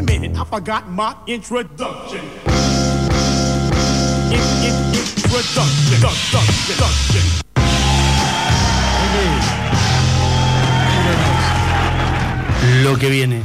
I 0.00 0.44
forgot 0.44 0.88
my 0.88 1.16
introduction. 1.26 2.20
In, 4.30 4.38
in, 4.62 4.74
introduction. 4.94 5.64
Introduction. 5.92 6.40
Introduction. 6.68 7.24
Lo 12.84 12.96
que 12.96 13.08
viene. 13.10 13.42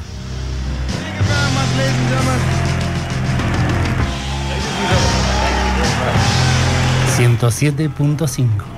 107.5 7.18 8.73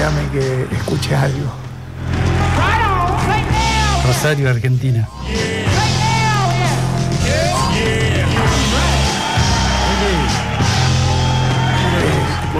Espérame 0.00 0.24
que 0.30 0.66
escuche 0.74 1.14
algo. 1.14 1.52
Rosario, 4.06 4.48
Argentina. 4.48 5.06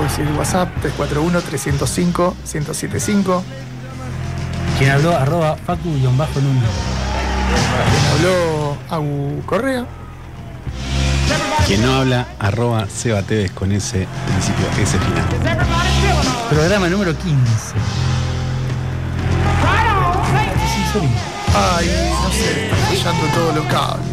decir 0.03 0.27
el 0.27 0.35
WhatsApp 0.35 0.69
341-305-1075. 0.99 3.43
Quien 4.79 4.91
habló, 4.91 5.15
arroba 5.15 5.57
facu-nuno. 5.57 6.11
Quien 7.91 8.05
habló 8.13 8.77
Agu 8.89 9.43
Correa. 9.45 9.87
Quien 11.71 11.83
no 11.83 11.95
habla, 11.95 12.27
arroba 12.41 12.89
Seba 12.93 13.23
Tevez 13.23 13.53
con 13.53 13.71
ese 13.71 14.09
principio, 14.27 14.67
ese 14.83 14.99
final. 14.99 15.25
Programa 16.51 16.89
número 16.89 17.17
15. 17.17 17.31
Right 19.63 19.87
on, 19.93 20.17
right 20.35 20.57
now. 20.57 20.67
Sí, 20.67 20.83
sorry. 20.93 21.09
Ay, 21.55 21.87
no 22.11 22.33
sé, 22.33 22.65
está 22.65 22.77
fallando 22.77 23.27
todos 23.35 23.55
los 23.55 23.65
cables. 23.67 24.05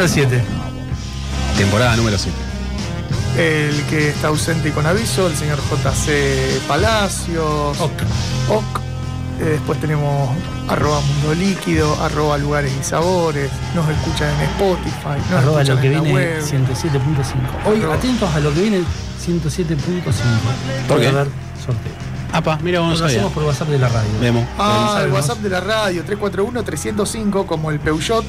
El 0.00 0.08
7. 0.08 0.42
Temporada 1.58 1.96
número 1.96 2.16
7. 2.16 2.34
El 3.36 3.82
que 3.90 4.08
está 4.08 4.28
ausente 4.28 4.70
y 4.70 4.72
con 4.72 4.86
aviso, 4.86 5.26
el 5.26 5.36
señor 5.36 5.58
JC 5.58 6.66
Palacios. 6.66 7.78
Ok. 7.78 8.02
Ok. 8.48 8.85
Eh, 9.40 9.44
después 9.50 9.78
tenemos 9.80 10.30
arroba 10.68 11.00
mundo 11.00 11.34
líquido, 11.34 11.94
arroba 12.02 12.38
lugares 12.38 12.72
y 12.80 12.82
sabores. 12.82 13.50
Nos 13.74 13.88
escuchan 13.88 14.30
en 14.36 14.40
Spotify. 14.50 15.20
Nos 15.30 15.42
Arroba 15.42 15.62
escuchan 15.62 15.76
lo 15.76 15.82
que 15.82 15.86
en 15.94 16.02
viene 16.04 16.14
web. 16.14 16.42
107.5. 16.42 17.68
Hoy 17.70 17.80
Arroba- 17.80 17.94
atentos 17.94 18.34
a 18.34 18.40
lo 18.40 18.54
que 18.54 18.60
viene 18.62 18.80
107.5. 19.24 20.02
¿Por 20.88 21.00
qué? 21.00 21.06
a 21.06 21.10
haber 21.10 21.28
sorteo. 21.64 21.92
Apa, 22.32 22.58
mira, 22.62 22.80
vamos 22.80 22.98
Lo 22.98 23.04
a 23.04 23.08
ver. 23.08 23.16
hacemos 23.16 23.32
por 23.32 23.44
WhatsApp 23.44 23.68
de 23.68 23.78
la 23.78 23.88
radio. 23.88 24.10
Vemos. 24.20 24.46
Ah, 24.58 25.00
el. 25.04 25.12
WhatsApp 25.12 25.38
de 25.38 25.48
la 25.50 25.60
radio, 25.60 26.02
341-305, 26.04 27.46
como 27.46 27.70
el 27.70 27.78
Peugeot 27.78 28.24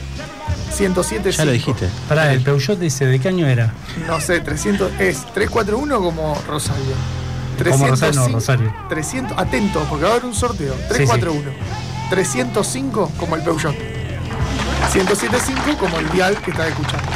107. 0.73 1.31
Ya 1.31 1.45
lo 1.45 1.51
dijiste. 1.51 1.89
Pará, 2.07 2.31
el 2.33 2.41
Peugeot 2.41 2.77
dice, 2.79 3.05
¿de 3.05 3.19
qué 3.19 3.29
año 3.29 3.47
era? 3.47 3.73
No 4.07 4.19
sé, 4.21 4.39
300. 4.39 4.91
Es 4.99 5.25
341 5.33 5.99
como 6.01 6.37
Rosario. 6.47 6.83
Como 7.57 7.87
Rosario, 7.87 8.19
no, 8.19 8.27
305, 8.27 8.33
Rosario. 8.33 8.73
300, 8.89 9.37
atento, 9.37 9.85
porque 9.89 10.03
va 10.03 10.09
a 10.09 10.13
haber 10.13 10.25
un 10.25 10.33
sorteo. 10.33 10.73
341. 10.89 11.51
305 12.09 13.11
como 13.17 13.35
el 13.35 13.41
Peugeot. 13.43 13.75
175 14.91 15.77
como 15.77 15.97
el 15.99 16.05
Vial 16.07 16.37
que 16.37 16.51
está 16.51 16.67
escuchando. 16.67 17.11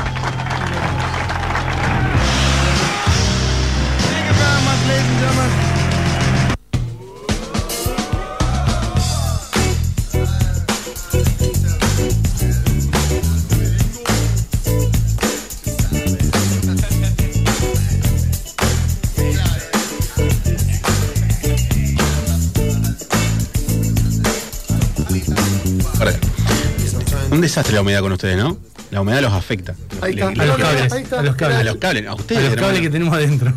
Un 27.42 27.46
desastre 27.48 27.74
la 27.74 27.82
humedad 27.82 28.02
con 28.02 28.12
ustedes, 28.12 28.38
¿no? 28.38 28.56
La 28.92 29.02
humedad 29.02 29.20
los 29.24 29.34
afecta. 29.34 29.74
Ahí 30.00 30.12
está. 30.14 30.30
le- 30.30 30.42
A 30.44 30.46
los 30.46 30.56
Ahí 30.58 30.62
cables, 30.62 30.94
está. 30.94 31.20
a 31.20 31.24
los 31.24 31.34
a 31.34 31.38
cables. 31.38 31.66
los 31.66 31.76
cables, 31.78 32.06
a 32.06 32.10
A 32.12 32.14
ustedes. 32.14 32.42
los 32.44 32.52
hermano. 32.52 32.68
cables 32.68 32.82
que 32.84 32.90
tenemos 32.92 33.14
adentro. 33.16 33.54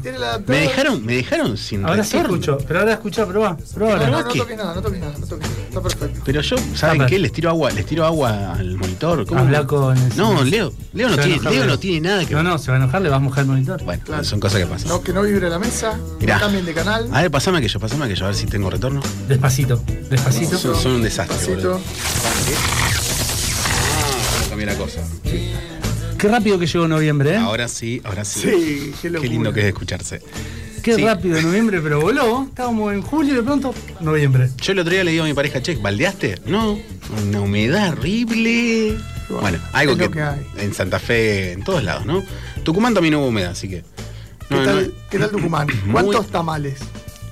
Me 0.47 0.57
dejaron, 0.61 1.05
me 1.05 1.17
dejaron 1.17 1.57
sin 1.59 1.85
Ahora 1.85 2.03
sí 2.03 2.17
escucho, 2.17 2.57
pero 2.67 2.79
ahora 2.81 2.93
escucha, 2.95 3.27
probá, 3.27 3.59
probá 3.75 3.91
No, 3.91 3.97
ahora. 3.97 4.11
no, 4.11 4.23
no 4.23 4.29
toques 4.33 4.57
nada, 4.57 4.75
no 4.75 4.81
toques 4.81 5.01
nada, 5.01 5.13
no 5.19 5.27
toques 5.27 5.47
nada. 5.51 5.63
Está 5.69 5.83
perfecto. 5.83 6.21
Pero 6.25 6.41
yo, 6.41 6.57
¿saben 6.75 7.05
qué? 7.07 7.19
Les 7.19 7.31
tiro 7.33 7.51
agua, 7.51 7.71
les 7.73 7.85
tiro 7.85 8.07
agua 8.07 8.55
al 8.55 8.75
monitor. 8.79 9.27
¿Cómo? 9.27 9.41
Habla 9.41 9.67
con 9.67 9.99
el 9.99 10.17
No. 10.17 10.43
Leo, 10.45 10.73
Leo 10.95 11.09
no 11.09 11.15
a 11.15 11.17
tiene, 11.19 11.35
enojar, 11.35 11.53
Leo 11.53 11.61
Leo. 11.65 11.71
no 11.75 11.79
tiene 11.79 12.09
nada 12.09 12.25
que 12.25 12.31
No, 12.31 12.37
ver. 12.39 12.45
no, 12.47 12.57
se 12.59 12.71
va 12.71 12.79
a 12.79 12.81
enojar, 12.81 13.03
le 13.03 13.09
va 13.11 13.17
a 13.17 13.19
mojar 13.19 13.41
el 13.43 13.51
monitor. 13.51 13.83
Bueno, 13.85 14.03
Claro. 14.03 14.25
son 14.25 14.41
cosas 14.41 14.61
que 14.61 14.67
pasan. 14.67 14.89
No, 14.89 15.03
que 15.03 15.13
no 15.13 15.21
vibre 15.21 15.51
la 15.51 15.59
mesa, 15.59 15.99
Mirá. 16.21 16.37
no 16.37 16.41
cambien 16.41 16.65
de 16.65 16.73
canal. 16.73 17.07
A 17.13 17.21
ver, 17.21 17.31
pasame 17.31 17.59
aquello, 17.59 17.79
pasame 17.79 18.07
aquello, 18.07 18.25
a 18.25 18.29
ver 18.29 18.35
si 18.37 18.47
tengo 18.47 18.71
retorno. 18.71 19.03
Despacito, 19.29 19.83
despacito. 20.09 20.57
Son, 20.57 20.75
son 20.75 20.93
un 20.93 21.03
desastre, 21.03 21.37
La 24.57 24.77
cosa. 24.77 25.01
Qué 26.17 26.29
rápido 26.29 26.59
que 26.59 26.67
llegó 26.67 26.87
noviembre, 26.87 27.33
¿eh? 27.33 27.37
Ahora 27.37 27.67
sí, 27.69 28.01
ahora 28.05 28.25
sí. 28.25 28.41
Sí, 28.41 28.95
qué 29.03 29.11
locura. 29.11 29.31
lindo 29.31 29.53
que 29.53 29.61
es 29.61 29.67
escucharse. 29.67 30.21
Qué 30.83 30.95
sí. 30.95 31.05
rápido 31.05 31.43
noviembre, 31.43 31.81
pero 31.83 32.01
voló. 32.01 32.45
Estábamos 32.45 32.95
en 32.95 33.03
julio 33.03 33.35
y 33.35 33.37
de 33.37 33.43
pronto, 33.43 33.75
noviembre. 34.01 34.49
Yo 34.63 34.73
el 34.73 34.79
otro 34.79 34.93
día 34.93 35.05
le 35.05 35.11
digo 35.11 35.25
a 35.25 35.27
mi 35.27 35.35
pareja, 35.35 35.61
che, 35.61 35.75
¿baldeaste? 35.77 36.41
No, 36.47 36.79
una 37.27 37.41
humedad 37.41 37.93
horrible. 37.93 38.97
Bueno, 39.29 39.59
algo 39.73 39.97
que, 39.97 40.23
hay. 40.23 40.47
en 40.59 40.73
Santa 40.73 40.99
Fe, 40.99 41.53
en 41.53 41.65
todos 41.65 41.83
lados, 41.83 42.07
¿no? 42.07 42.23
Tucumán 42.63 42.95
también 42.95 43.17
hubo 43.17 43.27
humedad, 43.27 43.51
así 43.51 43.69
que. 43.69 43.83
¿Qué, 44.49 44.55
tal, 44.55 44.87
no, 44.87 44.93
¿Qué 45.11 45.19
tal 45.19 45.31
Tucumán? 45.31 45.67
Muy- 45.85 45.93
¿Cuántos 45.93 46.29
tamales? 46.29 46.79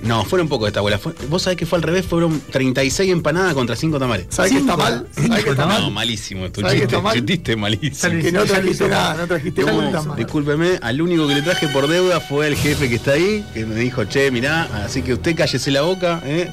No, 0.03 0.25
fueron 0.25 0.49
poco 0.49 0.65
de 0.65 0.69
esta 0.71 0.81
abuela. 0.81 0.99
Fue- 0.99 1.13
vos 1.29 1.43
sabés 1.43 1.57
que 1.57 1.67
fue 1.67 1.79
al 1.79 1.83
revés, 1.83 2.05
fueron 2.07 2.41
36 2.51 3.11
empanadas 3.11 3.55
contra 3.55 3.77
5 3.77 3.99
tamales. 3.99 4.27
¿Sabes 4.31 4.53
qué 4.53 4.59
está 4.59 4.73
Cinco- 4.73 4.83
mal? 4.85 5.07
¿Sabes 5.15 5.45
qué 5.45 5.51
está 5.51 5.63
tamales. 5.63 5.81
No, 5.81 5.87
mal? 5.87 5.93
malísimo. 5.95 6.51
Tu 6.51 6.61
¿Sabés 6.61 6.75
que 6.75 6.81
chiste, 6.81 6.97
está 6.97 7.03
mal? 7.03 7.19
tu 7.21 7.25
chiste 7.27 7.57
malísimo. 7.57 8.23
Que 8.23 8.33
no 8.33 8.45
trajiste 8.45 8.89
nada, 8.89 9.15
no 9.15 9.27
trajiste 9.27 9.63
No, 9.63 10.15
discúlpeme, 10.17 10.79
al 10.83 11.01
único 11.01 11.27
que 11.29 11.35
le 11.35 11.43
traje 11.43 11.69
por 11.69 11.87
deuda 11.89 12.21
fue 12.21 12.47
el 12.49 12.57
jefe 12.57 12.89
que 12.89 12.97
está 12.97 13.13
ahí, 13.13 13.45
que 13.55 13.65
me 13.67 13.75
dijo, 13.77 14.05
che, 14.05 14.31
mirá, 14.31 14.65
así 14.85 15.03
que 15.03 15.15
usted 15.15 15.37
cállese 15.37 15.71
la 15.71 15.83
boca, 15.83 16.21
¿eh? 16.25 16.51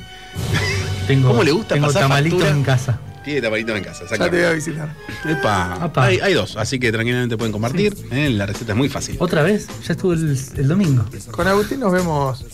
Tengo, 1.08 1.30
¿Cómo 1.30 1.44
le 1.44 1.52
gusta 1.52 1.74
tengo 1.74 1.88
pasar 1.88 2.04
tamalitos 2.04 2.40
factura? 2.40 2.58
en 2.58 2.64
casa. 2.64 3.00
Tiene 3.26 3.42
tamalito 3.42 3.76
en 3.76 3.84
casa, 3.84 4.06
Ya 4.10 4.18
te 4.18 4.38
voy 4.38 4.46
a 4.46 4.52
visitar. 4.52 4.96
Epa. 5.28 5.92
Hay, 5.96 6.20
hay 6.20 6.34
dos, 6.34 6.56
así 6.56 6.80
que 6.80 6.92
tranquilamente 6.92 7.36
pueden 7.38 7.52
compartir. 7.52 7.96
¿eh? 8.12 8.30
La 8.30 8.46
receta 8.46 8.72
es 8.72 8.78
muy 8.78 8.90
fácil. 8.90 9.18
¿Otra 9.20 9.44
vez? 9.44 9.68
Ya 9.86 9.94
estuvo 9.94 10.14
el, 10.14 10.38
el 10.56 10.68
domingo. 10.68 11.06
Con 11.32 11.48
Agustín 11.48 11.80
nos 11.82 11.92
vemos. 11.92 12.46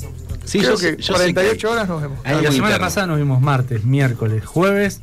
Sí, 0.45 0.59
Creo 0.59 0.71
yo 0.75 0.77
que 0.79 1.01
yo 1.01 1.13
sé 1.17 1.33
48 1.33 1.57
que- 1.57 1.67
horas 1.73 1.87
nos 1.87 2.01
vemos. 2.01 2.19
La 2.23 2.31
semana 2.31 2.53
interno. 2.55 2.77
pasada 2.79 3.07
nos 3.07 3.17
vimos 3.17 3.41
martes, 3.41 3.83
miércoles, 3.83 4.45
jueves, 4.45 5.01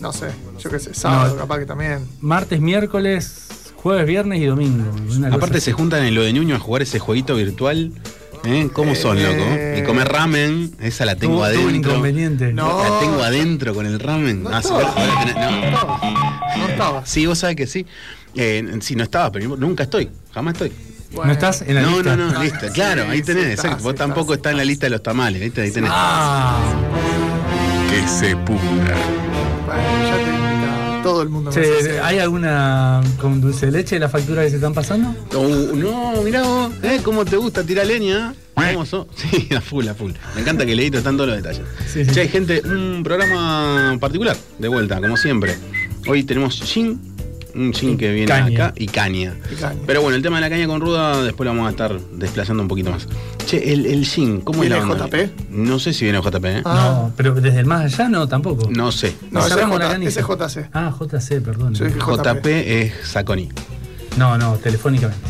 No 0.00 0.12
sé, 0.12 0.26
yo 0.58 0.68
qué 0.70 0.78
sé, 0.80 0.94
sábado 0.94 1.34
No. 1.34 1.40
capaz 1.42 1.58
que 1.60 1.66
también. 1.66 2.00
martes, 2.20 2.60
miércoles, 2.60 3.46
jueves, 3.76 4.04
viernes 4.06 4.40
y 4.40 4.46
domingo. 4.46 4.90
Aparte 5.30 5.58
así. 5.58 5.66
se 5.66 5.72
juntan 5.72 6.04
en 6.04 6.14
lo 6.16 6.22
de 6.22 6.32
Ñuño 6.32 6.56
a 6.56 6.58
jugar 6.58 6.82
ese 6.82 6.98
jueguito 6.98 7.36
virtual. 7.36 7.92
¿eh? 8.44 8.68
¿Cómo 8.72 8.96
son, 8.96 9.18
Eh, 9.18 9.22
loco? 9.22 9.80
Y 9.80 9.86
comer 9.86 10.08
ramen, 10.08 10.74
esa 10.80 11.04
la 11.04 11.14
tengo 11.14 11.44
adentro. 11.44 11.70
inconveniente. 11.70 12.52
No. 12.52 12.82
La 12.82 12.98
tengo 12.98 13.22
adentro 13.22 13.72
con 13.74 13.86
el 13.86 14.00
ramen. 14.00 14.42
No 14.42 14.50
Ah, 14.50 14.60
sí, 14.60 14.70
estaba. 14.74 14.94
tenés-. 15.20 16.58
No 16.58 16.66
estaba. 16.68 17.06
Sí, 17.06 17.26
vos 17.26 17.38
sabés 17.38 17.54
que 17.54 17.66
sí. 17.68 17.86
Eh, 18.34 18.78
sí, 18.80 18.96
no 18.96 19.04
estaba, 19.04 19.30
pero 19.30 19.56
nunca 19.56 19.84
estoy. 19.84 20.10
Jamás 20.32 20.54
estoy. 20.54 20.72
Bueno. 21.12 21.26
¿No 21.26 21.32
estás 21.32 21.62
en 21.62 21.74
la 21.74 21.82
no, 21.82 21.90
lista? 21.96 22.16
no, 22.16 22.32
no, 22.32 22.42
listo. 22.42 22.66
Claro, 22.72 23.02
Sí, 23.04 23.08
ahí 23.10 23.22
tenés. 23.22 23.44
sí 23.44 23.50
exacto. 23.52 23.82
Vos 23.84 23.94
tampoco 23.94 24.34
estás. 24.34 24.36
estás 24.38 24.50
en 24.52 24.56
la 24.58 24.64
lista 24.64 24.86
de 24.86 24.90
los 24.90 25.02
tamales, 25.02 25.40
¿viste? 25.40 25.60
Ahí 25.62 25.70
tenés. 25.70 25.90
Ah, 25.92 26.58
Que 27.90 28.08
se 28.08 28.36
pudra. 28.36 28.96
Bueno, 29.66 29.82
ya 30.08 30.16
te 30.16 31.02
todo 31.02 31.22
el 31.22 31.28
mundo. 31.28 31.50
me 31.50 31.60
che, 31.62 32.00
¿hay 32.00 32.18
alguna 32.20 33.00
con 33.20 33.40
dulce 33.40 33.66
de 33.66 33.72
leche 33.72 33.98
la 33.98 34.08
factura 34.08 34.42
que 34.44 34.50
se 34.50 34.56
están 34.56 34.72
pasando? 34.72 35.14
Uh, 35.34 35.74
no, 35.74 36.22
mirá 36.22 36.42
vos, 36.42 36.72
¿eh? 36.82 37.00
¿Cómo 37.02 37.24
te 37.24 37.36
gusta 37.36 37.64
tirar 37.64 37.86
leña? 37.86 38.34
¿Cómo? 38.54 38.84
Sí, 39.16 39.48
a 39.56 39.60
full, 39.60 39.88
a 39.88 39.94
full. 39.94 40.12
Me 40.34 40.42
encanta 40.42 40.64
que 40.64 40.76
leíto 40.76 40.98
están 40.98 41.16
todos 41.16 41.30
los 41.30 41.36
detalles. 41.42 41.62
Sí, 41.92 42.04
sí. 42.04 42.12
Che, 42.12 42.28
gente, 42.28 42.62
un 42.64 43.02
programa 43.02 43.96
particular, 44.00 44.36
de 44.58 44.68
vuelta, 44.68 45.00
como 45.00 45.16
siempre. 45.16 45.56
Hoy 46.06 46.22
tenemos 46.24 46.60
Gin, 46.62 47.00
un 47.54 47.72
Gin 47.72 47.96
que 47.96 48.12
viene 48.12 48.26
Caña. 48.26 48.66
acá, 48.66 48.74
y 48.76 48.86
Caña. 48.86 49.36
Y 49.50 49.54
caña. 49.56 49.80
Pero 49.86 50.02
bueno, 50.02 50.16
el 50.16 50.22
tema 50.22 50.36
de 50.36 50.42
la 50.42 50.50
caña 50.50 50.66
con 50.66 50.80
ruda, 50.80 51.22
después 51.22 51.44
lo 51.44 51.52
vamos 51.52 51.66
a 51.66 51.70
estar 51.70 52.00
desplazando 52.00 52.62
un 52.62 52.68
poquito 52.68 52.90
más. 52.90 53.06
Che, 53.46 53.72
el, 53.72 53.86
el 53.86 54.04
Gin, 54.06 54.40
¿cómo 54.40 54.62
es 54.62 54.70
la 54.70 54.76
¿Viene 54.76 54.92
onda? 54.92 55.06
JP? 55.06 55.50
No 55.50 55.78
sé 55.78 55.92
si 55.92 56.04
viene 56.04 56.20
JP, 56.20 56.44
¿eh? 56.44 56.62
Ah. 56.64 56.74
No, 57.08 57.12
pero 57.16 57.34
desde 57.34 57.60
el 57.60 57.66
más 57.66 57.92
allá 57.92 58.08
no, 58.08 58.28
tampoco. 58.28 58.68
No 58.70 58.92
sé. 58.92 59.14
No, 59.30 59.40
ese 59.40 59.60
es, 59.60 59.66
J, 59.66 59.96
ese 59.96 60.20
es 60.20 60.26
JC. 60.26 60.68
Ah, 60.72 60.94
JC, 60.98 61.40
perdón. 61.42 61.76
Sí. 61.76 61.84
JP 61.84 62.46
es 62.46 62.92
Saconi. 63.04 63.48
No, 64.16 64.36
no, 64.38 64.56
telefónicamente. 64.56 65.26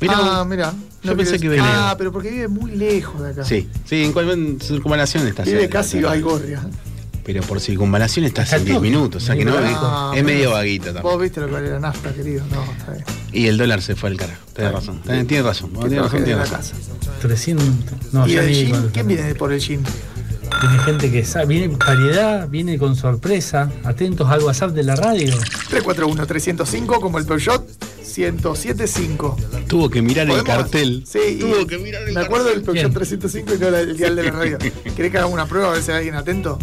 Mirá 0.00 0.14
ah, 0.16 0.44
mira. 0.44 0.74
Yo 1.02 1.16
pensé 1.16 1.38
que 1.38 1.48
venía. 1.48 1.90
Ah, 1.90 1.94
pero 1.96 2.12
porque 2.12 2.30
vive 2.30 2.48
muy 2.48 2.72
lejos 2.72 3.22
de 3.22 3.30
acá. 3.30 3.44
Sí, 3.44 3.68
sí, 3.84 4.04
en 4.04 4.12
cual 4.12 4.30
en 4.30 4.60
circunvalación 4.60 5.26
está 5.26 5.44
Vive 5.44 5.68
casi 5.68 6.00
Baigorria. 6.00 6.60
Pero 7.28 7.42
por 7.42 7.60
circunvalación 7.60 8.24
estás 8.24 8.50
en 8.54 8.60
10 8.64 8.68
Exacto. 8.78 8.80
minutos, 8.80 9.22
o 9.22 9.26
sea 9.26 9.36
que 9.36 9.44
no, 9.44 9.52
Ah, 9.58 10.14
es 10.16 10.24
medio 10.24 10.52
vaguita 10.52 10.92
Vos 10.92 11.02
también. 11.02 11.20
viste 11.20 11.40
lo 11.42 11.46
que 11.48 11.52
vale 11.52 11.68
la 11.70 11.78
nafta, 11.78 12.10
querido. 12.14 12.42
No, 12.50 12.64
está 12.72 12.92
bien. 12.92 13.04
Y 13.34 13.48
el 13.48 13.58
dólar 13.58 13.82
se 13.82 13.96
fue 13.96 14.08
al 14.08 14.16
carajo. 14.16 14.40
Tienes 14.56 14.72
razón. 14.72 15.02
Tenés- 15.02 15.26
Tienes 15.26 15.44
razón. 15.44 15.72
Tienes 15.74 15.98
razón, 16.00 16.24
tienes 16.24 16.38
razón. 16.50 16.56
casa. 16.56 16.74
300. 17.20 17.66
No, 18.14 18.26
¿Y 18.26 18.32
ya 18.32 18.44
el. 18.44 18.90
¿Quién 18.94 19.08
viene 19.08 19.34
por 19.34 19.52
el 19.52 19.60
gin? 19.60 19.82
Viene 20.62 20.78
gente 20.78 21.10
que 21.12 21.22
sabe, 21.26 21.44
viene 21.44 21.76
variedad, 21.76 22.48
viene 22.48 22.78
con 22.78 22.96
sorpresa. 22.96 23.70
Atentos 23.84 24.26
al 24.30 24.42
WhatsApp 24.42 24.70
de 24.70 24.84
la 24.84 24.96
radio. 24.96 25.36
341-305 25.70 26.98
como 27.02 27.18
el 27.18 27.26
Peugeot 27.26 27.62
1075. 28.06 29.36
Tuvo 29.66 29.90
que 29.90 30.00
mirar 30.00 30.26
el 30.30 30.30
¿Podemos? 30.42 30.46
cartel. 30.48 31.04
Sí, 31.06 31.36
Tuvo 31.38 31.66
que 31.66 31.76
mirar 31.76 32.08
el 32.08 32.14
me 32.14 32.20
acuerdo 32.22 32.46
del. 32.46 32.62
Peugeot 32.62 32.84
¿Quién? 32.86 32.94
305 32.94 33.54
y 33.54 33.58
no 33.58 33.68
el 33.68 33.96
dial 33.98 34.16
de 34.16 34.22
la 34.22 34.30
radio. 34.30 34.58
¿Querés 34.58 35.12
que 35.12 35.18
hagamos 35.18 35.34
una 35.34 35.46
prueba 35.46 35.68
a 35.68 35.72
ver 35.72 35.82
si 35.82 35.90
hay 35.90 35.98
alguien 35.98 36.14
atento? 36.14 36.58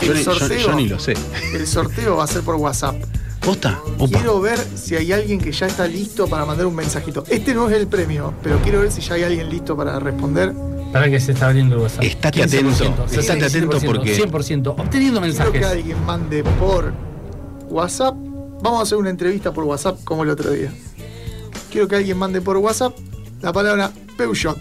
El 0.00 0.14
yo- 0.24 0.34
sorteo, 0.34 0.58
yo 0.58 0.74
ni 0.74 0.88
lo 0.88 0.98
sé. 0.98 1.14
el 1.54 1.66
sorteo 1.66 2.16
va 2.16 2.24
a 2.24 2.26
ser 2.26 2.42
por 2.42 2.56
WhatsApp. 2.56 2.96
¿Posta? 3.40 3.78
Opa. 3.98 4.18
Quiero 4.18 4.40
ver 4.40 4.58
si 4.58 4.94
hay 4.96 5.12
alguien 5.12 5.40
que 5.40 5.52
ya 5.52 5.66
está 5.66 5.86
listo 5.86 6.26
para 6.26 6.44
mandar 6.44 6.66
un 6.66 6.74
mensajito. 6.74 7.24
Este 7.28 7.54
no 7.54 7.68
es 7.70 7.76
el 7.76 7.86
premio, 7.86 8.34
pero 8.42 8.58
quiero 8.62 8.80
ver 8.80 8.92
si 8.92 9.00
ya 9.00 9.14
hay 9.14 9.22
alguien 9.22 9.48
listo 9.48 9.76
para 9.76 9.98
responder. 9.98 10.52
Para 10.92 11.08
que 11.10 11.18
se 11.20 11.32
está 11.32 11.46
abriendo 11.46 11.76
el 11.76 11.82
WhatsApp. 11.82 12.02
Estate 12.04 12.40
15%, 12.40 12.44
atento, 12.44 13.04
estate 13.04 13.44
atento 13.44 13.78
67%, 13.78 13.86
porque- 13.86 14.14
100%. 14.16 14.70
Obteniendo 14.72 15.20
Quiero 15.20 15.36
que 15.52 15.58
mensajes. 15.58 15.66
alguien 15.66 16.04
mande 16.04 16.42
por 16.44 16.92
WhatsApp. 17.68 18.14
Vamos 18.60 18.80
a 18.80 18.82
hacer 18.82 18.98
una 18.98 19.10
entrevista 19.10 19.52
por 19.52 19.64
WhatsApp 19.64 20.02
como 20.04 20.24
el 20.24 20.30
otro 20.30 20.50
día. 20.50 20.72
Quiero 21.70 21.86
que 21.88 21.96
alguien 21.96 22.16
mande 22.18 22.40
por 22.40 22.56
WhatsApp 22.56 22.94
la 23.40 23.52
palabra 23.52 23.92
Peugeot 24.16 24.58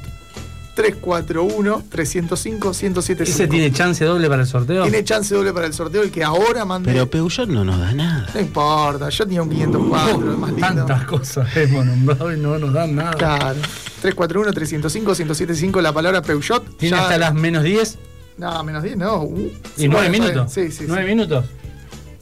341-305-1075. 0.77 3.21
¿Ese 3.21 3.47
tiene 3.47 3.71
chance 3.71 4.03
doble 4.05 4.29
para 4.29 4.41
el 4.43 4.47
sorteo? 4.47 4.83
Tiene 4.83 5.03
chance 5.03 5.33
doble 5.33 5.51
para 5.53 5.65
el 5.67 5.73
sorteo. 5.73 6.03
El 6.03 6.11
que 6.11 6.23
ahora 6.23 6.63
mande. 6.65 6.91
Pero 6.91 7.09
Peugeot 7.09 7.49
no 7.49 7.63
nos 7.65 7.79
da 7.79 7.91
nada. 7.93 8.27
no 8.33 8.39
importa, 8.39 9.09
yo 9.09 9.25
tenía 9.25 9.41
un 9.41 9.49
504, 9.49 10.15
el 10.31 10.37
más 10.37 10.51
lindo. 10.51 10.67
Tantas 10.67 11.03
cosas 11.05 11.55
hemos 11.57 11.83
nombrado 11.85 12.31
y 12.33 12.37
no 12.39 12.57
nos 12.59 12.73
dan 12.73 12.95
nada. 12.95 13.11
Claro. 13.13 13.59
341-305-1075, 14.03 15.81
la 15.81 15.91
palabra 15.93 16.21
Peugeot. 16.21 16.77
Tiene 16.77 16.95
ya- 16.97 17.03
hasta 17.03 17.17
las 17.17 17.33
menos 17.33 17.63
10 17.63 17.97
No, 18.37 18.63
menos 18.63 18.83
10, 18.83 18.97
no. 18.97 19.23
Uh, 19.23 19.51
y 19.77 19.87
9 19.87 19.89
bueno, 19.89 19.99
está 20.03 20.11
minutos. 20.11 20.53
Sí, 20.53 20.71
sí, 20.71 20.83
9 20.87 21.01
sí. 21.03 21.07
minutos. 21.09 21.45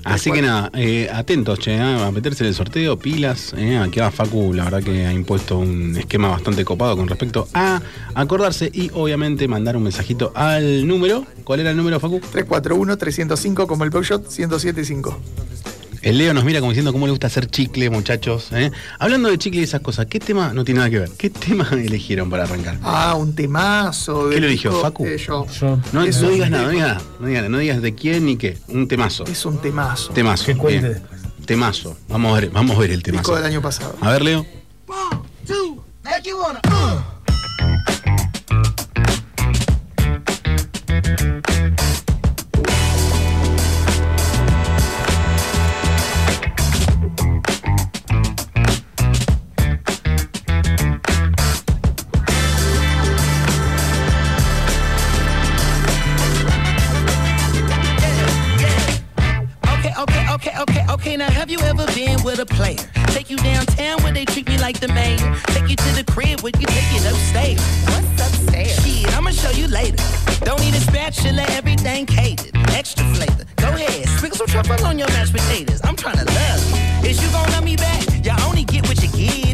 Así 0.06 0.32
que 0.32 0.42
nada, 0.42 0.70
eh, 0.76 1.10
atentos, 1.12 1.58
che, 1.58 1.76
eh, 1.76 1.82
a 1.82 2.12
meterse 2.12 2.44
en 2.44 2.50
el 2.50 2.56
sorteo, 2.56 2.98
pilas. 2.98 3.54
eh, 3.58 3.78
aquí 3.78 4.00
va 4.00 4.12
Facu, 4.12 4.54
la 4.54 4.66
verdad 4.66 4.84
que 4.84 5.04
ha 5.06 5.12
impuesto 5.12 5.58
un 5.58 5.98
esquema 5.98 6.28
bastante 6.30 6.64
copado 6.64 6.96
con 6.96 7.08
respecto 7.08 7.48
a 7.56 7.82
acordarse 8.14 8.70
y 8.72 8.92
obviamente 8.94 9.48
mandar 9.48 9.76
un 9.76 9.84
mensajito 9.84 10.32
al 10.36 10.88
número. 10.88 11.26
¿Cuál 11.44 11.62
era 11.62 11.72
el 11.72 11.78
número, 11.78 12.00
Facu? 12.00 12.20
341-305 12.22 13.66
como 13.66 13.84
el 13.84 13.90
Peugeot 13.90 14.22
1075. 14.26 15.20
El 16.06 16.20
Leo 16.20 16.36
nos 16.36 16.44
mira 16.46 16.60
como 16.60 16.70
diciendo 16.72 16.92
cómo 16.94 17.08
le 17.08 17.12
gusta 17.12 17.26
hacer 17.26 17.48
chicle, 17.48 17.90
muchachos. 17.90 18.50
eh. 18.52 18.70
Hablando 19.00 19.28
de 19.28 19.40
chicle 19.40 19.62
y 19.62 19.64
esas 19.64 19.82
cosas, 19.82 20.06
¿qué 20.06 20.20
tema 20.20 20.54
no 20.54 20.64
tiene 20.64 20.78
nada 20.78 20.92
que 20.92 21.00
ver? 21.00 21.10
¿Qué 21.18 21.32
tema 21.32 21.68
eligieron 21.74 22.30
para 22.30 22.44
arrancar? 22.44 22.78
Ah, 22.84 23.16
un 23.16 23.34
temazo. 23.34 24.30
¿Qué 24.30 24.40
lo 24.40 24.46
eligió, 24.46 24.70
disco, 24.70 24.84
Facu? 24.84 25.06
eh, 25.08 25.18
yo. 25.18 25.48
Yo, 25.60 25.80
No, 25.94 26.04
digas 26.04 26.52
nada, 26.52 26.66
no 26.66 26.70
digas 26.70 26.90
nada, 26.98 27.02
no 27.20 27.26
digas, 27.28 27.42
nada, 27.42 27.50
no 27.50 27.58
digas 27.58 27.82
de 27.82 27.96
quién 27.96 28.24
ni 28.28 28.38
qué. 28.38 28.56
Un 28.68 28.88
temazo. 28.88 29.26
Es 29.26 29.44
un 29.48 29.58
temazo. 29.60 30.14
Temazo. 30.14 30.46
Que 30.46 30.56
cuente 30.56 30.80
bien. 30.90 30.94
después. 31.02 31.22
Temazo. 31.48 31.98
Vamos 32.08 32.38
a 32.38 32.42
ver, 32.42 32.52
vamos 32.52 32.78
a 32.78 32.80
ver 32.82 32.92
el 32.92 32.98
Disco 33.02 33.12
temazo. 33.12 33.36
del 33.38 33.46
año 33.46 33.62
pasado. 33.64 33.98
A 34.00 34.12
ver, 34.12 34.22
Leo. 34.22 34.46
Okay, 36.20 36.34
okay. 60.96 61.18
Now, 61.18 61.30
have 61.30 61.50
you 61.50 61.60
ever 61.60 61.86
been 61.88 62.22
with 62.24 62.40
a 62.40 62.46
player? 62.46 62.84
Take 63.08 63.30
you 63.30 63.38
downtown 63.38 64.02
where 64.04 64.14
they 64.14 64.26
treat 64.26 64.48
me 64.48 64.58
like 64.58 64.80
the 64.80 64.88
mayor. 64.88 65.18
Take 65.48 65.70
you 65.70 65.76
to 65.76 65.92
the 66.00 66.04
crib 66.12 66.42
where 66.42 66.54
you 66.60 66.68
take 66.68 66.92
it 66.98 67.06
upstairs. 67.12 67.62
What's 67.92 68.22
upstairs? 68.26 68.76
Shit, 68.84 69.16
I'ma 69.16 69.32
show 69.32 69.52
you 69.52 69.68
later. 69.68 69.98
Don't 70.42 70.60
need 70.62 70.74
a 70.74 70.80
spatula, 70.80 71.44
everything 71.50 72.06
catered. 72.06 72.56
Extra 72.70 73.06
flavor. 73.14 73.46
Go 73.58 73.70
ahead, 73.70 74.08
sprinkle 74.18 74.38
some 74.38 74.48
truffle 74.48 74.86
on 74.86 74.98
your 74.98 75.08
mashed 75.10 75.34
potatoes. 75.34 75.82
I'm 75.84 75.96
trying 75.96 76.18
to 76.18 76.26
love 76.26 77.04
you. 77.04 77.10
Is 77.10 77.22
you 77.22 77.30
gonna 77.32 77.52
love 77.52 77.64
me 77.64 77.76
back? 77.76 78.04
You 78.24 78.32
only 78.46 78.64
get 78.64 78.88
what 78.88 79.02
you 79.04 79.10
give. 79.10 79.45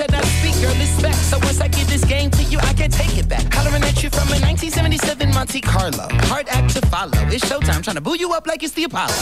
Language 0.00 0.24
I 0.24 0.28
speak, 0.40 0.62
girl, 0.62 0.80
is 0.80 1.02
back. 1.02 1.14
So 1.14 1.38
once 1.38 1.60
I 1.60 1.68
give 1.68 1.88
this 1.88 2.04
game 2.04 2.30
to 2.32 2.42
you, 2.44 2.58
I 2.60 2.72
can't 2.72 2.92
take 2.92 3.16
it 3.18 3.28
back. 3.28 3.52
Hollering 3.52 3.82
at 3.82 4.02
you 4.02 4.10
from 4.10 4.28
a 4.28 4.38
1977 4.40 5.30
Monte 5.34 5.60
Carlo. 5.60 6.08
Hard 6.28 6.48
act 6.48 6.74
to 6.74 6.86
follow. 6.88 7.18
It's 7.28 7.44
showtime, 7.44 7.82
trying 7.82 7.96
to 7.96 8.00
boo 8.00 8.16
you 8.16 8.32
up 8.32 8.46
like 8.46 8.62
it's 8.62 8.72
the 8.72 8.84
Apollo. 8.84 9.14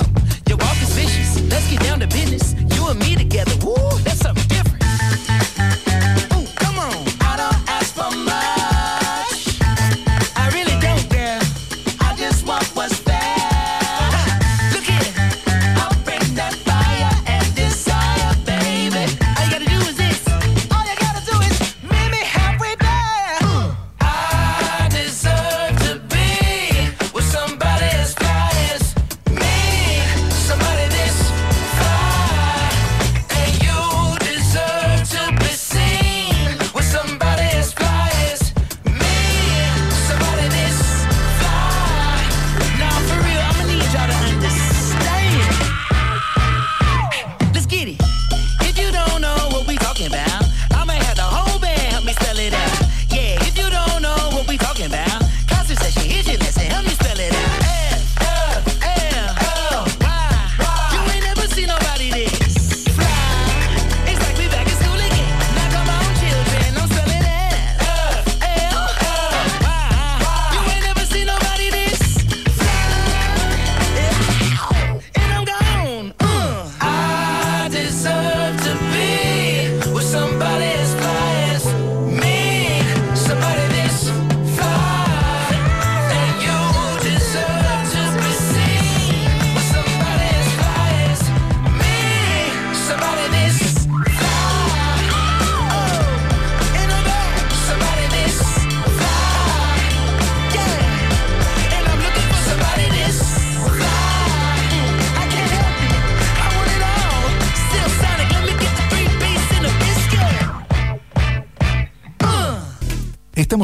Your 0.49 0.59
walk 0.59 0.81
is 0.83 0.93
vicious. 0.95 1.41
Let's 1.51 1.69
get 1.71 1.81
down 1.83 2.01
to 2.01 2.07
business. 2.07 2.55
You 2.75 2.89
and 2.89 2.99
me 3.01 3.17
together. 3.17 3.53
Woo, 3.65 3.77
that's 4.05 4.18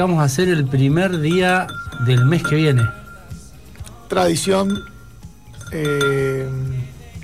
Vamos 0.00 0.20
a 0.20 0.24
hacer 0.24 0.48
el 0.48 0.64
primer 0.66 1.20
día 1.20 1.66
del 2.06 2.24
mes 2.24 2.42
que 2.42 2.56
viene. 2.56 2.82
Tradición. 4.08 4.82
eh, 5.72 6.48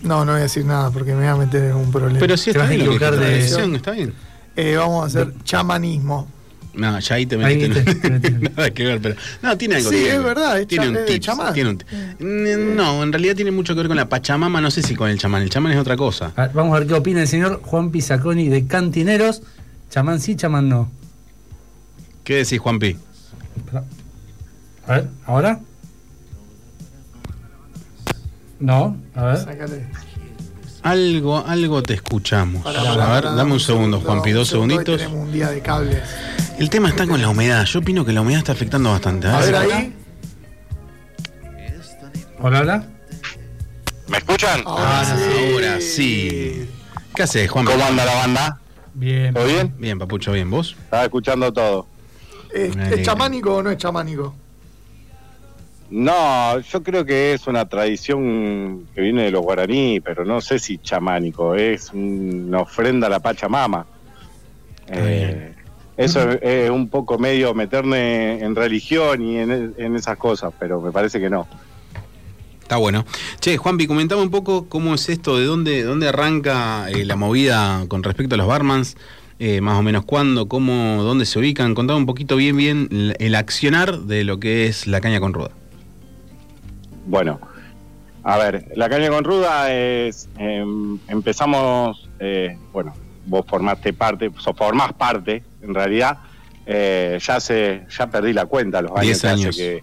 no, 0.03 0.25
no 0.25 0.33
voy 0.33 0.41
a 0.41 0.45
decir 0.45 0.65
nada 0.65 0.91
porque 0.91 1.13
me 1.13 1.19
voy 1.19 1.27
a 1.27 1.37
meter 1.37 1.65
en 1.65 1.77
un 1.77 1.91
problema. 1.91 2.21
Pero 2.21 2.37
sí 2.37 2.45
Te 2.45 2.51
está 2.51 2.61
vas 2.61 2.69
a 2.69 2.71
bien 2.71 2.85
lo 2.85 2.91
que 2.91 2.97
equivocar 2.97 3.13
dijiste, 3.19 3.33
de- 3.35 3.39
tradición, 3.41 3.77
está 3.77 3.91
bien. 3.93 4.13
Eh, 4.55 4.77
vamos 4.77 5.03
a 5.03 5.07
hacer 5.07 5.35
chamanismo. 5.43 6.29
No, 6.75 6.99
ya 7.01 7.15
ahí 7.17 7.25
te 7.27 7.43
Ahí 7.43 7.57
metiste. 7.57 7.83
te- 7.83 7.95
te 7.95 8.11
metiste. 8.11 8.51
Nada 8.57 8.71
que 8.71 8.85
ver, 8.85 9.01
pero. 9.01 9.17
No, 9.43 9.57
tiene 9.59 9.77
algo 9.77 9.91
Sí, 9.91 9.97
que 9.97 10.03
ver. 10.05 10.15
es 10.15 10.23
verdad, 10.23 10.61
es 10.61 10.67
Tiene 10.69 10.89
un 10.91 10.99
tips, 11.07 11.21
chamán. 11.27 11.55
tiene 11.55 11.71
un 11.71 12.77
No, 12.77 13.03
en 13.03 13.13
realidad 13.13 13.35
tiene 13.35 13.51
mucho 13.51 13.75
que 13.75 13.79
ver 13.79 13.89
con 13.89 13.97
la 13.97 14.09
Pachamama, 14.09 14.61
no 14.61 14.71
sé 14.71 14.83
si 14.83 14.95
con 14.95 15.09
el 15.11 15.19
chamán. 15.19 15.43
El 15.43 15.51
chamán 15.51 15.73
es 15.73 15.79
otra 15.79 15.97
cosa. 15.97 16.33
A 16.37 16.43
ver, 16.43 16.51
Vamos 16.53 16.77
a 16.77 16.79
ver 16.81 16.89
qué 16.89 16.95
opina 16.95 17.23
el 17.23 17.29
señor 17.29 17.61
Juan 17.65 17.91
Pisaconi 17.91 18.49
de 18.49 18.67
Cantineros. 18.67 19.43
Chamán 19.91 20.21
sí, 20.21 20.37
chamán 20.37 20.69
no. 20.69 20.91
¿Qué 22.27 22.35
decís, 22.39 22.59
Juanpi? 22.59 22.97
A 24.89 24.93
ver, 24.95 25.09
¿ahora? 25.27 25.61
No, 28.59 28.97
a 29.15 29.25
ver. 29.27 29.37
Sácale. 29.37 29.87
Algo, 30.83 31.39
algo 31.47 31.85
te 31.85 31.95
escuchamos. 31.95 32.65
Pará, 32.65 32.81
a 32.81 33.21
ver, 33.21 33.25
dame 33.37 33.53
un 33.53 33.61
segundo, 33.61 34.01
Juanpi, 34.01 34.33
dos 34.33 34.49
segunditos. 34.49 34.99
Tenemos 34.99 35.29
un 35.29 35.33
día 35.33 35.51
de 35.51 35.61
cables. 35.61 36.03
El 36.59 36.69
tema 36.69 36.89
está 36.89 37.07
con 37.07 37.23
la 37.23 37.29
humedad. 37.29 37.65
Yo 37.65 37.79
opino 37.79 38.05
que 38.05 38.13
la 38.13 38.23
humedad 38.23 38.41
está 38.41 38.53
afectando 38.53 38.91
bastante. 38.91 39.29
A 39.29 39.39
ver. 39.39 39.53
ver 39.53 39.73
ahí. 39.73 39.97
Hola, 42.41 42.61
hola. 42.61 42.87
¿Me 44.09 44.19
escuchan? 44.19 44.63
Ahora 44.65 45.05
sí. 45.05 45.13
Ah, 45.15 45.51
Ahora 45.53 45.81
sí. 45.81 46.69
¿Qué 47.15 47.23
haces, 47.23 47.49
Juan? 47.49 47.67
¿Cómo 47.67 47.85
anda 47.85 48.05
la 48.05 48.15
banda? 48.15 48.61
Bien. 48.95 49.33
¿Todo 49.33 49.47
bien? 49.47 49.73
Bien, 49.79 49.97
Papucho, 49.97 50.33
bien. 50.33 50.51
¿Vos? 50.51 50.75
Estaba 50.87 51.05
escuchando 51.05 51.53
todo. 51.53 51.87
¿Es, 52.53 53.03
chamánico 53.03 53.57
o 53.57 53.63
no 53.63 53.71
es 53.71 53.79
chamánico? 53.79 54.35
No, 55.89 56.59
yo 56.59 56.83
creo 56.83 57.05
que 57.05 57.33
es 57.33 57.47
una 57.47 57.69
tradición 57.69 58.87
que 58.95 59.01
viene 59.01 59.25
de 59.25 59.31
los 59.31 59.43
guaraní, 59.43 60.01
pero 60.01 60.25
no 60.25 60.41
sé 60.41 60.59
si 60.59 60.79
chamánico, 60.79 61.55
es 61.55 61.93
una 61.93 62.61
ofrenda 62.61 63.07
a 63.07 63.11
la 63.11 63.21
Pachamama. 63.21 63.87
Eh, 64.89 65.55
eso 65.97 66.31
es, 66.31 66.39
es 66.43 66.71
un 66.71 66.89
poco 66.89 67.19
medio 67.19 67.55
meterme 67.55 68.41
en 68.41 68.55
religión 68.57 69.23
y 69.23 69.39
en, 69.39 69.75
en 69.77 69.97
esas 69.97 70.17
cosas, 70.17 70.53
pero 70.59 70.81
me 70.81 70.91
parece 70.91 71.21
que 71.21 71.31
no. 71.31 71.47
Está 72.67 72.79
bueno. 72.79 73.07
Che, 73.39 73.57
Juanpi, 73.59 73.87
comentame 73.87 74.23
un 74.23 74.31
poco 74.31 74.69
cómo 74.69 74.93
es 74.97 75.09
esto, 75.09 75.39
de 75.39 75.45
dónde, 75.45 75.85
dónde 75.85 76.09
arranca 76.09 76.91
eh, 76.91 77.05
la 77.05 77.15
movida 77.15 77.85
con 77.87 78.03
respecto 78.03 78.35
a 78.35 78.39
los 78.39 78.49
barmans, 78.49 78.97
eh, 79.39 79.61
más 79.61 79.79
o 79.79 79.83
menos 79.83 80.05
cuándo, 80.05 80.49
cómo, 80.49 81.03
dónde 81.03 81.27
se 81.27 81.39
ubican. 81.39 81.75
Contame 81.75 81.99
un 81.99 82.07
poquito 82.07 82.37
bien, 82.37 82.57
bien 82.57 82.89
el, 82.91 83.17
el 83.19 83.35
accionar 83.35 84.01
de 84.01 84.25
lo 84.25 84.39
que 84.41 84.67
es 84.67 84.87
la 84.87 85.01
caña 85.01 85.21
con 85.21 85.33
ruda. 85.35 85.51
Bueno, 87.07 87.39
a 88.25 88.39
ver, 88.39 88.67
la 88.75 88.89
caña 88.89 89.09
con 89.11 89.25
ruda 89.25 89.73
es. 89.73 90.29
em, 90.39 90.99
empezamos. 91.09 92.09
eh, 92.19 92.57
bueno, 92.73 92.95
vos 93.27 93.45
formaste 93.49 93.93
parte, 93.93 94.31
formás 94.57 94.93
parte, 94.95 95.43
en 95.63 95.75
realidad. 95.75 96.19
eh, 96.67 97.19
ya 97.21 97.39
se, 97.41 97.83
ya 97.97 98.07
perdí 98.09 98.33
la 98.33 98.47
cuenta 98.47 98.81
los 98.83 98.97
años, 98.97 99.25
años. 99.25 99.57
que, 99.57 99.83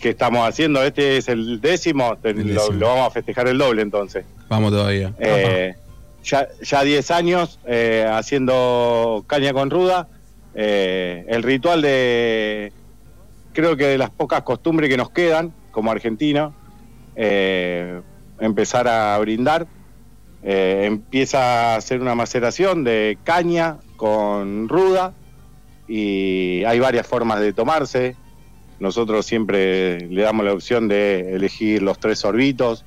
que 0.00 0.08
estamos 0.10 0.48
haciendo. 0.48 0.82
Este 0.82 1.18
es 1.18 1.28
el 1.28 1.60
décimo, 1.60 2.16
lo, 2.22 2.32
décimo. 2.32 2.72
lo 2.72 2.86
vamos 2.88 3.06
a 3.08 3.10
festejar 3.10 3.46
el 3.48 3.58
doble 3.58 3.82
entonces. 3.82 4.24
Vamos 4.48 4.72
todavía. 4.72 5.12
Ya, 6.22 6.48
ya 6.62 6.82
10 6.82 7.10
años 7.10 7.58
eh, 7.66 8.06
haciendo 8.10 9.24
caña 9.26 9.52
con 9.52 9.70
ruda. 9.70 10.08
Eh, 10.54 11.24
el 11.28 11.42
ritual 11.42 11.80
de, 11.82 12.72
creo 13.52 13.76
que 13.76 13.86
de 13.86 13.98
las 13.98 14.10
pocas 14.10 14.42
costumbres 14.42 14.90
que 14.90 14.96
nos 14.96 15.10
quedan 15.10 15.54
como 15.70 15.90
argentinos, 15.90 16.52
eh, 17.16 18.00
empezar 18.38 18.88
a 18.88 19.18
brindar. 19.18 19.66
Empieza 20.42 21.74
a 21.74 21.76
hacer 21.76 22.00
una 22.00 22.14
maceración 22.14 22.82
de 22.82 23.18
caña 23.24 23.76
con 23.96 24.70
ruda 24.70 25.12
y 25.86 26.64
hay 26.64 26.78
varias 26.78 27.06
formas 27.06 27.40
de 27.40 27.52
tomarse. 27.52 28.16
Nosotros 28.78 29.26
siempre 29.26 30.00
le 30.08 30.22
damos 30.22 30.46
la 30.46 30.54
opción 30.54 30.88
de 30.88 31.34
elegir 31.34 31.82
los 31.82 31.98
tres 31.98 32.20
sorbitos 32.20 32.86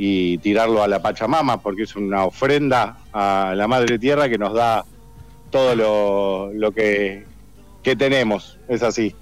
y 0.00 0.38
tirarlo 0.38 0.80
a 0.80 0.86
la 0.86 1.02
Pachamama 1.02 1.60
porque 1.60 1.82
es 1.82 1.96
una 1.96 2.24
ofrenda 2.24 2.98
a 3.12 3.52
la 3.56 3.66
Madre 3.66 3.98
Tierra 3.98 4.28
que 4.28 4.38
nos 4.38 4.54
da 4.54 4.84
todo 5.50 5.74
lo, 5.74 6.52
lo 6.54 6.70
que, 6.70 7.24
que 7.82 7.96
tenemos. 7.96 8.58
Es 8.68 8.84
así. 8.84 9.16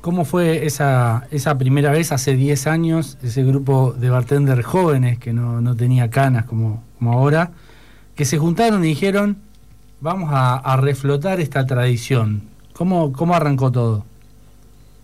¿Cómo 0.00 0.24
fue 0.24 0.64
esa, 0.64 1.28
esa 1.30 1.58
primera 1.58 1.92
vez 1.92 2.10
hace 2.10 2.34
10 2.36 2.66
años, 2.68 3.18
ese 3.22 3.44
grupo 3.44 3.92
de 3.92 4.08
bartenders 4.08 4.64
jóvenes 4.64 5.18
que 5.18 5.34
no, 5.34 5.60
no 5.60 5.76
tenía 5.76 6.08
canas 6.08 6.46
como, 6.46 6.82
como 6.98 7.12
ahora, 7.12 7.50
que 8.16 8.24
se 8.24 8.38
juntaron 8.38 8.82
y 8.84 8.88
dijeron, 8.88 9.36
vamos 10.00 10.30
a, 10.32 10.56
a 10.56 10.76
reflotar 10.78 11.38
esta 11.38 11.66
tradición? 11.66 12.42
¿Cómo, 12.72 13.12
¿Cómo 13.12 13.34
arrancó 13.34 13.70
todo? 13.70 14.06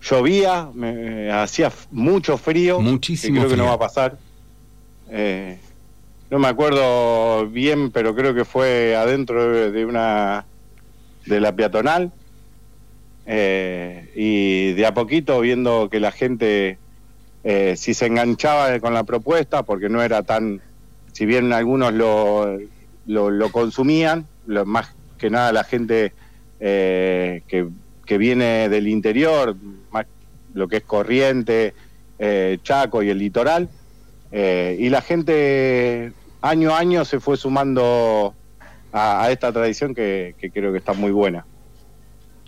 Llovía, 0.01 0.69
me- 0.73 1.31
hacía 1.31 1.71
mucho 1.91 2.37
frío. 2.37 2.79
Muchísimo 2.81 3.35
que 3.35 3.39
creo 3.41 3.51
que 3.51 3.57
no 3.57 3.65
va 3.65 3.73
a 3.73 3.79
pasar. 3.79 4.17
Eh, 5.09 5.57
no 6.29 6.39
me 6.39 6.47
acuerdo 6.47 7.47
bien, 7.47 7.91
pero 7.91 8.15
creo 8.15 8.33
que 8.33 8.45
fue 8.45 8.95
adentro 8.95 9.71
de, 9.71 9.85
una 9.85 10.45
de 11.25 11.39
la 11.39 11.55
peatonal. 11.55 12.11
Eh, 13.25 14.11
y 14.15 14.73
de 14.73 14.85
a 14.85 14.93
poquito 14.93 15.39
viendo 15.39 15.89
que 15.89 15.99
la 15.99 16.11
gente 16.11 16.79
eh, 17.43 17.75
si 17.77 17.93
se 17.93 18.05
enganchaba 18.05 18.79
con 18.79 18.93
la 18.93 19.03
propuesta, 19.03 19.63
porque 19.63 19.87
no 19.87 20.01
era 20.01 20.23
tan, 20.23 20.61
si 21.13 21.25
bien 21.25 21.53
algunos 21.53 21.93
lo, 21.93 22.59
lo, 23.05 23.29
lo 23.29 23.51
consumían, 23.51 24.25
lo, 24.45 24.65
más 24.65 24.93
que 25.17 25.29
nada 25.29 25.53
la 25.53 25.63
gente 25.63 26.11
eh, 26.59 27.43
que, 27.47 27.67
que 28.05 28.17
viene 28.17 28.67
del 28.67 28.87
interior, 28.87 29.55
más 29.91 30.05
lo 30.53 30.67
que 30.67 30.77
es 30.77 30.83
Corriente, 30.83 31.73
eh, 32.17 32.57
Chaco 32.63 33.03
y 33.03 33.09
el 33.09 33.19
litoral, 33.19 33.69
eh, 34.31 34.77
y 34.79 34.89
la 34.89 35.01
gente 35.01 36.13
año 36.41 36.73
a 36.73 36.79
año 36.79 37.05
se 37.05 37.19
fue 37.19 37.37
sumando 37.37 38.33
a, 38.91 39.29
esta 39.31 39.51
tradición 39.51 39.93
que, 39.93 40.35
que 40.39 40.51
creo 40.51 40.71
que 40.71 40.77
está 40.77 40.93
muy 40.93 41.11
buena. 41.11 41.45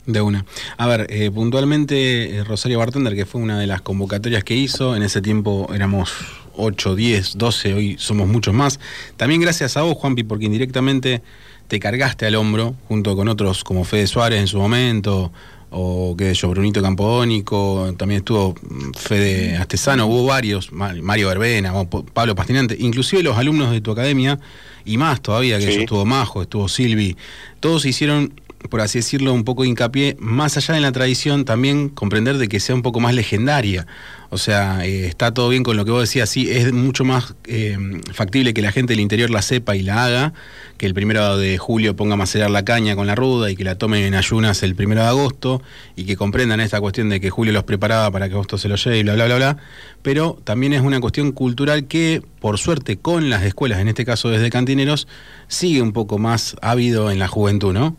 De 0.06 0.20
una. 0.20 0.46
A 0.78 0.88
ver, 0.88 1.06
eh, 1.10 1.30
puntualmente 1.30 2.38
eh, 2.38 2.44
Rosario 2.44 2.80
Bartender, 2.80 3.16
que 3.16 3.28
fue 3.28 3.40
una 3.40 3.60
de 3.60 3.68
las 3.68 3.82
convocatorias 3.82 4.44
que 4.44 4.56
hizo, 4.56 4.96
en 4.96 5.04
ese 5.04 5.22
tiempo 5.22 5.70
éramos 5.74 6.12
8, 6.56 6.96
10, 6.96 7.38
12, 7.38 7.74
hoy 7.76 7.96
somos 8.00 8.28
muchos 8.28 8.54
más. 8.54 8.80
También 9.16 9.42
gracias 9.42 9.78
a 9.78 9.84
vos, 9.84 9.96
Juanpi, 9.96 10.24
porque 10.24 10.46
indirectamente 10.46 11.22
te 11.68 11.80
cargaste 11.80 12.26
al 12.26 12.36
hombro, 12.36 12.74
junto 12.88 13.16
con 13.16 13.28
otros 13.28 13.64
como 13.64 13.84
Fede 13.84 14.08
Suárez 14.08 14.40
en 14.40 14.48
su 14.48 14.58
momento, 14.58 15.32
o 15.72 16.16
qué 16.18 16.26
sé 16.26 16.34
yo, 16.36 16.50
Brunito 16.50 16.82
Campodónico, 16.82 17.94
también 17.98 18.20
estuvo 18.20 18.56
Fede 18.98 19.56
Astesano, 19.58 20.06
hubo 20.06 20.26
varios, 20.26 20.72
Ma- 20.72 20.94
Mario 21.02 21.30
Verbena, 21.30 21.74
Pablo 22.14 22.36
Pastinante, 22.36 22.76
inclusive 22.80 23.24
los 23.24 23.38
alumnos 23.38 23.72
de 23.72 23.82
tu 23.82 23.92
academia, 23.92 24.38
y 24.86 24.98
más 24.98 25.22
todavía, 25.22 25.58
que 25.60 25.66
Sí. 25.66 25.72
eso 25.72 25.80
estuvo 25.82 26.06
Majo, 26.06 26.42
estuvo 26.42 26.68
Silvi, 26.68 27.16
todos 27.60 27.86
hicieron, 27.86 28.34
por 28.70 28.82
así 28.82 29.00
decirlo, 29.00 29.34
un 29.34 29.44
poco 29.44 29.64
de 29.64 29.70
hincapié, 29.70 30.16
más 30.20 30.58
allá 30.58 30.76
de 30.76 30.82
la 30.82 30.92
tradición, 30.92 31.46
también 31.46 31.90
comprender 31.90 32.38
de 32.38 32.48
que 32.48 32.60
sea 32.60 32.76
un 32.76 32.82
poco 32.82 33.00
más 33.00 33.14
legendaria. 33.14 33.88
O 34.30 34.38
sea, 34.38 34.86
eh, 34.86 35.08
está 35.08 35.34
todo 35.34 35.50
bien 35.50 35.62
con 35.64 35.76
lo 35.76 35.84
que 35.84 35.92
vos 35.92 36.02
decías, 36.02 36.30
sí, 36.30 36.50
es 36.50 36.72
mucho 36.72 37.04
más 37.04 37.36
eh, 37.46 37.78
factible 38.14 38.54
que 38.54 38.62
la 38.62 38.72
gente 38.72 38.94
del 38.94 39.02
interior 39.02 39.30
la 39.30 39.42
sepa 39.42 39.76
y 39.76 39.82
la 39.82 40.06
haga, 40.06 40.34
que 40.78 40.86
el 40.86 40.94
primero 40.94 41.38
de 41.38 41.58
julio 41.58 41.98
ponga 41.98 42.14
a 42.14 42.18
macerar 42.18 42.50
la 42.50 42.64
caña 42.64 42.96
con 42.96 43.08
la 43.08 43.16
ruda 43.16 43.52
y 43.52 43.58
que 43.58 43.66
la 43.66 43.76
tomen 43.76 44.06
en 44.06 44.16
ayunas 44.16 44.64
el 44.64 44.74
primero 44.74 45.02
de 45.02 45.08
agosto 45.08 45.62
y 45.98 46.06
que 46.06 46.16
comprendan 46.16 46.62
esta 46.62 46.80
cuestión 46.80 47.10
de 47.10 47.20
que 47.20 47.30
Julio 47.30 47.52
los 47.52 47.66
preparaba 47.66 48.10
para 48.10 48.30
que 48.30 48.36
agosto 48.36 48.58
se 48.58 48.70
lo 48.70 48.76
lleve 48.76 49.00
y 49.00 49.04
bla, 49.04 49.16
bla, 49.16 49.26
bla, 49.26 49.36
bla. 49.36 49.58
Pero 50.02 50.40
también 50.44 50.72
es 50.74 50.82
una 50.82 51.02
cuestión 51.02 51.34
cultural 51.34 51.88
que, 51.88 52.24
por 52.40 52.58
suerte, 52.58 52.98
con 52.98 53.30
las 53.30 53.44
escuelas, 53.44 53.80
en 53.80 53.90
este 53.90 54.06
caso 54.06 54.30
desde 54.30 54.50
Cantineros, 54.50 55.08
sigue 55.50 55.82
un 55.82 55.92
poco 55.92 56.18
más 56.18 56.56
ávido 56.62 57.12
en 57.12 57.20
la 57.20 57.28
juventud, 57.28 57.74
¿no? 57.74 57.98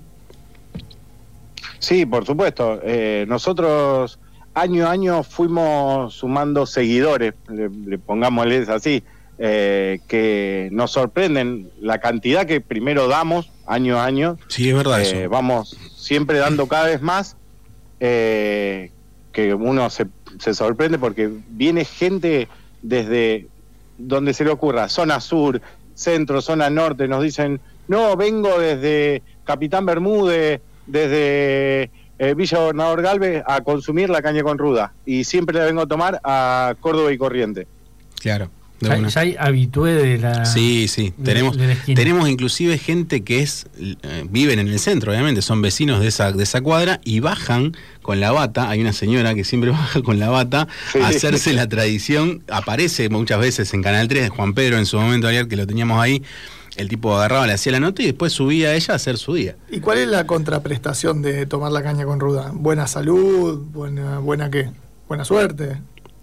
Sí, 1.83 2.07
por 2.07 2.25
supuesto. 2.25 2.79
Eh, 2.85 3.25
nosotros 3.29 4.19
año 4.55 4.87
a 4.87 4.93
año 4.93 5.23
fuimos 5.25 6.15
sumando 6.15 6.65
seguidores, 6.65 7.35
le, 7.49 7.69
le 7.71 7.99
pongámosles 7.99 8.69
así, 8.69 9.03
eh, 9.39 9.99
que 10.07 10.69
nos 10.71 10.93
sorprenden 10.93 11.71
la 11.81 11.99
cantidad 11.99 12.47
que 12.47 12.61
primero 12.61 13.09
damos 13.09 13.51
año 13.67 13.99
a 13.99 14.05
año. 14.05 14.39
Sí, 14.47 14.69
es 14.69 14.77
verdad 14.77 15.01
Eh, 15.01 15.23
eso. 15.23 15.29
vamos 15.31 15.77
siempre 15.97 16.39
dando 16.39 16.69
cada 16.69 16.87
vez 16.87 17.03
más, 17.03 17.37
eh, 17.99 18.93
que 19.33 19.53
uno 19.55 19.91
se, 19.91 20.07
se 20.39 20.55
sorprende 20.55 20.99
porque 20.99 21.31
viene 21.49 21.85
gente 21.85 22.47
desde 22.83 23.49
donde 23.99 24.35
se 24.35 24.45
le 24.45 24.51
ocurra, 24.51 24.89
zona 24.89 25.19
sur, 25.21 25.61
centro, 25.95 26.41
zona 26.43 26.71
norte, 26.71 27.09
nos 27.09 27.23
dicen, 27.25 27.61
no, 27.89 28.17
vengo 28.17 28.59
desde 28.61 29.23
Capitán 29.45 29.85
Bermúdez, 29.87 30.61
desde 30.87 31.91
eh, 32.19 32.35
Villa 32.37 32.59
Gobernador 32.59 33.03
Galvez 33.03 33.43
a 33.47 33.61
consumir 33.62 34.11
la 34.11 34.23
caña 34.23 34.43
con 34.43 34.59
ruda 34.59 34.93
y 35.07 35.25
siempre 35.25 35.59
la 35.59 35.65
vengo 35.65 35.83
a 35.83 35.87
tomar 35.87 36.21
a 36.25 36.75
Córdoba 36.81 37.12
y 37.12 37.19
Corriente. 37.19 37.67
Claro. 38.21 38.51
de 38.81 38.89
Ya, 38.89 39.09
ya 39.09 39.21
hay 39.21 39.37
habitué 39.39 39.93
de 39.95 40.19
la. 40.19 40.45
Sí, 40.45 40.87
sí. 40.89 41.12
de- 41.17 41.25
tenemos, 41.33 41.57
de 41.57 41.69
la 41.69 41.77
tenemos 41.95 42.29
inclusive 42.29 42.79
gente 42.79 43.23
que 43.25 43.41
es 43.41 43.67
eh, 43.81 44.25
viven 44.29 44.59
en 44.61 44.69
el 44.69 44.79
centro, 44.79 45.11
obviamente, 45.12 45.43
son 45.43 45.62
vecinos 45.62 46.01
de 46.01 46.09
esa, 46.09 46.31
de 46.33 46.43
esa 46.43 46.61
cuadra 46.61 47.01
y 47.05 47.21
bajan 47.21 47.77
con 48.03 48.21
la 48.21 48.31
bata. 48.33 48.69
Hay 48.71 48.81
una 48.81 48.93
señora 48.93 49.35
que 49.35 49.43
siempre 49.45 49.71
baja 49.73 50.03
con 50.03 50.19
la 50.21 50.31
bata 50.31 50.69
Sí. 50.93 50.99
a 51.01 51.09
hacerse 51.09 51.53
la 51.53 51.69
tradición. 51.69 52.43
Aparece 52.49 53.09
muchas 53.09 53.41
veces 53.41 53.73
en 53.75 53.83
Canal 53.83 54.06
3, 54.09 54.30
Juan 54.30 54.52
Pedro 54.54 54.78
en 54.78 54.87
su 54.87 54.99
momento 55.00 55.26
ayer 55.26 55.49
que 55.49 55.56
lo 55.56 55.67
teníamos 55.67 56.00
ahí. 56.00 56.23
El 56.76 56.89
tipo 56.89 57.15
agarraba, 57.15 57.47
le 57.47 57.52
hacía 57.52 57.73
la 57.73 57.80
nota 57.80 58.02
y 58.02 58.06
después 58.06 58.32
subía 58.32 58.69
a 58.69 58.75
ella 58.75 58.95
a 58.95 58.97
hacer 58.97 59.19
su 59.19 59.35
día. 59.35 59.56
¿Y 59.71 59.80
cuál 59.80 59.99
es 59.99 60.08
la 60.08 60.26
contraprestación 60.26 61.23
de 61.23 61.47
tomar 61.47 61.73
la 61.73 61.82
caña 61.82 62.04
con 62.04 62.19
ruda? 62.19 62.50
¿Buena 62.54 62.87
salud? 62.87 63.58
¿Buena, 63.73 64.19
buena 64.19 64.50
qué? 64.50 64.71
¿Buena 65.08 65.25
suerte? 65.25 65.78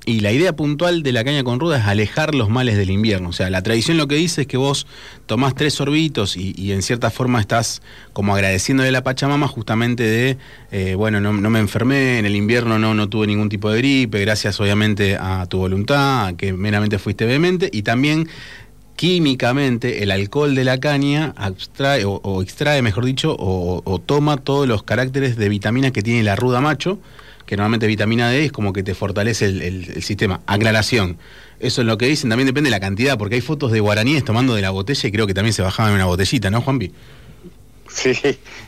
Y 0.05 0.21
la 0.21 0.31
idea 0.31 0.55
puntual 0.55 1.03
de 1.03 1.11
la 1.11 1.23
caña 1.23 1.43
con 1.43 1.59
ruda 1.59 1.77
es 1.77 1.85
alejar 1.85 2.33
los 2.33 2.49
males 2.49 2.77
del 2.77 2.89
invierno. 2.89 3.29
O 3.29 3.31
sea, 3.31 3.51
la 3.51 3.61
tradición 3.61 3.97
lo 3.97 4.07
que 4.07 4.15
dice 4.15 4.41
es 4.41 4.47
que 4.47 4.57
vos 4.57 4.87
tomás 5.27 5.53
tres 5.53 5.75
sorbitos 5.75 6.35
y, 6.35 6.55
y 6.57 6.71
en 6.71 6.81
cierta 6.81 7.11
forma 7.11 7.39
estás 7.39 7.83
como 8.11 8.33
agradeciéndole 8.33 8.89
a 8.89 8.91
la 8.91 9.03
Pachamama 9.03 9.47
justamente 9.47 10.01
de, 10.01 10.37
eh, 10.71 10.95
bueno, 10.95 11.21
no, 11.21 11.33
no 11.33 11.49
me 11.51 11.59
enfermé, 11.59 12.17
en 12.17 12.25
el 12.25 12.35
invierno 12.35 12.79
no, 12.79 12.95
no 12.95 13.07
tuve 13.07 13.27
ningún 13.27 13.49
tipo 13.49 13.69
de 13.69 13.77
gripe, 13.77 14.19
gracias 14.21 14.59
obviamente 14.59 15.15
a 15.15 15.45
tu 15.47 15.59
voluntad, 15.59 16.27
a 16.27 16.33
que 16.33 16.53
meramente 16.53 16.97
fuiste 16.97 17.25
vehemente 17.25 17.69
y 17.71 17.83
también 17.83 18.27
químicamente 18.99 20.03
el 20.03 20.11
alcohol 20.11 20.53
de 20.55 20.65
la 20.65 20.77
caña 20.77 21.33
abstrae, 21.37 22.03
o, 22.03 22.19
o 22.21 22.41
extrae, 22.41 22.81
mejor 22.81 23.05
dicho, 23.05 23.33
o, 23.39 23.81
o 23.85 23.99
toma 23.99 24.35
todos 24.35 24.67
los 24.67 24.83
caracteres 24.83 25.37
de 25.37 25.47
vitaminas 25.47 25.93
que 25.93 26.01
tiene 26.01 26.21
la 26.21 26.35
ruda 26.35 26.59
macho, 26.59 26.99
que 27.45 27.55
normalmente 27.55 27.87
vitamina 27.87 28.29
D 28.29 28.43
es 28.43 28.51
como 28.51 28.73
que 28.73 28.83
te 28.83 28.93
fortalece 28.93 29.45
el, 29.45 29.61
el- 29.61 29.89
el 29.95 30.03
sistema. 30.03 30.41
Aclaración. 30.47 31.17
Eso 31.61 31.79
es 31.79 31.87
lo 31.87 31.97
que 31.97 32.07
dicen, 32.07 32.29
también 32.29 32.47
depende 32.47 32.67
de 32.67 32.71
la 32.71 32.81
cantidad, 32.81 33.17
porque 33.17 33.35
hay 33.35 33.41
fotos 33.41 33.71
de 33.71 33.79
guaraníes 33.79 34.25
tomando 34.25 34.53
de 34.53 34.61
la 34.61 34.71
botella 34.71 35.07
y 35.07 35.11
creo 35.13 35.25
que 35.25 35.33
también 35.33 35.53
se 35.53 35.61
bajaban 35.61 35.91
en 35.91 35.95
una 35.95 36.05
botellita, 36.05 36.49
¿no, 36.51 36.59
Juanpi? 36.59 36.91
Sí, 37.87 38.13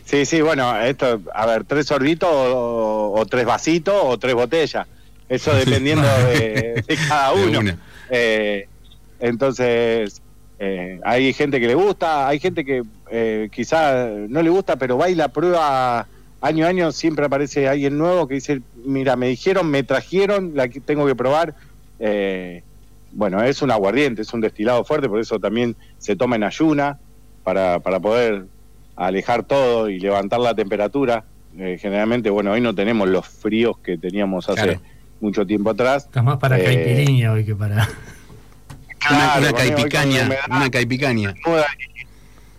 sí, 0.05 0.25
sí, 0.25 0.39
bueno, 0.39 0.79
esto, 0.81 1.19
a 1.35 1.45
ver, 1.45 1.65
tres 1.65 1.87
sorbitos 1.87 2.29
o, 2.31 3.13
o 3.17 3.25
tres 3.25 3.45
vasitos 3.45 3.95
o 4.01 4.17
tres 4.17 4.33
botellas. 4.33 4.87
Eso 5.27 5.53
dependiendo 5.55 6.07
de, 6.07 6.83
de 6.87 6.97
cada 7.09 7.33
De 7.33 7.45
uno. 7.45 7.59
una. 7.59 7.77
Eh, 8.09 8.67
entonces, 9.21 10.21
eh, 10.59 10.99
hay 11.03 11.31
gente 11.33 11.59
que 11.59 11.67
le 11.67 11.75
gusta, 11.75 12.27
hay 12.27 12.39
gente 12.39 12.65
que 12.65 12.83
eh, 13.09 13.49
quizá 13.51 14.09
no 14.27 14.41
le 14.41 14.49
gusta, 14.49 14.75
pero 14.75 14.97
va 14.97 15.09
y 15.09 15.15
la 15.15 15.29
prueba 15.29 16.07
año 16.41 16.65
a 16.65 16.69
año, 16.69 16.91
siempre 16.91 17.25
aparece 17.25 17.67
alguien 17.67 17.97
nuevo 17.97 18.27
que 18.27 18.35
dice, 18.35 18.61
mira, 18.83 19.15
me 19.15 19.27
dijeron, 19.27 19.69
me 19.69 19.83
trajeron, 19.83 20.51
la 20.55 20.67
que 20.67 20.79
tengo 20.79 21.05
que 21.05 21.15
probar. 21.15 21.55
Eh, 21.99 22.63
bueno, 23.11 23.41
es 23.43 23.61
un 23.61 23.71
aguardiente, 23.71 24.23
es 24.23 24.33
un 24.33 24.41
destilado 24.41 24.83
fuerte, 24.83 25.07
por 25.07 25.19
eso 25.19 25.39
también 25.39 25.75
se 25.99 26.15
toma 26.15 26.35
en 26.35 26.43
ayuna, 26.43 26.97
para, 27.43 27.79
para 27.79 27.99
poder 27.99 28.45
alejar 28.95 29.43
todo 29.43 29.89
y 29.89 29.99
levantar 29.99 30.39
la 30.39 30.53
temperatura. 30.53 31.23
Eh, 31.57 31.77
generalmente, 31.81 32.29
bueno, 32.29 32.51
hoy 32.51 32.61
no 32.61 32.73
tenemos 32.73 33.09
los 33.09 33.27
fríos 33.27 33.77
que 33.79 33.97
teníamos 33.97 34.47
hace 34.49 34.61
Claro. 34.63 34.81
mucho 35.19 35.45
tiempo 35.45 35.71
atrás. 35.71 36.05
Estás 36.05 36.23
más 36.23 36.37
para 36.37 36.59
Eh, 36.59 36.63
caipirinha 36.63 37.31
hoy 37.33 37.43
que 37.43 37.55
para. 37.55 37.87
Una, 39.09 39.33
Claro, 39.37 39.55
caipicaña, 39.55 40.29
una 40.49 40.69
caipicaña. 40.69 41.33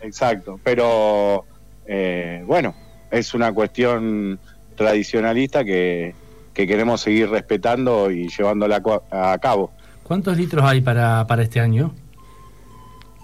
Exacto, 0.01 0.59
pero 0.65 1.45
eh, 1.87 2.43
bueno, 2.47 2.75
es 3.11 3.35
una 3.35 3.53
cuestión 3.53 4.41
tradicionalista 4.77 5.65
que, 5.65 6.15
que 6.53 6.67
queremos 6.67 7.01
seguir 7.01 7.29
respetando 7.31 8.11
y 8.11 8.29
llevándola 8.29 8.77
a 8.77 8.83
cua- 8.83 9.03
a 9.11 9.39
cabo. 9.39 9.73
¿Cuántos 10.03 10.37
litros 10.37 10.65
hay 10.65 10.81
para, 10.81 11.27
para 11.27 11.43
este 11.43 11.61
año? 11.61 11.95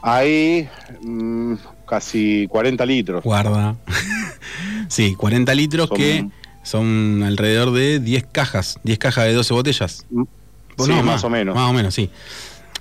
Hay 0.02 0.68
mm, 1.02 1.54
casi 1.88 2.46
40 2.48 2.86
litros. 2.86 3.24
Guarda. 3.24 3.74
sí, 4.88 5.14
40 5.16 5.54
litros 5.54 5.88
Son- 5.88 5.96
que 5.96 6.28
son 6.62 7.22
alrededor 7.24 7.72
de 7.72 7.98
10 7.98 8.26
cajas, 8.30 8.78
10 8.84 8.98
cajas 8.98 9.24
de 9.24 9.32
12 9.32 9.54
botellas. 9.54 10.06
Mm, 10.10 10.22
sí, 10.78 10.88
no, 10.90 11.02
más 11.02 11.24
o 11.24 11.30
menos. 11.30 11.54
Más 11.56 11.68
o 11.68 11.72
menos, 11.72 11.92
sí. 11.94 12.10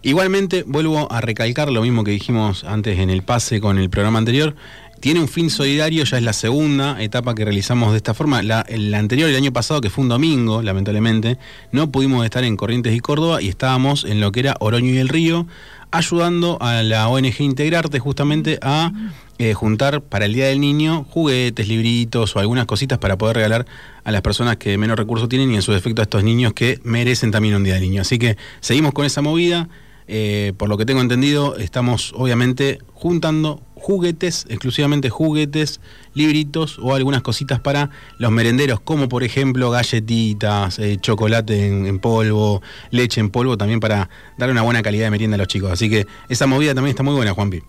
Igualmente, 0.08 0.64
vuelvo 0.66 1.12
a 1.12 1.20
recalcar 1.20 1.70
lo 1.70 1.82
mismo 1.82 2.06
que 2.06 2.12
dijimos 2.12 2.64
antes 2.64 2.98
en 3.00 3.10
el 3.10 3.24
pase 3.24 3.60
con 3.60 3.78
el 3.78 3.90
programa 3.90 4.20
anterior. 4.20 4.56
Tiene 5.02 5.20
un 5.20 5.28
fin 5.28 5.50
solidario, 5.50 6.06
ya 6.06 6.16
es 6.16 6.24
la 6.24 6.32
segunda 6.32 7.04
etapa 7.04 7.36
que 7.36 7.44
realizamos 7.44 7.92
de 7.92 7.98
esta 7.98 8.14
forma. 8.14 8.42
La, 8.42 8.66
anterior, 8.94 9.30
el 9.30 9.36
año 9.36 9.52
pasado, 9.52 9.82
que 9.82 9.90
fue 9.90 10.04
un 10.04 10.08
domingo, 10.08 10.62
lamentablemente, 10.62 11.38
no 11.74 11.92
pudimos 11.92 12.24
estar 12.24 12.46
en 12.46 12.56
Corrientes 12.56 12.96
y 12.96 13.02
Córdoba 13.02 13.42
y 13.42 13.50
estábamos 13.50 14.06
en 14.06 14.22
lo 14.22 14.32
que 14.32 14.40
era 14.40 14.56
Oroño 14.62 14.94
y 14.94 14.98
el 14.98 15.10
Río, 15.10 15.46
ayudando 15.92 16.58
a 16.62 16.84
la 16.84 17.10
ONG 17.10 17.42
Integrarte 17.42 18.00
justamente 18.00 18.60
a 18.62 18.94
eh, 19.40 19.54
juntar 19.56 20.00
para 20.04 20.24
el 20.24 20.34
Día 20.34 20.46
del 20.46 20.62
Niño 20.62 21.06
juguetes, 21.10 21.68
libritos 21.68 22.34
o 22.34 22.40
algunas 22.40 22.66
cositas 22.66 22.98
para 22.98 23.18
poder 23.18 23.36
regalar 23.36 23.66
a 24.06 24.12
las 24.14 24.22
personas 24.22 24.56
que 24.56 24.78
menos 24.78 24.98
recursos 24.98 25.28
tienen 25.28 25.52
y 25.52 25.56
en 25.56 25.62
su 25.62 25.74
defecto 25.74 26.02
a 26.02 26.04
estos 26.04 26.24
niños 26.24 26.54
que 26.54 26.80
merecen 26.86 27.32
también 27.32 27.56
un 27.56 27.66
Día 27.66 27.74
del 27.74 27.84
Niño. 27.84 28.04
Así 28.04 28.18
que 28.18 28.38
seguimos 28.62 28.94
con 28.94 29.06
esa 29.06 29.22
movida. 29.22 29.68
Eh, 30.08 30.54
por 30.58 30.70
lo 30.70 30.78
que 30.78 30.86
tengo 30.86 31.02
entendido, 31.02 31.58
estamos 31.58 32.14
obviamente 32.16 32.80
juntando 32.94 33.62
juguetes, 33.76 34.46
exclusivamente 34.50 35.10
juguetes, 35.10 35.82
libritos 36.14 36.80
o 36.80 36.96
algunas 36.96 37.22
cositas 37.22 37.60
para 37.60 37.90
los 38.18 38.32
merenderos, 38.32 38.80
como 38.80 39.10
por 39.10 39.24
ejemplo 39.24 39.70
galletitas, 39.70 40.80
eh, 40.80 40.98
chocolate 41.00 41.68
en, 41.68 42.00
polvo, 42.00 42.62
leche 42.90 43.22
en 43.22 43.30
polvo, 43.30 43.58
también 43.58 43.80
para 43.80 44.10
dar 44.38 44.50
una 44.50 44.62
buena 44.62 44.82
calidad 44.82 45.06
de 45.06 45.12
merienda 45.12 45.36
a 45.36 45.40
los 45.40 45.48
chicos. 45.48 45.72
Así 45.72 45.90
que 45.90 46.08
esa 46.30 46.48
movida 46.48 46.74
también 46.74 46.92
está 46.92 47.04
muy 47.04 47.16
buena, 47.16 47.34
Juanpi. 47.34 47.62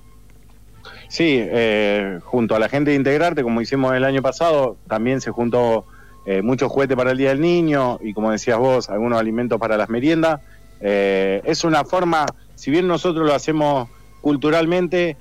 Sí, 1.09 1.39
eh, 1.41 2.21
junto 2.23 2.55
a 2.55 2.59
la 2.59 2.69
gente 2.69 2.91
de 2.91 2.97
Integrarte, 2.97 3.43
como 3.43 3.61
hicimos 3.61 3.95
el 3.95 4.05
año 4.05 4.23
pasado, 4.23 4.77
también 4.87 5.21
se 5.21 5.31
juntó 5.31 5.87
eh, 6.27 6.43
mucho 6.43 6.69
juguete 6.69 6.95
para 6.95 7.13
el 7.13 7.19
Día 7.19 7.31
del 7.31 7.41
Niño 7.41 7.99
y, 8.03 8.13
como 8.13 8.31
decías 8.31 8.59
vos, 8.59 8.91
algunos 8.91 9.19
alimentos 9.19 9.59
para 9.59 9.79
las 9.79 9.89
meriendas. 9.89 10.41
Eh, 10.81 11.41
es 11.45 11.65
una 11.65 11.85
forma, 11.85 12.27
si 12.55 12.71
bien 12.71 12.87
nosotros 12.87 13.27
lo 13.27 13.35
hacemos 13.35 13.89
culturalmente, 14.21 15.17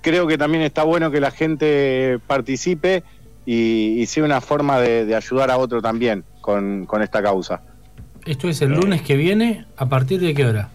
creo 0.00 0.26
que 0.26 0.38
también 0.38 0.62
está 0.62 0.84
bueno 0.84 1.10
que 1.10 1.20
la 1.20 1.30
gente 1.30 2.18
participe 2.26 3.02
y, 3.46 4.00
y 4.00 4.06
sea 4.06 4.24
una 4.24 4.40
forma 4.40 4.80
de, 4.80 5.04
de 5.04 5.14
ayudar 5.14 5.50
a 5.50 5.58
otro 5.58 5.82
también 5.82 6.24
con, 6.40 6.86
con 6.86 7.02
esta 7.02 7.22
causa. 7.22 7.62
Esto 8.26 8.48
es 8.48 8.60
el 8.62 8.72
lunes 8.72 9.02
que 9.02 9.16
viene, 9.16 9.64
¿a 9.76 9.88
partir 9.88 10.20
de 10.20 10.34
qué 10.34 10.44
hora? 10.44 10.70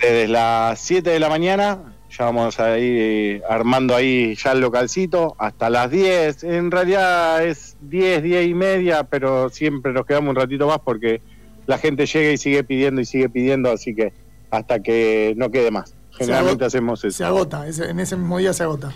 Desde 0.00 0.28
las 0.28 0.80
7 0.80 1.10
de 1.10 1.18
la 1.18 1.28
mañana 1.28 1.92
ya 2.16 2.26
vamos 2.26 2.60
a 2.60 2.78
ir 2.78 2.96
eh, 2.98 3.42
armando 3.48 3.96
ahí 3.96 4.34
ya 4.34 4.52
el 4.52 4.60
localcito 4.60 5.34
hasta 5.38 5.70
las 5.70 5.90
10. 5.90 6.44
En 6.44 6.70
realidad 6.70 7.42
es 7.44 7.76
10, 7.80 8.22
10 8.22 8.46
y 8.48 8.54
media, 8.54 9.04
pero 9.04 9.48
siempre 9.48 9.92
nos 9.92 10.04
quedamos 10.04 10.30
un 10.30 10.36
ratito 10.36 10.66
más 10.66 10.78
porque 10.80 11.22
la 11.66 11.78
gente 11.78 12.06
llega 12.06 12.32
y 12.32 12.38
sigue 12.38 12.64
pidiendo 12.64 13.00
y 13.00 13.04
sigue 13.04 13.28
pidiendo, 13.28 13.70
así 13.70 13.94
que 13.94 14.12
hasta 14.50 14.82
que 14.82 15.34
no 15.36 15.50
quede 15.50 15.70
más. 15.70 15.94
Generalmente 16.14 16.64
agota- 16.64 16.66
hacemos 16.66 17.02
eso. 17.04 17.16
Se 17.16 17.24
agota, 17.24 17.66
ese- 17.66 17.88
en 17.88 17.98
ese 17.98 18.16
mismo 18.16 18.36
día 18.36 18.52
se 18.52 18.62
agota. 18.64 18.92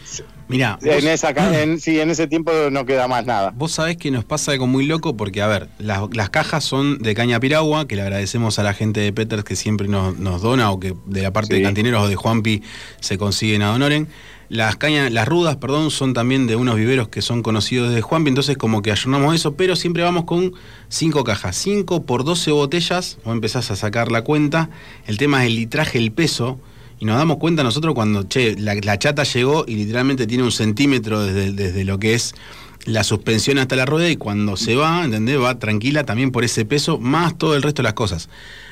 Mirá, 0.48 0.79
En 0.83 1.09
esa, 1.09 1.33
ca- 1.33 1.62
en, 1.62 1.81
sí, 1.81 1.98
en 1.98 2.11
ese 2.11 2.26
tiempo 2.26 2.52
no 2.70 2.85
queda 2.85 3.09
más 3.09 3.24
nada. 3.24 3.52
Vos 3.57 3.72
sabés 3.72 3.96
que 3.96 4.11
nos 4.11 4.26
pasa 4.26 4.52
algo 4.52 4.66
muy 4.66 4.85
loco 4.85 5.16
porque, 5.16 5.40
a 5.40 5.46
ver, 5.46 5.68
las, 5.79 6.02
las 6.14 6.29
cajas 6.29 6.62
son 6.62 6.98
de 6.98 7.14
caña 7.14 7.40
piragua, 7.40 7.88
que 7.88 7.96
le 7.96 8.02
agradecemos 8.02 8.59
a 8.59 8.62
la 8.62 8.74
gente 8.74 9.00
de 9.00 9.14
Peters 9.14 9.44
que 9.44 9.57
siempre 9.57 9.88
nos, 9.88 10.18
nos 10.18 10.42
dona 10.42 10.70
o 10.70 10.79
que 10.79 10.94
de 11.07 11.22
la 11.22 11.33
parte 11.33 11.55
Sí. 11.55 11.61
de 11.61 11.62
cantineros 11.64 12.02
o 12.02 12.09
de 12.09 12.16
Juanpi 12.16 12.62
se 13.00 13.16
consiguen 13.16 13.62
a 13.62 13.68
Donoren. 13.68 14.09
Las 14.48 14.76
cañas, 14.76 15.11
las 15.12 15.26
rudas, 15.26 15.56
perdón, 15.56 15.90
son 15.90 16.14
también 16.14 16.46
de 16.46 16.54
unos 16.54 16.76
viveros 16.76 17.09
que 17.09 17.20
son 17.20 17.42
conocidos 17.42 17.92
de 17.92 18.00
Juanpi, 18.00 18.28
entonces 18.28 18.56
como 18.56 18.80
que 18.80 18.92
ayornamos 18.92 19.35
eso, 19.35 19.54
pero 19.54 19.74
siempre 19.74 20.02
vamos 20.02 20.24
con 20.24 20.54
cinco 20.88 21.24
cajas, 21.24 21.56
5 21.56 22.04
por 22.04 22.24
12 22.24 22.52
botellas, 22.52 23.18
vos 23.24 23.35
empezás 23.35 23.70
a 23.70 23.76
sacar 23.76 24.12
la 24.12 24.22
cuenta, 24.22 24.70
el 25.06 25.18
tema 25.18 25.42
es 25.42 25.48
el 25.48 25.56
litraje, 25.56 25.98
el 25.98 26.12
peso, 26.12 26.61
y 26.98 27.04
nos 27.04 27.16
damos 27.16 27.38
cuenta 27.38 27.64
nosotros 27.64 27.94
cuando, 27.94 28.22
che, 28.22 28.56
la, 28.56 28.74
la 28.74 28.98
chata 28.98 29.24
llegó 29.24 29.64
y 29.66 29.74
literalmente 29.74 30.26
tiene 30.26 30.44
un 30.44 30.52
centímetro 30.52 31.22
desde, 31.22 31.52
desde 31.52 31.85
lo 31.85 31.98
que 31.98 32.14
es 32.14 32.35
la 32.87 33.02
suspensión 33.04 33.59
hasta 33.59 33.76
la 33.76 33.85
rueda 33.85 34.09
y 34.09 34.16
cuando 34.16 34.56
se 34.56 34.76
va, 34.76 35.04
¿entendés? 35.04 35.40
Va 35.40 35.59
tranquila 35.59 36.04
también 36.04 36.30
por 36.30 36.44
ese 36.44 36.64
peso, 36.64 36.98
más 36.98 37.37
todo 37.37 37.56
el 37.56 37.62
resto 37.62 37.82
de 37.82 37.85
las 37.85 37.94
cosas. 37.94 38.28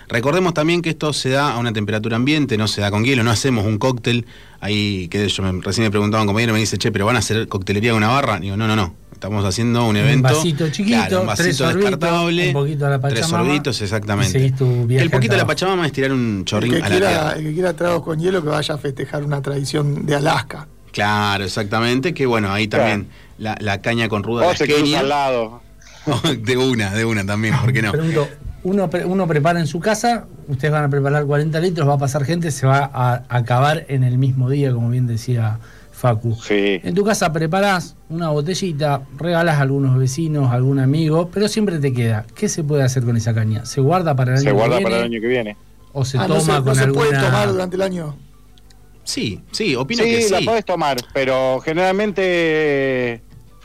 Recordemos 0.09 0.55
también 0.55 0.83
que 0.83 0.91
esto 0.91 1.13
se 1.13 1.31
da 1.31 1.53
a 1.53 1.59
una 1.59 1.73
temperatura 1.73 2.17
ambiente, 2.17 2.57
no 2.59 2.69
se 2.69 2.81
da 2.81 2.91
con 2.91 3.05
hielo, 3.05 3.23
no 3.25 3.31
hacemos 3.31 3.65
un 3.67 3.79
cóctel. 3.79 4.27
Ahí, 4.61 5.09
que 5.09 5.29
yo 5.29 5.43
me- 5.43 5.61
recién 5.63 5.85
me 5.85 5.91
preguntaba 5.91 6.23
un 6.23 6.27
compañero, 6.27 6.53
me 6.53 6.59
dice, 6.59 6.79
che, 6.79 6.91
pero 6.93 7.07
van 7.07 7.17
a 7.17 7.19
hacer 7.21 7.49
coctelería 7.49 7.93
de 7.93 7.97
una 7.97 8.09
barra. 8.09 8.39
Digo, 8.41 8.57
no, 8.57 8.67
no, 8.67 8.77
no. 8.77 8.95
Estamos 9.13 9.45
haciendo 9.45 9.87
un 9.87 9.97
evento. 9.97 10.35
vasito 10.35 10.69
chiquito, 10.71 10.97
claro, 10.99 11.21
un 11.23 11.27
tres 11.29 11.39
vasito 11.39 11.57
sorbitos, 11.65 11.91
descartable. 11.91 12.47
un 12.49 12.53
poquito 12.53 12.87
a 12.87 12.91
la 12.91 13.01
Tres 13.01 13.21
Pachamama, 13.21 13.45
sorbitos, 13.47 13.81
y 13.81 13.85
exactamente. 13.85 14.33
seguís 14.33 14.57
tu 14.57 14.87
viaje 14.87 15.05
el 15.05 15.11
poquito 15.11 15.33
de 15.33 15.39
la. 15.39 15.47
Pachamama 15.47 15.87
es 15.87 15.93
tirar 15.93 16.13
un 16.13 16.39
El 16.41 16.45
chorrín 16.45 16.73
que, 16.73 16.77
a 16.79 16.81
la 16.81 16.89
quiera, 16.89 17.09
tierra. 17.09 17.33
el 17.33 17.45
que 17.45 17.53
quiera 17.55 17.73
tragos 17.75 18.03
con 18.03 18.19
hielo 18.21 18.43
que 18.43 18.49
vaya 18.51 18.75
a 18.75 18.79
festejar 18.79 19.25
una 19.25 19.41
tradición 19.41 20.05
de 20.05 20.15
Alaska. 20.17 20.67
Claro, 20.93 21.45
exactamente. 21.45 22.13
Que 22.13 22.27
bueno, 22.27 22.53
ahí 22.53 22.69
también 22.69 23.09
la, 23.39 23.57
la 23.61 23.81
caña 23.81 24.09
con 24.09 24.23
ruda 24.23 24.47
O 24.47 24.55
se 24.55 24.65
al 24.97 25.09
lado. 25.09 25.63
de 26.39 26.57
una, 26.59 26.93
de 26.93 27.05
una 27.07 27.25
también, 27.25 27.57
¿por 27.59 27.73
qué 27.73 27.81
no? 27.81 27.93
Pregunto, 27.93 28.29
uno, 28.65 28.91
pre- 28.91 29.05
uno 29.05 29.27
prepara 29.29 29.61
en 29.61 29.67
su 29.67 29.79
casa, 29.81 30.27
ustedes 30.49 30.73
van 30.73 30.85
a 30.85 30.89
preparar 30.89 31.25
40 31.25 31.61
litros, 31.61 31.89
va 31.89 31.95
a 31.95 31.99
pasar 31.99 32.25
gente, 32.25 32.51
se 32.51 32.67
va 32.67 32.91
a 32.93 33.23
acabar 33.29 33.85
en 33.89 34.03
el 34.05 34.19
mismo 34.19 34.51
día, 34.51 34.73
como 34.73 34.91
bien 34.91 35.07
decía 35.07 35.59
Facu. 35.93 36.35
Sí. 36.35 36.81
En 36.83 36.95
tu 36.95 37.05
casa 37.05 37.33
preparás 37.33 37.95
una 38.09 38.31
botellita, 38.31 39.03
regalas 39.17 39.59
a 39.59 39.63
algunos 39.63 39.97
vecinos, 39.97 40.51
a 40.51 40.55
algún 40.55 40.79
amigo, 40.81 41.31
pero 41.33 41.47
siempre 41.49 41.79
te 41.79 41.93
queda. 41.93 42.27
¿Qué 42.35 42.49
se 42.49 42.65
puede 42.65 42.83
hacer 42.83 43.05
con 43.05 43.17
esa 43.17 43.33
caña? 43.35 43.65
¿Se 43.65 43.81
guarda 43.81 44.17
para 44.17 44.33
el 44.33 44.39
año 44.39 44.49
Se 44.51 44.53
guarda 44.53 44.79
que 44.79 44.83
para 44.83 44.97
el 44.97 45.03
viene? 45.03 45.17
año 45.17 45.23
que 45.23 45.29
viene. 45.29 45.57
¿O 45.93 46.05
se 46.05 46.19
Ah, 46.19 46.27
toma 46.27 46.35
no 46.39 46.41
se, 46.45 46.53
no 46.53 46.65
con 46.65 46.75
se 46.75 46.83
alguna...? 46.85 47.07
puede 47.09 47.21
tomar 47.23 47.49
durante 47.53 47.77
el 47.77 47.83
año. 47.83 48.17
Sí, 49.05 49.41
sí, 49.53 49.77
opino 49.77 50.03
sí, 50.03 50.11
que 50.11 50.29
la 50.31 50.39
sí. 50.39 50.45
podés 50.47 50.65
tomar, 50.65 50.97
pero 51.13 51.61
generalmente, 51.61 53.21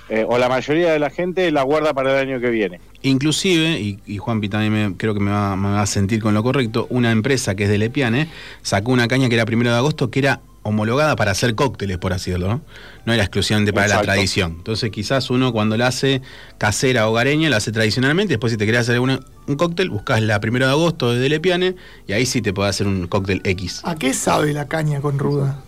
eh, 0.10 0.26
o 0.28 0.38
la 0.38 0.50
mayoría 0.50 0.92
de 0.92 1.00
la 1.00 1.10
gente 1.10 1.50
la 1.52 1.64
guarda 1.64 1.94
para 1.94 2.12
el 2.22 2.28
año 2.30 2.40
que 2.42 2.50
viene. 2.50 2.80
Inclusive, 3.02 3.80
y, 3.80 4.00
y 4.06 4.18
Juanpi 4.18 4.50
también 4.50 4.74
me- 4.74 4.98
creo 4.98 5.14
que 5.14 5.20
me 5.22 5.32
va, 5.32 5.56
me 5.56 5.70
va 5.70 5.82
a 5.82 5.86
sentir 5.86 6.22
con 6.22 6.34
lo 6.34 6.44
correcto, 6.44 6.86
una 6.90 7.12
empresa 7.12 7.56
que 7.56 7.64
es 7.64 7.70
de 7.70 7.78
Lepiane 7.78 8.30
sacó 8.62 8.92
una 8.92 9.08
caña 9.08 9.30
que 9.30 9.36
era 9.36 9.46
primero 9.46 9.72
de 9.72 9.78
agosto 9.78 10.12
que 10.12 10.20
era 10.20 10.42
homologada 10.64 11.16
para 11.16 11.32
hacer 11.32 11.56
cócteles, 11.56 11.98
por 11.98 12.12
así 12.12 12.30
decirlo, 12.32 12.50
¿no? 12.56 12.62
No 13.06 13.14
era 13.14 13.24
exclusivamente 13.24 13.72
para 13.72 13.86
Exacto. 13.88 14.08
la 14.08 14.14
tradición. 14.14 14.56
Entonces 14.58 14.92
quizás 14.92 15.30
uno 15.30 15.54
cuando 15.54 15.78
la 15.78 15.88
hace 15.88 16.22
casera 16.58 17.08
hogareña, 17.08 17.50
la 17.50 17.58
hace 17.58 17.72
tradicionalmente, 17.72 18.34
después 18.34 18.52
si 18.52 18.58
te 18.58 18.66
querés 18.66 18.82
hacer 18.82 19.00
un 19.00 19.18
cóctel, 19.56 19.90
buscas 19.90 20.22
la 20.22 20.40
primero 20.42 20.66
de 20.66 20.74
agosto 20.74 21.14
de 21.14 21.30
Lepiane 21.30 21.76
y 22.06 22.12
ahí 22.14 22.26
sí 22.26 22.42
te 22.42 22.52
puede 22.54 22.70
hacer 22.70 22.86
un 22.86 23.08
cóctel 23.08 23.42
X. 23.46 23.80
¿A 23.86 23.96
qué 23.96 24.14
sabe 24.14 24.52
la 24.54 24.68
caña 24.68 25.00
con 25.00 25.18
ruda? 25.18 25.62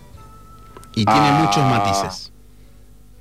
Y 0.93 1.05
tiene 1.05 1.19
Ah. 1.21 1.43
muchos 1.45 1.63
matices. 1.63 2.31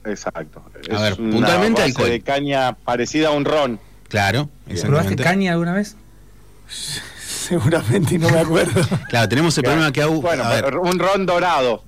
Exacto. 0.04 0.62
A 0.92 1.00
ver, 1.02 1.20
una 1.20 1.30
puntualmente 1.30 1.80
base 1.82 1.92
alcohol. 1.92 2.08
de 2.10 2.20
caña 2.20 2.72
parecida 2.72 3.28
a 3.28 3.30
un 3.30 3.44
ron. 3.44 3.78
Claro, 4.10 4.50
¿Probaste 4.66 4.74
exactamente. 4.88 5.22
caña 5.22 5.52
alguna 5.52 5.72
vez? 5.72 5.96
Seguramente 7.18 8.16
y 8.16 8.18
no 8.18 8.28
me 8.28 8.38
acuerdo. 8.38 8.82
Claro, 9.08 9.28
tenemos 9.28 9.56
el 9.56 9.64
problema 9.64 9.90
que 9.92 10.04
Bueno, 10.04 10.44
a 10.44 10.50
ver, 10.50 10.76
un 10.76 10.98
ron 10.98 11.24
dorado. 11.26 11.84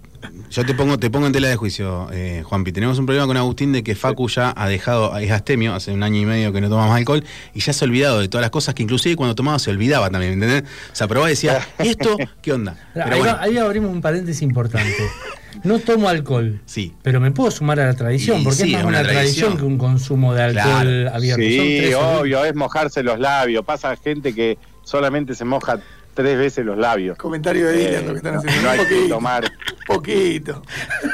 Yo 0.51 0.65
te 0.65 0.73
pongo, 0.73 0.99
te 0.99 1.11
pongo 1.11 1.27
en 1.27 1.33
tela 1.33 1.49
de 1.49 1.57
juicio, 1.57 2.09
eh, 2.13 2.43
Juanpi. 2.45 2.71
Tenemos 2.71 2.97
un 2.99 3.07
problema 3.07 3.27
con 3.27 3.37
Agustín 3.37 3.73
de 3.73 3.83
que 3.83 3.97
Facu 3.97 4.29
ya 4.29 4.53
ha 4.57 4.69
dejado, 4.69 5.17
es 5.19 5.31
astemio, 5.33 5.75
hace 5.75 5.93
un 5.93 6.05
año 6.05 6.21
y 6.21 6.25
medio 6.25 6.53
que 6.53 6.61
no 6.61 6.69
tomamos 6.69 6.97
alcohol, 6.97 7.25
y 7.55 7.61
ya 7.61 7.73
se 7.73 7.85
ha 7.85 7.89
olvidado 7.89 8.21
de 8.21 8.29
todas 8.29 8.43
las 8.43 8.51
cosas 8.53 8.75
que 8.77 8.85
inclusive 8.85 9.17
cuando 9.17 9.35
tomaba 9.35 9.59
se 9.59 9.71
olvidaba 9.71 10.11
también, 10.11 10.35
¿entendés? 10.35 10.63
O 10.93 10.95
sea, 10.95 11.09
probaba 11.09 11.29
y 11.29 11.33
decía, 11.33 11.67
¿y 11.83 11.89
esto 11.89 12.17
qué 12.41 12.53
onda? 12.53 12.77
Pero 12.95 13.07
ahí, 13.07 13.19
bueno, 13.19 13.35
va- 13.35 13.43
ahí 13.43 13.59
abrimos 13.59 13.91
un 13.91 14.01
paréntesis 14.01 14.43
importante. 14.43 14.95
No 15.65 15.79
tomo 15.79 16.09
alcohol, 16.09 16.61
sí. 16.67 16.95
pero 17.03 17.21
me 17.21 17.31
puedo 17.31 17.51
sumar 17.51 17.79
a 17.81 17.87
la 17.87 17.95
tradición, 17.95 18.41
Y 18.41 18.45
porque 18.45 18.57
sí, 18.59 18.63
es 18.65 18.73
más 18.73 18.81
es 18.83 18.87
una, 18.89 18.99
una 19.01 19.09
tradición. 19.09 19.25
tradición. 19.51 19.57
que 19.59 19.65
un 19.65 19.79
consumo 19.79 20.35
de 20.35 20.43
alcohol 20.43 20.63
Claro. 21.03 21.15
abierto. 21.17 21.43
Sí, 21.43 21.77
tres 21.81 21.95
obvio, 21.95 22.45
es 22.45 22.55
mojarse 22.55 23.03
los 23.03 23.19
labios. 23.19 23.65
Pasa 23.65 23.95
gente 23.97 24.35
que 24.35 24.59
solamente 24.83 25.35
se 25.35 25.45
moja 25.45 25.79
tres 26.15 26.37
veces 26.39 26.65
los 26.65 26.77
labios. 26.79 27.17
Comentario 27.17 27.67
de 27.67 27.73
Dylan, 27.77 28.03
Eh, 28.03 28.07
lo 28.07 28.13
que 28.13 28.17
están 28.19 28.35
no, 28.35 28.39
haciendo. 28.41 28.63
no 28.63 28.71
hay 28.71 28.79
un 28.81 28.87
que 28.87 28.95
poquito. 28.95 29.15
tomar. 29.15 29.53
poquito. 29.87 30.63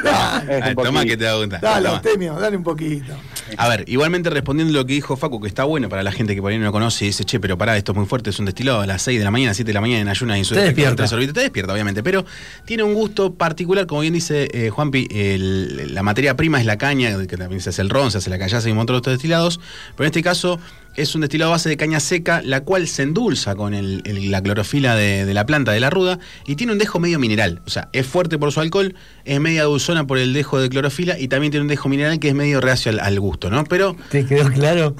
Dale, 0.03 0.69
un 0.69 0.75
toma 0.83 1.05
que 1.05 1.17
te 1.17 1.23
da 1.23 1.35
cuenta. 1.37 1.59
dale, 1.59 1.85
Toma. 1.85 1.97
Austemio, 1.97 2.33
dale 2.39 2.57
un 2.57 2.63
poquito. 2.63 3.13
A 3.57 3.67
ver, 3.67 3.83
igualmente 3.87 4.29
respondiendo 4.29 4.73
lo 4.73 4.85
que 4.85 4.93
dijo 4.93 5.17
Facu, 5.17 5.41
que 5.41 5.47
está 5.47 5.63
bueno 5.63 5.89
para 5.89 6.03
la 6.03 6.11
gente 6.11 6.35
que 6.35 6.41
por 6.41 6.51
ahí 6.51 6.57
no 6.59 6.65
lo 6.65 6.71
conoce 6.71 7.05
y 7.05 7.07
dice, 7.07 7.23
che, 7.25 7.39
pero 7.39 7.57
pará, 7.57 7.75
esto 7.77 7.93
es 7.93 7.97
muy 7.97 8.05
fuerte, 8.05 8.29
es 8.29 8.37
un 8.39 8.45
destilado 8.45 8.81
a 8.81 8.85
las 8.85 9.01
6 9.01 9.17
de 9.17 9.25
la 9.25 9.31
mañana, 9.31 9.53
7 9.55 9.67
de 9.69 9.73
la 9.73 9.81
mañana 9.81 10.01
en 10.01 10.07
ayunas 10.07 10.37
y 10.37 10.39
en 10.39 10.45
su 10.45 10.53
Te 10.53 10.61
despierta. 10.61 11.07
te 11.07 11.25
despierta, 11.41 11.73
obviamente, 11.73 12.03
pero 12.03 12.25
tiene 12.65 12.83
un 12.83 12.93
gusto 12.93 13.33
particular, 13.33 13.87
como 13.87 14.01
bien 14.01 14.13
dice 14.13 14.47
eh, 14.53 14.69
Juanpi, 14.69 15.07
el- 15.11 15.93
la 15.95 16.03
materia 16.03 16.35
prima 16.35 16.59
es 16.59 16.65
la 16.67 16.77
caña, 16.77 17.17
que 17.27 17.37
también 17.37 17.61
se 17.61 17.69
hace 17.69 17.81
el 17.81 17.89
ron, 17.89 18.11
se 18.11 18.19
hace 18.19 18.29
la 18.29 18.37
callaza 18.37 18.67
y 18.67 18.71
un 18.71 18.77
montón 18.77 18.95
de 18.95 18.97
otros 18.99 19.13
destilados, 19.15 19.59
pero 19.95 20.05
en 20.05 20.09
este 20.11 20.21
caso 20.21 20.59
es 21.01 21.15
un 21.15 21.21
destilado 21.21 21.51
a 21.51 21.55
base 21.55 21.69
de 21.69 21.77
caña 21.77 21.99
seca, 21.99 22.41
la 22.43 22.61
cual 22.61 22.87
se 22.87 23.03
endulza 23.03 23.55
con 23.55 23.73
el- 23.73 24.01
el- 24.05 24.31
la 24.31 24.41
clorofila 24.41 24.95
de, 24.95 25.25
de 25.25 25.33
la 25.33 25.45
planta 25.45 25.71
de 25.71 25.79
la 25.79 25.89
ruda 25.89 26.19
y 26.45 26.55
tiene 26.55 26.73
un 26.73 26.79
dejo 26.79 26.99
medio 26.99 27.19
mineral, 27.19 27.61
o 27.65 27.69
sea, 27.69 27.89
es 27.93 28.05
fuerte 28.07 28.37
por 28.37 28.51
su 28.51 28.59
alcohol, 28.59 28.95
es 29.25 29.39
media 29.39 29.63
dulzona 29.63 30.05
por 30.07 30.17
el 30.17 30.33
dejo 30.33 30.59
de 30.59 30.69
clorofila 30.69 31.19
y 31.19 31.27
también 31.27 31.51
tiene 31.51 31.61
un 31.63 31.67
dejo 31.69 31.89
mineral 31.89 32.19
que 32.19 32.29
es 32.29 32.35
medio 32.35 32.61
reacio 32.61 32.91
al, 32.91 32.99
al 32.99 33.19
gusto, 33.19 33.49
¿no? 33.49 33.63
Pero 33.63 33.95
¿Te 34.09 34.25
quedó 34.25 34.49
claro? 34.51 34.95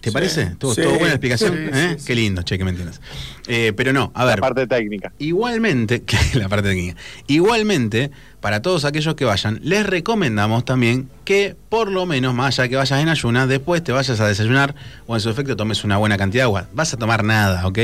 ¿Te 0.00 0.12
parece? 0.12 0.42
¿Estuvo, 0.42 0.72
Sí, 0.72 0.82
estuvo 0.82 0.94
buena 0.98 1.08
la 1.08 1.14
explicación? 1.14 1.52
sí, 1.52 1.58
¿Eh? 1.72 1.88
sí, 1.94 1.94
sí. 2.00 2.06
Qué 2.06 2.14
lindo, 2.14 2.42
che, 2.42 2.56
que 2.58 2.62
me 2.64 2.70
entiendes. 2.70 3.00
Eh, 3.48 3.72
pero 3.76 3.92
no, 3.92 4.12
a 4.14 4.20
La 4.24 4.30
ver, 4.32 4.40
parte 4.40 4.66
técnica. 4.68 5.12
igualmente, 5.18 6.04
la 6.34 6.48
parte 6.48 6.68
técnica, 6.68 6.96
igualmente, 7.26 8.12
para 8.46 8.62
todos 8.62 8.84
aquellos 8.84 9.16
que 9.16 9.24
vayan, 9.24 9.58
les 9.64 9.84
recomendamos 9.84 10.64
también 10.64 11.10
que 11.24 11.56
por 11.68 11.90
lo 11.90 12.06
menos, 12.06 12.32
más 12.32 12.54
allá 12.54 12.62
de 12.62 12.68
que 12.70 12.76
vayas 12.76 13.00
en 13.00 13.08
ayunas, 13.08 13.48
después 13.48 13.82
te 13.82 13.90
vayas 13.90 14.20
a 14.20 14.28
desayunar 14.28 14.76
o 15.08 15.16
en 15.16 15.20
su 15.20 15.28
efecto 15.30 15.56
tomes 15.56 15.82
una 15.82 15.96
buena 15.96 16.16
cantidad 16.16 16.42
de 16.42 16.44
agua. 16.44 16.66
Vas 16.72 16.94
a 16.94 16.96
tomar 16.96 17.24
nada, 17.24 17.66
¿ok? 17.66 17.76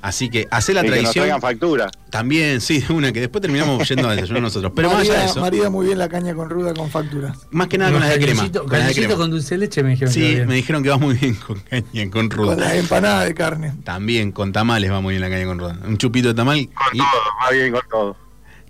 Así 0.00 0.30
que 0.30 0.48
hacé 0.50 0.72
la 0.72 0.80
y 0.80 0.84
que 0.84 0.88
nos 0.88 0.98
tradición. 1.00 1.22
traigan 1.24 1.40
factura. 1.42 1.90
También, 2.08 2.62
sí, 2.62 2.82
una 2.88 3.12
que 3.12 3.20
después 3.20 3.42
terminamos 3.42 3.86
yendo 3.86 4.08
a 4.08 4.14
desayunar 4.14 4.40
nosotros. 4.44 4.72
Pero 4.74 4.88
más 4.88 5.00
allá 5.02 5.18
de 5.18 5.24
eso, 5.26 5.40
marida 5.42 5.68
muy 5.68 5.84
bien 5.84 5.98
la 5.98 6.08
caña 6.08 6.34
con 6.34 6.48
ruda 6.48 6.72
con 6.72 6.88
facturas. 6.88 7.36
más 7.50 7.66
que 7.66 7.76
nada 7.76 7.92
con 7.92 8.00
las 8.00 8.08
de 8.08 8.18
crema. 8.18 8.40
Con 8.40 8.52
las 8.52 8.54
de 8.54 8.68
cañoncitos 8.70 8.94
crema. 9.04 9.16
con 9.18 9.30
dulce 9.30 9.54
de 9.54 9.58
leche 9.58 9.82
me 9.82 9.90
dijeron 9.90 10.14
que 10.14 10.18
Sí, 10.20 10.34
bien. 10.34 10.48
me 10.48 10.54
dijeron 10.54 10.82
que 10.82 10.88
va 10.88 10.96
muy 10.96 11.14
bien 11.16 11.34
con 11.34 11.60
caña, 11.60 12.10
con 12.10 12.30
ruda. 12.30 12.54
Con 12.54 12.64
las 12.64 12.72
empanadas 12.72 13.26
de 13.26 13.34
carne. 13.34 13.74
También 13.84 14.32
con 14.32 14.50
tamales 14.50 14.90
va 14.90 15.02
muy 15.02 15.12
bien 15.12 15.20
la 15.20 15.28
caña 15.28 15.44
con 15.44 15.58
ruda. 15.58 15.76
Un 15.86 15.98
chupito 15.98 16.28
de 16.28 16.34
tamal. 16.34 16.56
y- 16.56 16.70
Va 16.98 17.50
bien 17.52 17.70
con 17.72 17.82
todo. 17.90 18.16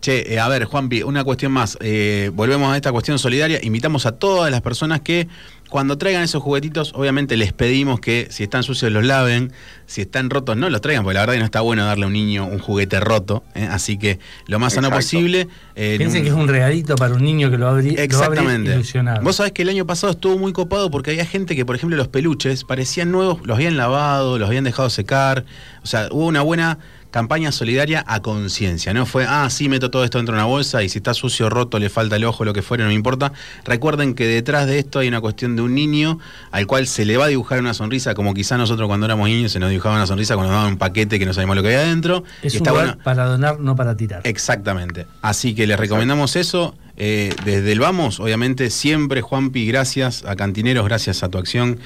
Che, 0.06 0.34
eh, 0.34 0.38
a 0.38 0.46
ver, 0.48 0.66
Juanpi, 0.66 1.02
una 1.02 1.24
cuestión 1.24 1.50
más. 1.50 1.76
Eh, 1.80 2.30
volvemos 2.32 2.72
a 2.72 2.76
esta 2.76 2.92
cuestión 2.92 3.18
solidaria. 3.18 3.58
Invitamos 3.64 4.06
a 4.06 4.12
todas 4.12 4.52
las 4.52 4.60
personas 4.60 5.00
que 5.00 5.26
cuando 5.68 5.98
traigan 5.98 6.22
esos 6.22 6.44
juguetitos, 6.44 6.92
obviamente 6.94 7.36
les 7.36 7.52
pedimos 7.52 7.98
que 7.98 8.28
si 8.30 8.44
están 8.44 8.62
sucios 8.62 8.92
los 8.92 9.04
laven, 9.04 9.50
si 9.86 10.02
están 10.02 10.30
rotos 10.30 10.56
no 10.56 10.70
los 10.70 10.80
traigan, 10.80 11.02
porque 11.02 11.14
la 11.14 11.22
verdad 11.22 11.32
que 11.32 11.38
no 11.40 11.44
está 11.44 11.60
bueno 11.60 11.84
darle 11.84 12.04
a 12.04 12.06
un 12.06 12.12
niño 12.12 12.46
un 12.46 12.60
juguete 12.60 13.00
roto. 13.00 13.42
¿eh? 13.56 13.66
Así 13.68 13.98
que 13.98 14.20
lo 14.46 14.60
más 14.60 14.74
sano 14.74 14.92
posible. 14.92 15.48
eh, 15.74 15.96
Piensen 15.98 16.20
un- 16.20 16.22
que 16.22 16.28
es 16.30 16.36
un 16.36 16.46
regalito 16.46 16.94
para 16.94 17.12
un 17.12 17.24
niño 17.24 17.50
que 17.50 17.58
lo 17.58 17.66
abrí, 17.66 17.86
lo 17.86 17.92
abre 17.94 18.04
Exactamente. 18.04 18.74
ilusionado. 18.74 19.22
Vos 19.24 19.34
sabés 19.34 19.50
que 19.50 19.62
el 19.62 19.70
año 19.70 19.86
pasado 19.88 20.12
estuvo 20.12 20.38
muy 20.38 20.52
copado 20.52 20.88
porque 20.88 21.10
había 21.10 21.26
gente 21.26 21.56
que, 21.56 21.64
por 21.66 21.74
ejemplo, 21.74 21.96
los 21.96 22.06
peluches 22.06 22.62
parecían 22.62 23.10
nuevos, 23.10 23.40
los 23.44 23.56
habían 23.56 23.76
lavado, 23.76 24.38
los 24.38 24.46
habían 24.48 24.62
dejado 24.62 24.88
secar. 24.88 25.44
O 25.82 25.86
sea, 25.88 26.06
hubo 26.12 26.26
una 26.26 26.42
buena 26.42 26.78
campaña 27.16 27.50
solidaria 27.50 28.04
a 28.06 28.20
conciencia. 28.20 28.92
No 28.92 29.06
fue, 29.06 29.24
ah, 29.26 29.48
sí, 29.48 29.70
meto 29.70 29.90
todo 29.90 30.04
esto 30.04 30.18
dentro 30.18 30.34
de 30.34 30.40
una 30.42 30.44
bolsa 30.46 30.82
y 30.82 30.90
si 30.90 30.98
está 30.98 31.14
sucio, 31.14 31.48
roto, 31.48 31.78
le 31.78 31.88
falta 31.88 32.16
el 32.16 32.24
ojo, 32.26 32.44
lo 32.44 32.52
que 32.52 32.60
fuera, 32.60 32.84
no 32.84 32.88
me 32.88 32.94
importa. 32.94 33.32
Recuerden 33.64 34.14
que 34.14 34.26
detrás 34.26 34.66
de 34.66 34.78
esto 34.78 34.98
hay 34.98 35.08
una 35.08 35.22
cuestión 35.22 35.56
de 35.56 35.62
un 35.62 35.74
niño 35.74 36.18
al 36.50 36.66
cual 36.66 36.86
se 36.86 37.06
le 37.06 37.16
va 37.16 37.24
a 37.24 37.28
dibujar 37.28 37.58
una 37.58 37.72
sonrisa, 37.72 38.12
como 38.12 38.34
quizá 38.34 38.58
nosotros 38.58 38.86
cuando 38.86 39.06
éramos 39.06 39.28
niños 39.30 39.50
se 39.50 39.58
nos 39.58 39.70
dibujaba 39.70 39.94
una 39.96 40.06
sonrisa 40.06 40.34
cuando 40.34 40.52
nos 40.52 40.58
daban 40.60 40.72
un 40.74 40.78
paquete 40.78 41.18
que 41.18 41.24
no 41.24 41.32
sabíamos 41.32 41.56
lo 41.56 41.62
que 41.62 41.68
había 41.68 41.80
adentro. 41.86 42.22
Es 42.42 42.52
Y 42.52 42.58
un 42.58 42.62
está 42.64 42.70
lugar 42.72 42.86
bueno- 42.88 43.02
para 43.02 43.24
donar, 43.24 43.60
no 43.60 43.74
para 43.76 43.96
tirar. 43.96 44.20
Exactamente. 44.24 45.06
Así 45.22 45.54
que 45.54 45.66
les 45.66 45.80
recomendamos 45.80 46.36
eso. 46.36 46.74
Eh, 46.96 47.34
desde 47.44 47.72
el 47.72 47.80
Vamos, 47.80 48.20
obviamente, 48.20 48.70
siempre, 48.70 49.20
Juanpi, 49.20 49.66
gracias 49.66 50.24
a 50.24 50.34
Cantineros, 50.36 50.84
gracias 50.86 51.22
a 51.22 51.28
tu 51.28 51.38
acción. 51.38 51.78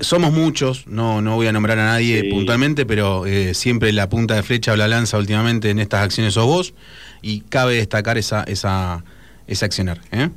Somos 0.00 0.32
muchos, 0.32 0.86
no, 0.86 1.22
no 1.22 1.36
voy 1.36 1.46
a 1.46 1.52
nombrar 1.52 1.78
a 1.78 1.84
nadie 1.86 2.22
Sí. 2.22 2.30
puntualmente, 2.30 2.84
pero 2.86 3.26
eh, 3.26 3.54
siempre 3.54 3.92
la 3.92 4.08
punta 4.08 4.34
de 4.34 4.42
flecha 4.42 4.72
o 4.72 4.76
la 4.76 4.88
lanza 4.88 5.18
últimamente 5.18 5.70
en 5.70 5.78
estas 5.78 6.02
acciones 6.02 6.34
sos 6.34 6.46
vos. 6.46 6.74
Y 7.22 7.40
cabe 7.42 7.74
destacar 7.76 8.18
esa, 8.18 8.42
esa, 8.44 9.02
ese 9.46 9.64
accionar. 9.64 10.00
¿eh? 10.12 10.30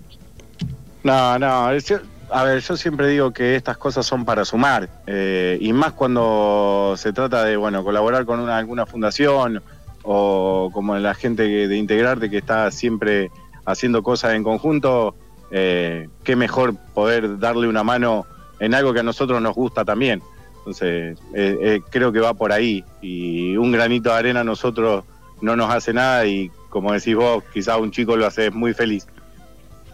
No, 1.03 1.39
no, 1.39 1.71
es- 1.71 1.93
a 2.31 2.43
ver, 2.43 2.61
yo 2.61 2.77
siempre 2.77 3.07
digo 3.07 3.31
que 3.31 3.55
estas 3.55 3.77
cosas 3.77 4.05
son 4.05 4.23
para 4.23 4.45
sumar, 4.45 4.87
eh, 5.07 5.57
y 5.59 5.73
más 5.73 5.93
cuando 5.93 6.93
se 6.95 7.11
trata 7.11 7.43
de, 7.43 7.57
bueno, 7.57 7.83
colaborar 7.83 8.25
con 8.25 8.39
una, 8.39 8.57
alguna 8.57 8.85
fundación 8.85 9.63
o 10.03 10.69
como 10.71 10.95
la 10.97 11.15
gente 11.15 11.67
de 11.67 11.75
Integrarte 11.75 12.29
que 12.29 12.37
está 12.37 12.69
siempre 12.71 13.31
haciendo 13.71 14.03
cosas 14.03 14.33
en 14.33 14.43
conjunto, 14.43 15.15
eh, 15.51 16.07
qué 16.23 16.35
mejor 16.35 16.75
poder 16.93 17.39
darle 17.39 17.67
una 17.67 17.83
mano 17.83 18.25
en 18.59 18.73
algo 18.73 18.93
que 18.93 18.99
a 18.99 19.03
nosotros 19.03 19.41
nos 19.41 19.55
gusta 19.55 19.85
también. 19.85 20.21
Entonces, 20.59 21.17
eh, 21.33 21.57
eh, 21.61 21.81
creo 21.89 22.11
que 22.11 22.19
va 22.19 22.33
por 22.33 22.51
ahí, 22.51 22.83
y 23.01 23.55
un 23.57 23.71
granito 23.71 24.09
de 24.11 24.15
arena 24.17 24.41
a 24.41 24.43
nosotros 24.43 25.03
no 25.41 25.55
nos 25.55 25.73
hace 25.73 25.93
nada 25.93 26.25
y 26.25 26.51
como 26.69 26.91
decís 26.91 27.15
vos, 27.15 27.43
quizás 27.53 27.77
un 27.79 27.91
chico 27.91 28.15
lo 28.17 28.27
hace 28.27 28.51
muy 28.51 28.73
feliz. 28.73 29.07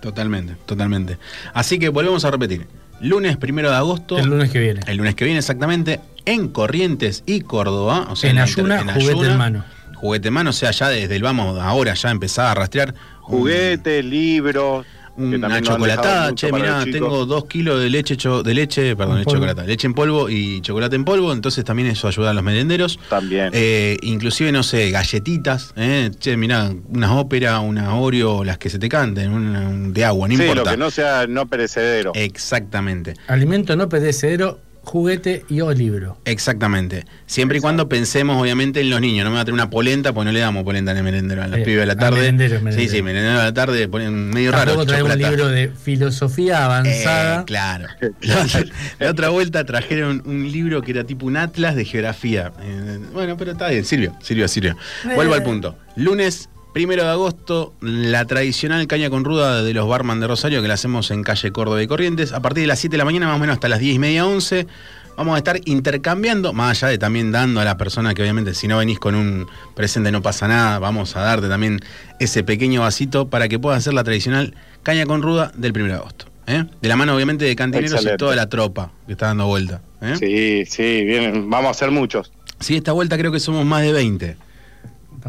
Totalmente, 0.01 0.55
totalmente. 0.65 1.17
Así 1.53 1.79
que 1.79 1.89
volvemos 1.89 2.25
a 2.25 2.31
repetir. 2.31 2.67
Lunes 2.99 3.37
primero 3.37 3.69
de 3.69 3.75
agosto. 3.75 4.17
El 4.17 4.25
lunes 4.29 4.51
que 4.51 4.59
viene. 4.59 4.81
El 4.87 4.97
lunes 4.97 5.15
que 5.15 5.25
viene 5.25 5.39
exactamente, 5.39 5.99
en 6.25 6.47
Corrientes 6.49 7.23
y 7.25 7.41
Córdoba. 7.41 8.07
O 8.09 8.15
sea, 8.15 8.29
En 8.29 8.37
la 8.37 8.43
Ayuna, 8.43 8.81
inter- 8.81 8.93
juguete 8.95 9.11
Ayuna, 9.13 9.31
en 9.31 9.37
mano. 9.37 9.65
Juguete 10.05 10.27
en 10.27 10.33
mano, 10.35 10.51
o 10.51 10.53
sea, 10.53 10.69
ya 10.69 10.89
desde 10.89 11.15
el 11.15 11.23
vamos, 11.23 11.59
ahora 11.59 11.95
ya 11.95 12.11
empezaba 12.11 12.51
a 12.51 12.55
rastrear. 12.55 12.93
un- 13.27 13.39
Juguetes, 13.39 14.05
libros, 14.05 14.85
que 15.17 15.21
Una 15.23 15.61
chocolatada, 15.61 16.35
che, 16.35 16.51
mirá, 16.51 16.83
tengo 16.83 17.25
dos 17.25 17.45
kilos 17.45 17.79
de 17.79 17.89
leche, 17.89 18.17
cho- 18.17 18.43
de 18.43 18.53
leche, 18.53 18.95
perdón, 18.95 19.13
En 19.15 19.19
de 19.21 19.23
polvo. 19.25 19.37
chocolate, 19.39 19.65
leche 19.67 19.87
en 19.87 19.93
polvo 19.95 20.29
y 20.29 20.61
chocolate 20.61 20.95
en 20.95 21.05
polvo, 21.05 21.31
entonces 21.33 21.63
también 21.63 21.87
eso 21.87 22.07
ayuda 22.07 22.29
a 22.29 22.33
los 22.33 22.43
merenderos. 22.43 22.99
También. 23.09 23.49
Eh, 23.53 23.97
inclusive, 24.03 24.51
no 24.51 24.61
sé, 24.61 24.91
galletitas, 24.91 25.73
eh, 25.75 26.11
che, 26.19 26.37
mirá, 26.37 26.69
unas 26.89 27.11
ópera, 27.11 27.61
una 27.61 27.95
Oreo, 27.95 28.43
las 28.43 28.57
que 28.59 28.69
se 28.69 28.77
te 28.77 28.89
canten, 28.89 29.31
una- 29.31 29.67
un- 29.69 29.91
de 29.93 30.05
agua, 30.05 30.27
no 30.27 30.35
sí, 30.35 30.41
importa. 30.43 30.63
lo 30.63 30.71
que 30.71 30.77
no 30.77 30.91
sea 30.91 31.25
no 31.27 31.47
perecedero. 31.47 32.11
Exactamente. 32.13 33.15
Alimento 33.27 33.75
no 33.75 33.89
perecedero, 33.89 34.59
juguete 34.85 35.43
y 35.49 35.59
o 35.61 35.71
libro. 35.73 36.17
Exactamente. 36.23 37.05
Siempre 37.25 37.57
y 37.57 37.61
cuando 37.61 37.89
pensemos, 37.89 38.41
obviamente, 38.41 38.79
en 38.81 38.89
los 38.89 39.01
niños. 39.01 39.25
No 39.25 39.31
me 39.31 39.35
va 39.35 39.41
a 39.41 39.45
tener 39.45 39.55
una 39.55 39.69
polenta, 39.69 40.13
pues 40.13 40.25
no 40.25 40.31
le 40.31 40.39
damos 40.39 40.63
polenta 40.63 40.91
en 40.91 40.97
el 40.97 41.03
merendero 41.03 41.43
a 41.43 41.47
los 41.47 41.59
Eh, 41.59 41.63
pibes 41.63 41.79
de 41.81 41.85
la 41.87 41.95
tarde. 41.95 42.19
merendero, 42.19 42.61
merendero. 42.61 42.89
Sí, 42.89 42.95
sí, 42.95 43.01
merendero 43.01 43.37
de 43.39 43.43
la 43.43 43.53
tarde 43.53 43.87
ponen 43.87 44.29
medio 44.29 44.51
raro. 44.51 44.65
Tampoco 44.71 44.85
trae 44.85 45.03
un 45.03 45.17
libro 45.17 45.47
de 45.49 45.69
filosofía 45.69 46.63
avanzada. 46.65 47.41
Eh, 47.41 47.43
claro. 47.45 47.87
La 48.21 48.41
otra, 48.43 48.63
la 48.99 49.11
otra 49.11 49.29
vuelta 49.29 49.65
trajeron 49.65 50.21
un 50.25 50.51
libro 50.51 50.81
que 50.81 50.91
era 50.91 51.03
tipo 51.03 51.25
un 51.25 51.37
atlas 51.37 51.75
de 51.75 51.83
geografía. 51.85 52.53
Eh, 52.61 52.99
bueno, 53.13 53.35
pero 53.37 53.51
está 53.53 53.69
bien, 53.69 53.83
sirvió, 53.83 54.15
sirvió, 54.21 54.47
sirvió. 54.47 54.77
Vuelvo 55.15 55.33
al 55.33 55.43
punto. 55.43 55.77
Lunes. 55.95 56.49
Primero 56.75 57.05
de 57.05 57.09
agosto, 57.09 57.73
la 57.79 58.25
tradicional 58.25 58.85
caña 58.85 59.09
con 59.09 59.23
ruda 59.23 59.63
de 59.63 59.73
los 59.73 59.87
barman 59.87 60.19
de 60.19 60.27
Rosario, 60.27 60.61
que 60.61 60.67
la 60.67 60.73
hacemos 60.73 61.09
en 61.09 61.23
calle 61.23 61.53
Córdoba 61.53 61.81
y 61.81 61.87
Corrientes, 61.87 62.33
a 62.33 62.41
partir 62.41 62.63
de 62.63 62.67
las 62.67 62.79
7 62.79 62.91
de 62.91 62.97
la 62.97 63.05
mañana, 63.05 63.27
más 63.27 63.37
o 63.37 63.39
menos 63.39 63.53
hasta 63.53 63.69
las 63.69 63.79
10 63.79 63.95
y 63.95 63.99
media, 63.99 64.25
11. 64.25 64.67
Vamos 65.15 65.35
a 65.35 65.37
estar 65.37 65.57
intercambiando, 65.63 66.51
más 66.51 66.83
allá 66.83 66.91
de 66.91 66.97
también 66.97 67.31
dando 67.31 67.61
a 67.61 67.63
la 67.63 67.77
persona 67.77 68.13
que 68.13 68.23
obviamente 68.23 68.53
si 68.53 68.67
no 68.67 68.77
venís 68.77 68.99
con 68.99 69.15
un 69.15 69.47
presente 69.73 70.11
no 70.11 70.21
pasa 70.21 70.49
nada, 70.49 70.77
vamos 70.79 71.15
a 71.15 71.21
darte 71.21 71.47
también 71.47 71.79
ese 72.19 72.43
pequeño 72.43 72.81
vasito 72.81 73.29
para 73.29 73.47
que 73.47 73.57
puedas 73.57 73.77
hacer 73.77 73.93
la 73.93 74.03
tradicional 74.03 74.53
caña 74.83 75.05
con 75.05 75.21
ruda 75.21 75.53
del 75.55 75.71
1 75.71 75.85
de 75.85 75.93
agosto. 75.93 76.25
¿eh? 76.45 76.65
De 76.81 76.89
la 76.89 76.97
mano 76.97 77.15
obviamente 77.15 77.45
de 77.45 77.55
cantineros 77.55 78.05
y 78.05 78.17
toda 78.17 78.35
la 78.35 78.49
tropa 78.49 78.91
que 79.05 79.13
está 79.13 79.27
dando 79.27 79.47
vuelta. 79.47 79.81
¿eh? 80.01 80.15
Sí, 80.19 80.65
sí, 80.69 81.05
bien, 81.05 81.49
vamos 81.49 81.69
a 81.69 81.71
hacer 81.71 81.91
muchos. 81.91 82.33
Sí, 82.59 82.75
esta 82.75 82.91
vuelta 82.91 83.17
creo 83.17 83.31
que 83.31 83.39
somos 83.39 83.65
más 83.65 83.81
de 83.81 83.93
20. 83.93 84.44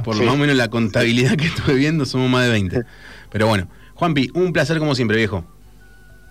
Por 0.05 0.17
lo 0.17 0.25
más 0.25 0.35
o 0.35 0.39
menos 0.39 0.57
la 0.57 0.69
contabilidad 0.69 1.37
que 1.37 1.47
estuve 1.47 1.75
viendo, 1.75 2.05
somos 2.05 2.31
más 2.31 2.45
de 2.45 2.51
20. 2.51 2.83
Pero 3.31 3.47
bueno, 3.47 3.69
Juanpi, 3.95 4.31
un 4.35 4.53
placer 4.53 4.79
como 4.79 4.95
siempre, 4.95 5.17
viejo. 5.17 5.45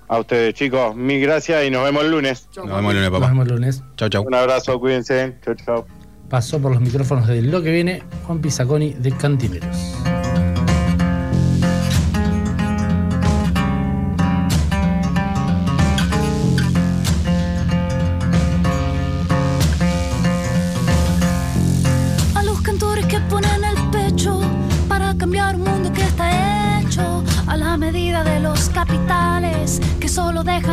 A 0.07 0.19
ustedes, 0.19 0.53
chicos, 0.53 0.95
mil 0.95 1.19
gracias 1.19 1.65
y 1.65 1.71
nos 1.71 1.83
vemos 1.83 2.03
el 2.03 2.11
lunes. 2.11 2.47
Chau, 2.51 2.65
Nos 2.65 2.75
vemos 2.75 2.91
el 2.91 2.97
lunes, 2.97 3.11
Nos 3.11 3.19
papá. 3.19 3.31
vemos 3.31 3.47
el 3.47 3.53
lunes. 3.53 3.83
Chau, 3.97 4.09
chau. 4.09 4.23
Un 4.23 4.35
abrazo, 4.35 4.79
cuídense. 4.79 5.35
Chau, 5.43 5.55
chau. 5.55 5.85
Pasó 6.29 6.59
por 6.59 6.71
los 6.71 6.81
micrófonos 6.81 7.27
de 7.27 7.41
lo 7.41 7.61
que 7.63 7.71
viene 7.71 8.03
Juan 8.25 8.39
Pizaconi 8.39 8.93
de 8.93 9.11
Cantineros. 9.11 9.95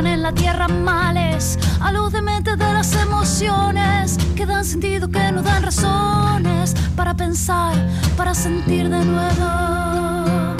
En 0.07 0.23
la 0.23 0.33
tierra 0.33 0.69
males, 0.69 1.59
a 1.81 1.93
los 1.93 2.13
dementes 2.13 2.59
de 2.59 2.73
las 2.73 2.95
emociones 2.95 4.19
que 4.37 4.47
dan 4.47 4.65
sentido, 4.65 5.09
que 5.09 5.31
nos 5.33 5.45
dan 5.45 5.63
razones 5.63 6.75
para 6.97 7.15
pensar, 7.15 7.75
para 8.17 8.35
sentir 8.35 8.89
de 8.89 9.05
nuevo. 9.05 10.57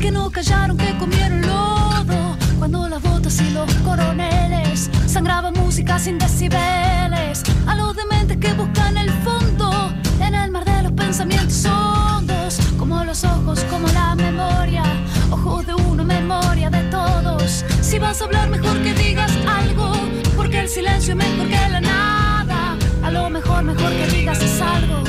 que 0.00 0.10
no 0.10 0.30
callaron, 0.30 0.76
que 0.76 0.96
comieron 0.98 1.40
lodo. 1.42 2.36
Cuando 2.58 2.88
las 2.88 3.00
botas 3.00 3.40
y 3.40 3.50
los 3.50 3.72
coroneles 3.76 4.90
sangraban 5.06 5.54
música 5.54 5.98
sin 5.98 6.18
decibeles. 6.18 7.42
A 7.66 7.76
los 7.76 7.94
dementes 7.94 8.36
que 8.38 8.52
buscan 8.52 8.96
el 8.96 9.10
fondo 9.24 9.92
en 10.20 10.34
el 10.34 10.50
mar 10.50 10.64
de 10.64 10.82
los 10.82 10.92
pensamientos 10.92 11.64
hondos. 11.64 12.58
Como 12.76 13.04
los 13.04 13.22
ojos, 13.24 13.64
como 13.70 13.86
la 13.88 14.16
memoria. 14.16 14.82
Ojos 15.30 15.66
de 15.66 15.74
uno, 15.74 16.04
memoria 16.04 16.68
de 16.70 16.82
todos. 16.90 17.64
Si 17.80 17.98
vas 17.98 18.20
a 18.20 18.24
hablar, 18.24 18.48
mejor 18.50 18.82
que 18.82 18.94
digas 18.94 19.32
algo. 19.46 19.92
Porque 20.36 20.60
el 20.60 20.68
silencio 20.68 21.12
es 21.12 21.16
mejor 21.16 21.46
que 21.46 21.68
la 21.70 21.80
nada. 21.80 22.76
A 23.04 23.10
lo 23.12 23.30
mejor, 23.30 23.62
mejor 23.62 23.90
que 23.92 24.06
digas 24.08 24.42
es 24.42 24.60
algo. 24.60 25.04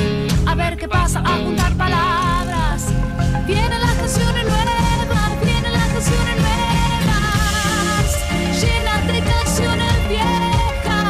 A 0.46 0.54
ver 0.54 0.76
qué 0.76 0.88
pasa, 0.88 1.20
a 1.20 1.36
juntar 1.44 1.74
palabras. 1.74 2.29
Vienen 3.50 3.80
las 3.80 3.94
canciones 3.94 4.44
nuevas, 4.44 5.40
vienen 5.44 5.72
las 5.72 5.88
canciones 5.88 6.36
nuevas. 6.36 8.06
Llenas 8.62 9.06
de 9.08 9.20
canciones 9.24 10.08
viejas. 10.08 11.00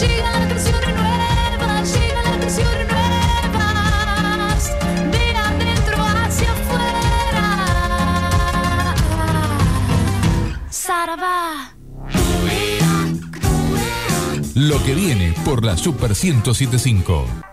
Llegan 0.00 0.32
las 0.38 0.46
canciones 0.52 0.94
nuevas, 0.94 1.92
llegan 1.92 2.24
las 2.24 2.36
canciones 2.38 2.86
nuevas. 2.92 4.70
De 5.10 5.34
adentro 5.34 5.96
hacia 5.96 6.52
afuera. 6.52 7.48
Sarabá. 10.70 11.74
Lo 14.54 14.80
que 14.84 14.94
viene 14.94 15.34
por 15.44 15.64
la 15.64 15.76
Super 15.76 16.10
1075. 16.10 17.51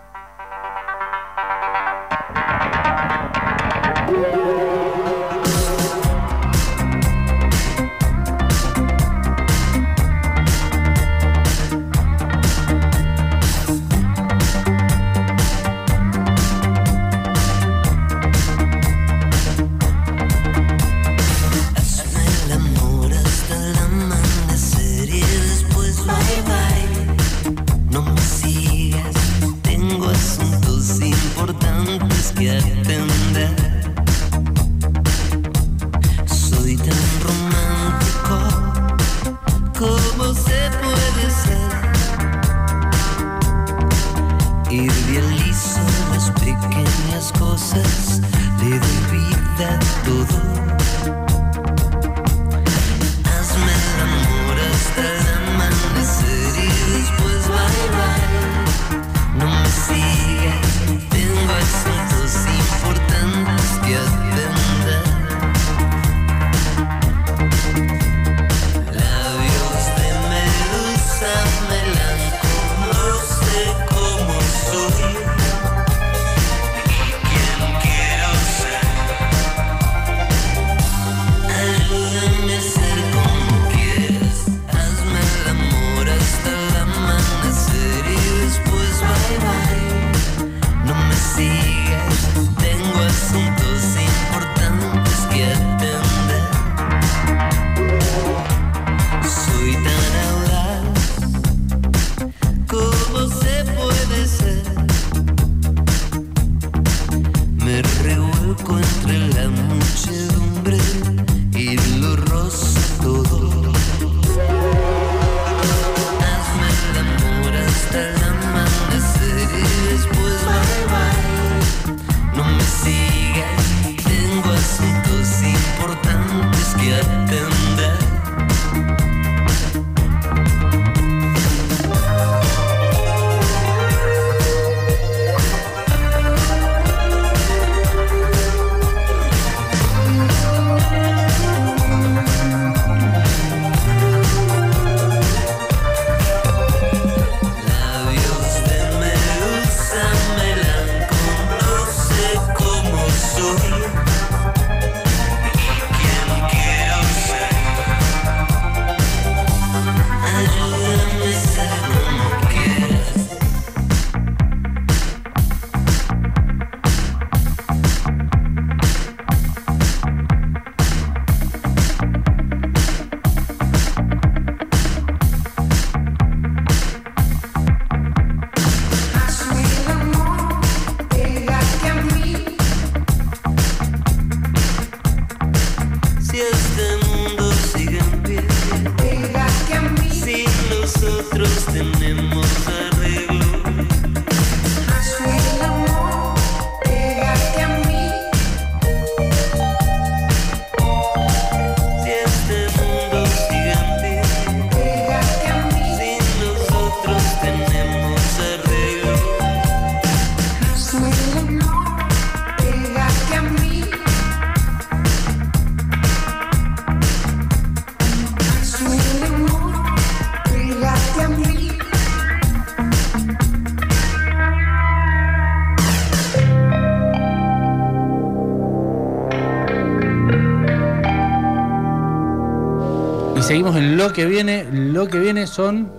Lo 233.80 234.12
que 234.12 234.26
viene. 234.26 234.66
Lo 234.72 235.08
que 235.08 235.18
viene 235.18 235.46
son 235.46 235.90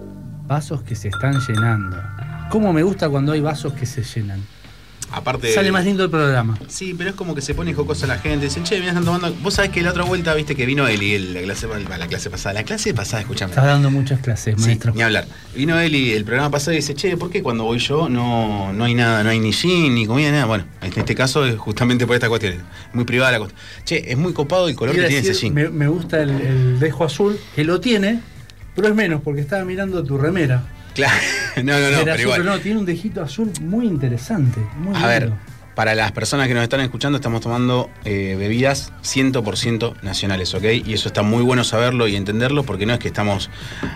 vasos 0.48 0.82
que 0.84 0.96
se 0.96 1.08
están 1.10 1.40
llenando. 1.40 1.98
¿Cómo 2.50 2.74
me 2.74 2.84
gusta 2.84 3.10
cuando 3.10 3.32
hay 3.32 3.42
vasos 3.42 3.74
que 3.74 3.86
se 3.86 4.04
llenan? 4.04 4.42
Aparte. 5.14 5.54
Sale 5.54 5.74
más 5.74 5.84
lindo 5.84 6.06
el 6.06 6.10
programa. 6.10 6.58
Sí, 6.70 6.94
pero 6.98 7.10
es 7.10 7.16
como 7.18 7.36
que 7.36 7.42
se 7.42 7.54
pone 7.54 7.74
jocosa 7.74 8.08
la 8.08 8.18
gente. 8.18 8.46
Dicen, 8.46 8.64
che, 8.64 8.76
mira, 8.80 8.90
están 8.92 9.04
tomando. 9.04 9.34
Vos 9.42 9.56
sabés 9.56 9.72
que 9.72 9.82
la 9.82 9.90
otra 9.90 10.04
vuelta, 10.06 10.34
viste 10.34 10.56
que 10.56 10.66
vino 10.66 10.88
Eli, 10.88 11.14
el- 11.16 11.34
la 11.34 11.42
clase, 11.42 11.68
la 11.68 12.08
clase 12.08 12.30
pasada. 12.30 12.54
La 12.54 12.64
clase 12.64 12.94
pasada, 12.94 13.22
escúchame. 13.22 13.52
Estás 13.52 13.66
dando 13.66 13.92
muchas 13.92 14.22
clases, 14.22 14.56
Sí, 14.58 14.62
maestro. 14.68 14.94
ni 14.94 15.02
hablar. 15.02 15.26
Vino 15.54 15.78
Eli 15.78 16.12
el 16.14 16.24
programa 16.24 16.50
pasado 16.50 16.72
y 16.72 16.78
dice, 16.78 16.96
che, 16.96 17.18
¿por 17.18 17.30
qué 17.30 17.44
cuando 17.44 17.66
voy 17.66 17.80
yo 17.80 18.08
no, 18.08 18.72
no 18.72 18.84
hay 18.86 18.94
nada, 18.94 19.22
no 19.24 19.30
hay 19.32 19.40
ni 19.40 19.52
gin, 19.52 19.96
ni 19.96 20.06
comida, 20.06 20.32
nada? 20.32 20.46
Bueno, 20.46 20.64
en 20.96 21.02
este 21.02 21.16
caso 21.16 21.46
es 21.46 21.58
justamente 21.58 22.06
por 22.06 22.16
esta 22.16 22.30
cuestión. 22.30 22.54
Es 22.54 22.60
muy 22.94 23.06
privada 23.06 23.32
la 23.34 23.40
cuestión. 23.40 23.62
Che, 23.86 24.12
es 24.12 24.18
muy 24.18 24.34
copado 24.34 24.68
el 24.68 24.76
color 24.76 24.94
Quiero 24.96 25.08
que 25.10 25.14
tiene 25.16 25.30
ese 25.30 25.40
gin. 25.40 25.54
me, 25.54 25.70
me 25.70 25.88
gusta 25.88 26.22
el, 26.22 26.30
el 26.32 26.80
dejo 26.80 27.04
azul, 27.06 27.40
que 27.56 27.64
lo 27.64 27.80
tiene, 27.80 28.20
pero 28.76 28.88
es 28.88 28.96
menos, 28.96 29.22
porque 29.22 29.42
estaba 29.42 29.64
mirando 29.66 30.04
tu 30.04 30.18
remera. 30.18 30.64
Claro, 30.94 31.16
no, 31.58 31.64
no, 31.80 31.90
no, 31.92 31.98
pero 32.00 32.12
azul, 32.14 32.22
igual. 32.22 32.46
no, 32.46 32.60
tiene 32.60 32.80
un 32.80 32.86
dejito 32.86 33.22
azul 33.22 33.52
muy 33.62 33.86
interesante. 33.88 34.60
Muy 34.78 34.96
A 34.96 35.08
ver, 35.08 35.24
lindo. 35.24 35.38
Para 35.76 35.96
las 35.96 36.12
personas 36.12 36.48
que 36.48 36.54
nos 36.54 36.64
están 36.64 36.82
escuchando, 36.82 37.18
estamos 37.18 37.42
tomando 37.42 37.90
eh, 38.04 38.36
bebidas 38.38 38.92
100% 39.04 40.02
nacionales, 40.02 40.54
¿ok? 40.54 40.64
Y 40.86 40.94
eso 40.94 41.08
está 41.08 41.22
muy 41.22 41.44
bueno 41.44 41.64
saberlo 41.64 42.08
y 42.08 42.16
entenderlo 42.16 42.64
porque 42.64 42.86
no 42.86 42.94
es 42.94 43.00
que 43.00 43.08
estamos 43.08 43.50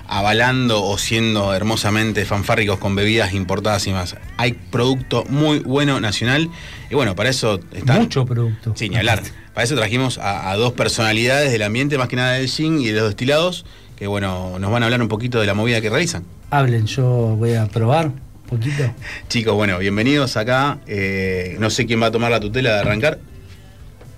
avalando 0.07 0.84
o 0.84 0.97
siendo 0.97 1.53
hermosamente 1.53 2.26
fanfárricos 2.26 2.80
con 2.80 2.95
bebidas 2.95 3.34
importadas 3.34 3.86
y 3.88 3.91
más. 3.91 4.15
Hay 4.38 4.53
producto 4.53 5.26
muy 5.30 5.59
bueno 5.59 5.99
nacional 5.99 6.49
y 6.89 6.95
bueno, 6.95 7.15
para 7.15 7.30
eso 7.30 7.59
está... 7.73 7.99
Mucho 7.99 8.26
producto. 8.26 8.73
Sí, 8.76 8.89
ni 8.89 8.97
hablar. 8.97 9.21
Para 9.53 9.65
eso 9.65 9.76
trajimos 9.76 10.17
a, 10.17 10.49
a 10.51 10.55
dos 10.55 10.73
personalidades 10.73 11.51
del 11.51 11.63
ambiente, 11.63 11.97
más 11.97 12.07
que 12.07 12.15
nada 12.15 12.34
del 12.34 12.47
gin 12.47 12.80
y 12.80 12.88
de 12.88 12.99
los 12.99 13.09
destilados, 13.09 13.65
que 13.95 14.07
bueno, 14.07 14.59
nos 14.59 14.71
van 14.71 14.84
a 14.84 14.86
hablar 14.86 15.01
un 15.01 15.07
poquito 15.07 15.39
de 15.39 15.45
la 15.45 15.53
movida 15.53 15.82
que 15.82 15.89
realizan. 15.89 16.23
Hablen, 16.51 16.86
yo 16.86 17.03
voy 17.38 17.55
a 17.55 17.67
probar 17.67 18.11
poquito. 18.48 18.84
Chicos, 19.28 19.54
bueno, 19.56 19.78
bienvenidos 19.80 20.38
acá. 20.38 20.80
Eh, 20.88 21.56
no 21.60 21.70
sé 21.70 21.86
quién 21.86 22.02
va 22.02 22.08
a 22.08 22.12
tomar 22.12 22.32
la 22.32 22.39
tutela 22.39 22.74
de 22.74 22.80
arrancar. 22.80 23.20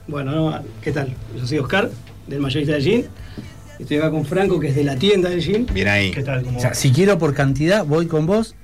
Bueno, 0.08 0.32
no, 0.32 0.64
¿qué 0.82 0.92
tal? 0.92 1.14
Yo 1.38 1.46
soy 1.48 1.60
Oscar, 1.60 1.90
del 2.28 2.40
mayorista 2.40 2.74
del 2.74 2.84
gin. 2.84 3.06
Estoy 3.80 3.98
acá 3.98 4.10
con 4.12 4.26
Franco, 4.26 4.60
que 4.60 4.70
es 4.70 4.76
de 4.76 4.84
la 4.84 4.96
tienda 4.96 5.30
del 5.30 5.42
gin. 5.42 5.66
Bien 5.74 5.88
ahí. 5.88 6.12
¿Qué 6.12 6.24
tal? 6.24 6.44
¿Cómo 6.44 6.58
O 6.58 6.62
sea, 6.62 6.74
si 6.74 6.92
quiero 6.92 7.18
por 7.20 7.34
cantidad, 7.34 7.86
voy 7.86 8.08
con 8.08 8.26
vos, 8.26 8.56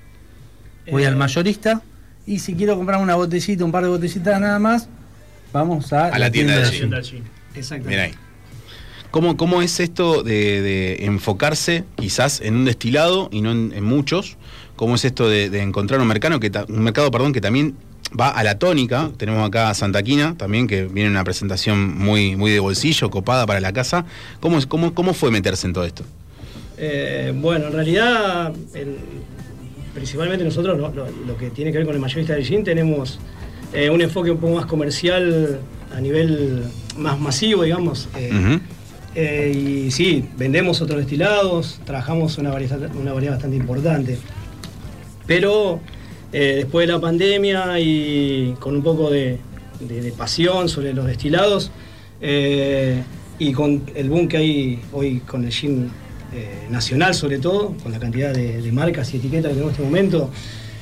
voy 0.89 1.03
Eh, 1.03 1.07
al 1.07 1.15
mayorista, 1.15 1.81
y 2.25 2.39
si 2.39 2.55
quiero 2.55 2.75
comprar 2.77 3.01
una 3.01 3.15
botellita, 3.15 3.63
un 3.65 3.71
par 3.71 3.83
de 3.83 3.89
botellitas 3.89 4.39
nada 4.39 4.57
más, 4.59 4.87
vamos 5.51 5.91
a, 5.93 6.07
A 6.07 6.19
la 6.19 6.31
tienda 6.31 6.53
del 6.53 6.63
La 6.63 6.69
gin. 6.69 6.79
tienda 6.79 6.97
del 6.97 7.05
gin. 7.05 7.23
Exacto. 7.55 7.87
Bien 7.87 7.99
ahí. 7.99 8.11
¿Cómo, 9.11 9.37
cómo 9.37 9.61
es 9.61 9.79
esto 9.79 10.23
de, 10.23 10.61
de 10.63 11.05
enfocarse 11.05 11.83
quizás 11.95 12.41
en 12.41 12.55
un 12.55 12.65
destilado 12.65 13.29
y 13.31 13.41
no 13.41 13.51
en, 13.51 13.71
en 13.75 13.83
muchos? 13.83 14.37
¿Cómo 14.83 14.95
es 14.95 15.05
esto 15.05 15.29
de, 15.29 15.49
de 15.49 15.61
encontrar 15.61 16.01
un 16.01 16.07
mercado 16.07 16.41
que, 16.41 16.49
ta- 16.49 16.65
un 16.67 16.81
mercado 16.83 17.09
perdón, 17.09 17.31
que 17.31 17.39
también 17.39 17.73
va 18.19 18.27
a 18.27 18.43
la 18.43 18.59
tónica. 18.59 19.11
Tenemos 19.15 19.47
acá 19.47 19.69
a 19.69 19.73
Santa 19.73 20.03
Quina 20.03 20.35
también, 20.37 20.67
que 20.67 20.83
viene 20.87 21.09
una 21.09 21.23
presentación 21.23 21.97
muy, 21.97 22.35
muy 22.35 22.51
de 22.51 22.59
bolsillo, 22.59 23.09
copada 23.09 23.45
para 23.45 23.61
la 23.61 23.71
casa. 23.71 24.03
¿Cómo, 24.41 24.57
es- 24.57 24.65
cómo, 24.65 24.93
cómo 24.93 25.13
fue 25.13 25.31
meterse 25.31 25.67
en 25.67 25.71
todo 25.73 25.85
esto? 25.85 26.03
Eh, 26.77 27.31
bueno, 27.33 27.67
en 27.67 27.71
realidad, 27.73 28.51
el- 28.73 28.97
principalmente 29.93 30.43
nosotros 30.43 30.77
lo, 30.77 30.89
lo- 30.93 31.07
lo 31.25 31.37
que 31.37 31.49
tiene 31.49 31.71
que 31.71 31.77
ver 31.77 31.85
con 31.87 31.95
el 31.95 32.01
mayorista 32.01 32.33
del 32.33 32.43
gin 32.43 32.65
tenemos 32.65 33.19
eh, 33.71 33.89
un 33.89 34.01
enfoque 34.01 34.31
un 34.31 34.37
poco 34.37 34.55
más 34.55 34.65
comercial 34.65 35.59
a 35.95 36.01
nivel 36.01 36.65
más 36.97 37.17
masivo, 37.21 37.63
digamos. 37.63 38.09
eh, 38.17 38.59
eh, 39.15 39.85
y 39.87 39.91
sí, 39.91 40.27
vendemos 40.37 40.81
otros 40.81 40.97
destilados, 40.99 41.79
trabajamos 41.85 42.37
una 42.37 42.49
variedad, 42.51 42.93
una 42.95 43.13
variedad 43.13 43.35
bastante 43.35 43.55
importante. 43.55 44.17
Pero 45.27 45.79
eh, 46.31 46.53
después 46.57 46.87
de 46.87 46.93
la 46.93 46.99
pandemia 46.99 47.79
y 47.79 48.55
con 48.59 48.75
un 48.75 48.83
poco 48.83 49.09
de, 49.09 49.37
de- 49.79 50.01
de 50.01 50.11
pasión 50.11 50.67
sobre 50.69 50.93
los 50.93 51.05
destilados 51.05 51.71
eh, 52.21 53.01
y 53.39 53.51
con 53.51 53.83
el 53.95 54.09
boom 54.09 54.27
que 54.27 54.37
hay 54.37 54.79
hoy 54.93 55.19
con 55.19 55.43
el 55.45 55.51
gin 55.51 55.89
eh, 56.33 56.67
nacional 56.69 57.13
sobre 57.13 57.39
todo, 57.39 57.75
con 57.83 57.91
la 57.91 57.99
cantidad 57.99 58.33
de, 58.33 58.61
de 58.61 58.71
marcas 58.71 59.13
y 59.13 59.17
etiquetas 59.17 59.49
que 59.49 59.55
tenemos 59.55 59.69
en 59.71 59.73
este 59.73 59.83
momento, 59.83 60.29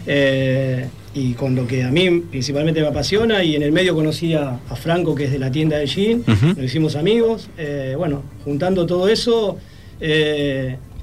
eh, 0.07 0.87
y 1.13 1.33
con 1.33 1.55
lo 1.55 1.67
que 1.67 1.83
a 1.83 1.91
mí 1.91 2.21
principalmente 2.31 2.79
me 2.81 2.87
apasiona, 2.87 3.43
y 3.43 3.55
en 3.55 3.63
el 3.63 3.71
medio 3.73 3.93
conocí 3.93 4.33
a, 4.33 4.59
a 4.69 4.75
Franco, 4.75 5.13
que 5.13 5.25
es 5.25 5.31
de 5.31 5.39
la 5.39 5.51
tienda 5.51 5.77
de 5.77 5.87
gin, 5.87 6.23
Ujú. 6.27 6.47
nos 6.47 6.59
hicimos 6.59 6.95
amigos, 6.95 7.49
eh, 7.57 7.95
bueno, 7.97 8.23
juntando 8.45 8.85
todo 8.85 9.07
eso, 9.09 9.57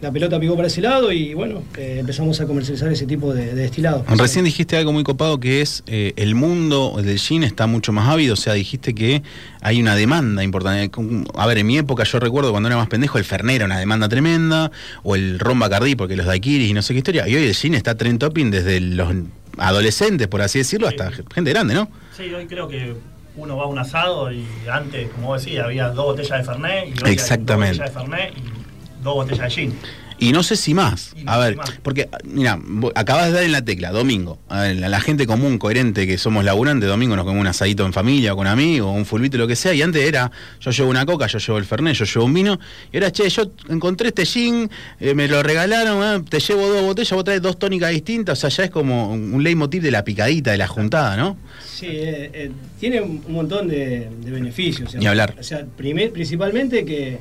la 0.01 0.13
pelota 0.13 0.39
picó 0.39 0.55
para 0.55 0.69
ese 0.69 0.81
lado 0.81 1.11
y 1.11 1.35
bueno, 1.35 1.63
eh, 1.77 1.97
empezamos 2.01 2.41
a 2.41 2.47
comercializar 2.47 2.91
ese 2.93 3.07
tipo 3.07 3.35
de, 3.35 3.47
de 3.47 3.63
destilados. 3.63 4.05
Recién 4.07 4.45
dijiste 4.45 4.77
algo 4.77 4.93
muy 4.93 5.03
copado 5.05 5.41
que 5.41 5.61
es 5.61 5.83
eh, 5.87 6.13
el 6.17 6.35
mundo 6.35 7.01
del 7.03 7.19
gin 7.19 7.43
está 7.43 7.67
mucho 7.67 7.93
más 7.93 8.09
ávido, 8.09 8.35
o 8.35 8.37
sea, 8.37 8.53
dijiste 8.55 8.95
que 8.95 9.23
hay 9.61 9.81
una 9.81 9.97
demanda 9.97 10.45
importante. 10.45 10.91
A 11.35 11.47
ver, 11.47 11.59
en 11.59 11.67
mi 11.67 11.79
época 11.79 12.05
yo 12.05 12.21
recuerdo 12.21 12.51
cuando 12.53 12.69
era 12.69 12.77
más 12.77 12.89
pendejo 12.89 13.19
el 13.19 13.25
Fernet 13.25 13.57
era 13.57 13.65
una 13.65 13.79
demanda 13.79 14.09
tremenda, 14.09 14.71
o 15.03 15.17
el 15.17 15.39
Ron 15.39 15.59
Bacardí 15.59 15.97
porque 15.97 16.17
los 16.17 16.27
daiquiris 16.27 16.71
y 16.71 16.75
no 16.75 16.83
sé 16.83 16.95
qué 16.95 16.99
historia, 16.99 17.29
y 17.29 17.35
hoy 17.35 17.45
el 17.45 17.55
gin 17.55 17.75
está 17.75 17.97
trend 17.97 18.21
topping 18.21 18.51
desde 18.51 18.81
los 18.81 19.13
adolescentes, 19.59 20.29
por 20.29 20.43
así 20.43 20.59
decirlo, 20.59 20.87
hasta 20.87 21.11
gente 21.11 21.51
grande, 21.51 21.75
¿no? 21.75 21.91
Sí, 22.17 22.33
hoy 22.33 22.47
creo 22.47 22.69
que 22.69 22.95
uno 23.37 23.57
va 23.57 23.65
a 23.65 23.67
un 23.67 23.79
asado 23.79 24.33
y 24.33 24.45
antes, 24.71 25.11
como 25.11 25.29
vos 25.29 25.45
decís, 25.45 25.59
había 25.61 25.89
dos 25.89 26.07
botellas 26.07 26.39
de 26.39 26.45
Fernet 26.45 26.87
y 26.87 26.93
hoy 26.93 26.99
hay 27.05 27.13
Exactamente. 27.13 27.79
dos 27.79 27.93
botellas 27.93 28.09
de 28.09 28.17
Fernet 28.17 28.39
y 28.39 28.58
dos 29.03 29.15
botellas 29.15 29.41
de 29.45 29.51
gin. 29.51 29.75
Y 30.21 30.33
no 30.33 30.43
sé 30.43 30.57
si 30.57 30.75
más. 30.75 31.15
No 31.23 31.31
A 31.31 31.39
ver, 31.39 31.55
más. 31.55 31.71
porque, 31.81 32.09
mira, 32.25 32.59
acabas 32.97 33.27
de 33.27 33.33
dar 33.35 33.45
en 33.45 33.53
la 33.53 33.65
tecla, 33.65 33.93
domingo. 33.93 34.37
A 34.49 34.63
ver, 34.63 34.75
la, 34.75 34.89
la 34.89 35.01
gente 35.01 35.29
común, 35.29 35.59
coherente, 35.59 36.09
que 36.09 36.19
somos 36.19 36.45
laburantes, 36.45 36.89
domingo 36.89 37.15
nos 37.15 37.25
comemos 37.25 37.43
un 37.43 37.47
asadito 37.47 37.87
en 37.87 37.93
familia, 37.93 38.33
o 38.33 38.37
con 38.37 38.49
amigos, 38.49 38.93
un 38.97 39.07
fulbito, 39.07 39.39
lo 39.39 39.47
que 39.47 39.55
sea. 39.55 39.73
Y 39.75 39.83
antes 39.83 40.03
era, 40.05 40.29
yo 40.59 40.73
llevo 40.73 40.91
una 40.91 41.07
coca, 41.07 41.29
yo 41.29 41.39
llevo 41.39 41.59
el 41.59 41.65
fernet, 41.67 41.95
yo 41.95 42.05
llevo 42.05 42.25
un 42.25 42.35
vino. 42.35 42.59
Y 42.93 42.97
ahora, 42.97 43.13
che, 43.13 43.29
yo 43.29 43.45
encontré 43.69 44.09
este 44.09 44.27
gin, 44.27 44.69
eh, 44.99 45.15
me 45.15 45.29
lo 45.29 45.41
regalaron, 45.45 46.03
ah, 46.03 46.21
te 46.29 46.41
llevo 46.41 46.67
dos 46.67 46.83
botellas, 46.83 47.13
vos 47.13 47.23
traes 47.23 47.41
dos 47.41 47.57
tónicas 47.57 47.91
distintas. 47.93 48.39
O 48.39 48.41
sea, 48.41 48.51
ya 48.51 48.65
es 48.65 48.71
como 48.71 49.13
un 49.13 49.41
leitmotiv 49.45 49.83
de 49.83 49.93
la 49.93 50.03
picadita, 50.03 50.51
de 50.51 50.59
la 50.59 50.67
juntada, 50.67 51.17
¿no? 51.17 51.37
Sí, 51.65 51.87
eh, 51.91 52.31
eh, 52.35 52.51
tiene 52.81 53.01
un 53.03 53.23
montón 53.29 53.69
de, 53.69 54.09
de 54.21 54.31
beneficios. 54.33 54.97
Ni 54.97 55.07
hablar. 55.07 55.37
O 55.39 55.45
sea, 55.45 55.65
primer- 55.77 56.11
principalmente 56.11 56.85
que, 56.85 57.21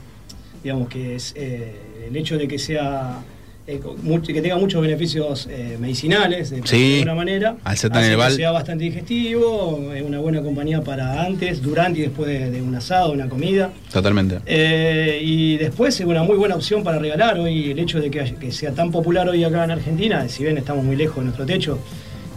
digamos, 0.64 0.90
que 0.90 1.16
es 1.16 1.34
eh, 1.36 1.76
el 2.08 2.16
hecho 2.16 2.38
de 2.38 2.48
que 2.48 2.58
sea 2.58 3.22
eh, 3.68 3.82
que 4.26 4.42
tenga 4.42 4.58
muchos 4.58 4.82
beneficios 4.82 5.48
eh, 5.52 5.78
medicinales, 5.78 6.52
de, 6.52 6.62
Sí, 6.64 6.96
alguna 6.96 7.16
manera. 7.16 7.58
al 7.66 7.78
ser 7.78 7.92
tan 7.92 8.02
hace 8.02 8.16
que 8.16 8.36
sea 8.38 8.52
bastante 8.52 8.86
digestivo, 8.86 9.92
es 9.94 10.04
una 10.04 10.20
buena 10.20 10.42
compañía 10.42 10.82
para 10.82 11.24
antes, 11.24 11.62
durante 11.62 12.00
y 12.00 12.04
después 12.04 12.30
de, 12.30 12.50
de 12.50 12.62
un 12.62 12.74
asado, 12.76 13.12
una 13.12 13.28
comida. 13.28 13.72
Totalmente. 13.92 14.40
Eh, 14.46 15.20
y 15.22 15.58
después 15.58 16.00
es 16.00 16.06
una 16.06 16.24
muy 16.24 16.38
buena 16.38 16.56
opción 16.56 16.82
para 16.82 16.98
regalar 16.98 17.38
hoy 17.40 17.72
el 17.72 17.80
hecho 17.80 18.00
de 18.00 18.10
que, 18.10 18.36
que 18.36 18.54
sea 18.54 18.72
tan 18.72 18.90
popular 18.90 19.28
hoy 19.28 19.44
acá 19.44 19.66
en 19.66 19.72
Argentina, 19.72 20.30
si 20.30 20.44
bien 20.44 20.58
estamos 20.58 20.86
muy 20.86 20.96
lejos 20.96 21.18
de 21.18 21.24
nuestro 21.24 21.46
techo, 21.46 21.78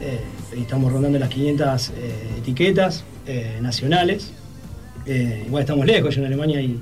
eh, 0.01 0.19
y 0.57 0.63
estamos 0.63 0.93
rondando 0.93 1.17
las 1.21 1.29
500 1.29 1.91
eh, 1.91 1.93
etiquetas 2.39 3.05
nacionales, 3.61 4.33
igual 5.07 5.63
estamos 5.63 5.87
lejos, 5.87 6.17
yo 6.17 6.21
en 6.21 6.27
Alemania 6.27 6.59
hay 6.59 6.81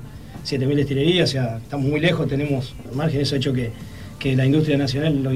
7.000 0.49 0.75
destilerías, 0.75 1.29
o 1.29 1.31
sea, 1.31 1.57
estamos 1.57 1.87
muy 1.87 1.99
lejos, 1.99 2.27
tenemos 2.27 2.73
al 2.89 2.95
margen, 2.95 3.21
eso 3.21 3.35
ha 3.35 3.37
hecho 3.37 3.53
que, 3.53 3.71
que 4.17 4.35
la 4.35 4.45
industria 4.45 4.77
nacional 4.77 5.27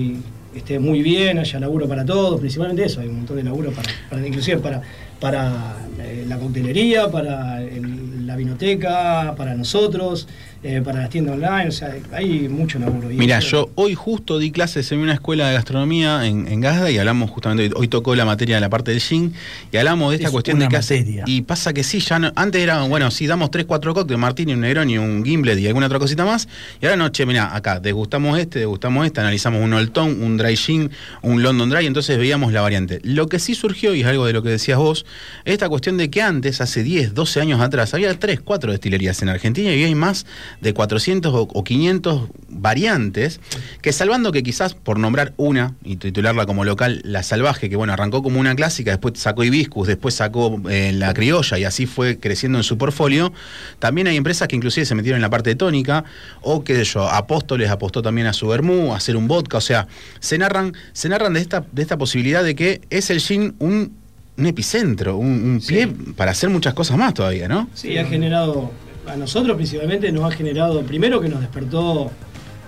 esté 0.55 0.79
muy 0.79 1.01
bien, 1.01 1.39
haya 1.39 1.59
laburo 1.59 1.87
para 1.87 2.05
todos, 2.05 2.39
principalmente 2.39 2.85
eso, 2.85 3.01
hay 3.01 3.07
un 3.07 3.17
montón 3.17 3.37
de 3.37 3.43
laburo 3.43 3.71
para, 3.71 3.89
para 4.09 4.25
inclusive 4.25 4.57
para, 4.57 4.81
para 5.19 5.77
eh, 5.99 6.25
la 6.27 6.37
coctelería, 6.37 7.09
para 7.09 7.59
la 7.61 8.35
vinoteca, 8.35 9.33
para 9.35 9.55
nosotros, 9.55 10.27
eh, 10.63 10.81
para 10.83 11.01
las 11.01 11.09
tiendas 11.09 11.35
online, 11.35 11.67
o 11.67 11.71
sea, 11.71 11.93
hay 12.13 12.47
mucho 12.49 12.79
laburo. 12.79 13.09
Mira, 13.09 13.39
yo 13.39 13.69
hoy 13.75 13.95
justo 13.95 14.39
di 14.39 14.51
clases 14.51 14.91
en 14.91 14.99
una 14.99 15.13
escuela 15.13 15.47
de 15.49 15.53
gastronomía 15.55 16.25
en, 16.25 16.47
en 16.47 16.61
Gazda 16.61 16.89
y 16.89 16.97
hablamos 16.97 17.29
justamente, 17.31 17.69
hoy 17.75 17.87
tocó 17.87 18.15
la 18.15 18.25
materia 18.25 18.55
de 18.55 18.61
la 18.61 18.69
parte 18.69 18.91
del 18.91 19.01
gin 19.01 19.33
y 19.71 19.77
hablamos 19.77 20.11
de 20.11 20.15
esta 20.15 20.27
Es 20.27 20.31
cuestión 20.31 20.57
una 20.57 20.67
de 20.69 20.79
que. 20.79 21.23
Y 21.25 21.41
pasa 21.41 21.73
que 21.73 21.83
sí, 21.83 21.99
ya 21.99 22.19
no- 22.19 22.31
antes 22.35 22.61
era, 22.61 22.81
bueno, 22.83 23.11
sí, 23.11 23.27
damos 23.27 23.51
3, 23.51 23.65
4 23.65 23.93
cócteles, 23.93 24.19
Martini, 24.19 24.53
un 24.53 24.61
Negroni, 24.61 24.97
un 24.97 25.23
Gimlet 25.23 25.59
y 25.59 25.67
alguna 25.67 25.87
otra 25.87 25.99
cosita 25.99 26.23
más. 26.25 26.47
Y 26.81 26.85
ahora 26.85 26.95
no, 26.95 27.09
che, 27.09 27.25
mira, 27.25 27.55
acá 27.55 27.79
degustamos 27.79 28.39
este, 28.39 28.59
degustamos 28.59 29.05
este, 29.05 29.19
analizamos 29.19 29.61
un 29.61 29.73
Old 29.73 29.91
Town, 29.91 30.21
un 30.23 30.37
Dry 30.37 30.55
Gin, 30.55 30.89
un 31.21 31.43
London 31.43 31.69
Dry, 31.69 31.85
entonces 31.85 32.17
veíamos 32.17 32.53
la 32.53 32.61
variante. 32.61 32.99
Lo 33.03 33.27
que 33.27 33.39
sí 33.39 33.53
surgió, 33.55 33.93
y 33.95 34.01
es 34.01 34.07
algo 34.07 34.25
de 34.25 34.33
lo 34.33 34.41
que 34.43 34.49
decías 34.49 34.77
vos, 34.77 35.05
es 35.45 35.53
esta 35.53 35.67
cuestión 35.69 35.97
de 35.97 36.09
que 36.09 36.21
antes, 36.21 36.61
hace 36.61 36.83
10, 36.83 37.13
12 37.13 37.41
años 37.41 37.59
atrás, 37.61 37.93
había 37.93 38.17
3, 38.17 38.39
4 38.41 38.71
destilerías 38.71 39.21
en 39.21 39.29
Argentina 39.29 39.69
y 39.71 39.73
hoy 39.75 39.83
hay 39.83 39.95
más 39.95 40.25
de 40.61 40.73
400 40.73 41.33
o, 41.33 41.41
o 41.41 41.63
500 41.63 42.29
variantes, 42.49 43.39
que 43.81 43.91
salvando 43.91 44.31
que 44.31 44.43
quizás 44.43 44.73
por 44.73 44.99
nombrar 44.99 45.33
una 45.37 45.75
y 45.83 45.97
titularla 45.97 46.45
como 46.45 46.63
local, 46.63 47.01
La 47.03 47.23
Salvaje, 47.23 47.69
que 47.69 47.75
bueno, 47.75 47.93
arrancó 47.93 48.23
como 48.23 48.39
una 48.39 48.55
clásica, 48.55 48.91
después 48.91 49.15
sacó 49.17 49.43
Hibiscus, 49.43 49.87
después 49.87 50.15
sacó 50.15 50.61
eh, 50.69 50.91
La 50.93 51.13
Criolla 51.13 51.57
y 51.57 51.63
así 51.63 51.85
fue 51.85 52.19
creciendo 52.19 52.57
en 52.57 52.63
su 52.63 52.77
portfolio, 52.77 53.33
también 53.79 54.07
hay 54.07 54.17
empresas 54.17 54.47
que 54.47 54.55
inclusive 54.55 54.85
se 54.85 54.95
metieron 54.95 55.17
en 55.17 55.23
la 55.23 55.29
parte 55.29 55.51
de 55.51 55.55
tónica, 55.55 56.03
o 56.41 56.63
qué 56.63 56.75
sé 56.75 56.83
yo, 56.85 57.09
Apóstoles 57.09 57.69
apostó 57.69 58.01
también 58.01 58.27
a 58.27 58.33
su 58.33 58.47
vermú, 58.47 58.93
a 58.93 58.97
hacer 58.97 59.15
un 59.15 59.27
vodka, 59.27 59.57
o 59.57 59.61
sea, 59.61 59.87
se 60.19 60.37
narran, 60.37 60.73
se 60.93 61.09
narran 61.09 61.33
de 61.33 61.41
esta, 61.41 61.65
de 61.71 61.81
esta 61.81 61.97
posibilidad 61.97 62.43
de 62.43 62.55
que 62.55 62.81
es 62.89 63.09
el 63.09 63.19
gin 63.19 63.55
un, 63.59 63.93
un 64.37 64.45
epicentro, 64.45 65.17
un, 65.17 65.27
un 65.27 65.61
pie 65.65 65.87
para 66.15 66.31
hacer 66.31 66.49
muchas 66.49 66.73
cosas 66.73 66.97
más 66.97 67.13
todavía, 67.13 67.47
¿no? 67.47 67.69
Sí, 67.73 67.97
ha 67.97 68.05
generado, 68.05 68.71
a 69.07 69.15
nosotros 69.15 69.55
principalmente 69.55 70.11
nos 70.11 70.31
ha 70.31 70.35
generado, 70.35 70.81
primero 70.83 71.19
que 71.21 71.29
nos 71.29 71.41
despertó, 71.41 72.11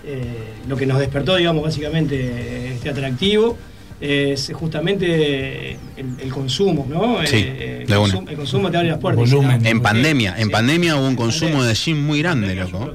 eh, 0.04 0.22
lo 0.68 0.76
que 0.76 0.86
nos 0.86 0.98
despertó, 0.98 1.36
digamos, 1.36 1.62
básicamente 1.64 2.72
este 2.74 2.90
atractivo, 2.90 3.56
es 3.98 4.52
justamente 4.54 5.72
el, 5.96 6.06
el 6.22 6.28
consumo, 6.30 6.86
¿no? 6.86 7.26
Sí, 7.26 7.36
Eh, 7.38 7.84
el, 7.88 7.94
consum- 7.94 8.36
consumo 8.36 8.70
te 8.70 8.76
abre 8.76 8.90
las 8.90 8.98
puertas. 8.98 9.32
En 9.64 9.80
pandemia, 9.80 10.34
en 10.38 10.50
pandemia 10.50 10.96
hubo 10.96 11.08
un 11.08 11.16
consumo 11.16 11.64
de 11.64 11.74
gin 11.74 12.04
muy 12.04 12.18
grande, 12.20 12.54
loco. 12.54 12.92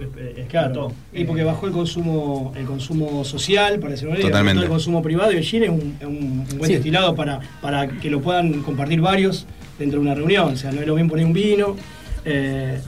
Claro, 0.48 0.92
y 1.12 1.24
porque 1.24 1.44
bajó 1.44 1.66
el 1.66 1.72
consumo, 1.74 2.54
el 2.56 2.66
consumo 2.66 3.24
social, 3.26 3.80
para 3.80 3.92
decirlo 3.94 4.14
de 4.16 4.22
Totalmente. 4.22 4.62
el 4.64 4.70
consumo 4.70 5.02
privado 5.02 5.32
y 5.32 5.38
el 5.38 5.44
gin 5.44 5.64
es 5.64 5.70
un, 5.70 5.98
es 6.00 6.06
un- 6.06 6.46
un 6.52 6.58
buen 6.60 6.68
Sí. 6.68 6.74
destilado 6.76 7.16
para, 7.16 7.39
para 7.62 7.88
que 7.88 8.10
lo 8.12 8.22
puedan 8.22 8.62
compartir 8.62 9.02
varios 9.02 9.48
dentro 9.80 10.00
de 10.00 10.06
una 10.06 10.14
reunión. 10.14 10.54
O 10.54 10.56
sea, 10.56 10.72
no 10.72 10.82
es 10.82 10.88
lo 10.88 10.94
mismo 10.96 11.10
poner 11.10 11.26
un 11.26 11.34
vino. 11.34 11.76
eh, 12.26 12.80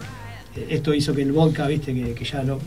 esto 0.70 0.94
hizo 0.94 1.14
que 1.14 1.22
el 1.24 1.32
vodka, 1.32 1.68
viste, 1.68 1.94
que, 1.94 2.14
que 2.14 2.26
ya 2.26 2.44
no, 2.44 2.60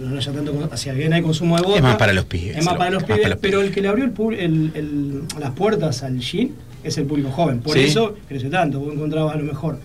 no 0.00 0.16
haya 0.18 0.32
tanto, 0.32 0.68
hacia 0.72 0.92
bien 0.92 1.12
hay 1.12 1.22
consumo 1.22 1.56
de 1.56 1.62
vodka. 1.62 1.76
Es 1.78 1.82
más 1.82 1.96
para 1.96 2.12
los 2.12 2.24
pibes, 2.24 2.56
Es 2.56 2.64
más 2.64 2.74
para 2.76 2.90
los 2.90 3.02
pibes, 3.04 3.18
para 3.22 3.34
los 3.34 3.38
pero 3.40 3.60
el 3.60 3.70
que 3.70 3.80
le 3.82 3.88
abrió 3.88 4.04
el, 4.04 4.12
el- 4.38 4.70
el- 4.74 5.22
las 5.40 5.50
puertas 5.52 6.02
al 6.02 6.20
gin 6.20 6.54
es 6.82 6.96
el 6.98 7.04
público 7.06 7.30
joven. 7.30 7.60
Por 7.60 7.74
Sí. 7.74 7.84
eso 7.84 8.14
creció 8.28 8.50
tanto, 8.50 8.80
vos 8.80 8.92
encontrabas 8.94 9.34
a 9.34 9.38
lo 9.38 9.44
mejor. 9.44 9.78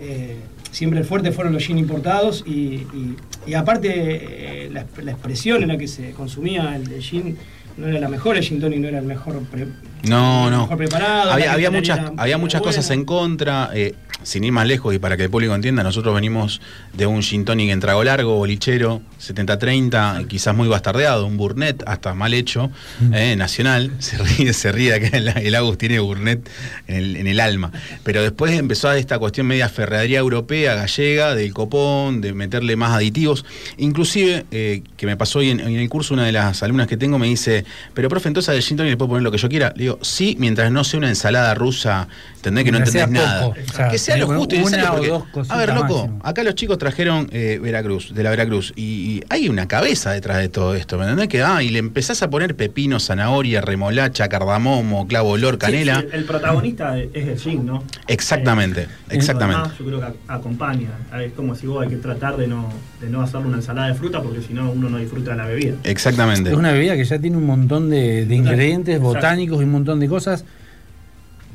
eh, 0.00 0.36
siempre 0.72 0.98
el 0.98 1.04
fuerte 1.06 1.30
fueron 1.30 1.52
los 1.52 1.62
gin 1.64 1.78
importados 1.78 2.42
y, 2.46 2.50
y- 2.52 3.16
y 3.46 3.54
aparte 3.54 4.64
eh, 4.66 4.70
la, 4.72 4.84
la 5.02 5.12
expresión 5.12 5.62
en 5.62 5.68
la 5.68 5.78
que 5.78 5.86
se 5.86 6.10
consumía 6.10 6.74
el, 6.74 7.00
gin 7.00 7.36
no 7.76 7.86
era 7.88 8.00
la 8.00 8.08
mejor, 8.08 8.36
el 8.36 8.42
gin 8.42 8.60
tonic 8.60 8.80
no 8.80 8.88
era 8.88 8.98
el 8.98 9.04
mejor, 9.04 9.38
pre- 9.50 9.66
No, 10.08 10.50
no. 10.50 10.62
mejor 10.62 10.76
preparado. 10.76 11.30
Había, 11.30 11.52
había 11.52 11.70
muchas, 11.70 12.00
había 12.16 12.38
muchas 12.38 12.60
buena. 12.60 12.76
cosas 12.76 12.90
en 12.90 13.04
contra. 13.04 13.70
eh, 13.74 13.94
sin 14.24 14.42
ir 14.44 14.52
más 14.52 14.66
lejos 14.66 14.94
y 14.94 14.98
para 14.98 15.16
que 15.16 15.24
el 15.24 15.30
público 15.30 15.54
entienda, 15.54 15.82
nosotros 15.82 16.14
venimos 16.14 16.60
de 16.92 17.06
un 17.06 17.22
gin 17.22 17.44
tonic 17.44 17.70
en 17.70 17.80
trago 17.80 18.02
largo, 18.02 18.36
bolichero, 18.36 19.02
70-30, 19.20 20.26
quizás 20.26 20.54
muy 20.54 20.68
bastardeado, 20.68 21.26
un 21.26 21.36
Burnett 21.36 21.82
hasta 21.86 22.14
mal 22.14 22.34
hecho, 22.34 22.70
eh, 23.12 23.36
nacional. 23.36 23.92
Se 23.98 24.18
ríe, 24.18 24.52
se 24.52 24.72
ríe 24.72 24.94
acá 24.94 25.16
el, 25.16 25.28
el 25.28 25.54
Agus 25.54 25.78
tiene 25.78 25.98
Burnett 25.98 26.48
en 26.86 26.96
el, 26.96 27.16
en 27.16 27.26
el 27.26 27.40
alma. 27.40 27.70
Pero 28.02 28.22
después 28.22 28.52
empezó 28.58 28.88
a 28.88 28.98
esta 28.98 29.18
cuestión 29.18 29.46
media 29.46 29.68
ferrería 29.68 30.18
europea, 30.18 30.74
gallega, 30.74 31.34
del 31.34 31.52
copón, 31.52 32.20
de 32.20 32.32
meterle 32.32 32.76
más 32.76 32.92
aditivos. 32.92 33.44
Inclusive, 33.78 34.46
eh, 34.50 34.82
que 34.96 35.06
me 35.06 35.16
pasó 35.16 35.38
hoy 35.38 35.50
en, 35.50 35.60
en 35.60 35.76
el 35.76 35.88
curso, 35.88 36.14
una 36.14 36.24
de 36.24 36.32
las 36.32 36.62
alumnas 36.62 36.86
que 36.86 36.96
tengo 36.96 37.18
me 37.18 37.26
dice, 37.26 37.64
pero 37.94 38.08
profe, 38.08 38.28
entonces 38.28 38.54
al 38.54 38.62
gin 38.62 38.76
tonic 38.76 38.92
le 38.92 38.96
puedo 38.96 39.10
poner 39.10 39.22
lo 39.22 39.30
que 39.30 39.38
yo 39.38 39.48
quiera. 39.48 39.72
Le 39.76 39.84
digo, 39.84 39.98
sí, 40.02 40.36
mientras 40.38 40.70
no 40.70 40.84
sea 40.84 40.98
una 40.98 41.08
ensalada 41.08 41.54
rusa, 41.54 42.08
entendés 42.36 42.64
que 42.64 42.72
no 42.72 42.78
entendés 42.78 43.08
nada. 43.08 43.42
poco, 43.42 43.58
o 43.60 43.72
sea, 43.72 43.88
que 43.88 43.98
sea 43.98 44.13
lo 44.20 44.28
una 44.28 44.38
justo 44.38 44.54
y 44.54 44.58
necesario, 44.58 44.88
o 45.16 45.18
porque- 45.20 45.30
dos 45.40 45.50
A 45.50 45.56
ver, 45.56 45.68
loco, 45.74 45.94
máximo. 45.98 46.20
acá 46.22 46.42
los 46.44 46.54
chicos 46.54 46.78
trajeron 46.78 47.28
eh, 47.32 47.58
Veracruz, 47.62 48.14
de 48.14 48.22
la 48.22 48.30
Veracruz, 48.30 48.72
y, 48.76 48.82
y 48.82 49.24
hay 49.28 49.48
una 49.48 49.68
cabeza 49.68 50.12
detrás 50.12 50.38
de 50.38 50.48
todo 50.48 50.74
esto, 50.74 50.96
¿me 50.98 51.04
entendés? 51.04 51.28
Que, 51.28 51.42
ah, 51.42 51.62
y 51.62 51.70
le 51.70 51.78
empezás 51.78 52.22
a 52.22 52.30
poner 52.30 52.54
pepino, 52.56 53.00
zanahoria, 53.00 53.60
remolacha, 53.60 54.28
cardamomo, 54.28 55.06
clavo 55.06 55.30
olor, 55.30 55.58
canela. 55.58 56.00
Sí, 56.00 56.06
el, 56.12 56.14
el 56.20 56.24
protagonista 56.24 56.98
es 56.98 57.08
el 57.14 57.38
gin, 57.38 57.66
¿no? 57.66 57.82
Exactamente, 58.06 58.82
Eh, 58.82 58.86
exactamente. 59.10 59.60
además, 59.60 59.78
yo 59.78 59.84
creo 59.86 60.00
que 60.00 60.06
ac- 60.06 60.14
acompaña. 60.28 60.88
Es 61.22 61.32
como 61.32 61.54
si 61.54 61.66
vos 61.66 61.82
hay 61.82 61.88
que 61.90 61.96
tratar 61.96 62.36
de 62.36 62.46
no, 62.48 62.72
de 63.00 63.08
no 63.10 63.22
hacerle 63.22 63.48
una 63.48 63.56
ensalada 63.58 63.88
de 63.88 63.94
fruta 63.94 64.22
porque 64.22 64.40
si 64.42 64.52
no 64.54 64.70
uno 64.70 64.88
no 64.88 64.98
disfruta 64.98 65.32
de 65.32 65.36
la 65.36 65.46
bebida. 65.46 65.74
Exactamente. 65.84 66.50
Es 66.50 66.56
una 66.56 66.72
bebida 66.72 66.96
que 66.96 67.04
ya 67.04 67.18
tiene 67.18 67.36
un 67.36 67.46
montón 67.46 67.90
de, 67.90 68.26
de 68.26 68.34
ingredientes 68.34 69.00
botánicos 69.00 69.60
y 69.60 69.64
un 69.64 69.72
montón 69.72 70.00
de 70.00 70.08
cosas. 70.08 70.44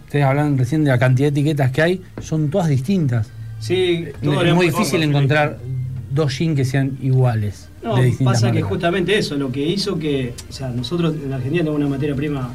Ustedes 0.10 0.26
hablan 0.26 0.57
recién 0.57 0.84
de 0.84 0.89
la 0.89 0.97
cantidad 0.97 1.32
de 1.32 1.39
etiquetas 1.39 1.72
que 1.72 1.84
hay, 1.84 2.01
son 2.20 2.49
todas 2.49 2.68
distintas. 2.68 3.30
Sí, 3.60 4.05
todo 4.24 4.43
es 4.43 4.55
muy 4.55 4.66
difícil 4.66 5.03
encontrar 5.03 5.60
dos 6.10 6.34
gin 6.34 6.55
que 6.55 6.66
sean 6.66 6.97
iguales. 6.99 7.70
No, 7.84 7.95
de 7.95 8.16
pasa 8.24 8.51
que 8.51 8.64
justamente 8.64 9.16
eso, 9.16 9.36
lo 9.36 9.51
que 9.51 9.64
hizo 9.64 9.99
que, 9.99 10.34
o 10.49 10.51
sea, 10.51 10.70
nosotros 10.70 11.14
en 11.14 11.32
Argentina 11.32 11.60
tenemos 11.60 11.80
una 11.80 11.89
materia 11.89 12.16
prima 12.16 12.49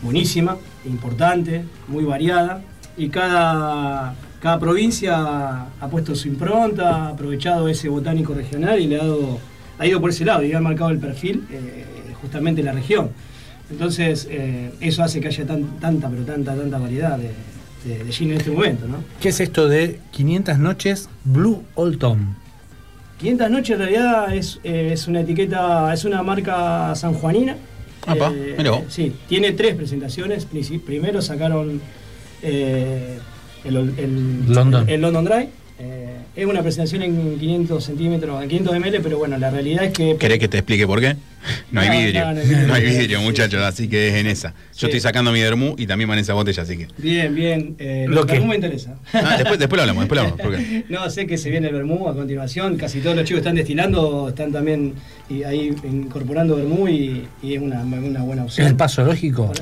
buenísima, 0.00 0.58
importante, 0.86 1.64
muy 1.88 2.04
variada, 2.04 2.62
y 2.96 3.08
cada, 3.08 4.14
cada 4.40 4.60
provincia 4.60 5.62
ha 5.80 5.88
puesto 5.90 6.14
su 6.14 6.28
impronta, 6.28 7.06
ha 7.06 7.08
aprovechado 7.08 7.68
ese 7.68 7.88
botánico 7.88 8.32
regional 8.32 8.78
y 8.78 8.86
le 8.86 8.94
ha 8.94 9.02
dado, 9.02 9.40
ha 9.76 9.86
ido 9.88 10.00
por 10.00 10.10
ese 10.10 10.24
lado 10.24 10.44
y 10.44 10.52
ha 10.52 10.60
marcado 10.60 10.90
el 10.90 10.98
perfil 10.98 11.48
eh, 11.50 11.84
justamente 12.20 12.62
la 12.62 12.70
región. 12.70 13.10
Entonces, 13.70 14.26
eh, 14.30 14.70
eso 14.80 15.02
hace 15.02 15.20
que 15.20 15.28
haya 15.28 15.46
tan- 15.46 15.78
tanta, 15.80 16.08
pero 16.08 16.22
tanta, 16.24 16.54
tanta 16.56 16.78
variedad 16.78 17.18
de, 17.18 17.30
de, 17.88 18.04
de 18.04 18.12
gin 18.12 18.30
en 18.32 18.38
este 18.38 18.50
momento, 18.50 18.86
¿no? 18.88 18.96
¿Qué 19.20 19.28
es 19.30 19.40
esto 19.40 19.68
de 19.68 20.00
500 20.10 20.58
noches 20.58 21.08
Blue 21.24 21.62
Old 21.74 21.98
Tom? 21.98 22.34
500 23.20 23.50
noches 23.50 23.70
en 23.70 23.78
realidad 23.78 24.34
es, 24.34 24.60
eh, 24.64 24.90
es 24.92 25.06
una 25.06 25.20
etiqueta, 25.20 25.92
es 25.92 26.04
una 26.04 26.22
marca 26.22 26.94
sanjuanina. 26.94 27.56
Apa, 28.06 28.32
vos. 28.70 28.82
Sí, 28.88 29.12
tiene 29.28 29.52
tres 29.52 29.74
presentaciones. 29.74 30.46
Primero 30.86 31.20
sacaron 31.20 31.80
eh, 32.42 33.18
el, 33.64 33.76
el- 33.76 34.44
London. 34.52 34.88
el 34.88 35.00
London 35.02 35.24
Dry. 35.26 35.48
Eh, 35.78 36.16
es 36.36 36.46
una 36.46 36.62
presentación 36.62 37.02
en 37.02 37.38
500 37.38 37.84
centímetros, 37.84 38.42
en 38.42 38.48
500 38.48 38.76
ml, 38.78 39.00
pero 39.02 39.18
bueno, 39.18 39.36
la 39.38 39.50
realidad 39.50 39.84
es 39.84 39.92
que 39.92 40.16
¿Querés 40.16 40.38
que 40.38 40.48
te 40.48 40.58
explique 40.58 40.86
por 40.86 41.00
qué? 41.00 41.16
No 41.70 41.80
hay 41.80 41.90
vidrio. 42.04 42.20
no, 42.26 42.32
No, 42.32 42.34
no 42.34 42.40
hay 42.40 42.46
vidrio. 42.48 42.74
hay 42.74 42.98
vidrio, 42.98 43.20
muchachos, 43.22 43.62
así 43.62 43.88
que 43.88 44.08
es 44.08 44.14
en 44.14 44.26
esa. 44.26 44.54
Yo 44.76 44.86
estoy 44.86 45.00
sacando 45.00 45.30
mi 45.32 45.40
dermú 45.40 45.74
y 45.78 45.86
también 45.86 46.08
van 46.08 46.18
en 46.18 46.22
esa 46.22 46.34
botella, 46.34 46.62
así 46.62 46.76
que. 46.76 46.88
bien, 46.98 47.34
bien. 47.34 47.76
Eh, 47.78 48.06
Lo 48.08 48.26
que- 48.26 48.40
me 48.40 48.54
interesa. 48.54 48.94
Ah, 49.12 49.36
después, 49.38 49.58
después 49.58 49.76
lo 49.76 49.82
hablamos, 49.82 50.02
después 50.04 50.16
lo 50.20 50.28
hablamos. 50.28 50.40
¿por 50.40 50.56
qué? 50.56 50.84
No, 50.88 51.08
sé 51.10 51.26
que 51.26 51.36
se 51.38 51.50
viene 51.50 51.68
el 51.68 51.74
vermú 51.74 52.08
a 52.08 52.14
continuación. 52.14 52.76
Casi 52.76 53.00
todos 53.00 53.14
los 53.16 53.24
chicos 53.24 53.40
están 53.40 53.54
destilando, 53.54 54.28
están 54.30 54.52
también 54.52 54.94
y 55.28 55.44
ahí 55.44 55.72
incorporando 55.84 56.56
vermú 56.56 56.88
y, 56.88 57.26
y 57.42 57.54
es 57.54 57.62
una, 57.62 57.80
una 57.82 58.22
buena 58.22 58.42
¿Es 58.42 58.48
opción. 58.48 58.66
el 58.66 58.76
paso 58.76 59.04
lógico? 59.04 59.52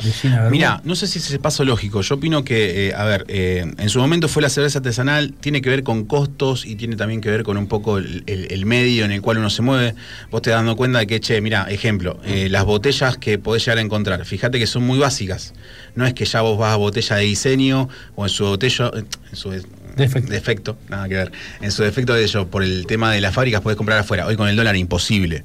Mira, 0.50 0.80
no 0.84 0.94
sé 0.94 1.06
si 1.06 1.18
es 1.18 1.26
ese 1.26 1.38
paso 1.38 1.64
lógico. 1.64 2.00
Yo 2.00 2.14
opino 2.14 2.42
que, 2.44 2.88
eh, 2.88 2.94
a 2.94 3.04
ver, 3.04 3.24
eh, 3.28 3.66
en 3.76 3.88
su 3.88 3.98
momento 3.98 4.28
fue 4.28 4.42
la 4.42 4.48
cerveza 4.48 4.78
artesanal, 4.78 5.34
tiene 5.40 5.60
que 5.60 5.68
ver 5.70 5.82
con 5.82 6.04
costos 6.04 6.64
y 6.64 6.76
tiene 6.76 6.96
también 6.96 7.20
que 7.20 7.30
ver 7.30 7.42
con 7.42 7.56
un 7.58 7.66
poco 7.66 7.98
el, 7.98 8.22
el- 8.26 8.46
el 8.50 8.66
medio 8.66 9.04
en 9.04 9.12
el 9.12 9.20
cual 9.20 9.38
uno 9.38 9.50
se 9.50 9.62
mueve. 9.62 9.94
Vos 10.30 10.40
te 10.42 10.50
das 10.50 10.58
dando 10.60 10.76
cuenta 10.76 11.00
de 11.00 11.06
que, 11.06 11.20
che, 11.20 11.40
mira, 11.40 11.66
ejemplo, 11.70 12.20
eh, 12.24 12.48
las 12.50 12.64
botellas 12.64 13.16
que 13.18 13.38
podés 13.38 13.64
llegar 13.64 13.78
a 13.78 13.80
encontrar, 13.80 14.24
fíjate 14.24 14.58
que 14.58 14.66
son 14.66 14.84
muy 14.84 14.98
básicas. 14.98 15.54
No 15.94 16.06
es 16.06 16.14
que 16.14 16.24
ya 16.24 16.40
vos 16.42 16.58
vas 16.58 16.72
a 16.72 16.76
botella 16.76 17.16
de 17.16 17.22
diseño 17.24 17.88
o 18.14 18.24
en 18.24 18.28
su 18.30 18.44
botella, 18.44 18.90
en 18.94 19.36
su 19.36 19.50
de- 19.50 19.62
defecto, 19.96 20.78
nada 20.88 21.08
que 21.08 21.14
ver. 21.16 21.32
En 21.60 21.72
su 21.72 21.82
defecto 21.82 22.14
de 22.14 22.22
ello, 22.22 22.46
por 22.48 22.62
el 22.62 22.86
tema 22.86 23.12
de 23.12 23.20
las 23.20 23.34
fábricas 23.34 23.60
podés 23.62 23.76
comprar 23.76 23.98
afuera. 23.98 24.26
Hoy 24.26 24.36
con 24.36 24.48
el 24.48 24.54
dólar 24.56 24.76
imposible. 24.76 25.42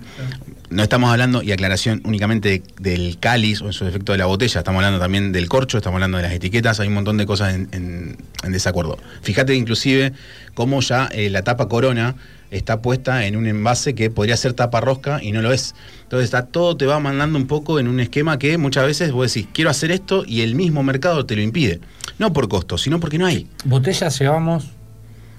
No 0.70 0.82
estamos 0.84 1.12
hablando, 1.12 1.42
y 1.44 1.52
aclaración, 1.52 2.02
únicamente 2.06 2.50
de- 2.50 2.64
del 2.80 3.18
cáliz 3.20 3.62
o 3.62 3.68
en 3.68 3.74
su 3.74 3.86
defecto 3.86 4.12
de 4.12 4.18
la 4.20 4.26
botella, 4.26 4.60
estamos 4.60 4.80
hablando 4.80 5.00
también 5.00 5.32
del 5.32 5.48
corcho, 5.50 5.78
estamos 5.78 5.96
hablando 5.98 6.18
de 6.18 6.24
las 6.24 6.34
etiquetas, 6.34 6.80
hay 6.80 6.88
un 6.88 6.94
montón 6.96 7.18
de 7.18 7.26
cosas 7.26 7.54
en, 7.56 7.70
en- 7.72 8.18
en 8.44 8.52
desacuerdo. 8.52 8.98
Fíjate 9.22 9.56
inclusive 9.56 10.14
cómo 10.54 10.82
ya 10.82 11.10
eh, 11.12 11.30
la 11.30 11.42
tapa 11.44 11.68
corona 11.68 12.16
está 12.54 12.82
puesta 12.82 13.26
en 13.26 13.36
un 13.36 13.48
envase 13.48 13.96
que 13.96 14.10
podría 14.10 14.38
ser 14.38 14.54
tapa 14.54 14.82
rosca 14.82 15.22
y 15.22 15.32
no 15.32 15.42
lo 15.42 15.52
es. 15.52 15.76
Entonces 16.04 16.26
está, 16.26 16.46
todo 16.46 16.78
te 16.78 16.86
va 16.86 17.00
mandando 17.00 17.38
un 17.38 17.48
poco 17.48 17.80
en 17.80 17.88
un 17.88 18.00
esquema 18.00 18.38
que 18.40 18.58
muchas 18.58 18.86
veces 18.86 19.12
vos 19.12 19.34
decís, 19.34 19.50
quiero 19.54 19.70
hacer 19.70 19.92
esto 19.92 20.24
y 20.28 20.42
el 20.42 20.56
mismo 20.56 20.84
mercado 20.84 21.26
te 21.26 21.36
lo 21.36 21.42
impide. 21.42 21.80
No 22.20 22.32
por 22.34 22.48
costo, 22.48 22.78
sino 22.78 23.00
porque 23.00 23.18
no 23.18 23.26
hay. 23.26 23.48
Botellas 23.66 24.18
llevamos 24.20 24.66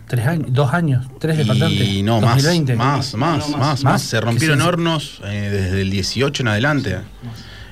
tres 0.08 0.26
años, 0.26 0.46
dos 0.50 0.72
años, 0.72 1.06
tres 1.20 1.38
de 1.38 1.46
patente. 1.46 1.84
Y 1.84 2.02
no, 2.02 2.20
más, 2.20 2.42
2020. 2.42 2.76
más, 2.76 3.14
más, 3.14 3.48
más, 3.50 3.84
más, 3.84 4.02
Se 4.02 4.20
rompieron 4.20 4.58
Sí, 4.58 4.62
sí, 4.62 4.64
sí. 4.64 4.68
hornos 4.68 5.20
eh, 5.24 5.50
desde 5.50 5.80
el 5.80 5.90
18 5.90 6.42
en 6.42 6.48
adelante. 6.48 6.98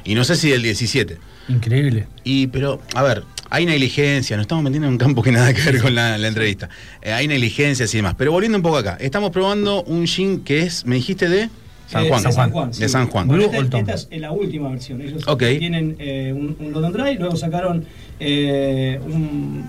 Y 0.05 0.15
no 0.15 0.25
sé 0.25 0.37
si 0.37 0.51
del 0.51 0.63
17. 0.63 1.19
Increíble. 1.49 2.07
Y, 2.25 2.47
pero, 2.49 2.81
a 2.95 3.03
ver, 3.03 3.25
hay 3.55 3.67
negligencia, 3.67 4.35
nos 4.37 4.45
estamos 4.45 4.65
metiendo 4.65 4.87
en 4.89 4.95
un 4.95 4.99
campo 4.99 5.23
que 5.23 5.31
nada 5.31 5.53
que 5.53 5.61
ver 5.61 5.83
con 5.83 5.95
la, 5.95 6.17
la 6.17 6.29
entrevista. 6.29 6.71
Eh, 7.03 7.13
hay 7.13 7.29
negligencias 7.29 7.93
y 7.93 7.99
demás. 7.99 8.15
Pero 8.17 8.33
volviendo 8.33 8.57
un 8.57 8.63
poco 8.63 8.79
acá, 8.79 8.97
estamos 8.99 9.31
probando 9.31 9.83
un 9.85 10.07
gin 10.07 10.41
que 10.41 10.61
es, 10.63 10.87
me 10.87 10.95
dijiste, 10.97 11.29
de 11.29 11.51
San 11.87 12.05
Eh, 12.07 12.09
Juan. 12.09 12.23
de 12.23 12.33
San 12.33 12.51
Juan. 12.51 12.71
De. 12.71 12.89
San 12.89 13.07
Juan. 13.09 13.29
Bueno, 13.29 13.45
esta, 13.53 13.79
esta 13.79 13.93
es 13.95 14.09
la 14.21 14.33
última 14.33 14.71
versión. 14.71 15.03
Ellos 15.03 15.23
Ok. 15.29 15.43
tienen 15.59 15.97
eh, 15.99 16.33
un, 16.35 16.57
un 16.59 16.73
London 16.73 16.93
Dry, 16.95 17.17
luego 17.19 17.37
sacaron 17.37 17.85
eh, 18.19 18.99
un- 19.05 19.69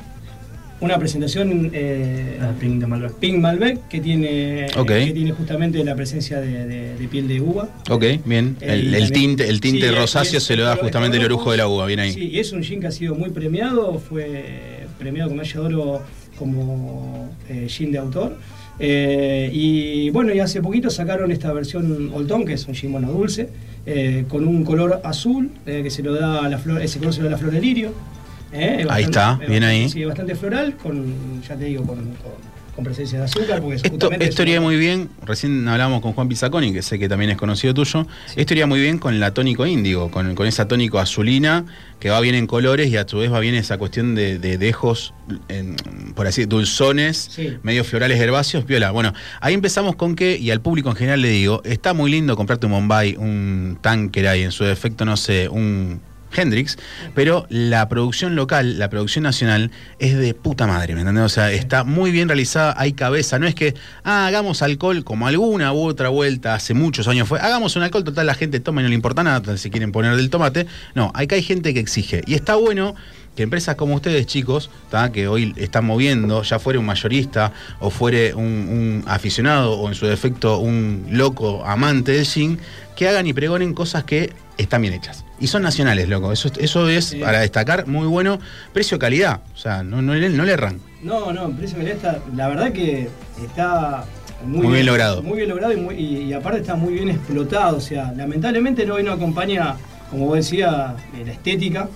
una 0.84 0.99
presentación 0.99 1.71
eh, 1.73 2.38
Pink 2.59 2.81
de 2.81 2.88
Malbec. 2.88 3.13
Pink 3.13 3.38
Malbec 3.39 3.88
que 3.88 4.01
tiene, 4.01 4.67
Ok. 4.77 4.88
que 4.88 5.11
tiene 5.13 5.31
justamente 5.31 5.84
la 5.84 5.95
presencia 5.95 6.39
de, 6.41 6.65
de- 6.67 6.95
de 6.95 7.07
piel 7.07 7.27
de 7.27 7.39
uva. 7.41 7.69
Ok, 7.89 8.03
bien. 8.25 8.57
Eh, 8.61 8.91
El, 8.97 9.11
tinte, 9.11 9.47
el 9.47 9.61
tinte 9.61 9.88
Sí, 9.89 9.95
rosáceo 9.95 10.38
es- 10.39 10.43
se 10.43 10.55
lo 10.55 10.63
da 10.63 10.75
justamente 10.75 11.17
el 11.17 11.25
orujo 11.25 11.51
de 11.51 11.57
la 11.57 11.67
uva, 11.67 11.86
bien 11.86 11.99
ahí. 12.01 12.11
Sí, 12.13 12.29
y 12.34 12.39
es 12.39 12.51
un 12.51 12.63
gin 12.63 12.81
que 12.81 12.88
ha 12.88 12.91
sido 12.91 13.15
muy 13.15 13.29
premiado, 13.29 13.97
fue 13.99 14.86
premiado 14.99 15.29
con 15.29 15.38
medalla 15.38 15.59
de 15.61 15.65
oro 15.65 16.01
como 16.38 17.29
eh, 17.49 17.67
gin 17.69 17.91
de 17.91 17.97
autor. 17.99 18.38
Eh, 18.79 19.49
y 19.53 20.09
bueno, 20.09 20.34
y 20.34 20.39
hace 20.39 20.61
poquito 20.61 20.89
sacaron 20.89 21.31
esta 21.31 21.53
versión 21.53 22.11
Oltón, 22.13 22.43
que 22.45 22.53
es 22.53 22.67
un 22.67 22.73
gin 22.75 22.91
dulce, 23.05 23.49
eh, 23.86 24.25
con 24.27 24.47
un 24.47 24.63
color 24.63 24.99
azul, 25.03 25.51
eh, 25.65 25.81
que 25.84 25.89
se 25.91 26.01
lo 26.03 26.13
da 26.13 26.43
a 26.43 26.49
la 26.49 26.57
flor, 26.57 26.81
ese 26.81 26.99
color 26.99 27.13
se 27.13 27.21
lo 27.21 27.25
da 27.25 27.29
a 27.29 27.34
la 27.34 27.38
flor 27.38 27.53
de 27.53 27.61
lirio. 27.61 27.93
Eh, 28.54 28.86
Ahí 28.89 29.04
está, 29.06 29.39
es 29.41 29.49
bien 29.49 29.64
ahí. 29.64 29.89
Sí, 29.89 30.04
bastante 30.06 30.36
floral, 30.36 30.76
con, 30.78 31.41
ya 31.47 31.56
te 31.56 31.66
digo, 31.66 31.86
con, 31.86 31.97
con- 31.97 32.54
con 32.74 32.84
presencia 32.84 33.20
de 33.20 33.26
azúcar, 33.26 33.62
porque 33.62 33.76
Esto, 33.76 34.10
esto 34.12 34.41
es 34.41 34.47
iría 34.47 34.60
muy 34.60 34.78
bien, 34.78 35.08
recién 35.24 35.68
hablábamos 35.68 36.01
con 36.01 36.14
Juan 36.14 36.28
Pizzaconi, 36.28 36.74
que 36.74 36.82
sé 36.82 36.97
que 36.97 37.08
también 37.08 37.30
es 37.30 37.38
conocido 37.38 37.72
tuyo, 37.76 38.08
esto 38.36 38.54
iría 38.56 38.66
muy 38.66 38.82
bien 38.82 38.97
con 38.97 39.20
la 39.20 39.32
tónico 39.32 39.68
índigo, 39.68 40.10
con, 40.10 40.34
con 40.34 40.47
esa 40.47 40.68
tónico 40.68 40.97
azulina, 40.97 41.66
que 41.99 42.10
va 42.10 42.20
bien 42.20 42.34
en 42.34 42.47
colores 42.47 42.89
y 42.89 42.97
a 42.97 43.08
su 43.08 43.20
vez 43.20 43.32
va 43.32 43.39
bien 43.41 43.54
esa 43.54 43.78
cuestión 43.78 44.16
de, 44.16 44.39
de 44.39 44.58
dejos, 44.58 45.14
en- 45.49 45.76
por 46.16 46.26
así 46.26 46.45
dulzones, 46.45 47.30
Sí. 47.32 47.58
medio 47.62 47.84
florales 47.84 48.20
herbáceos, 48.20 48.66
viola. 48.66 48.89
Bueno, 48.89 49.14
ahí 49.39 49.54
empezamos 49.54 49.95
con 49.95 50.16
que, 50.16 50.36
y 50.39 50.49
al 50.49 50.60
público 50.60 50.89
en 50.89 50.95
general 50.95 51.22
le 51.22 51.30
digo, 51.30 51.62
está 51.66 51.93
muy 51.93 52.10
lindo 52.10 52.36
comprarte 52.36 52.66
un 52.66 52.72
Bombay, 52.72 53.18
un 53.20 53.78
Tanqueray, 53.82 54.41
en 54.41 54.51
su 54.51 54.64
defecto, 54.64 55.06
no 55.06 55.16
sé, 55.16 55.47
un 55.47 56.01
Hendrix, 56.36 56.77
pero 57.13 57.45
la 57.49 57.88
producción 57.89 58.36
local, 58.36 58.79
la 58.79 58.89
producción 58.89 59.23
nacional, 59.23 59.71
es 59.99 60.17
de 60.17 60.34
puta 60.34 60.67
madre, 60.67 60.95
¿me 60.95 61.01
entendés? 61.01 61.25
O 61.25 61.29
sea, 61.29 61.51
está 61.51 61.84
muy 61.84 62.11
bien 62.11 62.27
realizada, 62.27 62.75
hay 62.77 62.93
cabeza, 62.93 63.39
no 63.39 63.47
es 63.47 63.55
que, 63.55 63.73
ah, 64.03 64.27
hagamos 64.27 64.61
alcohol 64.61 65.03
como 65.03 65.27
alguna 65.27 65.73
u 65.73 65.86
otra 65.86 66.09
vuelta 66.09 66.53
hace 66.55 66.73
muchos 66.73 67.07
años 67.07 67.27
fue, 67.27 67.39
hagamos 67.39 67.75
un 67.75 67.84
alcohol, 67.84 68.03
total, 68.03 68.27
la 68.27 68.36
gente 68.36 68.59
toma 68.59 68.81
y 68.81 68.84
no 68.84 68.89
le 68.89 68.95
importa 68.95 69.23
nada, 69.23 69.57
si 69.57 69.69
quieren 69.69 69.91
poner 69.91 70.15
del 70.15 70.29
tomate. 70.29 70.67
No, 70.95 71.11
acá 71.13 71.36
hay 71.36 71.43
gente 71.43 71.73
que 71.73 71.79
exige. 71.79 72.21
Y 72.25 72.34
está 72.34 72.55
bueno 72.55 72.95
que 73.36 73.43
empresas 73.43 73.75
como 73.75 73.95
ustedes, 73.95 74.27
chicos, 74.27 74.69
¿tá? 74.89 75.11
que 75.11 75.27
hoy 75.27 75.53
están 75.57 75.86
moviendo, 75.86 76.43
ya 76.43 76.59
fuere 76.59 76.77
un 76.77 76.86
mayorista 76.86 77.51
o 77.79 77.89
fuere 77.89 78.34
un, 78.34 78.43
un 78.43 79.03
aficionado 79.07 79.73
o 79.73 79.88
en 79.88 79.95
su 79.95 80.05
defecto 80.05 80.59
un 80.59 81.07
loco 81.09 81.65
amante 81.65 82.11
del 82.11 82.25
gin, 82.25 82.59
que 82.95 83.07
hagan 83.07 83.25
y 83.25 83.34
pregonen 83.34 83.73
cosas 83.73 84.03
que 84.03 84.31
están 84.58 84.82
bien 84.82 84.93
hechas. 84.93 85.26
Y 85.39 85.47
son 85.47 85.64
nacionales, 85.64 86.08
loco. 86.08 86.32
Eso, 86.32 86.51
eso 86.60 86.88
es 86.89 87.16
para 87.16 87.39
destacar, 87.41 87.88
muy 87.88 88.08
bueno. 88.08 88.39
Precio-calidad. 88.74 89.41
O 89.54 89.58
sea, 89.58 89.84
no, 89.84 90.01
no, 90.01 90.14
le- 90.14 90.30
no 90.30 90.45
le 90.45 90.51
erran. 90.54 90.80
No, 91.01 91.34
no, 91.34 91.49
precio 91.51 91.78
que 91.80 91.91
está, 91.91 92.20
la 92.36 92.47
verdad 92.47 92.72
que 92.72 93.10
está 93.43 94.06
muy, 94.45 94.68
Muy 94.68 94.74
bien 94.76 94.86
logrado. 94.86 95.22
Muy 95.24 95.38
bien 95.38 95.49
logrado 95.49 95.74
y, 95.74 95.78
muy- 95.78 95.95
y- 95.95 96.18
y 96.30 96.34
aparte 96.34 96.60
está 96.62 96.76
muy 96.76 96.93
bien 96.93 97.10
explotado. 97.10 97.78
O 97.78 97.82
sea, 97.82 98.12
lamentablemente 98.16 98.86
no 98.86 98.95
hoy 98.95 99.04
no 99.04 99.12
acompaña, 99.12 99.76
como 100.10 100.28
vos 100.28 100.36
decías, 100.38 100.72
la 101.26 101.32
estética. 101.32 101.89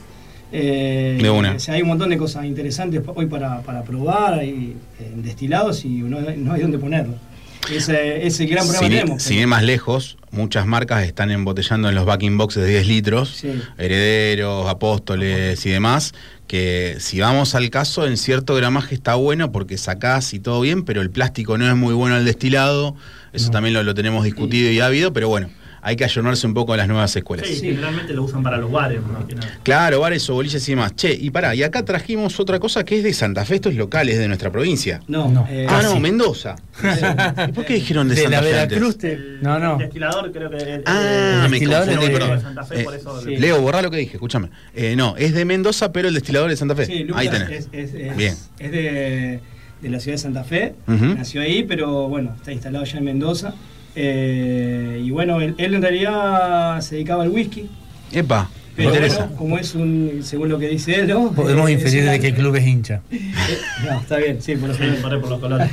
Eh, 0.51 1.17
De 1.21 1.29
una. 1.29 1.53
O 1.53 1.59
sea, 1.59 1.73
hay 1.75 1.81
un 1.81 1.89
montón 1.89 2.09
de 2.09 2.17
cosas 2.17 2.45
interesantes 2.45 3.01
hoy 3.15 3.25
para, 3.25 3.61
para 3.61 3.83
probar, 3.83 4.39
eh, 4.43 4.73
destilados 5.15 5.83
y 5.85 5.89
no, 5.89 6.19
no 6.21 6.53
hay 6.53 6.61
dónde 6.61 6.77
ponerlo. 6.79 7.15
Ese, 7.71 8.25
ese 8.25 8.45
gran 8.45 8.63
problema 8.65 8.79
Sin, 8.87 8.89
tenemos. 8.97 9.23
sin 9.23 9.39
ir 9.39 9.47
más 9.47 9.61
lejos, 9.63 10.17
muchas 10.37 10.65
marcas 10.65 11.03
están 11.03 11.31
embotellando 11.31 11.89
en 11.89 11.95
los 11.95 12.05
backing 12.05 12.37
boxes 12.37 12.63
de 12.63 12.69
10 12.69 12.87
litros, 12.87 13.29
Sí. 13.29 13.49
herederos, 13.77 14.67
apóstoles 14.69 15.65
y 15.65 15.69
demás, 15.69 16.13
que 16.47 16.95
si 16.99 17.19
vamos 17.19 17.55
al 17.55 17.69
caso, 17.69 18.05
en 18.07 18.15
cierto 18.17 18.55
gramaje 18.55 18.95
está 18.95 19.15
bueno 19.15 19.51
porque 19.51 19.77
sacás 19.77 20.33
y 20.33 20.39
todo 20.39 20.61
bien, 20.61 20.83
pero 20.83 21.01
el 21.01 21.09
plástico 21.09 21.57
no 21.57 21.67
es 21.67 21.75
muy 21.75 21.93
bueno 21.93 22.15
al 22.15 22.23
destilado, 22.25 22.95
eso 23.33 23.49
también 23.51 23.73
lo, 23.73 23.83
lo 23.83 23.93
tenemos 23.93 24.23
discutido 24.23 24.71
y 24.71 24.79
habido, 24.79 25.11
pero 25.11 25.27
bueno, 25.27 25.49
hay 25.81 25.95
que 25.95 26.03
ayornarse 26.03 26.47
un 26.47 26.53
poco 26.53 26.73
a 26.73 26.77
las 26.77 26.87
nuevas 26.87 27.15
escuelas. 27.15 27.47
Sí, 27.47 27.55
generalmente 27.61 28.13
lo 28.13 28.23
usan 28.23 28.43
para 28.43 28.57
los 28.57 28.71
bares, 28.71 29.01
más 29.05 29.25
que 29.25 29.35
nada. 29.35 29.59
Claro, 29.63 29.99
bares 30.01 30.29
o 30.29 30.41
y 30.43 30.47
demás. 30.49 30.95
Che, 30.95 31.13
y 31.13 31.29
pará, 31.31 31.55
y 31.55 31.63
acá 31.63 31.83
trajimos 31.83 32.39
otra 32.39 32.59
cosa 32.59 32.83
que 32.83 32.97
es 32.97 33.03
de 33.03 33.13
Santa 33.13 33.45
Fe, 33.45 33.55
esto 33.55 33.69
es 33.69 33.75
local, 33.75 34.09
es 34.09 34.17
de 34.17 34.27
nuestra 34.27 34.51
provincia. 34.51 35.01
No, 35.07 35.45
eh, 35.49 35.65
ah, 35.69 35.81
no, 35.83 35.89
casi. 35.89 35.99
Mendoza. 35.99 36.55
¿Y 37.47 37.51
por 37.51 37.65
qué 37.65 37.75
dijeron 37.75 38.07
de, 38.07 38.15
De 38.15 38.21
Santa 38.23 38.37
la 38.41 38.43
Fe 38.47 38.59
antes? 38.59 38.79
Veracruz 38.79 38.97
No, 39.41 39.59
no. 39.59 39.73
El 39.73 39.79
destilador 39.79 40.31
creo 40.31 40.49
que... 40.49 40.57
el- 40.57 40.83
Ah, 40.85 41.41
el 41.45 41.49
me 41.51 41.59
destilador 41.59 41.87
confundí, 41.87 42.05
es 42.05 42.13
de 42.13 42.19
perdón. 42.19 42.41
Santa 42.41 42.63
Fe, 42.63 42.81
Eh, 42.81 42.83
por 42.83 42.95
eso... 42.95 43.21
Sí. 43.21 43.35
Leo, 43.37 43.61
borrá 43.61 43.81
lo 43.81 43.91
que 43.91 43.97
dije, 43.97 44.13
escúchame. 44.13 44.49
Eh, 44.75 44.95
no, 44.95 45.15
es 45.17 45.33
de 45.33 45.45
Mendoza, 45.45 45.91
pero 45.91 46.07
el 46.07 46.13
destilador 46.13 46.49
es 46.51 46.53
de 46.53 46.57
Santa 46.59 46.75
Fe. 46.75 46.85
Sí, 46.85 47.03
Lucas 47.03 47.21
Ahí 47.21 47.29
tenés. 47.29 47.49
Es, 47.49 47.69
es- 47.71 47.93
es- 47.93 48.15
Bien. 48.17 48.35
es 48.59 48.71
de, 48.71 49.39
de 49.81 49.89
la 49.89 49.99
ciudad 49.99 50.15
de 50.15 50.21
Santa 50.21 50.43
Fe, 50.43 50.75
nació 50.87 51.41
ahí, 51.41 51.63
pero 51.63 52.07
bueno, 52.07 52.33
está 52.35 52.51
instalado 52.51 52.85
ya 52.85 52.97
en 52.99 53.03
Mendoza. 53.05 53.53
Eh, 53.99 55.01
y 55.03 55.09
bueno, 55.09 55.41
él, 55.41 55.55
él 55.57 55.73
en 55.73 55.81
realidad 55.81 56.79
se 56.81 56.95
dedicaba 56.95 57.23
al 57.23 57.29
whisky, 57.29 57.65
Epa, 58.11 58.43
me 58.43 58.49
pero 58.75 58.89
interesa. 58.89 59.17
bueno, 59.21 59.35
como 59.35 59.57
es 59.57 59.73
un, 59.73 60.19
según 60.23 60.49
lo 60.49 60.59
que 60.59 60.67
dice 60.69 60.99
él, 60.99 61.07
¿no? 61.07 61.31
Podemos 61.31 61.67
inferir 61.71 62.05
de 62.05 62.19
qué 62.19 62.31
club 62.33 62.55
es 62.55 62.67
hincha. 62.67 63.01
Eh, 63.49 63.57
No, 63.89 63.99
está 64.01 64.17
bien, 64.17 64.41
sí, 64.41 64.55
por, 64.55 64.69
lo 64.69 64.75
Sí, 64.75 64.81
por 65.01 65.13
ahí 65.13 65.19
por 65.19 65.29
los 65.29 65.39
colores. 65.39 65.69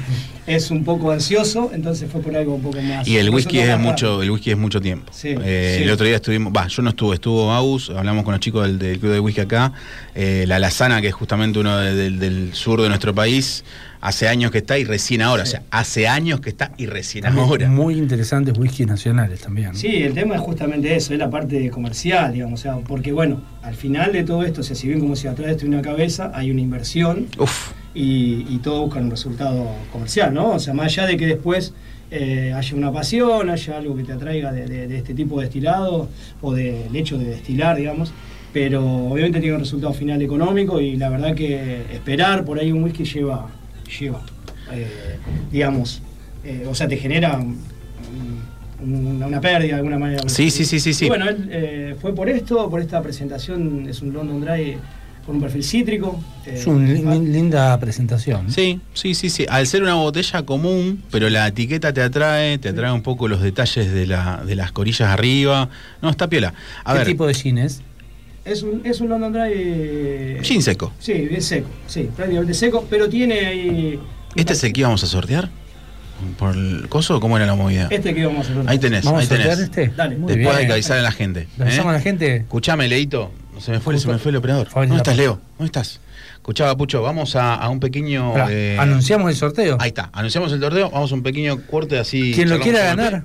Es 0.46 0.70
un 0.70 0.84
poco 0.84 1.10
ansioso, 1.10 1.70
entonces 1.74 2.08
fue 2.10 2.20
por 2.22 2.34
algo 2.36 2.54
un 2.54 2.62
poco 2.62 2.80
más. 2.80 3.06
Y 3.08 3.16
el 3.18 3.28
whisky 3.30 3.58
es 3.58 3.78
mucho, 3.78 4.22
el 4.22 4.30
whisky 4.30 4.52
es 4.52 4.56
mucho 4.58 4.80
tiempo. 4.80 5.10
Sí, 5.12 5.34
Eh, 5.42 5.74
sí. 5.78 5.82
El 5.84 5.90
otro 5.90 6.06
día 6.06 6.16
estuvimos, 6.16 6.52
va, 6.56 6.66
yo 6.68 6.82
no 6.82 6.90
estuve, 6.90 7.14
estuvo 7.16 7.50
Aus, 7.52 7.90
hablamos 7.90 8.24
con 8.24 8.32
los 8.32 8.40
chicos 8.40 8.66
del, 8.66 8.78
del 8.78 8.98
club 9.00 9.12
de 9.12 9.20
whisky 9.20 9.40
acá, 9.42 9.72
eh, 10.14 10.44
la 10.46 10.58
Lazana, 10.58 11.00
que 11.02 11.08
es 11.08 11.14
justamente 11.14 11.58
uno 11.58 11.76
de- 11.78 11.94
del- 11.94 12.18
del 12.18 12.54
sur 12.54 12.80
de 12.80 12.88
nuestro 12.88 13.14
país, 13.14 13.64
hace 14.04 14.28
años 14.28 14.50
que 14.50 14.58
está 14.58 14.78
y 14.78 14.84
recién 14.84 15.22
ahora, 15.22 15.42
o 15.42 15.46
sea, 15.46 15.62
hace 15.70 16.06
años 16.06 16.40
que 16.40 16.50
está 16.50 16.72
y 16.76 16.86
recién 16.86 17.24
ahora. 17.26 17.68
Muy 17.68 17.94
interesantes 17.96 18.56
whisky 18.58 18.84
nacionales 18.84 19.40
también. 19.40 19.68
¿no? 19.68 19.74
Sí, 19.74 19.88
el 20.02 20.12
tema 20.14 20.34
es 20.34 20.40
justamente 20.42 20.94
eso, 20.94 21.12
es 21.14 21.18
la 21.18 21.30
parte 21.30 21.70
comercial, 21.70 22.32
digamos, 22.32 22.60
o 22.60 22.62
sea, 22.62 22.76
porque 22.76 23.12
bueno, 23.12 23.40
al 23.62 23.74
final 23.74 24.12
de 24.12 24.22
todo 24.24 24.42
esto, 24.44 24.60
o 24.60 24.64
sea, 24.64 24.76
si 24.76 24.88
bien 24.88 25.00
como 25.00 25.16
si 25.16 25.26
atrás 25.26 25.46
de 25.46 25.52
esto 25.54 25.66
una 25.66 25.82
cabeza, 25.82 26.30
hay 26.34 26.50
una 26.50 26.60
inversión 26.60 27.26
Uf, 27.38 27.72
y, 27.94 28.46
y 28.48 28.58
todo 28.62 28.82
buscan 28.82 29.04
un 29.04 29.10
resultado 29.10 29.66
comercial, 29.92 30.34
¿no? 30.34 30.50
O 30.50 30.58
sea, 30.58 30.74
más 30.74 30.86
allá 30.86 31.06
de 31.06 31.16
que 31.16 31.26
después 31.26 31.72
eh, 32.10 32.52
haya 32.54 32.76
una 32.76 32.92
pasión, 32.92 33.48
haya 33.48 33.76
algo 33.78 33.96
que 33.96 34.04
te 34.04 34.12
atraiga 34.12 34.52
de, 34.52 34.66
de- 34.66 34.86
de 34.86 34.96
este 34.98 35.14
tipo 35.14 35.38
de 35.40 35.46
destilado 35.46 36.08
o 36.42 36.52
del 36.52 36.94
hecho 36.94 37.16
de 37.18 37.24
destilar, 37.24 37.76
digamos, 37.76 38.12
pero 38.52 38.84
obviamente 38.86 39.40
tiene 39.40 39.54
un 39.56 39.60
resultado 39.62 39.92
final 39.94 40.20
económico 40.22 40.80
y 40.80 40.96
la 40.96 41.08
verdad 41.08 41.34
que 41.34 41.82
esperar 41.92 42.44
por 42.44 42.58
ahí 42.58 42.70
un 42.70 42.84
whisky 42.84 43.04
lleva, 43.04 43.48
lleva, 43.98 44.22
eh, 44.72 45.18
digamos, 45.50 46.02
eh, 46.44 46.66
o 46.68 46.74
sea, 46.74 46.88
te 46.88 46.96
genera 46.96 47.36
un- 47.38 47.58
un- 48.82 49.22
una, 49.22 49.40
pérdida 49.40 49.72
de 49.74 49.78
alguna 49.78 49.98
manera. 49.98 50.28
Sí, 50.28 50.50
sí, 50.50 50.64
sí, 50.64 50.78
sí, 50.80 50.92
sí. 50.92 51.06
Y 51.06 51.08
bueno, 51.08 51.28
él 51.28 51.48
eh, 51.50 51.96
fue 52.00 52.14
por 52.14 52.28
esto, 52.28 52.68
por 52.68 52.80
esta 52.80 53.00
presentación, 53.02 53.86
es 53.88 54.02
un 54.02 54.12
London 54.12 54.40
Dry 54.42 54.76
con 55.24 55.36
un 55.36 55.40
perfil 55.40 55.64
cítrico. 55.64 56.20
eh, 56.44 56.54
Es 56.58 56.66
una 56.66 57.14
linda 57.14 57.78
presentación. 57.80 58.50
Sí, 58.50 58.80
sí, 58.92 59.14
sí, 59.14 59.30
sí. 59.30 59.46
Al 59.48 59.66
ser 59.66 59.82
una 59.82 59.94
botella 59.94 60.42
común, 60.42 61.02
pero 61.10 61.30
la 61.30 61.46
etiqueta 61.48 61.94
te 61.94 62.02
atrae, 62.02 62.58
te 62.58 62.68
atrae 62.68 62.92
un 62.92 63.00
poco 63.02 63.26
los 63.26 63.40
detalles 63.40 63.90
de, 63.90 64.06
la, 64.06 64.42
de 64.44 64.54
las 64.54 64.70
corillas 64.72 65.08
arriba. 65.08 65.70
No, 66.02 66.10
está 66.10 66.28
piola. 66.28 66.52
A 66.84 66.92
¿Qué 66.92 66.98
ver, 66.98 67.06
tipo 67.06 67.26
de 67.26 67.32
gin 67.32 67.56
es? 67.56 67.80
Es 68.44 68.62
un, 68.62 68.82
es 68.84 69.00
un 69.00 69.08
London 69.08 69.32
Dry. 69.32 70.38
gin 70.42 70.62
seco. 70.62 70.92
Sí, 70.98 71.12
bien 71.14 71.40
seco, 71.42 71.68
sí, 71.86 72.08
prácticamente 72.14 72.54
seco, 72.54 72.86
pero 72.90 73.08
tiene 73.08 73.40
ahí. 73.46 74.00
¿Este 74.36 74.52
es 74.52 74.64
el 74.64 74.72
que 74.72 74.80
íbamos 74.80 75.02
a 75.02 75.06
sortear? 75.06 75.48
¿Por 76.38 76.54
el 76.54 76.86
coso 76.88 77.16
o 77.16 77.20
cómo 77.20 77.36
era 77.36 77.46
la 77.46 77.54
movida? 77.54 77.88
Este 77.90 78.14
que 78.14 78.24
vamos 78.26 78.48
a 78.48 78.52
hacer. 78.52 78.64
Ahí 78.66 78.78
tenés, 78.78 79.04
¿Vamos 79.04 79.20
ahí 79.20 79.26
a 79.26 79.28
sortear 79.28 79.48
tenés. 79.56 79.64
este? 79.64 79.88
Dale. 79.96 80.16
Muy 80.16 80.32
Después 80.32 80.48
hay 80.54 80.60
bien. 80.62 80.66
que 80.68 80.72
avisar 80.74 80.98
a 80.98 81.02
la 81.02 81.12
gente. 81.12 81.48
¿Le 81.56 81.64
avisamos 81.64 81.86
¿eh? 81.86 81.94
a 81.94 81.98
la 81.98 82.00
gente? 82.00 82.36
Escuchame, 82.36 82.88
Leito. 82.88 83.32
Se 83.58 83.70
me 83.72 83.80
fue, 83.80 83.98
se 83.98 84.08
me 84.08 84.18
fue 84.18 84.30
el 84.30 84.36
operador. 84.36 84.68
¿Dónde 84.74 84.96
estás. 84.96 85.16
Leo? 85.16 85.40
¿Dónde 85.58 85.66
estás? 85.66 86.00
Escuchaba, 86.34 86.76
Pucho, 86.76 87.02
vamos 87.02 87.36
a, 87.36 87.54
a 87.54 87.68
un 87.70 87.80
pequeño. 87.80 88.34
Eh, 88.50 88.76
¿Anunciamos 88.78 89.30
el 89.30 89.36
sorteo? 89.36 89.76
Ahí 89.80 89.88
está, 89.88 90.10
anunciamos 90.12 90.52
el 90.52 90.60
sorteo. 90.60 90.90
Vamos 90.90 91.10
a 91.10 91.14
un 91.14 91.22
pequeño 91.22 91.58
corte 91.66 91.98
así. 91.98 92.32
Quien 92.34 92.50
lo 92.50 92.60
quiera 92.60 92.80
ganar, 92.84 93.24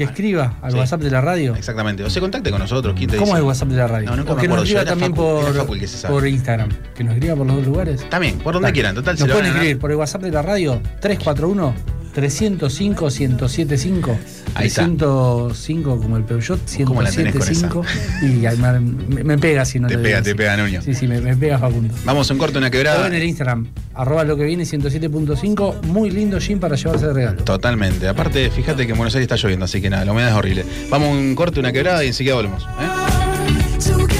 que 0.00 0.04
escriba 0.04 0.54
al 0.62 0.72
Sí. 0.72 0.78
WhatsApp 0.78 1.00
de 1.02 1.10
la 1.10 1.20
radio. 1.20 1.54
Exactamente. 1.54 2.02
O 2.02 2.08
se 2.08 2.20
contacte 2.20 2.50
con 2.50 2.58
nosotros. 2.58 2.94
¿quién 2.96 3.10
te 3.10 3.16
¿Cómo 3.18 3.26
dice? 3.26 3.36
es 3.36 3.40
el 3.40 3.46
WhatsApp 3.46 3.68
de 3.68 3.76
la 3.76 3.86
radio? 3.86 4.10
No, 4.10 4.16
nunca 4.16 4.32
o 4.32 4.36
que 4.36 4.48
nos 4.48 4.62
escriba 4.62 4.84
también 4.86 5.10
Facu, 5.10 5.22
por, 5.22 5.54
Facu 5.54 5.76
se 5.86 6.28
Instagram. 6.30 6.70
Que 6.94 7.04
nos 7.04 7.14
escriba 7.14 7.36
por 7.36 7.46
los 7.46 7.56
dos 7.56 7.66
lugares. 7.66 8.08
También, 8.08 8.38
por 8.38 8.54
donde 8.54 8.66
Dale. 8.66 8.72
quieran. 8.72 8.94
Total, 8.94 9.18
se 9.18 9.24
Nos 9.24 9.28
van 9.28 9.38
pueden 9.42 9.52
escribir 9.56 9.78
por 9.78 9.90
el 9.90 9.96
WhatsApp 9.98 10.22
de 10.22 10.30
la 10.30 10.40
radio 10.40 10.80
341 11.00 11.74
305 12.14 13.08
1075 13.10 14.18
Ahí 14.54 14.66
está. 14.66 14.82
305 14.84 15.98
como 16.00 16.16
el 16.16 16.24
Peugeot 16.24 16.60
¿Cómo 16.84 17.02
la 17.02 17.10
tenés 17.10 17.32
con 17.34 17.46
1075 17.46 17.84
y 18.22 18.26
me, 18.60 19.24
me- 19.24 19.38
pega 19.38 19.64
si 19.64 19.78
no 19.78 19.88
Te 19.88 19.96
lo 19.96 20.02
pega, 20.02 20.20
te 20.22 20.34
pega, 20.34 20.56
Nuño. 20.56 20.82
Sí, 20.82 20.94
sí, 20.94 21.06
me, 21.06 21.20
me 21.20 21.36
pega 21.36 21.58
Facundo. 21.58 21.94
Vamos 22.04 22.28
a 22.30 22.32
un 22.34 22.38
corte, 22.38 22.58
una 22.58 22.66
O 22.68 22.70
quebrada. 22.70 23.06
en 23.06 23.14
el 23.14 23.22
Instagram, 23.24 23.68
arroba 23.94 24.24
lo 24.24 24.36
que 24.36 24.44
viene 24.44 24.64
107.5, 24.64 25.82
muy 25.82 26.10
lindo 26.10 26.38
gym 26.40 26.58
para 26.58 26.76
llevarse 26.76 27.06
de 27.06 27.12
regalo. 27.12 27.42
Totalmente. 27.44 28.08
Aparte, 28.08 28.50
fíjate 28.50 28.86
que 28.86 28.92
en 28.92 28.98
Buenos 28.98 29.14
Aires 29.14 29.24
está 29.30 29.36
lloviendo, 29.36 29.64
así 29.64 29.80
que 29.80 29.88
nada, 29.90 30.04
la 30.04 30.12
humedad 30.12 30.30
es 30.30 30.34
horrible. 30.36 30.64
Vamos 30.90 31.08
a 31.08 31.12
un 31.12 31.34
corte, 31.34 31.60
una 31.60 31.72
quebrada 31.72 32.04
y 32.04 32.08
enseguida 32.08 32.34
volvemos. 32.34 32.64
¿eh? 32.80 34.19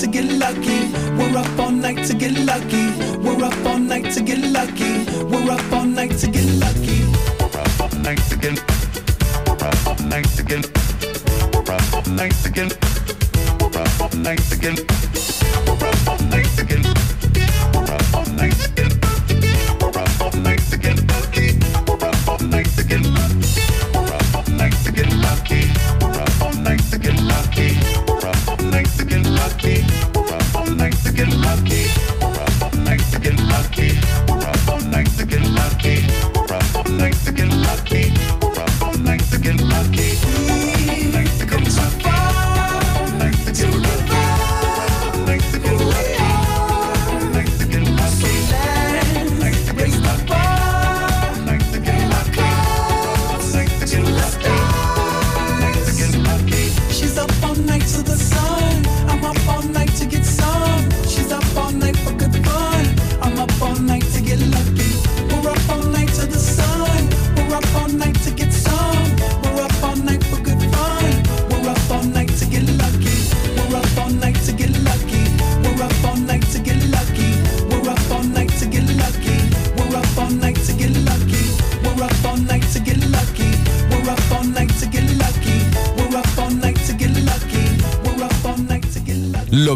To 0.00 0.06
get 0.06 0.24
lucky. 0.24 0.90
We're 1.18 1.36
up 1.36 1.58
all 1.58 1.70
night 1.70 2.06
to 2.06 2.14
get 2.14 2.32
lucky. 2.46 2.90
We're 3.18 3.44
up 3.44 3.66
all 3.66 3.78
night 3.78 4.10
to 4.14 4.22
get 4.22 4.38
lucky. 4.38 5.04
We're 5.24 5.50
up 5.50 5.72
all 5.72 5.84
night 5.84 6.12
to 6.20 6.26
get 6.26 6.46
lucky. 6.58 7.04
We're 7.38 7.60
up 7.60 7.80
all 7.80 7.98
night 8.00 8.22
to 8.30 8.36
get. 8.36 8.64
We're 9.46 9.68
up 9.68 9.86
all 9.86 10.06
night 10.06 10.24
get. 10.42 10.66
We're 11.52 11.74
up 11.74 11.94
all 11.94 12.12
night 12.14 12.34
get. 12.50 12.99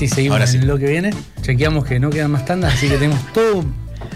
Sí, 0.00 0.08
seguimos 0.08 0.36
Ahora 0.36 0.46
sí. 0.46 0.56
en 0.56 0.66
lo 0.66 0.78
que 0.78 0.86
viene. 0.86 1.10
Chequeamos 1.42 1.84
que 1.84 2.00
no 2.00 2.08
quedan 2.08 2.30
más 2.30 2.46
tandas, 2.46 2.72
así 2.74 2.88
que 2.88 2.94
tenemos 2.94 3.20
todo, 3.34 3.64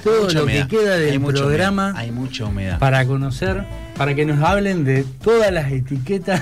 todo 0.02 0.30
lo 0.30 0.44
humedad. 0.44 0.66
que 0.66 0.76
queda 0.78 0.96
del 0.96 1.20
programa 1.20 1.90
humedad. 1.90 2.02
Hay 2.02 2.10
mucha 2.10 2.46
humedad. 2.46 2.78
para 2.78 3.04
conocer, 3.04 3.66
para 3.96 4.14
que 4.14 4.24
nos 4.24 4.42
hablen 4.42 4.84
de 4.84 5.04
todas 5.22 5.52
las 5.52 5.70
etiquetas 5.70 6.40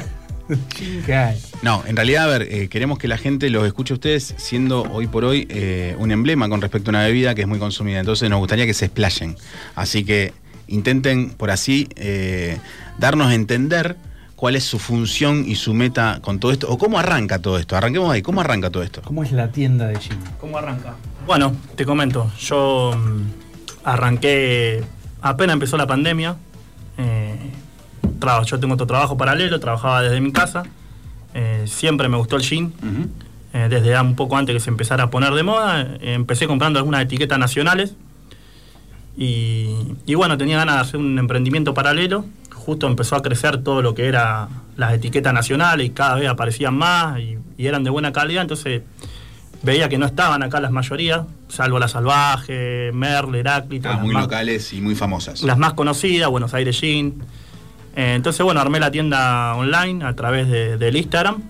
que 1.07 1.15
hay. 1.15 1.41
No, 1.63 1.83
en 1.87 1.97
realidad, 1.97 2.25
a 2.25 2.39
ver, 2.39 2.43
eh, 2.43 2.69
queremos 2.69 2.99
que 2.99 3.09
la 3.09 3.19
gente 3.19 3.51
los 3.51 3.67
escuche 3.67 3.95
a 3.95 3.97
ustedes 3.97 4.35
siendo 4.37 4.83
hoy 4.85 5.09
por 5.09 5.25
hoy 5.25 5.49
eh, 5.51 5.97
un 5.99 6.13
emblema 6.13 6.49
con 6.49 6.61
respecto 6.61 6.91
a 6.91 6.93
una 6.93 7.03
bebida 7.05 7.35
que 7.35 7.43
es 7.43 7.49
muy 7.49 7.59
consumida. 7.59 7.99
Entonces 7.99 8.31
nos 8.31 8.39
gustaría 8.39 8.65
que 8.65 8.75
se 8.75 8.85
explayen. 8.85 9.37
Así 9.75 10.05
que 10.05 10.33
intenten, 10.69 11.31
por 11.31 11.51
así, 11.51 11.89
eh, 11.97 12.59
darnos 12.99 13.27
a 13.27 13.35
entender 13.35 13.97
cuál 14.43 14.57
es 14.57 14.65
su 14.65 14.81
función 14.81 15.45
y 15.47 15.55
su 15.55 15.73
meta 15.73 16.19
con 16.21 16.41
todo 16.41 16.51
esto. 16.51 16.69
O 16.69 16.77
cómo 16.77 16.99
arranca 16.99 17.39
todo 17.39 17.59
esto. 17.61 17.77
Arranquemos 17.77 18.11
ahí. 18.11 18.23
¿Cómo 18.23 18.41
arranca 18.41 18.71
todo 18.71 18.83
esto? 18.83 19.01
¿Cómo 19.05 19.23
es 19.23 19.31
la 19.31 19.53
tienda 19.53 19.87
de 19.87 19.97
Jimmy? 20.01 20.19
¿Cómo 20.41 20.59
arranca? 20.59 20.97
Bueno, 21.29 21.55
te 21.77 21.87
comento. 21.87 22.29
Yo 22.41 22.91
mm, 22.93 23.85
arranqué 23.85 24.83
apenas 25.21 25.55
empezó 25.55 25.77
la 25.77 25.87
pandemia. 25.87 26.35
eh, 26.99 27.37
traba- 28.19 28.43
yo 28.43 28.59
tengo 28.59 28.75
otro 28.75 28.85
trabajo 28.89 29.17
paralelo, 29.17 29.61
trabajaba 29.61 30.03
desde 30.03 30.21
mi 30.21 30.33
casa. 30.33 30.65
eh, 31.35 31.63
siempre 31.69 32.09
me 32.09 32.17
gustó 32.17 32.35
el 32.35 32.43
gin. 32.43 32.73
eh, 33.53 33.69
desde 33.71 34.01
un 34.01 34.17
poco 34.17 34.37
antes 34.37 34.55
que 34.57 34.61
se 34.61 34.71
empezara 34.71 35.05
a 35.05 35.11
poner 35.11 35.35
de 35.35 35.45
moda. 35.45 35.83
eh, 35.83 36.15
empecé 36.15 36.49
comprando 36.49 36.81
algunas 36.81 37.01
etiquetas 37.03 37.39
nacionales. 37.39 37.95
Y, 39.17 39.77
y 40.05 40.15
bueno, 40.17 40.37
tenía 40.37 40.57
ganas 40.57 40.75
de 40.75 40.81
hacer 40.81 40.97
un 40.99 41.17
emprendimiento 41.21 41.75
paralelo. 41.75 42.25
Justo 42.65 42.87
empezó 42.87 43.17
a 43.17 43.23
crecer 43.23 43.63
todo 43.63 43.83
lo 43.83 43.95
que 43.95 44.07
era 44.07 44.49
las 44.77 44.95
etiquetas 44.95 45.35
nacionales 45.35 45.87
y 45.87 45.91
cada 45.91 46.15
vez 46.17 46.29
aparecían 46.29 46.75
más 46.77 47.19
y, 47.19 47.37
y 47.59 47.67
eran 47.67 47.83
de 47.85 47.91
buena 47.91 48.13
calidad. 48.13 48.43
Entonces 48.43 48.83
veía 49.63 49.89
que 49.89 49.99
no 49.99 50.07
estaban 50.07 50.43
acá 50.43 50.61
las 50.61 50.71
mayorías, 50.71 51.23
salvo 51.49 51.79
la 51.79 51.89
Salvaje, 51.89 52.91
Merle, 52.95 53.41
Heráclito. 53.41 53.89
Ah, 53.89 53.97
muy 53.99 54.15
más- 54.15 54.23
locales 54.25 54.73
y 54.73 54.81
muy 54.81 54.95
famosas. 54.95 55.43
las 55.43 55.59
más 55.59 55.75
conocidas, 55.75 56.29
Buenos 56.31 56.55
Aires 56.55 56.79
Gin. 56.79 57.23
Eh, 57.97 58.15
entonces, 58.15 58.43
bueno, 58.45 58.61
armé 58.61 58.81
la 58.81 58.91
tienda 58.91 59.55
online 59.57 60.05
a 60.05 60.15
través 60.15 60.49
de- 60.49 60.79
del 60.79 60.97
Instagram. 60.97 61.43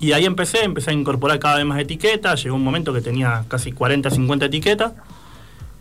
Y 0.00 0.12
ahí 0.12 0.26
empecé, 0.26 0.64
empecé 0.64 0.90
a 0.90 0.92
incorporar 0.94 1.38
cada 1.40 1.56
vez 1.56 1.64
más 1.64 1.80
etiquetas. 1.80 2.42
Llegó 2.44 2.54
un 2.56 2.62
momento 2.62 2.92
que 2.92 3.00
tenía 3.00 3.44
casi 3.48 3.72
40, 3.72 4.10
50 4.10 4.44
etiquetas. 4.46 4.92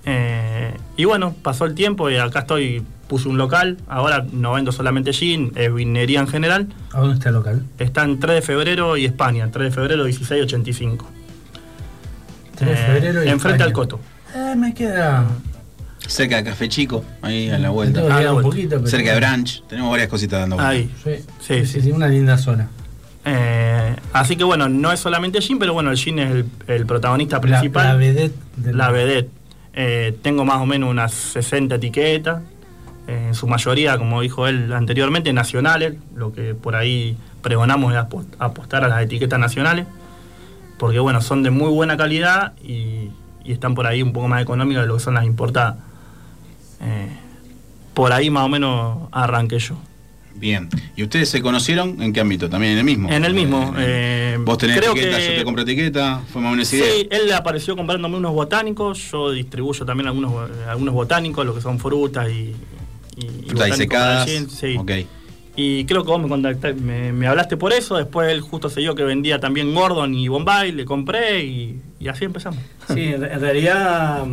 Eh, 0.10 0.74
y 0.96 1.04
bueno, 1.06 1.36
pasó 1.44 1.66
el 1.66 1.76
tiempo 1.76 2.10
y 2.10 2.16
acá 2.16 2.40
estoy, 2.40 2.82
puse 3.10 3.28
un 3.28 3.38
local. 3.38 3.78
Ahora 3.90 4.26
no 4.32 4.54
vendo 4.54 4.72
solamente 4.72 5.12
gin, 5.14 5.52
es 5.56 5.74
vinería 5.74 6.20
en 6.22 6.28
general. 6.28 6.68
¿A 6.94 7.00
dónde 7.02 7.16
está 7.16 7.30
el 7.30 7.36
local? 7.36 7.64
Está 7.78 8.04
en 8.04 8.20
3 8.20 8.36
de 8.36 8.42
febrero 8.42 8.96
y 8.98 9.06
España, 9.06 9.50
3 9.52 9.66
de 9.70 9.72
febrero 9.76 10.06
1685. 10.06 11.08
3 12.56 12.70
de 12.70 12.74
Eh, 12.74 12.78
febrero 12.88 13.24
y 13.24 13.28
Enfrente 13.30 13.64
España. 13.64 13.66
al 13.66 13.74
Coto. 13.74 14.00
Eh, 14.34 14.56
me 14.56 14.74
queda. 14.74 15.26
Cerca 16.08 16.38
de 16.38 16.44
Café 16.46 16.70
Chico, 16.70 17.04
ahí 17.22 17.50
a 17.50 17.58
la 17.60 17.70
vuelta. 17.70 18.02
Un 18.34 18.42
poquito, 18.42 18.78
pero- 18.78 18.88
Cerca 18.88 19.12
de 19.12 19.18
Branch. 19.18 19.64
Tenemos 19.68 19.92
varias 19.92 20.08
cositas 20.08 20.40
dando 20.40 20.56
vuelta. 20.56 20.70
Ahí. 20.72 20.90
Sí, 21.04 21.26
Sí, 21.42 21.66
sí, 21.66 21.82
sí, 21.82 21.92
una 21.92 22.08
linda 22.08 22.38
zona. 22.38 22.70
Eh, 23.26 23.94
así 24.14 24.38
que 24.38 24.46
bueno, 24.46 24.70
no 24.70 24.94
es 24.94 25.02
solamente 25.02 25.42
gin, 25.42 25.60
pero 25.60 25.74
bueno, 25.74 25.92
el 25.92 25.98
gin 25.98 26.18
es 26.20 26.32
el, 26.32 26.46
el 26.68 26.86
protagonista 26.86 27.36
La, 27.38 27.42
principal. 27.42 27.88
la 27.88 27.94
vedette 27.96 28.36
del 28.56 28.78
La 28.78 28.90
vedette. 28.90 29.30
Eh, 29.80 30.18
tengo 30.24 30.44
más 30.44 30.58
o 30.58 30.66
menos 30.66 30.90
unas 30.90 31.12
60 31.14 31.76
etiquetas, 31.76 32.42
en 33.06 33.34
su 33.36 33.48
mayoría, 33.48 33.98
como 34.00 34.22
dijo 34.22 34.48
él 34.48 34.74
anteriormente, 34.74 35.32
nacionales. 35.34 35.94
Lo 36.16 36.34
que 36.34 36.56
por 36.56 36.76
ahí 36.76 37.16
pregonamos 37.44 37.94
es 37.94 38.00
apo- 38.00 38.26
apostar 38.40 38.84
a 38.84 38.88
las 38.88 39.04
etiquetas 39.04 39.40
nacionales, 39.40 39.86
porque 40.80 41.00
bueno, 41.00 41.22
son 41.22 41.44
de 41.44 41.52
muy 41.52 41.70
buena 41.70 41.96
calidad 41.96 42.54
y, 42.64 43.12
y 43.46 43.52
están 43.54 43.76
por 43.76 43.86
ahí 43.88 44.02
un 44.02 44.14
poco 44.14 44.28
más 44.28 44.42
económicas 44.42 44.82
de 44.84 44.88
lo 44.88 44.96
que 44.96 45.00
son 45.04 45.14
las 45.14 45.26
importadas. 45.26 45.76
Eh, 46.82 47.10
por 47.94 48.14
ahí 48.14 48.30
más 48.30 48.44
o 48.46 48.50
menos 48.50 49.08
arranqué 49.12 49.60
yo. 49.60 49.76
Bien. 50.40 50.70
¿Y 50.96 51.04
ustedes 51.04 51.30
se 51.30 51.42
conocieron 51.42 52.02
en 52.02 52.14
qué 52.14 52.20
ámbito? 52.20 52.50
¿También 52.50 52.74
en 52.74 52.80
el 52.80 52.84
mismo? 52.86 53.10
En 53.10 53.26
el 53.26 53.34
mismo. 53.34 53.74
Eh, 53.78 54.36
eh, 54.36 54.38
Vos 54.40 54.58
tenés 54.58 54.78
creo 54.78 54.92
etiqueta, 54.92 55.18
que- 55.18 55.28
yo 55.32 55.36
te 55.38 55.44
compro 55.44 55.64
etiqueta, 55.64 56.22
fue 56.32 56.42
más 56.42 56.50
o 56.50 56.52
menos 56.52 56.72
idea. 56.74 56.86
Sí, 56.92 57.08
él 57.10 57.32
apareció 57.34 57.76
comprándome 57.76 58.18
unos 58.18 58.34
botánicos, 58.34 59.12
yo 59.12 59.32
distribuyo 59.32 59.86
también 59.86 60.08
algunos, 60.08 60.50
eh, 60.50 60.54
algunos 60.70 60.94
botánicos, 60.94 61.46
lo 61.46 61.56
que 61.56 61.62
son 61.62 61.80
frutas 61.80 62.30
y, 62.30 62.54
y, 63.18 63.26
y 63.46 63.50
Frutas 63.50 63.80
el 63.80 64.28
gin, 64.28 64.50
sí. 64.50 64.76
Ok. 64.78 64.92
Y 65.60 65.86
creo 65.86 66.04
que 66.04 66.12
vos 66.12 66.22
me 66.22 66.28
contactaste, 66.30 66.80
me, 66.80 67.12
me 67.12 67.26
hablaste 67.26 67.58
por 67.58 67.74
eso, 67.74 67.98
después 67.98 68.30
él 68.32 68.42
justo 68.42 68.70
se 68.70 68.80
dio 68.82 68.94
que 68.94 69.02
vendía 69.02 69.40
también 69.40 69.74
Gordon 69.74 70.14
y 70.14 70.28
Bombay, 70.28 70.72
le 70.72 70.86
compré 70.86 71.44
y, 71.46 71.82
y 72.00 72.08
así 72.10 72.26
empezamos. 72.26 72.60
Sí, 72.94 73.06
en 73.06 73.22
realidad, 73.42 74.24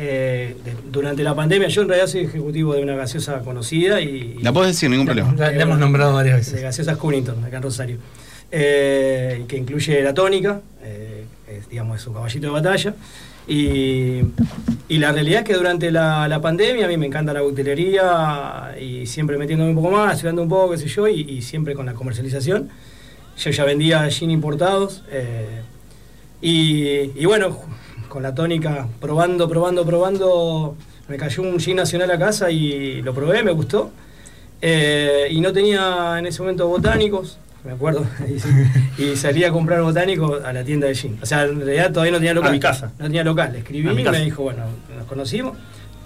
eh, 0.00 0.54
de- 0.64 0.74
durante 0.92 1.22
la 1.24 1.34
pandemia, 1.34 1.66
yo 1.68 1.82
en 1.82 1.88
realidad 1.88 2.06
soy 2.08 2.20
ejecutivo 2.22 2.72
de 2.74 2.82
una 2.82 2.94
gaseosa 2.94 3.40
conocida 3.40 4.00
y. 4.00 4.38
La 4.42 4.52
podés 4.52 4.72
decir, 4.76 4.88
ningún 4.88 5.06
problema. 5.06 5.34
La, 5.36 5.50
la 5.50 5.62
hemos 5.62 5.78
nombrado 5.78 6.14
varias 6.14 6.36
De 6.46 6.52
veces. 6.52 6.62
gaseosas 6.62 6.96
Cunnington, 6.96 7.44
acá 7.44 7.56
en 7.56 7.62
Rosario. 7.64 7.96
Eh, 8.50 9.44
que 9.48 9.56
incluye 9.56 10.00
la 10.02 10.14
tónica, 10.14 10.60
eh, 10.82 11.24
que 11.46 11.60
digamos 11.70 11.96
es 11.96 12.02
su 12.02 12.12
caballito 12.12 12.46
de 12.46 12.52
batalla. 12.52 12.94
Y, 13.46 14.20
y 14.88 14.98
la 14.98 15.10
realidad 15.12 15.40
es 15.40 15.46
que 15.48 15.54
durante 15.54 15.90
la, 15.90 16.28
la 16.28 16.40
pandemia 16.40 16.84
a 16.84 16.88
mí 16.88 16.96
me 16.98 17.06
encanta 17.06 17.32
la 17.32 17.40
coctelería 17.40 18.74
y 18.80 19.06
siempre 19.06 19.36
metiéndome 19.38 19.70
un 19.70 19.76
poco 19.76 19.90
más, 19.90 20.12
estudiando 20.14 20.42
un 20.42 20.48
poco, 20.50 20.70
qué 20.72 20.78
sé 20.78 20.86
yo, 20.88 21.08
y, 21.08 21.20
y 21.22 21.42
siempre 21.42 21.74
con 21.74 21.86
la 21.86 21.94
comercialización. 21.94 22.68
Yo 23.38 23.50
ya 23.50 23.64
vendía 23.64 24.08
gin 24.10 24.30
importados. 24.30 25.02
eh, 25.10 25.62
y, 26.40 27.10
y 27.20 27.24
bueno, 27.26 27.58
con 28.08 28.22
la 28.22 28.34
tónica, 28.34 28.86
probando, 29.00 29.48
probando, 29.48 29.84
probando, 29.84 30.76
me 31.08 31.16
cayó 31.16 31.42
un 31.42 31.58
gin 31.60 31.76
nacional 31.76 32.10
a 32.10 32.18
casa 32.18 32.50
y 32.50 33.02
lo 33.02 33.14
probé, 33.14 33.42
me 33.42 33.52
gustó. 33.52 33.90
Eh, 34.60 35.28
y 35.30 35.40
no 35.40 35.52
tenía 35.52 36.16
en 36.18 36.26
ese 36.26 36.40
momento 36.42 36.66
botánicos, 36.66 37.38
me 37.64 37.72
acuerdo, 37.72 38.04
y, 38.98 39.02
y 39.02 39.16
salí 39.16 39.44
a 39.44 39.52
comprar 39.52 39.82
botánicos 39.82 40.42
a 40.44 40.52
la 40.52 40.64
tienda 40.64 40.86
de 40.86 40.94
gin. 40.94 41.18
O 41.22 41.26
sea, 41.26 41.44
en 41.44 41.60
realidad 41.60 41.92
todavía 41.92 42.12
no 42.12 42.18
tenía 42.18 42.34
local. 42.34 42.50
A 42.50 42.52
mi 42.52 42.60
casa. 42.60 42.92
No 42.98 43.04
tenía 43.04 43.24
local. 43.24 43.52
Le 43.52 43.58
escribí 43.58 43.88
y 43.88 44.04
me 44.04 44.20
dijo, 44.20 44.42
bueno, 44.42 44.64
nos 44.96 45.06
conocimos. 45.06 45.56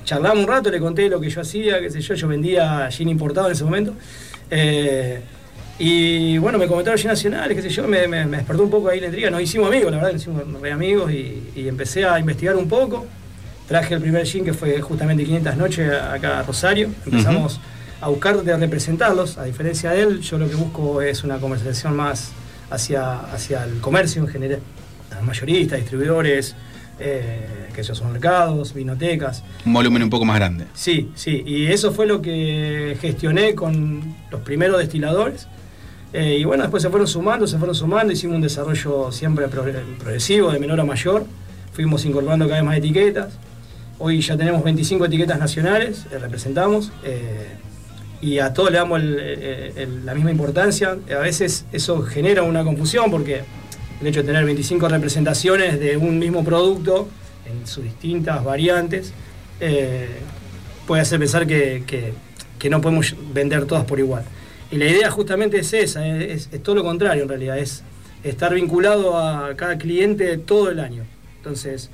Charlamos 0.04 0.44
un 0.44 0.48
rato, 0.48 0.70
le 0.70 0.80
conté 0.80 1.08
lo 1.08 1.20
que 1.20 1.30
yo 1.30 1.40
hacía, 1.40 1.80
qué 1.80 1.88
sé 1.88 2.00
yo, 2.00 2.14
yo 2.14 2.26
vendía 2.28 2.90
gin 2.90 3.08
importado 3.08 3.46
en 3.46 3.52
ese 3.52 3.64
momento. 3.64 3.94
Eh, 4.50 5.20
y 5.78 6.38
bueno, 6.38 6.58
me 6.58 6.66
comentaron 6.68 6.98
gin 6.98 7.08
nacionales, 7.08 7.56
qué 7.56 7.62
sé 7.62 7.70
yo, 7.70 7.88
me, 7.88 8.06
me- 8.06 8.26
me 8.26 8.36
despertó 8.38 8.62
un 8.62 8.70
poco 8.70 8.88
ahí 8.88 9.00
la 9.00 9.06
intriga. 9.06 9.30
Nos 9.30 9.42
hicimos 9.42 9.68
amigos, 9.68 9.90
la 9.90 9.96
verdad, 9.98 10.12
nos 10.12 10.22
hicimos 10.22 10.42
re 10.60 10.72
amigos 10.72 11.10
y, 11.12 11.50
y 11.56 11.68
empecé 11.68 12.04
a 12.04 12.18
investigar 12.18 12.56
un 12.56 12.68
poco. 12.68 13.06
Traje 13.66 13.94
el 13.94 14.00
primer 14.00 14.26
gin 14.26 14.44
que 14.44 14.52
fue 14.52 14.80
justamente 14.80 15.24
500 15.24 15.56
noches 15.56 15.90
acá 15.92 16.40
a 16.40 16.42
Rosario. 16.42 16.90
Empezamos 17.06 17.58
a 18.00 18.08
buscar 18.08 18.42
de 18.42 18.56
representarlos. 18.56 19.38
A 19.38 19.44
diferencia 19.44 19.90
de 19.92 20.02
él, 20.02 20.20
yo 20.20 20.36
lo 20.38 20.48
que 20.48 20.54
busco 20.56 21.00
es 21.00 21.24
una 21.24 21.38
comercialización 21.38 21.96
más 21.96 22.32
hacia, 22.70 23.20
hacia 23.20 23.64
el 23.64 23.80
comercio 23.80 24.22
en 24.22 24.28
general. 24.28 24.60
Mayoristas, 25.22 25.78
distribuidores, 25.78 26.54
eh, 26.98 27.68
que 27.74 27.80
esos 27.82 27.96
son 27.98 28.12
mercados, 28.12 28.74
vinotecas. 28.74 29.42
Un 29.64 29.72
volumen 29.72 30.02
un 30.02 30.10
poco 30.10 30.24
más 30.24 30.36
grande. 30.36 30.66
Sí, 30.74 31.10
sí, 31.14 31.42
y 31.46 31.66
eso 31.66 31.92
fue 31.92 32.06
lo 32.06 32.20
que 32.20 32.96
gestioné 33.00 33.54
con 33.54 34.14
los 34.30 34.40
primeros 34.42 34.78
destiladores. 34.78 35.46
Eh, 36.12 36.36
y 36.40 36.44
bueno, 36.44 36.62
después 36.64 36.82
se 36.82 36.90
fueron 36.90 37.08
sumando, 37.08 37.46
se 37.46 37.56
fueron 37.58 37.74
sumando, 37.74 38.12
hicimos 38.12 38.36
un 38.36 38.42
desarrollo 38.42 39.10
siempre 39.12 39.46
progre- 39.48 39.82
progresivo, 39.98 40.50
de 40.52 40.58
menor 40.58 40.80
a 40.80 40.84
mayor. 40.84 41.24
Fuimos 41.72 42.04
incorporando 42.04 42.46
cada 42.46 42.60
vez 42.60 42.66
más 42.66 42.76
etiquetas. 42.76 43.34
Hoy 43.98 44.20
ya 44.20 44.36
tenemos 44.36 44.62
25 44.62 45.06
etiquetas 45.06 45.38
nacionales, 45.38 46.06
eh, 46.12 46.18
representamos. 46.18 46.92
eh, 47.04 47.46
y 48.20 48.38
a 48.38 48.52
todos 48.52 48.70
le 48.70 48.76
damos 48.78 49.00
la 49.02 50.14
misma 50.14 50.30
importancia. 50.30 50.96
A 51.12 51.18
veces 51.18 51.64
eso 51.72 52.02
genera 52.02 52.44
una 52.44 52.62
confusión 52.62 53.10
porque 53.10 53.40
el 54.00 54.06
hecho 54.06 54.20
de 54.20 54.26
tener 54.28 54.44
25 54.44 54.88
representaciones 54.88 55.80
de 55.80 55.96
un 55.96 56.20
mismo 56.20 56.44
producto 56.44 57.08
en 57.50 57.66
sus 57.66 57.82
distintas 57.82 58.44
variantes 58.44 59.12
puede 60.86 61.02
hacer 61.02 61.18
pensar 61.18 61.46
que- 61.48 61.82
que 62.60 62.70
no 62.70 62.80
podemos 62.80 63.16
vender 63.34 63.64
todas 63.66 63.84
por 63.86 63.98
igual. 63.98 64.22
Y 64.72 64.76
la 64.78 64.86
idea 64.86 65.10
justamente 65.10 65.58
es 65.60 65.72
esa, 65.72 66.06
es, 66.08 66.48
es 66.50 66.62
todo 66.62 66.74
lo 66.76 66.82
contrario 66.82 67.22
en 67.24 67.28
realidad, 67.28 67.58
es 67.58 67.82
estar 68.24 68.54
vinculado 68.54 69.16
a 69.18 69.54
cada 69.54 69.76
cliente 69.78 70.38
todo 70.38 70.70
el 70.70 70.80
año. 70.80 71.04
Entonces, 71.36 71.90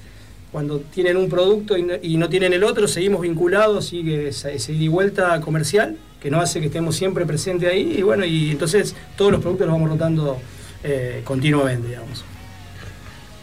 cuando 0.53 0.79
tienen 0.81 1.17
un 1.17 1.29
producto 1.29 1.77
y 1.77 1.83
no, 1.83 1.95
y 2.01 2.17
no 2.17 2.29
tienen 2.29 2.53
el 2.53 2.63
otro, 2.65 2.87
seguimos 2.89 3.21
vinculados, 3.23 3.87
sigue 3.89 4.29
esa, 4.29 4.51
esa 4.51 4.73
ida 4.73 4.83
y 4.85 4.89
vuelta 4.89 5.41
comercial, 5.41 5.97
que 6.21 6.31
nos 6.31 6.43
hace 6.45 6.61
que 6.61 6.67
estemos 6.67 6.95
siempre 6.97 7.27
presentes 7.27 7.69
ahí, 7.71 7.97
y 7.99 8.03
bueno, 8.03 8.25
y 8.25 8.51
entonces 8.53 8.95
todos 9.17 9.33
los 9.33 9.41
productos 9.41 9.67
los 9.67 9.75
vamos 9.75 9.91
rotando 9.91 10.39
eh, 10.85 11.23
continuamente, 11.25 11.89
digamos. 11.89 12.25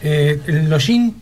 Eh, 0.02 0.40
el- 0.46 0.68
los 0.70 0.82
gin 0.84 1.14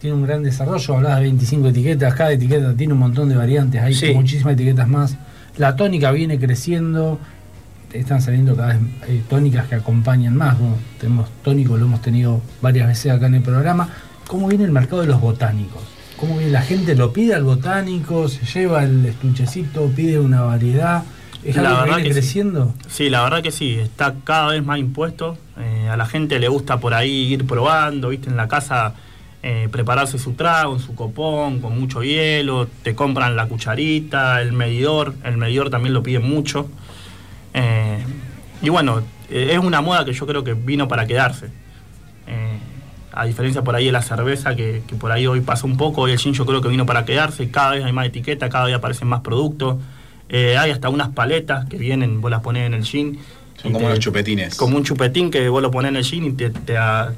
tiene 0.00 0.16
un 0.16 0.22
gran 0.24 0.42
desarrollo, 0.42 0.94
hablaba 0.96 1.16
de 1.16 1.22
25 1.22 1.68
etiquetas, 1.68 2.14
cada 2.14 2.32
etiqueta 2.32 2.74
tiene 2.74 2.92
un 2.92 2.98
montón 3.00 3.28
de 3.28 3.36
variantes, 3.36 3.80
hay 3.82 3.94
Sí. 3.94 4.12
muchísimas 4.14 4.54
etiquetas 4.54 4.88
más. 4.88 5.16
La 5.56 5.74
tónica 5.76 6.12
viene 6.12 6.38
creciendo, 6.38 7.18
están 7.92 8.20
saliendo 8.20 8.54
cada 8.56 8.74
vez 8.74 8.78
eh, 9.08 9.22
tónicas 9.28 9.66
que 9.66 9.76
acompañan 9.76 10.36
más. 10.36 10.58
Bueno, 10.58 10.76
tenemos 11.00 11.28
tónico, 11.42 11.76
lo 11.76 11.86
hemos 11.86 12.02
tenido 12.02 12.40
varias 12.60 12.88
veces 12.88 13.12
acá 13.12 13.26
en 13.26 13.34
el 13.36 13.42
programa. 13.42 13.88
¿Cómo 14.26 14.48
viene 14.48 14.64
el 14.64 14.72
mercado 14.72 15.00
de 15.02 15.08
los 15.08 15.20
botánicos? 15.20 15.82
¿Cómo 16.18 16.36
viene? 16.36 16.52
¿La 16.52 16.62
gente 16.62 16.94
lo 16.94 17.12
pide 17.12 17.34
al 17.34 17.44
botánico? 17.44 18.28
¿Se 18.28 18.44
lleva 18.44 18.84
el 18.84 19.06
estuchecito? 19.06 19.86
¿Pide 19.94 20.18
una 20.18 20.42
variedad? 20.42 21.04
¿Es 21.44 21.56
La 21.56 21.62
algo 21.62 21.74
que 21.76 21.80
verdad 21.82 21.96
viene 21.96 22.08
que 22.08 22.14
sí. 22.14 22.20
creciendo? 22.20 22.74
Sí, 22.88 23.08
la 23.08 23.22
verdad 23.22 23.42
que 23.42 23.52
sí, 23.52 23.74
está 23.74 24.14
cada 24.24 24.48
vez 24.48 24.64
más 24.64 24.78
impuesto. 24.78 25.38
Eh, 25.58 25.88
a 25.88 25.96
la 25.96 26.06
gente 26.06 26.38
le 26.40 26.48
gusta 26.48 26.78
por 26.80 26.94
ahí 26.94 27.32
ir 27.32 27.46
probando, 27.46 28.08
viste, 28.08 28.28
en 28.28 28.36
la 28.36 28.48
casa 28.48 28.94
eh, 29.42 29.68
prepararse 29.70 30.18
su 30.18 30.32
trago, 30.32 30.78
su 30.80 30.96
copón, 30.96 31.60
con 31.60 31.78
mucho 31.78 32.02
hielo, 32.02 32.66
te 32.82 32.96
compran 32.96 33.36
la 33.36 33.46
cucharita, 33.46 34.42
el 34.42 34.52
medidor, 34.52 35.14
el 35.22 35.36
medidor 35.36 35.70
también 35.70 35.94
lo 35.94 36.02
piden 36.02 36.28
mucho. 36.28 36.68
Eh, 37.60 37.98
y 38.62 38.68
bueno, 38.68 39.02
eh, 39.30 39.50
es 39.52 39.58
una 39.58 39.80
moda 39.80 40.04
que 40.04 40.12
yo 40.12 40.26
creo 40.26 40.42
que 40.44 40.54
vino 40.54 40.88
para 40.88 41.06
quedarse. 41.06 41.46
Eh, 42.26 42.58
a 43.12 43.24
diferencia 43.24 43.62
por 43.62 43.74
ahí 43.74 43.86
de 43.86 43.92
la 43.92 44.02
cerveza, 44.02 44.54
que, 44.54 44.82
que 44.86 44.94
por 44.94 45.10
ahí 45.10 45.26
hoy 45.26 45.40
pasa 45.40 45.66
un 45.66 45.76
poco, 45.76 46.02
hoy 46.02 46.12
el 46.12 46.18
gin 46.18 46.34
yo 46.34 46.46
creo 46.46 46.60
que 46.60 46.68
vino 46.68 46.86
para 46.86 47.04
quedarse, 47.04 47.50
cada 47.50 47.72
vez 47.72 47.84
hay 47.84 47.92
más 47.92 48.06
etiqueta, 48.06 48.48
cada 48.48 48.66
vez 48.66 48.74
aparecen 48.74 49.08
más 49.08 49.20
productos. 49.20 49.76
Eh, 50.28 50.56
hay 50.58 50.70
hasta 50.70 50.88
unas 50.90 51.08
paletas 51.08 51.64
que 51.66 51.78
vienen, 51.78 52.20
vos 52.20 52.30
las 52.30 52.40
ponés 52.42 52.66
en 52.66 52.74
el 52.74 52.84
gin. 52.84 53.18
Son 53.60 53.72
como 53.72 53.86
te- 53.86 53.90
los 53.94 53.98
chupetines. 53.98 54.54
Como 54.56 54.76
un 54.76 54.84
chupetín 54.84 55.30
que 55.30 55.48
vos 55.48 55.62
lo 55.62 55.70
ponés 55.70 55.88
en 55.90 55.96
el 55.96 56.04
gin 56.04 56.24
y 56.26 56.32
te, 56.32 56.50
te, 56.50 56.76
a- 56.76 57.12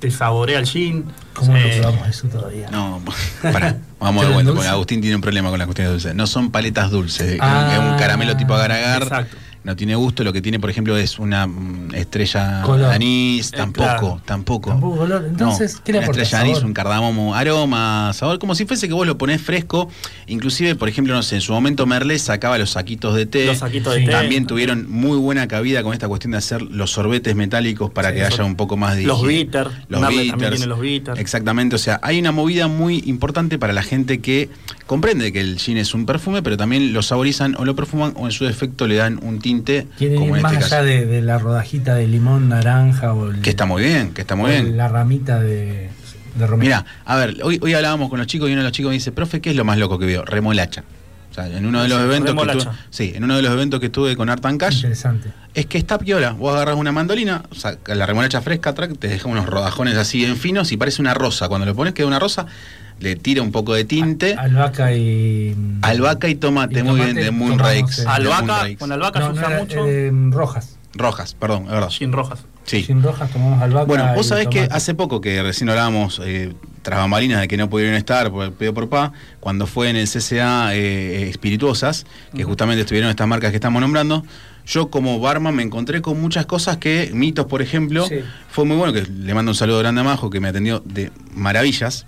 te 0.00 0.10
saborea 0.10 0.58
el 0.58 0.66
gin. 0.66 1.04
¿Cómo 1.34 1.54
Eh, 1.54 1.76
no 1.76 1.82
probamos 1.82 2.08
eso 2.08 2.28
todavía? 2.28 2.68
No, 2.70 3.00
pará, 3.42 3.76
vamos 4.00 4.26
de 4.26 4.52
porque 4.52 4.68
Agustín 4.68 5.00
tiene 5.02 5.16
un 5.16 5.22
problema 5.22 5.50
con 5.50 5.58
las 5.58 5.66
cuestiones 5.66 5.92
dulces. 5.92 6.14
No 6.14 6.26
son 6.26 6.50
paletas 6.50 6.90
dulces, 6.90 7.38
Ah. 7.40 7.70
es 7.72 7.78
un 7.78 7.98
caramelo 7.98 8.36
tipo 8.36 8.54
agar-agar. 8.54 9.02
Exacto. 9.02 9.36
No 9.66 9.74
tiene 9.74 9.96
gusto, 9.96 10.22
lo 10.22 10.32
que 10.32 10.40
tiene, 10.40 10.60
por 10.60 10.70
ejemplo, 10.70 10.96
es 10.96 11.18
una 11.18 11.48
mm, 11.48 11.92
estrella 11.96 12.62
Color. 12.62 12.88
de 12.90 12.94
anís, 12.94 13.48
Eh, 13.52 13.56
tampoco, 13.56 13.82
claro. 13.88 14.20
tampoco. 14.24 14.70
Tampoco 14.70 14.96
color. 14.98 15.24
Entonces, 15.28 15.74
No, 15.74 15.80
¿qué 15.84 15.92
le 15.92 15.98
una 15.98 16.06
estrella 16.06 16.30
de 16.38 16.44
anís, 16.44 16.54
Sabor. 16.58 16.66
un 16.68 16.72
cardamomo, 16.72 17.34
aroma, 17.34 18.12
sabor, 18.14 18.38
como 18.38 18.54
si 18.54 18.64
fuese 18.64 18.86
que 18.86 18.94
vos 18.94 19.04
lo 19.08 19.18
ponés 19.18 19.42
fresco. 19.42 19.88
Inclusive, 20.28 20.76
por 20.76 20.88
ejemplo, 20.88 21.12
no 21.14 21.22
sé, 21.24 21.34
en 21.34 21.40
su 21.40 21.52
momento 21.52 21.84
Merlé 21.84 22.16
sacaba 22.20 22.58
los 22.58 22.70
saquitos 22.70 23.16
de 23.16 23.26
té. 23.26 23.46
Los 23.46 23.58
saquitos 23.58 23.92
de 23.94 24.00
Sí. 24.00 24.06
té. 24.06 24.12
También 24.12 24.46
tuvieron 24.46 24.88
muy 24.88 25.18
buena 25.18 25.48
cabida 25.48 25.82
con 25.82 25.92
esta 25.94 26.06
cuestión 26.06 26.30
de 26.30 26.38
hacer 26.38 26.62
los 26.62 26.92
sorbetes 26.92 27.34
metálicos 27.34 27.90
para 27.90 28.10
Sí, 28.10 28.14
que 28.14 28.20
eso- 28.22 28.34
haya 28.34 28.44
un 28.44 28.54
poco 28.54 28.76
más 28.76 28.94
de 28.94 29.02
Los 29.02 29.26
bitter. 29.26 29.66
Los 29.88 30.00
Merle 30.00 30.16
también 30.28 30.32
bitters. 30.36 30.50
tiene 30.56 30.66
los 30.68 30.80
bitters. 30.80 31.18
Exactamente, 31.18 31.74
o 31.74 31.78
sea, 31.80 31.98
hay 32.04 32.20
una 32.20 32.30
movida 32.30 32.68
muy 32.68 33.02
importante 33.06 33.58
para 33.58 33.72
la 33.72 33.82
gente 33.82 34.20
que 34.20 34.48
comprende 34.86 35.32
que 35.32 35.40
el 35.40 35.58
gin 35.58 35.76
es 35.78 35.92
un 35.92 36.06
perfume, 36.06 36.40
pero 36.42 36.56
también 36.56 36.92
lo 36.92 37.02
saborizan 37.02 37.56
o 37.58 37.64
lo 37.64 37.74
perfuman 37.74 38.12
o 38.14 38.26
en 38.26 38.30
su 38.32 38.44
defecto 38.44 38.86
le 38.86 38.94
dan 38.94 39.18
un 39.22 39.40
tinte, 39.40 39.55
Quieren 39.64 40.18
como 40.18 40.30
ir 40.30 40.36
en 40.36 40.42
más 40.42 40.52
este 40.54 40.64
allá 40.64 40.82
de, 40.84 41.06
de 41.06 41.22
la 41.22 41.38
rodajita 41.38 41.94
de 41.94 42.06
limón, 42.06 42.48
naranja 42.48 43.12
o 43.12 43.30
el- 43.30 43.40
Que 43.42 43.50
está 43.50 43.66
muy 43.66 43.82
bien, 43.82 44.12
que 44.12 44.20
está 44.22 44.36
muy 44.36 44.50
o 44.50 44.54
bien. 44.54 44.76
la 44.76 44.88
ramita 44.88 45.40
de, 45.40 45.88
de 46.36 46.46
romero. 46.46 46.58
Mira, 46.58 46.84
a 47.04 47.16
ver, 47.16 47.36
hoy, 47.42 47.58
hoy 47.62 47.74
hablábamos 47.74 48.08
con 48.10 48.18
los 48.18 48.26
chicos 48.26 48.48
y 48.48 48.52
uno 48.52 48.62
de 48.62 48.68
los 48.68 48.72
chicos 48.72 48.90
me 48.90 48.94
dice, 48.94 49.12
profe, 49.12 49.40
¿qué 49.40 49.50
es 49.50 49.56
lo 49.56 49.64
más 49.64 49.78
loco 49.78 49.98
que 49.98 50.06
vio? 50.06 50.24
Remolacha. 50.24 50.84
O 51.30 51.34
sea, 51.34 51.48
en 51.54 51.66
uno 51.66 51.82
de 51.82 51.88
los 51.88 51.98
Sí, 51.98 52.04
eventos 52.04 52.34
que 52.34 52.40
tuve, 52.62 52.74
sí, 52.88 53.12
en 53.14 53.24
uno 53.24 53.36
de 53.36 53.42
los 53.42 53.52
eventos 53.52 53.78
que 53.78 53.86
estuve 53.86 54.16
con 54.16 54.30
Art 54.30 54.44
and 54.46 54.58
Cash, 54.58 54.76
Interesante. 54.76 55.32
es 55.52 55.66
que 55.66 55.76
está 55.76 55.98
piola. 55.98 56.30
Vos 56.32 56.54
agarras 56.54 56.76
una 56.76 56.92
mandolina, 56.92 57.42
saca 57.54 57.94
la 57.94 58.06
remolacha 58.06 58.40
fresca, 58.40 58.72
te 58.74 59.08
deja 59.08 59.28
unos 59.28 59.44
rodajones 59.44 59.96
así 59.98 60.24
en 60.24 60.36
finos 60.38 60.72
y 60.72 60.78
parece 60.78 61.02
una 61.02 61.12
rosa. 61.12 61.48
Cuando 61.48 61.66
lo 61.66 61.74
pones 61.74 61.92
queda 61.92 62.06
una 62.06 62.18
rosa, 62.18 62.46
le 63.00 63.16
tira 63.16 63.42
un 63.42 63.52
poco 63.52 63.74
de 63.74 63.84
tinte, 63.84 64.34
Albahaca 64.34 64.94
y. 64.94 65.54
albahaca 65.82 66.28
y 66.28 66.34
tomate, 66.34 66.80
y 66.80 66.82
muy 66.82 67.00
bien, 67.00 67.14
de 67.14 67.30
Moonrakes. 67.30 68.00
eh, 68.00 68.04
Albahaca, 68.06 68.66
con 68.78 68.90
albahaca 68.92 69.20
No, 69.20 69.26
se 69.26 69.32
no 69.32 69.38
usa 69.40 69.48
era, 69.50 69.58
mucho. 69.62 69.86
eh, 69.86 70.10
rojas. 70.30 70.76
Rojas, 70.94 71.34
perdón, 71.34 71.64
es 71.66 71.70
verdad. 71.72 71.90
Sin 71.90 72.10
rojas. 72.12 72.44
Sí. 72.64 72.82
Sin 72.82 73.02
rojas 73.02 73.30
tomamos 73.30 73.62
albahaca. 73.62 73.86
Bueno, 73.86 74.12
vos 74.14 74.26
y 74.26 74.28
sabés 74.30 74.48
que 74.48 74.66
hace 74.70 74.94
poco 74.94 75.20
que 75.20 75.42
recién 75.42 75.68
hablábamos 75.68 76.20
eh, 76.24 76.54
tras 76.82 76.98
bambalinas 76.98 77.40
de 77.42 77.48
que 77.48 77.56
no 77.58 77.68
pudieron 77.68 77.94
estar 77.96 78.30
por 78.30 78.44
el 78.44 78.52
pedido 78.52 78.72
por 78.74 78.88
pa, 78.88 79.12
cuando 79.40 79.66
fue 79.66 79.90
en 79.90 79.96
el 79.96 80.08
CCA 80.08 80.74
eh, 80.74 81.28
Espirituosas, 81.28 82.06
que 82.34 82.44
justamente 82.44 82.80
estuvieron 82.80 83.10
estas 83.10 83.28
marcas 83.28 83.50
que 83.50 83.56
estamos 83.56 83.80
nombrando, 83.80 84.24
yo 84.66 84.88
como 84.90 85.20
barman 85.20 85.54
me 85.54 85.62
encontré 85.62 86.00
con 86.02 86.20
muchas 86.20 86.46
cosas 86.46 86.78
que, 86.78 87.10
mitos 87.12 87.46
por 87.46 87.60
ejemplo, 87.62 88.06
Sí. 88.08 88.16
fue 88.48 88.64
muy 88.64 88.76
bueno, 88.76 88.92
que 88.92 89.02
le 89.02 89.34
mando 89.34 89.50
un 89.52 89.54
saludo 89.56 89.78
grande 89.80 90.00
a 90.00 90.04
Majo, 90.04 90.30
que 90.30 90.40
me 90.40 90.48
atendió 90.48 90.80
de 90.84 91.12
maravillas. 91.34 92.06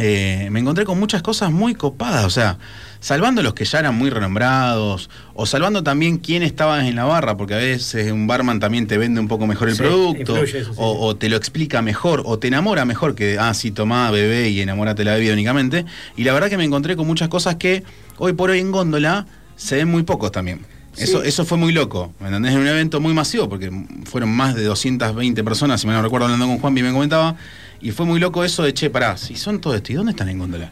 Eh, 0.00 0.48
me 0.52 0.60
encontré 0.60 0.84
con 0.84 0.98
muchas 0.98 1.22
cosas 1.22 1.50
muy 1.50 1.74
copadas, 1.74 2.24
o 2.24 2.30
sea, 2.30 2.56
salvando 3.00 3.42
los 3.42 3.52
que 3.54 3.64
ya 3.64 3.80
eran 3.80 3.96
muy 3.96 4.10
renombrados, 4.10 5.10
o 5.34 5.44
salvando 5.44 5.82
también 5.82 6.18
quién 6.18 6.44
estaba 6.44 6.86
en 6.86 6.94
la 6.94 7.04
barra, 7.04 7.36
porque 7.36 7.54
a 7.54 7.58
veces 7.58 8.12
un 8.12 8.28
barman 8.28 8.60
también 8.60 8.86
te 8.86 8.96
vende 8.96 9.20
un 9.20 9.26
poco 9.26 9.48
mejor 9.48 9.68
el 9.68 9.74
Sí, 9.74 9.82
producto, 9.82 10.32
influye 10.38 10.58
eso, 10.60 10.72
sí, 10.72 10.78
o, 10.80 11.06
o 11.06 11.16
te 11.16 11.28
lo 11.28 11.36
explica 11.36 11.82
mejor, 11.82 12.22
o 12.26 12.38
te 12.38 12.46
enamora 12.46 12.84
mejor 12.84 13.16
que, 13.16 13.38
ah, 13.40 13.52
sí, 13.54 13.72
tomá, 13.72 14.10
bebé 14.12 14.50
y 14.50 14.60
enamórate 14.60 15.02
la 15.04 15.14
bebida 15.14 15.32
únicamente. 15.32 15.84
Y 16.16 16.22
la 16.22 16.32
verdad 16.32 16.48
que 16.48 16.56
me 16.56 16.64
encontré 16.64 16.94
con 16.94 17.06
muchas 17.06 17.28
cosas 17.28 17.56
que 17.56 17.82
hoy 18.18 18.34
por 18.34 18.50
hoy 18.50 18.60
en 18.60 18.70
góndola 18.70 19.26
se 19.56 19.76
ven 19.76 19.88
muy 19.90 20.04
pocos 20.04 20.30
también. 20.30 20.64
Eso, 20.96 21.22
Sí. 21.22 21.28
eso 21.28 21.44
fue 21.44 21.58
muy 21.58 21.72
loco, 21.72 22.12
¿me 22.20 22.26
entendés? 22.26 22.52
En 22.54 22.58
un 22.60 22.66
evento 22.66 23.00
muy 23.00 23.14
masivo, 23.14 23.48
porque 23.48 23.70
fueron 24.04 24.30
más 24.30 24.54
de 24.56 24.64
220 24.64 25.44
personas, 25.44 25.80
si 25.80 25.86
mal 25.86 25.94
no 25.96 26.02
recuerdo, 26.02 26.26
hablando 26.26 26.46
con 26.46 26.58
Juan 26.58 26.76
y 26.78 26.82
me 26.82 26.92
comentaba, 26.92 27.36
Y 27.80 27.92
fue 27.92 28.06
muy 28.06 28.20
loco 28.20 28.44
eso 28.44 28.62
de, 28.62 28.74
che, 28.74 28.90
pará, 28.90 29.16
si 29.16 29.36
son 29.36 29.60
todos 29.60 29.76
estos, 29.76 29.90
¿y 29.90 29.94
dónde 29.94 30.10
están 30.10 30.28
en 30.28 30.38
góndola? 30.38 30.70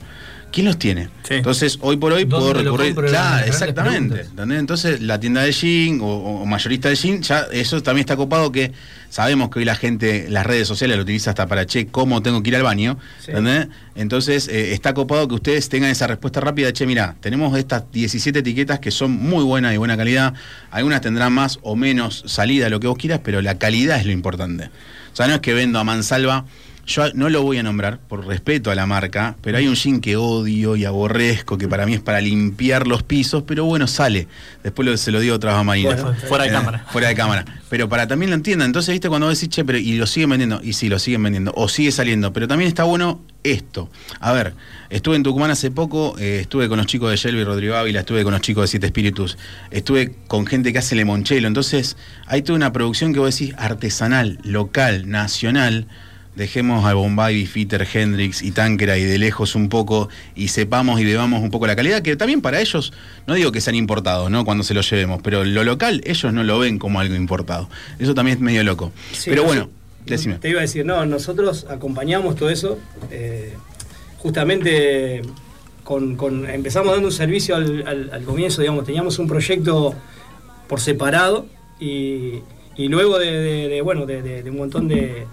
¿Quién 0.52 0.66
los 0.66 0.78
tiene? 0.78 1.10
Entonces, 1.28 1.78
hoy 1.82 1.98
por 1.98 2.12
hoy 2.12 2.24
puedo 2.24 2.46
¿Dónde 2.46 2.64
lo 2.64 2.76
recurrir. 2.76 3.10
Claro, 3.10 3.46
exactamente. 3.46 4.26
Entonces, 4.38 5.02
la 5.02 5.20
tienda 5.20 5.42
de 5.42 5.52
jean 5.52 6.00
o, 6.00 6.06
o 6.06 6.46
mayorista 6.46 6.88
de 6.88 6.94
jean, 6.94 7.20
ya 7.20 7.46
eso 7.52 7.82
también 7.82 8.04
está 8.04 8.16
copado 8.16 8.50
que 8.50 8.72
sabemos 9.10 9.50
que 9.50 9.58
hoy 9.58 9.64
la 9.66 9.74
gente, 9.74 10.26
las 10.30 10.46
redes 10.46 10.66
sociales 10.66 10.96
lo 10.96 11.02
utiliza 11.02 11.30
hasta 11.30 11.46
para, 11.46 11.66
che, 11.66 11.88
¿cómo 11.88 12.22
tengo 12.22 12.42
que 12.42 12.48
ir 12.48 12.56
al 12.56 12.62
baño? 12.62 12.98
Sí. 13.20 13.32
¿entendés? 13.32 13.68
Entonces, 13.96 14.48
eh, 14.48 14.72
está 14.72 14.94
copado 14.94 15.28
que 15.28 15.34
ustedes 15.34 15.68
tengan 15.68 15.90
esa 15.90 16.06
respuesta 16.06 16.40
rápida, 16.40 16.72
che, 16.72 16.86
mira, 16.86 17.16
tenemos 17.20 17.58
estas 17.58 17.90
17 17.92 18.38
etiquetas 18.38 18.78
que 18.78 18.90
son 18.90 19.10
muy 19.10 19.44
buenas 19.44 19.74
y 19.74 19.76
buena 19.76 19.96
calidad. 19.96 20.32
Algunas 20.70 21.02
tendrán 21.02 21.34
más 21.34 21.58
o 21.62 21.76
menos 21.76 22.22
salida, 22.26 22.70
lo 22.70 22.80
que 22.80 22.86
vos 22.86 22.96
quieras, 22.96 23.20
pero 23.22 23.42
la 23.42 23.58
calidad 23.58 23.98
es 23.98 24.06
lo 24.06 24.12
importante. 24.12 24.70
O 25.12 25.16
sea, 25.16 25.26
no 25.26 25.34
es 25.34 25.40
que 25.40 25.52
vendo 25.52 25.78
a 25.78 25.84
mansalva. 25.84 26.46
Yo 26.86 27.12
no 27.14 27.28
lo 27.28 27.42
voy 27.42 27.58
a 27.58 27.64
nombrar 27.64 27.98
por 27.98 28.24
respeto 28.26 28.70
a 28.70 28.76
la 28.76 28.86
marca, 28.86 29.36
pero 29.42 29.58
hay 29.58 29.66
un 29.66 29.74
jean 29.74 30.00
que 30.00 30.14
odio 30.16 30.76
y 30.76 30.84
aborrezco, 30.84 31.58
que 31.58 31.66
para 31.66 31.84
mí 31.84 31.94
es 31.94 32.00
para 32.00 32.20
limpiar 32.20 32.86
los 32.86 33.02
pisos, 33.02 33.42
pero 33.44 33.64
bueno, 33.64 33.88
sale. 33.88 34.28
Después 34.62 34.86
lo- 34.88 34.96
se 34.96 35.10
lo 35.10 35.18
digo 35.18 35.34
otra 35.34 35.50
vez 35.52 35.60
a 35.60 35.64
Marina. 35.64 35.94
Bueno, 35.96 36.14
fuera 36.28 36.44
de 36.44 36.50
cámara. 36.50 36.84
Fuera 36.92 37.08
de 37.08 37.14
cámara. 37.16 37.44
Pero 37.68 37.88
para 37.88 38.06
también 38.06 38.30
lo 38.30 38.36
entiendan. 38.36 38.66
Entonces, 38.66 38.92
viste, 38.92 39.08
cuando 39.08 39.26
vos 39.26 39.36
decís, 39.36 39.48
che, 39.54 39.64
pero 39.64 39.78
y 39.78 39.96
lo 39.96 40.06
siguen 40.06 40.30
vendiendo, 40.30 40.60
y 40.62 40.74
sí, 40.74 40.88
lo 40.88 41.00
siguen 41.00 41.24
vendiendo, 41.24 41.52
o 41.56 41.68
sigue 41.68 41.90
saliendo. 41.90 42.32
Pero 42.32 42.46
también 42.46 42.68
está 42.68 42.84
bueno 42.84 43.20
esto. 43.42 43.90
A 44.20 44.32
ver, 44.32 44.54
estuve 44.88 45.16
en 45.16 45.24
Tucumán 45.24 45.50
hace 45.50 45.72
poco, 45.72 46.16
eh, 46.20 46.38
estuve 46.42 46.68
con 46.68 46.78
los 46.78 46.86
chicos 46.86 47.10
de 47.10 47.16
Shelby 47.16 47.42
Rodrigo 47.42 47.74
Ávila, 47.74 48.00
estuve 48.00 48.22
con 48.22 48.32
los 48.32 48.42
chicos 48.42 48.62
de 48.62 48.68
Siete 48.68 48.86
Espíritus, 48.86 49.36
estuve 49.72 50.14
con 50.28 50.46
gente 50.46 50.72
que 50.72 50.78
hace 50.78 50.94
limonchelo. 50.94 51.48
Entonces, 51.48 51.96
hay 52.26 52.42
toda 52.42 52.56
una 52.56 52.72
producción 52.72 53.12
que 53.12 53.18
vos 53.18 53.36
decís 53.36 53.54
artesanal, 53.58 54.38
local, 54.44 55.08
nacional. 55.10 55.88
Dejemos 56.36 56.84
a 56.84 56.92
Bombay, 56.94 57.34
Bifitter, 57.34 57.86
Hendrix 57.92 58.42
y 58.42 58.50
Tankera 58.52 58.98
y 58.98 59.04
de 59.04 59.18
lejos 59.18 59.54
un 59.54 59.68
poco 59.70 60.08
y 60.34 60.48
sepamos 60.48 61.00
y 61.00 61.04
bebamos 61.04 61.42
un 61.42 61.50
poco 61.50 61.66
la 61.66 61.74
calidad, 61.74 62.02
que 62.02 62.14
también 62.14 62.42
para 62.42 62.60
ellos, 62.60 62.92
no 63.26 63.34
digo 63.34 63.52
que 63.52 63.60
sean 63.62 63.74
importados, 63.74 64.30
¿no? 64.30 64.44
Cuando 64.44 64.62
se 64.62 64.74
lo 64.74 64.82
llevemos, 64.82 65.20
pero 65.22 65.44
lo 65.44 65.64
local 65.64 66.02
ellos 66.04 66.32
no 66.34 66.44
lo 66.44 66.58
ven 66.58 66.78
como 66.78 67.00
algo 67.00 67.14
importado. 67.14 67.68
Eso 67.98 68.14
también 68.14 68.36
es 68.36 68.42
medio 68.42 68.62
loco. 68.64 68.92
Sí, 69.12 69.30
pero 69.30 69.42
no, 69.42 69.48
bueno, 69.48 69.70
decime. 70.04 70.34
Te 70.34 70.50
iba 70.50 70.58
a 70.58 70.62
decir, 70.62 70.84
no, 70.84 71.06
nosotros 71.06 71.66
acompañamos 71.70 72.36
todo 72.36 72.50
eso. 72.50 72.78
eh, 73.10 73.54
justamente 74.18 75.22
con, 75.84 76.16
con- 76.16 76.48
empezamos 76.50 76.92
dando 76.92 77.08
un 77.08 77.12
servicio 77.14 77.54
al, 77.56 77.86
al- 77.86 78.10
al 78.12 78.24
comienzo, 78.24 78.60
digamos, 78.60 78.84
teníamos 78.84 79.18
un 79.18 79.28
proyecto 79.28 79.94
por 80.68 80.80
separado 80.80 81.46
y, 81.78 82.40
y 82.76 82.88
luego 82.88 83.18
de, 83.18 83.30
de- 83.30 83.68
de, 83.68 83.80
bueno, 83.82 84.04
de 84.04 84.42
un 84.50 84.56
montón 84.56 84.88
de, 84.88 85.26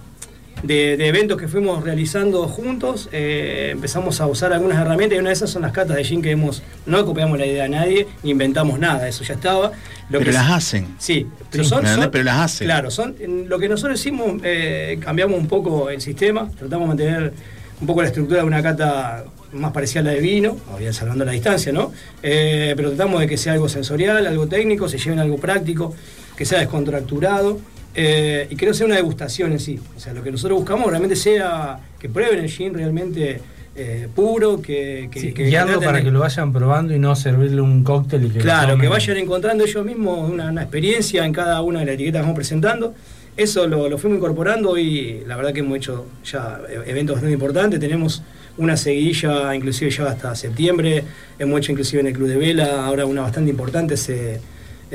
de- 0.63 0.95
de 0.97 1.07
eventos 1.07 1.37
que 1.37 1.47
fuimos 1.47 1.83
realizando 1.83 2.47
juntos, 2.47 3.09
eh, 3.11 3.69
empezamos 3.73 4.19
a 4.21 4.27
usar 4.27 4.53
algunas 4.53 4.79
herramientas 4.79 5.17
y 5.17 5.19
una 5.19 5.29
de 5.29 5.33
esas 5.33 5.49
son 5.49 5.61
las 5.63 5.71
catas 5.73 5.95
de 5.97 6.03
gin 6.03 6.21
que 6.21 6.31
hemos, 6.31 6.63
no 6.85 7.05
copiamos 7.05 7.37
la 7.37 7.45
idea 7.45 7.65
a 7.65 7.67
nadie, 7.67 8.07
ni 8.23 8.31
inventamos 8.31 8.79
nada, 8.79 9.07
eso 9.07 9.23
ya 9.23 9.33
estaba. 9.35 9.71
Lo 10.09 10.19
Pero 10.19 10.25
que 10.25 10.31
las 10.31 10.49
hacen. 10.51 10.87
Sí, 10.97 11.27
pero 11.51 11.63
Sí, 11.63 11.69
son, 11.69 11.83
Pero 12.11 12.23
las 12.23 12.37
hacen. 12.39 12.65
Claro, 12.65 12.89
son 12.91 13.15
lo 13.47 13.59
que 13.59 13.67
nosotros 13.69 13.99
hicimos, 13.99 14.41
eh, 14.43 14.97
cambiamos 15.01 15.37
un 15.39 15.47
poco 15.47 15.89
el 15.89 15.99
sistema, 16.01 16.49
tratamos 16.57 16.87
de 16.87 16.87
mantener 16.87 17.33
un 17.81 17.87
poco 17.87 18.01
la 18.01 18.07
estructura 18.07 18.39
de 18.41 18.45
una 18.47 18.63
cata 18.63 19.25
más 19.51 19.71
parecida 19.71 19.99
a 19.99 20.03
la 20.03 20.11
de 20.11 20.19
vino, 20.21 20.57
obviamente 20.69 20.93
salvando 20.93 21.25
la 21.25 21.31
distancia, 21.33 21.71
¿no? 21.71 21.91
Eh, 22.23 22.73
pero 22.75 22.89
tratamos 22.89 23.19
de 23.19 23.27
que 23.27 23.37
sea 23.37 23.53
algo 23.53 23.67
sensorial, 23.69 24.25
algo 24.25 24.47
técnico, 24.47 24.87
se 24.89 24.97
lleven 24.97 25.19
algo 25.19 25.37
práctico, 25.37 25.93
que 26.37 26.45
sea 26.45 26.59
descontracturado 26.59 27.59
eh, 27.95 28.47
y 28.49 28.55
que 28.55 28.65
no 28.65 28.73
sea 28.73 28.85
una 28.85 28.95
degustación 28.95 29.51
en 29.51 29.59
sí. 29.59 29.79
O 29.95 29.99
sea, 29.99 30.13
lo 30.13 30.23
que 30.23 30.31
nosotros 30.31 30.57
buscamos 30.59 30.87
realmente 30.89 31.15
sea 31.15 31.79
que 31.99 32.09
prueben 32.09 32.39
el 32.39 32.49
gin 32.49 32.73
realmente 32.73 33.39
eh, 33.75 34.07
puro, 34.15 34.61
que, 34.61 35.09
que, 35.11 35.19
Sí, 35.19 35.33
que 35.33 35.45
guiarlo 35.45 35.79
para 35.79 36.01
que 36.01 36.11
lo 36.11 36.19
vayan 36.19 36.51
probando 36.53 36.93
y 36.93 36.99
no 36.99 37.15
servirle 37.15 37.61
un 37.61 37.83
cóctel 37.83 38.25
y 38.25 38.29
que 38.29 38.39
Claro, 38.39 38.77
que 38.77 38.87
vayan 38.87 39.17
encontrando 39.17 39.63
ellos 39.63 39.85
mismos 39.85 40.29
una, 40.29 40.49
una 40.51 40.61
experiencia 40.63 41.25
en 41.25 41.33
cada 41.33 41.61
una 41.61 41.79
de 41.79 41.85
las 41.85 41.95
etiquetas 41.95 42.19
que 42.19 42.23
vamos 42.23 42.35
presentando. 42.35 42.93
Eso 43.35 43.65
lo, 43.67 43.89
lo 43.89 43.97
fuimos 43.97 44.17
incorporando 44.17 44.77
y 44.77 45.23
la 45.25 45.35
verdad 45.35 45.53
que 45.53 45.61
hemos 45.61 45.77
hecho 45.77 46.05
ya 46.23 46.59
e- 46.69 46.89
eventos 46.91 47.15
bastante 47.15 47.33
importantes. 47.33 47.79
Tenemos 47.79 48.21
una 48.57 48.77
seguidilla, 48.77 49.55
inclusive 49.55 49.89
ya 49.89 50.05
hasta 50.05 50.35
septiembre. 50.35 51.03
Hemos 51.39 51.59
hecho 51.59 51.71
inclusive 51.71 52.01
en 52.01 52.07
el 52.07 52.13
Club 52.13 52.27
de 52.27 52.37
Vela, 52.37 52.85
ahora 52.85 53.07
una 53.07 53.21
bastante 53.21 53.49
importante. 53.49 53.97
Se, 53.97 54.39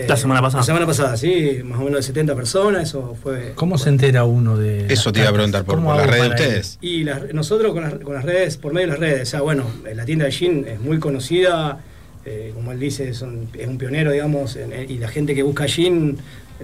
La 0.06 0.16
semana 0.16 0.40
pasada. 0.42 0.60
La 0.60 0.64
semana 0.66 0.86
pasada, 0.86 1.16
sí, 1.16 1.60
más 1.64 1.78
o 1.80 1.84
menos 1.84 1.96
de 2.00 2.02
70 2.02 2.34
personas. 2.34 2.82
Eso 2.84 3.16
fue. 3.22 3.52
¿Cómo 3.54 3.78
se 3.78 3.88
entera 3.88 4.24
uno 4.24 4.56
de.? 4.56 4.86
Eso 4.92 5.12
te 5.12 5.20
iba 5.20 5.30
a 5.30 5.32
preguntar 5.32 5.64
por, 5.64 5.76
¿Cómo 5.76 5.88
por 5.88 5.96
las 5.96 6.06
redes 6.06 6.22
de 6.22 6.28
para 6.28 6.40
ir? 6.40 6.46
ustedes. 6.46 6.78
Y 6.80 7.04
las- 7.04 7.32
nosotros 7.34 7.72
con 7.72 7.82
las, 7.82 7.94
con 7.94 8.14
las 8.14 8.24
redes, 8.24 8.56
por 8.58 8.72
medio 8.72 8.86
de 8.88 8.92
las 8.92 9.00
redes, 9.00 9.22
o 9.22 9.30
sea, 9.30 9.40
bueno, 9.40 9.64
eh, 9.88 9.94
la 9.94 10.04
tienda 10.04 10.26
de 10.26 10.32
Gin 10.32 10.66
es 10.68 10.80
muy 10.80 10.98
conocida, 10.98 11.80
eh, 12.24 12.52
como 12.54 12.72
él 12.72 12.78
dice, 12.78 13.14
son- 13.14 13.48
es 13.58 13.66
un 13.66 13.78
pionero, 13.78 14.12
digamos, 14.12 14.56
en- 14.56 14.72
en- 14.72 14.90
y 14.90 14.98
la 14.98 15.08
gente 15.08 15.34
que 15.34 15.42
busca 15.42 15.66
Gin, 15.66 16.18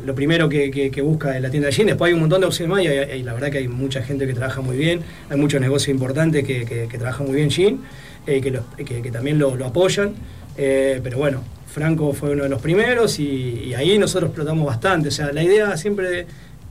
lo 0.04 0.14
primero 0.14 0.48
que, 0.48 0.70
que- 0.70 0.90
que 0.90 1.02
busca 1.02 1.36
es 1.36 1.40
la 1.42 1.50
tienda 1.50 1.68
de 1.68 1.72
Gin, 1.74 1.86
después 1.86 2.08
hay 2.08 2.14
un 2.14 2.20
montón 2.20 2.40
de 2.40 2.46
opciones 2.48 2.74
más 2.74 2.84
y, 2.84 2.88
hay- 2.88 3.20
y 3.20 3.22
la 3.22 3.32
verdad 3.32 3.50
que 3.50 3.58
hay 3.58 3.68
mucha 3.68 4.02
gente 4.02 4.26
que 4.26 4.34
trabaja 4.34 4.60
muy 4.60 4.76
bien, 4.76 5.00
hay 5.30 5.38
muchos 5.38 5.60
negocios 5.60 5.88
importantes 5.94 6.44
que, 6.44 6.64
que- 6.66 6.88
que 6.88 6.98
trabajan 6.98 7.26
muy 7.26 7.36
bien 7.36 7.50
Gin, 7.50 7.80
eh, 8.26 8.40
que, 8.40 8.60
que- 8.84 9.02
que 9.02 9.10
también 9.10 9.38
lo, 9.38 9.54
lo 9.56 9.66
apoyan, 9.66 10.14
eh, 10.56 11.00
pero 11.02 11.18
bueno, 11.18 11.42
Franco 11.74 12.12
fue 12.12 12.30
uno 12.30 12.44
de 12.44 12.48
los 12.48 12.62
primeros 12.62 13.18
y, 13.18 13.64
y 13.66 13.74
ahí 13.74 13.98
nosotros 13.98 14.28
explotamos 14.28 14.64
bastante, 14.64 15.08
o 15.08 15.10
sea, 15.10 15.32
la 15.32 15.42
idea 15.42 15.76
siempre 15.76 16.24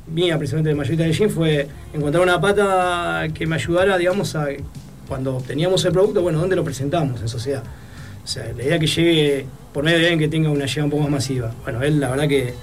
mía, 0.08 0.38
precisamente 0.38 0.70
de 0.70 0.76
mayorita 0.76 1.04
de 1.04 1.14
Gin, 1.14 1.30
fue 1.30 1.68
encontrar 1.94 2.24
una 2.24 2.40
pata 2.40 3.28
que 3.34 3.46
me 3.46 3.56
ayudara, 3.56 3.98
digamos, 3.98 4.34
a 4.36 4.48
cuando 5.08 5.44
teníamos 5.46 5.84
el 5.84 5.92
producto, 5.92 6.22
bueno, 6.22 6.40
¿dónde 6.40 6.56
lo 6.56 6.64
presentamos 6.64 7.22
en 7.22 7.28
sociedad? 7.28 7.64
O 8.24 8.28
sea, 8.28 8.50
la 8.56 8.64
idea 8.64 8.80
que 8.80 8.88
llegue 8.88 9.46
por 9.74 9.84
medio 9.84 9.98
de 9.98 10.06
alguien 10.06 10.20
que 10.20 10.30
tenga 10.30 10.50
una 10.50 10.66
llegada 10.66 10.86
un 10.86 10.92
poco 10.92 11.04
más 11.04 11.12
masiva. 11.12 11.54
Bueno, 11.64 11.84
él 11.84 12.00
la 12.00 12.10
verdad 12.10 12.28
que 12.30 12.54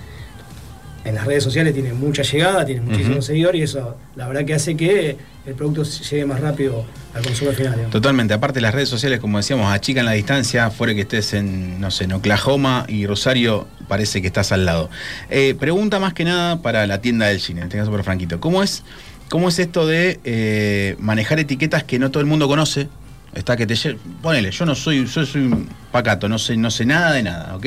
en 1.04 1.14
las 1.14 1.24
redes 1.26 1.42
sociales 1.42 1.72
tiene 1.72 1.92
mucha 1.94 2.22
llegada, 2.22 2.64
tiene 2.64 2.82
muchísimos 2.82 3.18
Ujú. 3.18 3.22
seguidores 3.26 3.60
y 3.60 3.64
eso 3.64 3.96
la 4.16 4.28
verdad 4.28 4.44
que 4.44 4.54
hace 4.54 4.76
que 4.76 5.16
el 5.46 5.54
producto 5.54 5.82
llegue 5.82 6.26
más 6.26 6.40
rápido 6.40 6.84
al 7.14 7.22
consumidor 7.22 7.54
final. 7.56 7.72
digamos. 7.72 7.90
Totalmente, 7.92 8.34
aparte 8.34 8.60
las 8.60 8.74
redes 8.74 8.88
sociales, 8.90 9.18
como 9.18 9.38
decíamos, 9.38 9.72
achican 9.72 10.04
la 10.04 10.12
distancia, 10.12 10.70
fuera 10.70 10.94
que 10.94 11.00
estés 11.02 11.32
en, 11.32 11.80
no 11.80 11.90
sé, 11.90 12.04
en 12.04 12.12
Oklahoma 12.12 12.84
y 12.86 13.06
Rosario, 13.06 13.66
parece 13.88 14.20
que 14.20 14.26
estás 14.26 14.52
al 14.52 14.66
lado. 14.66 14.90
Eh, 15.30 15.54
pregunta 15.58 15.98
más 15.98 16.12
que 16.12 16.24
nada 16.24 16.60
para 16.60 16.86
la 16.86 17.00
tienda 17.00 17.26
del 17.28 17.40
cine, 17.40 17.60
en 17.62 17.66
este 17.68 17.78
caso 17.78 17.90
para 17.90 18.02
Franquito. 18.02 18.38
¿Cómo 18.38 18.62
es, 18.62 18.82
cómo 19.30 19.48
es 19.48 19.58
esto 19.58 19.86
de 19.86 20.20
eh, 20.24 20.96
manejar 20.98 21.38
etiquetas 21.40 21.82
que 21.82 21.98
no 21.98 22.10
todo 22.10 22.20
el 22.20 22.26
mundo 22.26 22.46
conoce? 22.46 22.88
Está 23.32 23.56
que 23.56 23.66
te 23.66 23.74
ponele, 24.22 24.50
yo 24.50 24.66
no 24.66 24.74
soy, 24.74 25.06
yo 25.06 25.24
soy 25.24 25.42
un 25.42 25.68
pacato, 25.92 26.28
no 26.28 26.38
sé, 26.38 26.56
no 26.56 26.70
sé 26.70 26.84
nada 26.84 27.12
de 27.12 27.22
nada, 27.22 27.56
¿ok? 27.56 27.64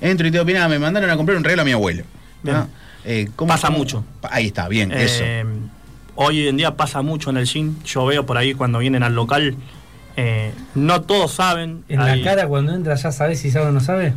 Entro 0.00 0.26
y 0.26 0.30
te 0.30 0.38
digo, 0.38 0.44
"Mirá, 0.46 0.66
me 0.68 0.78
mandaron 0.78 1.08
a 1.10 1.16
comprar 1.16 1.36
un 1.36 1.44
regalo 1.44 1.62
a 1.62 1.64
mi 1.66 1.72
abuelo. 1.72 2.04
Bien. 2.42 2.56
¿Ah? 2.56 2.66
Eh, 3.04 3.28
¿cómo- 3.36 3.48
Pasa 3.52 3.68
cómo- 3.68 3.78
mucho. 3.78 4.04
Ahí 4.22 4.46
está, 4.46 4.68
bien, 4.68 4.92
eso. 4.92 5.22
Eh, 5.24 5.44
Hoy 6.14 6.46
en 6.46 6.58
día 6.58 6.76
pasa 6.76 7.00
mucho 7.00 7.30
en 7.30 7.38
el 7.38 7.46
gym. 7.46 7.74
Yo 7.84 8.04
veo 8.04 8.26
por 8.26 8.36
ahí 8.36 8.52
cuando 8.54 8.78
vienen 8.78 9.02
al 9.02 9.14
local. 9.14 9.56
eh, 10.14 10.52
no 10.74 11.00
todos 11.00 11.32
saben. 11.32 11.84
En 11.88 11.98
la 12.04 12.20
cara 12.22 12.46
cuando 12.46 12.74
entra 12.74 12.94
ya 12.96 13.10
sabes 13.12 13.40
si 13.40 13.50
sabe 13.50 13.68
o 13.68 13.72
no 13.72 13.80
sabe. 13.80 14.12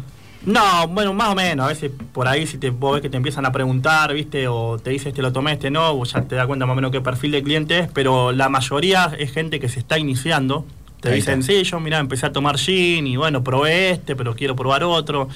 No, 0.46 0.90
bueno, 0.90 1.14
más 1.14 1.30
o 1.30 1.36
menos. 1.36 1.66
A 1.66 1.70
veces 1.70 1.90
por 2.12 2.28
ahí 2.28 2.46
si 2.48 2.58
te, 2.58 2.70
vos 2.70 2.94
ves 2.96 3.02
que 3.02 3.10
te 3.10 3.16
empiezan 3.16 3.46
a 3.46 3.52
preguntar, 3.54 4.14
¿viste? 4.14 4.50
O 4.50 4.78
te 4.78 4.90
dice 4.90 5.08
este 5.10 5.22
lo 5.22 5.32
tomé, 5.32 5.54
este 5.54 5.72
no, 5.72 5.96
vos 5.96 6.12
ya 6.12 6.22
te 6.24 6.36
das 6.36 6.48
cuenta 6.48 6.66
más 6.66 6.74
o 6.74 6.76
menos 6.76 6.92
qué 6.92 7.00
perfil 7.00 7.32
de 7.32 7.42
cliente 7.44 7.80
es, 7.80 7.88
pero 7.94 8.34
la 8.34 8.50
mayoría 8.50 9.10
es 9.18 9.32
gente 9.32 9.62
que 9.62 9.70
se 9.70 9.80
está 9.80 9.98
iniciando. 9.98 10.66
Te 11.00 11.10
Ahí 11.10 11.16
dicen, 11.16 11.40
está. 11.40 11.54
sí, 11.54 11.64
yo 11.64 11.80
mira, 11.80 12.00
empecé 12.00 12.26
a 12.26 12.34
tomar 12.34 12.58
gin 12.58 13.08
y 13.08 13.16
bueno, 13.16 13.42
probé 13.42 13.92
este, 13.92 14.18
pero 14.18 14.36
quiero 14.36 14.54
probar 14.58 14.84
otro. 14.84 15.30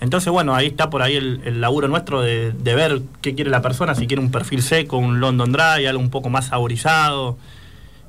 Entonces, 0.00 0.32
bueno, 0.32 0.54
ahí 0.54 0.66
está 0.68 0.90
por 0.90 1.02
ahí 1.02 1.16
el, 1.16 1.40
el 1.44 1.60
laburo 1.60 1.88
nuestro 1.88 2.20
de, 2.22 2.52
de 2.52 2.74
ver 2.74 3.00
qué 3.20 3.34
quiere 3.34 3.50
la 3.50 3.62
persona, 3.62 3.94
si 3.94 4.06
quiere 4.06 4.22
un 4.22 4.30
perfil 4.30 4.62
seco, 4.62 4.96
un 4.98 5.18
London 5.20 5.50
Dry, 5.52 5.86
algo 5.86 6.00
un 6.00 6.10
poco 6.10 6.30
más 6.30 6.46
saborizado. 6.48 7.36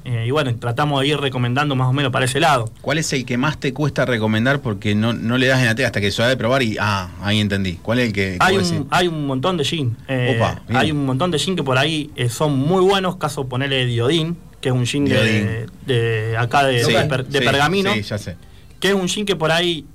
Eh, 0.05 0.25
y 0.27 0.31
bueno, 0.31 0.55
tratamos 0.55 1.01
de 1.01 1.07
ir 1.07 1.17
recomendando 1.17 1.75
más 1.75 1.89
o 1.89 1.93
menos 1.93 2.11
para 2.11 2.23
ese 2.25 2.39
lado. 2.39 2.69
¿Cuál 2.81 2.99
es 2.99 3.11
el 3.11 3.25
que 3.25 3.37
más 3.37 3.59
te 3.59 3.73
cuesta 3.73 4.05
recomendar 4.05 4.61
porque 4.61 4.95
no, 4.95 5.11
no 5.13 5.37
le 5.37 5.47
das 5.47 5.59
en 5.59 5.65
la 5.65 5.75
tela 5.75 5.87
hasta 5.89 5.99
que 5.99 6.09
se 6.11 6.21
va 6.21 6.29
de 6.29 6.37
probar 6.37 6.63
y, 6.63 6.77
ah, 6.79 7.09
ahí 7.21 7.39
entendí? 7.39 7.73
¿Cuál 7.81 7.99
es 7.99 8.07
el 8.07 8.13
que, 8.13 8.37
Hay 8.39 8.55
un, 8.57 8.87
hay 8.91 9.07
un 9.09 9.27
montón 9.27 9.57
de 9.57 9.65
gin. 9.65 9.97
Eh, 10.07 10.35
Opa, 10.37 10.61
hay 10.79 10.91
un 10.91 11.05
montón 11.05 11.31
de 11.31 11.37
gin 11.37 11.55
que 11.57 11.63
por 11.63 11.77
ahí 11.77 12.11
eh, 12.15 12.29
son 12.29 12.57
muy 12.57 12.81
buenos. 12.81 13.17
Caso 13.17 13.47
ponerle 13.49 13.85
Diodín, 13.87 14.37
que 14.61 14.69
es 14.69 14.73
un 14.75 14.85
gin 14.85 15.03
de, 15.05 15.67
de 15.85 16.37
acá 16.37 16.63
de, 16.65 16.83
Sí, 16.85 16.93
per- 17.09 17.25
de 17.25 17.39
sí, 17.39 17.45
pergamino. 17.45 17.93
Sí, 17.93 18.01
ya 18.01 18.17
sé. 18.17 18.37
Que 18.79 18.89
es 18.89 18.93
un 18.95 19.09
gin 19.09 19.25
que 19.25 19.35
por 19.35 19.51
ahí, 19.51 19.85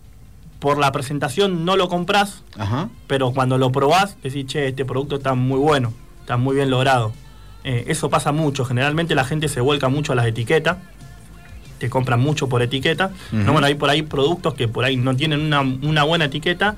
por 0.64 0.78
la 0.78 0.92
presentación, 0.92 1.66
no 1.66 1.76
lo 1.76 1.90
compras, 1.90 2.42
Ajá. 2.56 2.88
pero 3.06 3.32
cuando 3.32 3.58
lo 3.58 3.70
probás, 3.70 4.16
decís, 4.22 4.46
che, 4.46 4.68
este 4.68 4.86
producto 4.86 5.16
está 5.16 5.34
muy 5.34 5.58
bueno, 5.58 5.92
está 6.20 6.38
muy 6.38 6.56
bien 6.56 6.70
logrado. 6.70 7.12
Eh, 7.64 7.84
eso 7.88 8.08
pasa 8.08 8.32
mucho. 8.32 8.64
Generalmente 8.64 9.14
la 9.14 9.24
gente 9.26 9.48
se 9.48 9.60
vuelca 9.60 9.90
mucho 9.90 10.12
a 10.12 10.16
las 10.16 10.26
etiquetas. 10.26 10.78
Te 11.78 11.90
compran 11.90 12.18
mucho 12.18 12.48
por 12.48 12.62
etiqueta. 12.62 13.10
No, 13.30 13.52
bueno, 13.52 13.66
hay 13.66 13.74
por 13.74 13.90
ahí 13.90 14.00
productos 14.00 14.54
que 14.54 14.66
por 14.66 14.86
ahí 14.86 14.96
no 14.96 15.14
tienen 15.14 15.40
una, 15.42 15.60
una 15.60 16.02
buena 16.02 16.24
etiqueta 16.24 16.76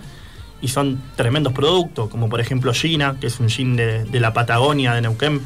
y 0.60 0.66
son 0.66 1.00
tremendos 1.14 1.52
productos, 1.52 2.08
como 2.10 2.28
por 2.28 2.40
ejemplo 2.40 2.74
Gina, 2.74 3.14
que 3.20 3.28
es 3.28 3.38
un 3.38 3.48
gin 3.48 3.76
de, 3.76 4.02
de 4.04 4.18
la 4.18 4.32
Patagonia, 4.32 4.94
de 4.94 5.02
Neuquén, 5.02 5.42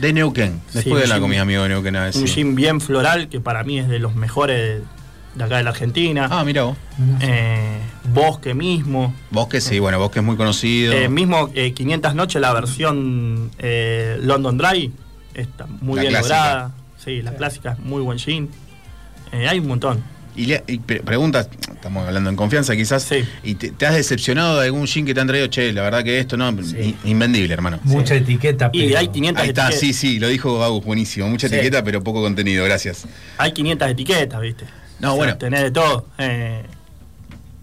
De 0.00 0.14
Neuquén. 0.14 0.62
Después 0.72 0.84
Sí, 0.84 0.90
de 1.02 1.06
la 1.06 1.16
gin- 1.16 1.20
comida 1.20 1.42
amigo 1.42 1.62
de 1.64 1.68
Neuquén 1.68 1.96
a 1.96 2.04
ver 2.04 2.16
Un 2.16 2.26
gin 2.26 2.54
bien 2.54 2.80
floral 2.80 3.28
que 3.28 3.40
para 3.40 3.62
mí 3.62 3.78
es 3.78 3.88
de 3.88 3.98
los 3.98 4.14
mejores 4.14 4.80
de 5.34 5.44
acá 5.44 5.56
de 5.58 5.64
la 5.64 5.70
Argentina. 5.70 6.28
Ah, 6.30 6.44
mira 6.44 6.62
vos. 6.64 6.76
Eh, 7.20 7.78
bosque 8.12 8.54
mismo. 8.54 9.14
Bosque 9.30 9.60
sí, 9.60 9.78
bueno, 9.78 9.98
Bosque 9.98 10.20
es 10.20 10.24
muy 10.24 10.36
conocido. 10.36 10.92
Eh, 10.92 11.08
mismo 11.08 11.50
eh, 11.54 11.72
500 11.72 12.14
noches, 12.14 12.40
la 12.40 12.52
versión 12.52 13.50
eh, 13.58 14.18
London 14.20 14.56
Dry, 14.58 14.92
está 15.34 15.66
muy 15.66 15.96
La 15.96 16.00
bien 16.02 16.12
clásica. 16.12 16.36
lograda. 16.36 16.74
Sí, 17.04 17.22
la 17.22 17.34
clásica 17.34 17.72
es 17.72 17.78
muy 17.80 18.02
buen. 18.02 18.18
Eh, 19.32 19.48
hay 19.48 19.58
un 19.58 19.66
montón. 19.68 20.02
Y, 20.36 20.46
le- 20.46 20.64
y 20.66 20.78
pre- 20.78 21.00
preguntas, 21.00 21.48
estamos 21.72 22.06
hablando 22.08 22.28
en 22.28 22.34
confianza 22.34 22.74
quizás, 22.74 23.08
y 23.44 23.54
te, 23.54 23.70
te 23.70 23.86
has 23.86 23.94
decepcionado 23.94 24.58
de 24.58 24.66
algún 24.66 24.86
gin 24.88 25.06
que 25.06 25.14
te 25.14 25.20
han 25.20 25.28
traído, 25.28 25.46
che, 25.46 25.72
la 25.72 25.82
verdad 25.82 26.02
que 26.02 26.18
esto 26.18 26.36
no, 26.36 26.48
in- 26.48 26.96
invendible, 27.04 27.54
hermano. 27.54 27.78
Mucha 27.84 28.16
etiqueta. 28.16 28.70
Y 28.72 28.86
pero- 28.86 28.98
hay 28.98 29.08
500 29.08 29.42
Ahí 29.42 29.48
está, 29.50 29.62
etiquetas. 29.68 29.80
sí, 29.80 29.92
sí, 29.92 30.18
lo 30.18 30.26
dijo 30.28 30.64
Agus, 30.64 30.84
buenísimo. 30.84 31.28
Mucha 31.28 31.48
Sí. 31.48 31.54
etiqueta, 31.54 31.84
pero 31.84 32.02
poco 32.02 32.20
contenido, 32.20 32.64
gracias. 32.64 33.06
Hay 33.38 33.52
500 33.52 33.90
etiquetas, 33.90 34.40
¿viste? 34.40 34.64
No, 35.00 35.08
O 35.08 35.10
sea, 35.12 35.18
bueno. 35.18 35.38
Tenés 35.38 35.62
de 35.62 35.70
todo. 35.70 36.06
Eh, 36.18 36.64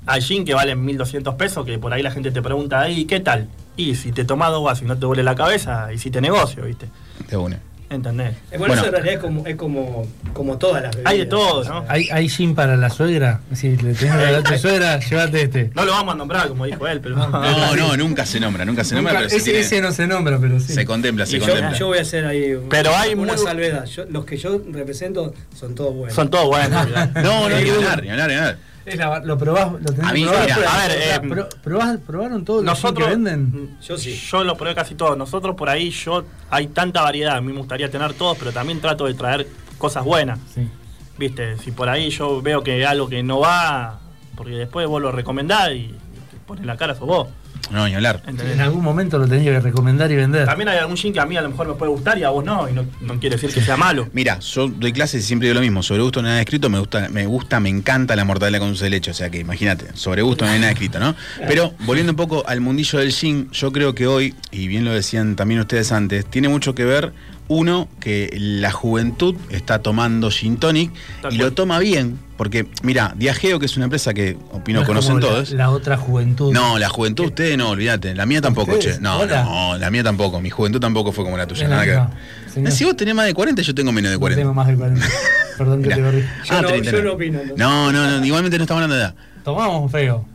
hay 0.05 0.21
gin 0.21 0.45
que 0.45 0.53
valen 0.53 0.83
1200 0.83 1.35
pesos, 1.35 1.65
que 1.65 1.77
por 1.77 1.93
ahí 1.93 2.01
la 2.01 2.11
gente 2.11 2.31
te 2.31 2.41
pregunta, 2.41 2.89
¿y 2.89 3.05
qué 3.05 3.19
tal? 3.19 3.47
Y 3.77 3.95
si 3.95 4.11
te 4.11 4.25
tomas 4.25 4.49
dos 4.51 4.63
vasos 4.63 4.83
y 4.83 4.85
no 4.85 4.95
te 4.95 5.01
duele 5.01 5.23
la 5.23 5.35
cabeza, 5.35 5.91
hiciste 5.93 6.21
negocio, 6.21 6.63
¿viste? 6.65 6.87
De 7.29 7.37
una. 7.37 7.59
¿Entendés? 7.91 8.35
Eh, 8.51 8.57
Bueno, 8.57 8.73
eso 8.73 8.85
en 8.85 8.91
realidad 8.93 9.13
es 9.15 9.19
como, 9.19 9.45
es 9.45 9.55
como, 9.57 10.07
como 10.33 10.57
todas 10.57 10.81
las 10.81 10.91
bebidas. 10.95 11.11
Hay 11.11 11.19
de 11.19 11.25
todo, 11.25 11.63
¿no? 11.65 11.83
¿Hay, 11.89 12.09
hay 12.09 12.29
gin 12.29 12.55
para 12.55 12.77
la 12.77 12.89
suegra? 12.89 13.41
Si 13.53 13.71
le 13.71 13.93
tenés 13.93 13.97
que 13.99 14.05
dar 14.07 14.35
a 14.35 14.43
tu 14.43 14.57
suegra, 14.57 14.99
llévate 14.99 15.41
este. 15.41 15.71
No 15.75 15.83
lo 15.83 15.91
vamos 15.91 16.13
a 16.13 16.17
nombrar, 16.17 16.47
como 16.47 16.65
dijo 16.65 16.87
él, 16.87 17.01
pero... 17.01 17.17
No, 17.17 17.75
no, 17.75 17.97
nunca 17.97 18.25
se 18.25 18.39
nombra, 18.39 18.63
nunca 18.63 18.85
se 18.85 18.95
nombra, 18.95 19.11
Nunca- 19.13 19.27
pero 19.27 19.29
se, 19.29 19.35
ese, 19.37 19.43
tiene- 19.51 19.59
ese 19.59 19.81
no 19.81 19.91
se 19.91 20.07
nombra, 20.07 20.39
pero 20.39 20.57
sí. 20.61 20.73
se 20.73 20.85
contempla, 20.85 21.25
se 21.25 21.35
Y 21.35 21.39
contempla. 21.41 21.73
yo 21.73 21.87
voy 21.87 21.97
a 21.97 22.01
hacer 22.01 22.25
ahí 22.25 22.57
Pero 22.69 22.95
hay 22.95 23.13
una 23.13 23.33
muy- 23.33 23.43
salvedad. 23.43 23.83
Yo- 23.85 24.05
los 24.05 24.23
que 24.23 24.37
yo 24.37 24.61
represento 24.71 25.33
son 25.53 25.75
todos 25.75 25.93
buenos. 25.93 26.15
Son 26.15 26.29
todos 26.29 26.47
buenos. 26.47 26.87
No, 27.15 27.49
no, 27.49 27.59
ni 27.59 27.69
hablar, 27.69 28.01
ni 28.03 28.09
hablar, 28.09 28.29
ni 28.29 28.35
hablar. 28.35 28.57
Es 28.85 28.97
la- 28.97 29.19
lo 29.19 29.37
probás, 29.37 29.71
lo 29.73 29.79
tenés 29.79 30.09
A 30.09 30.13
mí, 30.13 30.21
que 30.23 30.27
probar. 30.29 30.43
mira, 30.43 30.55
Pero- 30.55 30.69
a 30.69 30.77
ver, 30.77 30.91
o 30.91 31.01
sea, 31.03 31.15
eh, 31.15 31.19
pro- 31.29 31.49
probás- 31.63 31.99
¿probaron 31.99 32.43
todo 32.45 32.57
lo 32.57 32.63
Nosotros, 32.63 33.07
que 33.07 33.13
venden? 33.15 33.77
Yo 33.81 33.97
sí. 33.97 34.15
Yo 34.15 34.43
lo 34.43 34.57
probé 34.57 34.73
casi 34.75 34.95
todo. 34.95 35.15
Nosotros 35.15 35.55
por 35.55 35.69
ahí, 35.69 35.91
yo 35.91 36.23
hay 36.49 36.67
tanta 36.67 37.01
variedad. 37.01 37.37
A 37.37 37.41
mí 37.41 37.51
me 37.53 37.59
gustaría 37.59 37.89
tener 37.91 38.13
todos, 38.13 38.37
pero 38.37 38.51
también 38.51 38.81
trato 38.81 39.05
de 39.05 39.13
traer 39.13 39.47
cosas 39.77 40.03
buenas. 40.03 40.39
Sí. 40.53 40.67
Viste, 41.17 41.57
si 41.59 41.71
por 41.71 41.89
ahí 41.89 42.09
yo 42.09 42.41
veo 42.41 42.63
que 42.63 42.83
algo 42.85 43.07
que 43.07 43.21
no 43.21 43.39
va, 43.39 43.99
porque 44.35 44.53
después 44.53 44.87
vos 44.87 44.99
lo 45.01 45.11
recomendás 45.11 45.71
y 45.73 45.87
te 46.31 46.37
pones 46.47 46.65
la 46.65 46.75
cara 46.77 46.95
sos 46.95 47.05
vos. 47.07 47.27
No, 47.69 47.87
ni 47.87 47.95
hablar. 47.95 48.21
En 48.25 48.59
algún 48.59 48.83
momento 48.83 49.17
lo 49.17 49.27
tenés 49.27 49.43
que 49.43 49.59
recomendar 49.59 50.11
y 50.11 50.15
vender. 50.15 50.45
También 50.45 50.69
hay 50.69 50.77
algún 50.79 50.97
gin 50.97 51.13
que 51.13 51.19
a 51.19 51.25
mí 51.25 51.37
a 51.37 51.41
lo 51.41 51.49
mejor 51.49 51.67
me 51.67 51.73
puede 51.75 51.91
gustar 51.91 52.17
y 52.17 52.23
a 52.23 52.29
vos 52.29 52.43
no, 52.43 52.67
y 52.67 52.73
no, 52.73 52.85
no 53.01 53.19
quiere 53.19 53.35
decir 53.35 53.53
que 53.53 53.61
sea 53.61 53.77
malo. 53.77 54.09
Mira, 54.13 54.39
yo 54.39 54.67
doy 54.67 54.91
clases 54.91 55.23
y 55.23 55.27
siempre 55.27 55.47
digo 55.47 55.55
lo 55.55 55.61
mismo. 55.61 55.83
Sobre 55.83 56.01
gusto 56.01 56.21
no 56.21 56.27
hay 56.27 56.31
nada 56.31 56.41
escrito, 56.41 56.69
me 56.69 56.79
gusta, 56.79 57.09
me 57.09 57.25
gusta, 57.25 57.59
me 57.59 57.69
encanta 57.69 58.15
la 58.15 58.25
mortadela 58.25 58.59
con 58.59 58.69
dulce 58.69 58.85
de 58.85 58.89
leche. 58.89 59.11
O 59.11 59.13
sea 59.13 59.29
que 59.29 59.39
imagínate, 59.39 59.95
sobre 59.95 60.21
gusto 60.21 60.45
no 60.45 60.51
hay 60.51 60.59
nada 60.59 60.71
escrito, 60.71 60.99
¿no? 60.99 61.15
Pero 61.47 61.73
volviendo 61.81 62.11
un 62.11 62.17
poco 62.17 62.43
al 62.47 62.61
mundillo 62.61 62.99
del 62.99 63.11
gin, 63.11 63.49
yo 63.51 63.71
creo 63.71 63.95
que 63.95 64.07
hoy, 64.07 64.35
y 64.51 64.67
bien 64.67 64.85
lo 64.85 64.91
decían 64.91 65.35
también 65.35 65.59
ustedes 65.59 65.91
antes, 65.91 66.25
tiene 66.25 66.49
mucho 66.49 66.75
que 66.75 66.85
ver, 66.85 67.13
uno, 67.47 67.89
que 67.99 68.33
la 68.37 68.71
juventud 68.71 69.35
está 69.49 69.79
tomando 69.79 70.31
gin 70.31 70.57
tonic 70.57 70.91
y 71.29 71.37
lo 71.37 71.51
toma 71.51 71.79
bien. 71.79 72.19
Porque, 72.41 72.65
mira, 72.81 73.13
Diageo, 73.15 73.59
que 73.59 73.67
es 73.67 73.75
una 73.77 73.83
empresa 73.83 74.15
que 74.15 74.35
opino 74.51 74.79
No 74.79 74.85
conocen 74.87 75.13
la- 75.17 75.21
todos. 75.21 75.51
La, 75.51 75.69
otra 75.69 75.95
juventud. 75.95 76.51
No, 76.51 76.79
la 76.79 76.89
juventud, 76.89 77.25
ustedes 77.25 77.55
no, 77.55 77.69
olvídate. 77.69 78.15
La 78.15 78.25
mía 78.25 78.41
tampoco, 78.41 78.71
¿Ustedes? 78.71 78.95
che. 78.95 78.99
No, 79.03 79.19
Hola. 79.19 79.43
no, 79.43 79.77
la 79.77 79.91
mía 79.91 80.03
tampoco. 80.03 80.41
Mi 80.41 80.49
juventud 80.49 80.79
tampoco 80.79 81.11
fue 81.11 81.23
como 81.23 81.37
la 81.37 81.45
tuya. 81.45 81.65
No, 81.67 81.75
nada 81.75 81.85
que 81.85 82.61
no. 82.63 82.71
Si 82.71 82.83
vos 82.83 82.97
tenés 82.97 83.13
más 83.13 83.27
de 83.27 83.35
40, 83.35 83.61
yo 83.61 83.75
tengo 83.75 83.91
menos 83.91 84.09
de 84.09 84.15
No 84.15 84.19
40. 84.21 84.41
tengo 84.41 84.55
más 84.55 84.65
de 84.65 84.75
40. 84.75 85.05
Perdón 85.59 85.83
que 85.83 85.89
te 85.89 86.01
corrí. 86.01 86.21
Yo, 86.21 86.25
Ah, 86.57 86.61
no, 86.63 86.67
39. 86.69 86.97
yo 86.97 87.03
no 87.03 87.13
opino. 87.13 87.39
no, 87.57 87.91
no, 87.91 88.25
igualmente 88.25 88.57
no 88.57 88.63
estamos 88.63 88.81
hablando 88.81 88.95
de 88.95 89.01
edad. 89.03 89.15
Tomamos 89.43 89.91
feo. 89.91 90.25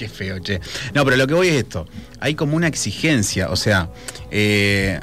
Qué 0.00 0.08
feo, 0.08 0.38
che. 0.38 0.62
No, 0.94 1.04
pero 1.04 1.18
lo 1.18 1.26
que 1.26 1.34
voy 1.34 1.48
es 1.48 1.56
esto. 1.56 1.86
Hay 2.20 2.34
como 2.34 2.56
una 2.56 2.66
exigencia, 2.68 3.50
o 3.50 3.56
sea, 3.56 3.90
eh, 4.30 4.98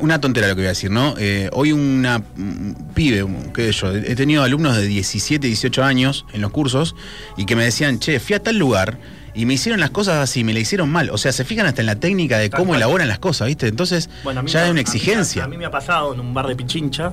una 0.00 0.18
tontera 0.18 0.48
lo 0.48 0.54
que 0.54 0.62
voy 0.62 0.66
a 0.66 0.70
decir, 0.70 0.90
¿no? 0.90 1.14
Eh, 1.18 1.50
hoy 1.52 1.72
una 1.72 2.22
un 2.38 2.74
pibe, 2.94 3.22
un- 3.22 3.52
qué 3.52 3.66
sé 3.66 3.72
yo, 3.72 3.94
he 3.94 4.14
tenido 4.16 4.42
alumnos 4.42 4.78
de 4.78 4.86
17, 4.86 5.46
18 5.46 5.84
años 5.84 6.24
en 6.32 6.40
los 6.40 6.52
cursos 6.52 6.96
y 7.36 7.44
que 7.44 7.54
me 7.54 7.64
decían, 7.64 7.98
che, 7.98 8.18
fui 8.18 8.34
a 8.34 8.42
tal 8.42 8.56
lugar 8.56 8.96
y 9.34 9.44
me 9.44 9.52
hicieron 9.52 9.78
las 9.78 9.90
cosas 9.90 10.16
así, 10.16 10.42
me 10.42 10.54
la 10.54 10.60
hicieron 10.60 10.88
mal. 10.90 11.10
O 11.10 11.18
sea, 11.18 11.32
se 11.32 11.44
fijan 11.44 11.66
hasta 11.66 11.82
en 11.82 11.86
la 11.86 11.96
técnica 11.96 12.38
de 12.38 12.48
cómo 12.48 12.74
elaboran 12.74 13.08
las 13.08 13.18
cosas, 13.18 13.46
¿viste? 13.48 13.68
Entonces, 13.68 14.08
Bueno, 14.24 14.42
ya 14.46 14.60
es 14.64 14.70
una 14.70 14.70
a 14.70 14.72
mí- 14.72 14.80
exigencia. 14.80 15.44
A, 15.44 15.48
mí 15.48 15.58
me 15.58 15.66
ha 15.66 15.70
pasado 15.70 16.14
en 16.14 16.20
un 16.20 16.32
bar 16.32 16.46
de 16.46 16.56
Pichincha. 16.56 17.12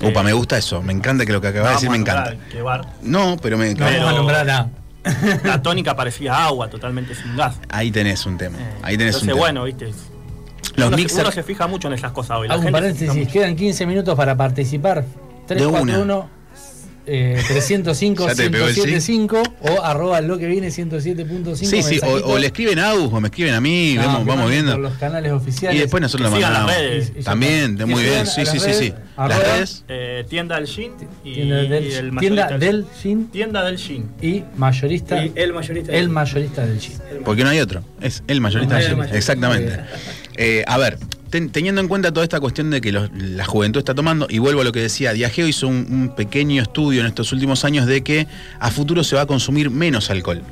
Upa, 0.00 0.22
me 0.22 0.32
gusta 0.32 0.58
eso, 0.58 0.80
me 0.80 0.92
encanta 0.92 1.26
que 1.26 1.32
lo 1.32 1.40
que 1.40 1.48
acabas 1.48 1.70
de 1.70 1.74
decir 1.74 1.90
me 1.90 1.96
encanta. 1.96 2.36
qué 2.52 2.62
bar. 2.62 2.86
No, 3.02 3.36
pero 3.42 3.58
me 3.58 3.74
No 3.74 3.84
vamos 3.84 4.08
a 4.08 4.12
nombrar 4.12 4.48
a. 4.50 4.68
La 5.44 5.62
tónica 5.62 5.96
parecía 5.96 6.44
agua, 6.44 6.68
totalmente 6.68 7.14
sin 7.14 7.36
gas. 7.36 7.56
Ahí 7.68 7.90
tenés 7.90 8.24
un 8.26 8.38
tema. 8.38 8.58
Eh, 8.58 8.74
ahí 8.82 8.96
tenés 8.96 9.16
Entonces, 9.16 9.22
un 9.22 9.28
tema. 9.28 9.40
bueno, 9.40 9.64
viste. 9.64 9.86
Los 10.76 10.88
uno, 10.88 10.96
mixer... 10.96 11.22
uno 11.22 11.32
se 11.32 11.42
fija 11.42 11.66
mucho 11.66 11.88
en 11.88 11.94
esas 11.94 12.12
cosas 12.12 12.38
hoy. 12.38 12.48
La 12.48 12.54
gente 12.54 12.72
paréntesis, 12.72 13.28
quedan 13.28 13.56
15 13.56 13.86
minutos 13.86 14.16
para 14.16 14.36
participar. 14.36 15.04
3, 15.46 15.60
de 15.60 15.68
4, 15.68 15.82
una. 15.82 15.98
1 16.00 16.30
eh, 17.06 17.42
305 17.48 18.26
1075 18.26 19.42
o 19.60 19.82
arroba 19.82 20.20
lo 20.20 20.38
que 20.38 20.46
viene 20.46 20.68
107.5. 20.68 21.54
Sí, 21.56 21.82
sí, 21.82 22.00
o, 22.02 22.32
o, 22.32 22.38
le 22.38 22.46
escriben 22.46 22.78
a 22.78 22.90
Agus 22.90 23.12
o 23.12 23.20
me 23.20 23.28
escriben 23.28 23.54
a 23.54 23.60
mí, 23.60 23.94
no, 23.96 24.02
vemos, 24.02 24.26
vamos 24.26 24.50
viendo. 24.50 24.72
Por 24.72 24.80
los 24.80 24.94
canales 24.94 25.32
oficiales. 25.32 25.78
Y 25.78 25.80
después 25.82 26.00
nosotros 26.00 26.30
lo 26.30 26.38
mandamos. 26.38 26.70
Las 26.70 26.78
redes. 26.78 27.12
También, 27.24 27.76
muy 27.86 28.02
bien, 28.02 28.26
sí, 28.26 28.46
sí, 28.46 28.58
sí, 28.58 28.72
sí. 28.72 28.94
Las 29.16 29.42
redes. 29.42 29.84
Eh, 29.88 30.24
tienda 30.28 30.56
del 30.56 30.66
Shin 30.66 30.92
y, 31.24 31.34
tienda 31.34 31.56
del, 31.56 31.84
y 31.84 31.94
el 31.94 32.16
Tienda 32.18 32.58
del 32.58 32.86
Shin. 33.02 33.26
Tienda 33.28 33.64
del 33.64 33.76
Shin. 33.76 34.10
Y 34.20 34.44
mayorista. 34.56 35.24
Y 35.24 35.32
el 35.34 35.52
mayorista. 35.52 35.92
El 35.92 36.08
mayorista 36.08 36.66
del 36.66 36.78
Shin. 36.78 36.98
Porque 37.24 37.44
no 37.44 37.50
hay 37.50 37.60
otro. 37.60 37.84
Es 38.00 38.22
el 38.26 38.40
mayorista 38.40 38.74
no 38.74 38.80
del 38.80 39.06
Shin. 39.06 39.14
Exactamente. 39.16 39.80
Eh, 40.36 40.64
a 40.66 40.78
ver, 40.78 40.98
ten- 41.32 41.50
teniendo 41.50 41.80
en 41.80 41.88
cuenta 41.88 42.12
toda 42.12 42.22
esta 42.22 42.38
cuestión 42.38 42.70
de 42.70 42.80
que 42.80 42.92
los- 42.92 43.10
la 43.14 43.44
juventud 43.44 43.78
está 43.80 43.94
tomando, 43.94 44.26
y 44.30 44.38
vuelvo 44.38 44.60
a 44.60 44.64
lo 44.64 44.70
que 44.70 44.80
decía, 44.80 45.12
Diageo 45.14 45.48
hizo 45.48 45.66
un, 45.66 45.86
un 45.90 46.14
pequeño 46.14 46.60
estudio 46.62 47.00
en 47.00 47.06
estos 47.08 47.32
últimos 47.32 47.64
años 47.64 47.86
de 47.86 48.02
que 48.04 48.26
a 48.60 48.70
futuro 48.70 49.02
se 49.02 49.16
va 49.16 49.22
a 49.22 49.26
consumir 49.26 49.70
menos 49.70 50.10
alcohol. 50.10 50.42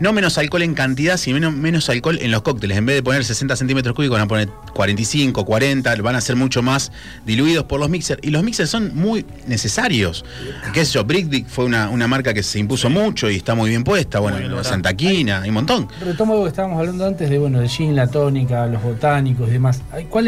No 0.00 0.12
menos 0.12 0.38
alcohol 0.38 0.62
en 0.62 0.74
cantidad, 0.74 1.16
sino 1.16 1.34
menos, 1.40 1.54
menos 1.54 1.88
alcohol 1.90 2.18
en 2.22 2.30
los 2.30 2.42
cócteles. 2.42 2.78
En 2.78 2.86
vez 2.86 2.94
de 2.96 3.02
poner 3.02 3.24
60 3.24 3.56
centímetros 3.56 3.94
cúbicos, 3.96 4.14
van 4.16 4.22
a 4.24 4.28
poner 4.28 4.48
45, 4.74 5.44
40, 5.44 5.96
van 5.96 6.14
a 6.14 6.20
ser 6.20 6.36
mucho 6.36 6.62
más 6.62 6.92
diluidos 7.26 7.64
por 7.64 7.80
los 7.80 7.90
mixers. 7.90 8.20
Y 8.22 8.30
los 8.30 8.44
mixers 8.44 8.70
son 8.70 8.94
muy 8.94 9.26
necesarios. 9.48 10.24
¿Qué 10.72 10.84
sé 10.84 10.92
yo? 10.92 11.04
Brick 11.04 11.26
Dick 11.28 11.48
fue 11.48 11.64
una, 11.64 11.88
una 11.90 12.06
marca 12.06 12.32
que 12.32 12.44
se 12.44 12.60
impuso 12.60 12.88
mucho 12.88 13.28
y 13.28 13.36
está 13.36 13.56
muy 13.56 13.70
bien 13.70 13.82
puesta. 13.82 14.20
Bueno, 14.20 14.38
bien. 14.38 14.52
Santa 14.64 14.94
Quina, 14.94 15.42
hay 15.42 15.48
un 15.48 15.54
montón. 15.54 15.88
Retomo 16.00 16.34
algo 16.34 16.44
que 16.44 16.50
estábamos 16.50 16.78
hablando 16.78 17.04
antes 17.06 17.28
de, 17.28 17.38
bueno, 17.38 17.60
el 17.60 17.68
gin, 17.68 17.96
la 17.96 18.06
tónica, 18.06 18.66
los 18.66 18.82
botánicos 18.82 19.48
y 19.48 19.52
demás. 19.52 19.82
¿Cuál 20.08 20.27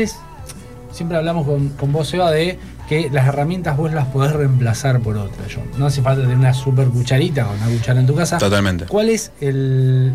Siempre 0.93 1.17
hablamos 1.17 1.47
con, 1.47 1.69
con 1.71 1.93
vos, 1.93 2.13
Eva, 2.13 2.31
de 2.31 2.59
que 2.89 3.09
las 3.11 3.29
herramientas 3.29 3.77
vos 3.77 3.93
las 3.93 4.07
podés 4.09 4.33
reemplazar 4.33 5.01
por 5.01 5.17
otras. 5.17 5.49
Yo, 5.49 5.61
no 5.79 5.87
hace 5.87 6.03
falta 6.03 6.23
tener 6.23 6.37
una 6.37 6.53
super 6.53 6.89
cucharita 6.89 7.49
o 7.49 7.55
una 7.55 7.67
cuchara 7.67 8.01
en 8.01 8.07
tu 8.07 8.17
casa. 8.17 8.39
Totalmente. 8.39 8.87
¿Cuál 8.87 9.11
es 9.11 9.31
el, 9.41 10.13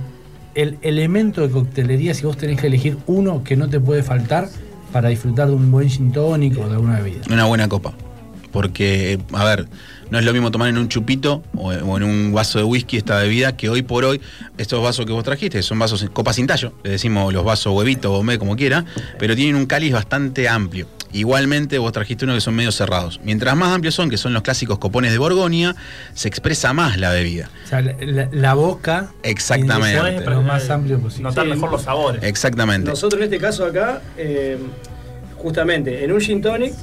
el 0.56 0.78
elemento 0.82 1.42
de 1.42 1.50
coctelería 1.50 2.14
si 2.14 2.26
vos 2.26 2.36
tenés 2.36 2.60
que 2.60 2.68
elegir 2.68 2.98
uno 3.08 3.44
que 3.44 3.56
no 3.56 3.70
te 3.70 3.80
puede 3.80 4.04
faltar 4.04 4.50
para 4.92 5.10
disfrutar 5.10 5.48
de 5.48 5.54
un 5.54 5.72
buen 5.72 5.90
gin 5.90 6.12
tónico 6.12 6.62
o 6.62 6.68
de 6.68 6.74
alguna 6.74 7.00
bebida? 7.00 7.22
Una 7.32 7.46
buena 7.46 7.70
copa. 7.70 7.94
Porque, 8.52 9.20
a 9.32 9.44
ver, 9.46 9.68
no 10.10 10.20
es 10.20 10.26
lo 10.26 10.34
mismo 10.34 10.52
tomar 10.52 10.70
en 10.70 10.78
un 10.78 10.88
chupito 10.90 11.44
o, 11.56 11.70
o 11.70 11.98
en 11.98 12.04
un 12.04 12.34
vaso 12.34 12.60
de 12.60 12.64
whisky 12.66 12.98
esta 12.98 13.18
bebida 13.20 13.56
que 13.56 13.70
hoy 13.70 13.82
por 13.82 14.06
hoy, 14.06 14.22
estos 14.58 14.82
vasos 14.82 15.06
que 15.06 15.12
vos 15.12 15.24
trajiste, 15.24 15.62
son 15.62 15.80
vasos, 15.80 16.06
copas 16.14 16.36
sin 16.36 16.48
tallo, 16.48 16.74
le 16.84 16.92
decimos 16.92 17.34
los 17.34 17.44
vasos 17.44 17.74
huevito, 17.76 18.12
gomé, 18.12 18.38
como 18.38 18.56
quiera, 18.56 18.86
pero 19.20 19.36
tienen 19.36 19.56
un 19.56 19.66
cáliz 19.66 19.94
bastante 19.94 20.48
amplio. 20.50 20.88
Igualmente 21.12 21.78
vos 21.78 21.94
trajiste 21.94 22.26
uno 22.26 22.34
que 22.34 22.42
son 22.42 22.56
medio 22.56 22.74
cerrados. 22.74 23.22
Mientras 23.24 23.56
más 23.56 23.70
amplios 23.74 23.96
son, 23.96 24.10
que 24.10 24.18
son 24.18 24.34
los 24.34 24.44
clásicos 24.44 24.80
copones 24.80 25.14
de 25.14 25.18
Borgoña, 25.18 25.74
se 26.14 26.28
expresa 26.28 26.74
más 26.74 26.98
la 26.98 27.10
bebida. 27.12 27.50
O 27.64 27.68
sea, 27.70 27.82
la, 27.82 28.54
boca. 28.54 29.12
Exactamente. 29.24 30.30
lo 30.30 30.42
más 30.42 30.70
amplio 30.70 31.00
posible. 31.00 31.30
Notar 31.30 31.46
Sí. 31.46 31.52
mejor 31.52 31.72
los 31.72 31.84
sabores. 31.84 32.22
Exactamente. 32.22 32.90
Nosotros 32.90 33.20
en 33.20 33.24
este 33.26 33.38
caso 33.38 33.66
acá, 33.66 34.02
eh, 34.18 34.58
justamente 35.38 36.04
en 36.04 36.12
un 36.12 36.20
gin 36.20 36.42
tonic, 36.42 36.74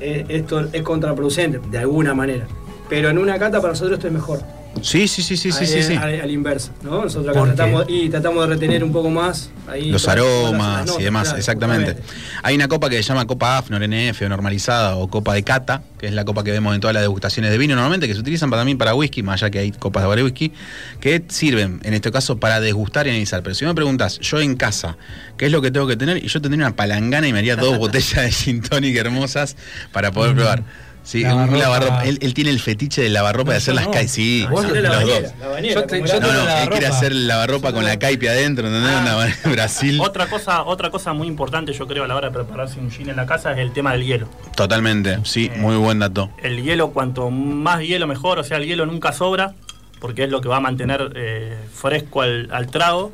esto 0.00 0.68
es 0.72 0.82
contraproducente 0.82 1.60
de 1.70 1.78
alguna 1.78 2.14
manera. 2.14 2.46
Pero 2.88 3.08
en 3.08 3.18
una 3.18 3.38
cata 3.38 3.60
para 3.60 3.72
nosotros 3.72 3.98
esto 3.98 4.06
es 4.08 4.12
mejor. 4.12 4.40
Sí, 4.82 5.08
sí, 5.08 5.22
sí, 5.22 5.36
sí, 5.36 5.50
sí, 5.52 5.64
a, 5.64 5.66
sí, 5.66 5.82
sí. 5.82 5.94
a- 5.94 6.02
a 6.02 6.06
la 6.08 6.32
inversa, 6.32 6.70
¿no? 6.82 7.04
Nosotros 7.04 7.34
tratamos, 7.34 7.86
y 7.88 8.08
tratamos 8.08 8.46
de 8.48 8.54
retener 8.54 8.84
un 8.84 8.92
poco 8.92 9.10
más 9.10 9.50
ahí 9.68 9.90
Los 9.90 10.06
aromas 10.06 10.86
notas, 10.86 11.00
y 11.00 11.04
demás, 11.04 11.22
claro, 11.24 11.38
exactamente. 11.38 11.96
Hay 12.42 12.54
una 12.54 12.68
copa 12.68 12.88
que 12.88 12.96
se 12.96 13.02
llama 13.02 13.26
Copa 13.26 13.58
AFNOR 13.58 13.82
NF 13.88 14.22
o 14.22 14.28
normalizada 14.28 14.96
o 14.96 15.08
Copa 15.08 15.34
de 15.34 15.42
Cata, 15.42 15.82
que 15.98 16.06
es 16.06 16.12
la 16.12 16.24
copa 16.24 16.44
que 16.44 16.52
vemos 16.52 16.74
en 16.74 16.80
todas 16.80 16.94
las 16.94 17.02
degustaciones 17.02 17.50
de 17.50 17.58
vino 17.58 17.74
normalmente, 17.74 18.06
que 18.06 18.14
se 18.14 18.20
utilizan 18.20 18.50
para, 18.50 18.60
también 18.60 18.78
para 18.78 18.94
whisky, 18.94 19.22
más 19.22 19.42
allá 19.42 19.50
que 19.50 19.58
hay 19.60 19.72
copas 19.72 20.02
de 20.14 20.22
whisky, 20.22 20.52
que 21.00 21.22
sirven 21.28 21.80
en 21.82 21.94
este 21.94 22.12
caso 22.12 22.38
para 22.38 22.60
degustar 22.60 23.06
y 23.06 23.10
analizar. 23.10 23.42
Pero 23.42 23.54
si 23.54 23.64
me 23.64 23.74
preguntas, 23.74 24.18
yo 24.20 24.40
en 24.40 24.56
casa, 24.56 24.96
¿qué 25.36 25.46
es 25.46 25.52
lo 25.52 25.62
que 25.62 25.70
tengo 25.70 25.86
que 25.86 25.96
tener? 25.96 26.18
Y 26.22 26.28
yo 26.28 26.40
tendría 26.40 26.66
una 26.66 26.76
palangana 26.76 27.26
y 27.26 27.32
me 27.32 27.38
haría 27.40 27.56
dos 27.56 27.78
botellas 27.78 28.22
de 28.24 28.30
gin 28.30 28.60
tonic 28.62 28.94
hermosas 28.96 29.56
para 29.92 30.12
poder 30.12 30.34
Mm. 30.34 30.36
probar. 30.36 30.85
Sí, 31.06 31.22
Lavarropa. 31.22 31.52
un 31.54 31.58
lavarropa. 31.60 32.04
Él, 32.04 32.18
él 32.20 32.34
tiene 32.34 32.50
el 32.50 32.58
fetiche 32.58 33.00
del 33.00 33.12
lavarropa 33.12 33.52
de 33.52 33.58
hacer 33.58 33.74
las 33.76 33.84
caipias. 33.86 34.10
Sí, 34.10 34.44
Vos 34.50 34.64
los 34.68 34.76
la 34.76 34.88
dos. 34.90 35.04
bañera, 35.04 35.32
la 35.38 35.46
bañera, 35.48 35.74
Yo 35.74 35.84
te- 35.86 35.98
como 36.00 36.10
yo 36.12 36.20
no, 36.20 36.32
no, 36.32 36.44
la 36.44 36.62
él 36.64 36.68
quiere 36.70 36.86
hacer 36.88 37.12
el 37.12 37.28
lavarropa 37.28 37.72
con 37.72 37.84
la 37.84 37.96
caipi 37.96 38.26
adentro, 38.26 38.66
¿entendés? 38.66 38.92
Una- 39.00 39.26
en 39.44 39.52
Brasil. 39.52 40.00
Otra 40.02 40.26
cosa, 40.26 40.64
otra 40.64 40.90
cosa 40.90 41.12
muy 41.12 41.28
importante, 41.28 41.72
yo 41.72 41.86
creo, 41.86 42.02
a 42.02 42.08
la 42.08 42.16
hora 42.16 42.28
de 42.30 42.34
prepararse 42.34 42.80
un 42.80 42.90
gin 42.90 43.08
en 43.08 43.14
la 43.16 43.24
casa 43.24 43.52
es 43.52 43.58
el 43.58 43.72
tema 43.72 43.92
del 43.92 44.04
hielo. 44.04 44.28
Totalmente, 44.56 45.20
sí, 45.22 45.48
muy 45.58 45.76
buen 45.76 46.00
dato. 46.00 46.28
El 46.42 46.62
hielo, 46.64 46.90
cuanto 46.90 47.30
más 47.30 47.82
hielo 47.82 48.08
mejor, 48.08 48.40
o 48.40 48.44
sea, 48.44 48.56
el 48.56 48.66
hielo 48.66 48.84
nunca 48.84 49.12
sobra, 49.12 49.54
porque 50.00 50.24
es 50.24 50.30
lo 50.30 50.40
que 50.40 50.48
va 50.48 50.56
a 50.56 50.60
mantener 50.60 51.12
eh, 51.14 51.56
fresco 51.72 52.22
al, 52.22 52.48
al 52.52 52.66
trago 52.66 53.12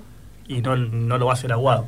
y 0.49 0.63
no, 0.63 0.77
no 0.77 1.19
lo 1.19 1.27
va 1.27 1.33
a 1.33 1.35
hacer 1.35 1.53
aguado. 1.53 1.87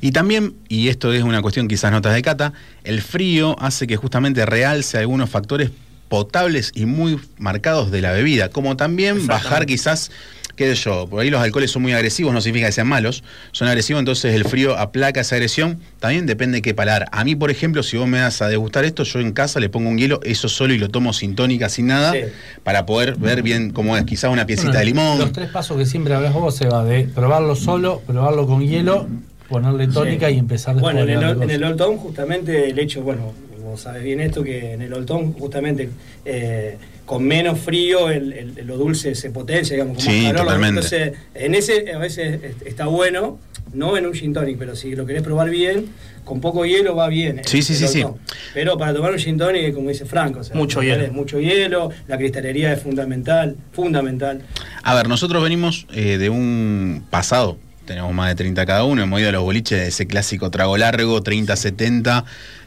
Y 0.00 0.12
también, 0.12 0.54
y 0.68 0.88
esto 0.88 1.12
es 1.12 1.22
una 1.22 1.42
cuestión 1.42 1.68
quizás 1.68 1.90
notas 1.92 2.14
de 2.14 2.22
cata, 2.22 2.52
el 2.84 3.02
frío 3.02 3.56
hace 3.60 3.86
que 3.86 3.96
justamente 3.96 4.44
realce 4.46 4.98
algunos 4.98 5.30
factores 5.30 5.70
potables 6.08 6.72
y 6.74 6.86
muy 6.86 7.18
marcados 7.38 7.90
de 7.90 8.00
la 8.00 8.12
bebida, 8.12 8.48
como 8.48 8.76
también 8.76 9.26
bajar 9.26 9.66
quizás, 9.66 10.10
qué 10.56 10.74
sé 10.74 10.82
yo, 10.82 11.06
por 11.06 11.20
ahí 11.20 11.28
los 11.28 11.42
alcoholes 11.42 11.70
son 11.70 11.82
muy 11.82 11.92
agresivos, 11.92 12.32
no 12.32 12.40
significa 12.40 12.66
que 12.68 12.72
sean 12.72 12.86
malos, 12.86 13.22
son 13.52 13.68
agresivos, 13.68 14.00
entonces 14.00 14.34
el 14.34 14.46
frío 14.46 14.78
aplaca 14.78 15.20
esa 15.20 15.34
agresión, 15.34 15.78
también 16.00 16.24
depende 16.24 16.56
de 16.56 16.62
qué 16.62 16.72
paladar. 16.72 17.08
A 17.12 17.24
mí, 17.24 17.36
por 17.36 17.50
ejemplo, 17.50 17.82
si 17.82 17.98
vos 17.98 18.08
me 18.08 18.18
das 18.20 18.40
a 18.40 18.48
degustar 18.48 18.86
esto, 18.86 19.02
yo 19.02 19.20
en 19.20 19.32
casa 19.32 19.60
le 19.60 19.68
pongo 19.68 19.90
un 19.90 19.98
hielo, 19.98 20.18
eso 20.24 20.48
solo 20.48 20.72
y 20.72 20.78
lo 20.78 20.88
tomo 20.88 21.12
sin 21.12 21.34
tónica, 21.34 21.68
sin 21.68 21.88
nada, 21.88 22.12
Sí. 22.12 22.20
para 22.64 22.86
poder 22.86 23.16
ver 23.16 23.42
bien 23.42 23.68
cómo 23.70 23.94
es, 23.98 24.04
quizás 24.04 24.30
una 24.32 24.46
piecita 24.46 24.68
Bueno, 24.70 24.78
de 24.80 24.86
limón. 24.86 25.18
Los 25.18 25.32
tres 25.32 25.50
pasos 25.50 25.76
que 25.76 25.84
siempre 25.84 26.14
hablas 26.14 26.32
vos, 26.32 26.56
se 26.56 26.66
va 26.66 26.84
de 26.84 27.04
probarlo 27.04 27.54
solo, 27.54 28.00
probarlo 28.06 28.46
con 28.46 28.66
hielo, 28.66 29.06
ponerle 29.48 29.86
tónica 29.88 30.28
Sí. 30.28 30.34
y 30.34 30.38
empezar 30.38 30.74
después 30.74 30.94
Bueno, 30.94 31.10
en 31.10 31.18
el, 31.22 31.42
en 31.42 31.50
el. 31.50 31.64
Old 31.64 31.76
Town, 31.76 31.96
justamente 31.96 32.70
el 32.70 32.78
hecho, 32.78 33.02
bueno, 33.02 33.32
vos 33.62 33.80
sabés 33.80 34.02
bien 34.02 34.20
esto, 34.20 34.42
que 34.42 34.72
en 34.72 34.82
el 34.82 34.92
Old 34.92 35.06
Town, 35.06 35.32
justamente 35.32 35.88
eh, 36.24 36.76
con 37.04 37.24
menos 37.24 37.58
frío, 37.58 38.10
el, 38.10 38.32
el- 38.32 38.66
lo 38.66 38.76
dulce 38.76 39.14
se 39.14 39.30
potencia, 39.30 39.74
digamos, 39.76 39.96
con 39.96 40.06
Sí, 40.06 40.24
calor. 40.24 40.42
totalmente. 40.42 40.80
Entonces, 40.80 41.12
en 41.34 41.54
ese 41.54 41.92
a 41.92 41.98
veces 41.98 42.42
est- 42.44 42.66
está 42.66 42.86
bueno, 42.86 43.38
no 43.72 43.96
en 43.96 44.06
un 44.06 44.14
gin 44.14 44.32
tonic, 44.32 44.58
pero 44.58 44.74
si 44.76 44.94
lo 44.94 45.06
querés 45.06 45.22
probar 45.22 45.48
bien, 45.50 45.86
con 46.24 46.40
poco 46.42 46.66
hielo 46.66 46.94
va 46.94 47.08
bien. 47.08 47.40
Sí, 47.46 47.62
sí, 47.62 47.74
sí, 47.74 47.88
sí. 47.88 48.04
Pero 48.52 48.76
para 48.76 48.92
tomar 48.92 49.12
un 49.12 49.18
gin 49.18 49.38
tonic, 49.38 49.74
como 49.74 49.88
dice 49.88 50.04
Franco, 50.04 50.40
o 50.40 50.44
sea, 50.44 50.54
Mucho 50.56 50.82
es 50.82 50.88
hielo. 50.98 51.12
Mucho 51.14 51.40
hielo, 51.40 51.90
la 52.06 52.18
cristalería 52.18 52.72
es 52.74 52.82
fundamental, 52.82 53.56
fundamental. 53.72 54.42
A 54.82 54.94
ver, 54.94 55.08
nosotros 55.08 55.42
venimos 55.42 55.86
eh, 55.94 56.18
de 56.18 56.28
un 56.28 57.04
pasado, 57.10 57.56
tenemos 57.88 58.12
más 58.12 58.28
de 58.28 58.34
30 58.34 58.66
cada 58.66 58.84
uno, 58.84 59.02
hemos 59.02 59.18
ido 59.18 59.30
a 59.30 59.32
los 59.32 59.42
boliches 59.42 59.80
de 59.80 59.88
ese 59.88 60.06
clásico 60.06 60.50
trago 60.50 60.76
largo, 60.76 61.24
30-70, 61.24 62.22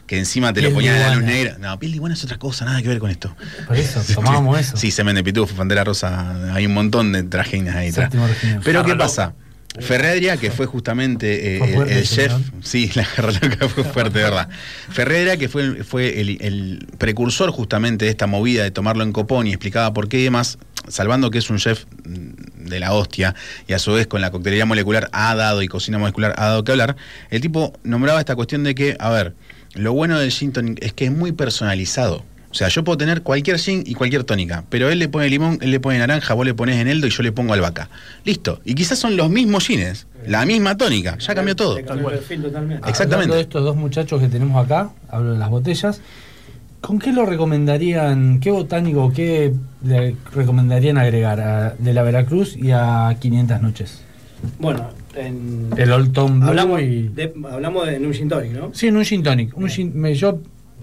que 0.06 0.18
encima 0.18 0.52
te 0.52 0.60
lo 0.60 0.68
Piel 0.68 0.70
de 0.70 0.74
ponían 0.74 0.96
en 0.96 1.02
la 1.02 1.14
luz 1.14 1.24
negra. 1.24 1.56
No, 1.60 1.78
piel 1.78 1.92
de 1.92 1.96
iguana 1.96 2.14
es 2.14 2.24
otra 2.24 2.38
cosa, 2.38 2.64
nada 2.64 2.82
que 2.82 2.88
ver 2.88 2.98
con 2.98 3.08
esto. 3.08 3.34
Por 3.68 3.76
eso, 3.76 4.02
tomábamos 4.14 4.58
eso. 4.58 4.76
Sí, 4.76 4.90
semen 4.90 5.14
de 5.14 5.22
pitufo, 5.22 5.54
bandera 5.54 5.84
rosa, 5.84 6.52
hay 6.54 6.66
un 6.66 6.74
montón 6.74 7.12
de 7.12 7.22
tragedias 7.22 7.76
ahí 7.76 7.90
atrás. 7.90 8.12
Pero 8.64 8.84
¿qué 8.84 8.96
pasa? 8.96 9.34
Ferreria, 9.78 10.36
que 10.36 10.50
fue 10.50 10.66
justamente 10.66 11.56
eh, 11.56 11.58
Fue 11.58 11.68
fuerte 11.68 11.98
el, 11.98 12.06
chef, 12.06 12.32
¿no? 12.32 12.62
sí, 12.62 12.90
la 12.94 13.04
jarra 13.04 13.32
loca 13.32 13.68
fue 13.68 13.84
fuerte, 13.84 14.18
¿verdad? 14.18 14.48
Ferreria, 14.90 15.38
que 15.38 15.48
fue, 15.48 15.82
fue 15.82 16.20
el, 16.20 16.36
el 16.42 16.88
precursor 16.98 17.50
justamente 17.52 18.04
de 18.04 18.10
esta 18.10 18.26
movida 18.26 18.64
de 18.64 18.70
tomarlo 18.70 19.02
en 19.02 19.12
copón 19.12 19.46
y 19.46 19.50
explicaba 19.50 19.94
por 19.94 20.08
qué 20.08 20.18
y 20.18 20.24
demás, 20.24 20.58
salvando 20.88 21.30
que 21.30 21.38
es 21.38 21.50
un 21.50 21.58
chef 21.58 21.84
de 22.04 22.80
la 22.80 22.92
hostia 22.92 23.34
y 23.66 23.72
a 23.72 23.78
su 23.78 23.92
vez 23.92 24.06
con 24.06 24.20
la 24.20 24.30
coctelería 24.30 24.66
molecular 24.66 25.08
ha 25.12 25.34
dado 25.34 25.62
y 25.62 25.68
cocina 25.68 25.98
molecular 25.98 26.34
ha 26.36 26.46
dado 26.46 26.64
que 26.64 26.72
hablar, 26.72 26.96
el 27.30 27.40
tipo 27.40 27.72
nombraba 27.84 28.20
esta 28.20 28.36
cuestión 28.36 28.64
de 28.64 28.74
que, 28.74 28.96
a 28.98 29.10
ver, 29.10 29.34
lo 29.74 29.92
bueno 29.92 30.18
del 30.18 30.30
gin 30.30 30.52
tonic 30.52 30.82
es 30.82 30.92
que 30.92 31.06
es 31.06 31.12
muy 31.12 31.32
personalizado. 31.32 32.24
O 32.50 32.54
sea, 32.54 32.68
yo 32.68 32.84
puedo 32.84 32.98
tener 32.98 33.22
cualquier 33.22 33.58
gin 33.58 33.82
y 33.86 33.94
cualquier 33.94 34.24
tónica, 34.24 34.64
pero 34.68 34.90
él 34.90 34.98
le 34.98 35.08
pone 35.08 35.26
limón, 35.30 35.58
él 35.62 35.70
le 35.70 35.80
pone 35.80 35.98
naranja, 35.98 36.34
vos 36.34 36.44
le 36.44 36.52
pones 36.52 36.76
eneldo 36.76 37.06
y 37.06 37.10
yo 37.10 37.22
le 37.22 37.32
pongo 37.32 37.54
albahaca. 37.54 37.88
Listo. 38.24 38.60
Y 38.62 38.74
quizás 38.74 38.98
son 38.98 39.16
los 39.16 39.30
mismos 39.30 39.66
gines, 39.66 40.06
la 40.26 40.44
misma 40.44 40.76
tónica, 40.76 41.16
ya 41.16 41.34
cambió 41.34 41.56
todo. 41.56 41.76
Te 41.76 41.84
cambió 41.84 42.10
el 42.10 42.18
perfil 42.18 42.42
totalmente. 42.42 42.90
Exactamente. 42.90 43.14
Hablando 43.14 43.34
de 43.36 43.40
estos 43.40 43.64
dos 43.64 43.76
muchachos 43.76 44.20
que 44.20 44.28
tenemos 44.28 44.62
acá, 44.62 44.90
hablo 45.08 45.32
de 45.32 45.38
las 45.38 45.48
botellas, 45.48 46.02
¿con 46.82 46.98
qué 46.98 47.12
lo 47.12 47.24
recomendarían, 47.24 48.38
qué 48.40 48.50
botánico, 48.50 49.10
qué 49.14 49.54
le 49.82 50.16
recomendarían 50.34 50.98
agregar 50.98 51.40
a- 51.40 51.70
de 51.78 51.94
la 51.94 52.02
Veracruz 52.02 52.56
y 52.56 52.72
a 52.72 53.16
500 53.18 53.62
noches? 53.62 54.02
Bueno, 54.58 54.88
en, 55.14 55.70
El 55.76 55.92
Old 55.92 56.12
Blue 56.12 56.42
hablamos, 56.44 56.82
y- 56.82 57.08
de, 57.08 57.32
hablamos 57.50 57.86
de 57.86 57.96
en 57.96 58.06
un 58.06 58.12
gin 58.12 58.28
tonic, 58.28 58.52
¿no? 58.52 58.70
Sí, 58.74 58.88
en 58.88 58.96
un 58.96 59.04
gin 59.04 59.22
tonic. 59.22 59.56
Un 59.56 59.68
gin- 59.68 59.92
me- 59.94 60.14
yo 60.14 60.40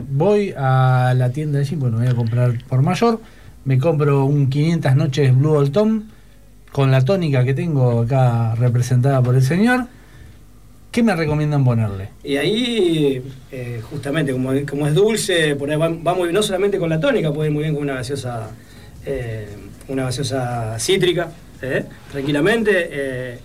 voy 0.10 0.54
a 0.58 1.14
la 1.16 1.30
tienda 1.32 1.60
de 1.60 1.66
gin, 1.66 1.80
bueno, 1.80 1.98
voy 1.98 2.08
a 2.08 2.16
comprar 2.16 2.58
por 2.70 2.82
mayor, 2.82 3.20
me 3.66 3.78
compro 3.78 4.24
un 4.26 4.50
500 4.50 4.96
noches 4.96 5.38
Blue 5.38 5.52
Old 5.52 5.72
Tom 5.74 6.04
con 6.72 6.90
la 6.92 7.02
tónica 7.04 7.44
que 7.44 7.54
tengo 7.54 8.02
acá 8.02 8.56
representada 8.56 9.22
por 9.22 9.36
el 9.36 9.44
señor. 9.44 9.88
¿Qué 10.92 11.04
me 11.04 11.16
recomiendan 11.16 11.64
ponerle? 11.64 12.10
Y 12.24 12.38
ahí, 12.38 13.22
eh, 13.52 13.82
justamente, 13.90 14.32
como, 14.32 14.88
es 14.88 14.96
dulce, 14.96 15.56
por 15.56 15.70
ahí 15.70 15.78
va, 15.78 15.90
muy 15.90 16.24
bien, 16.24 16.34
no 16.34 16.42
solamente 16.42 16.80
con 16.80 16.90
la 16.90 17.00
tónica, 17.00 17.32
puede 17.32 17.50
ir 17.50 17.54
muy 17.54 17.64
bien 17.64 17.76
con 17.76 17.84
una 17.84 17.96
gaseosa, 17.96 18.50
eh, 19.06 19.48
una 19.88 20.06
gaseosa 20.06 20.80
cítrica, 20.80 21.32
¿eh? 21.62 21.86
tranquilamente. 22.12 23.40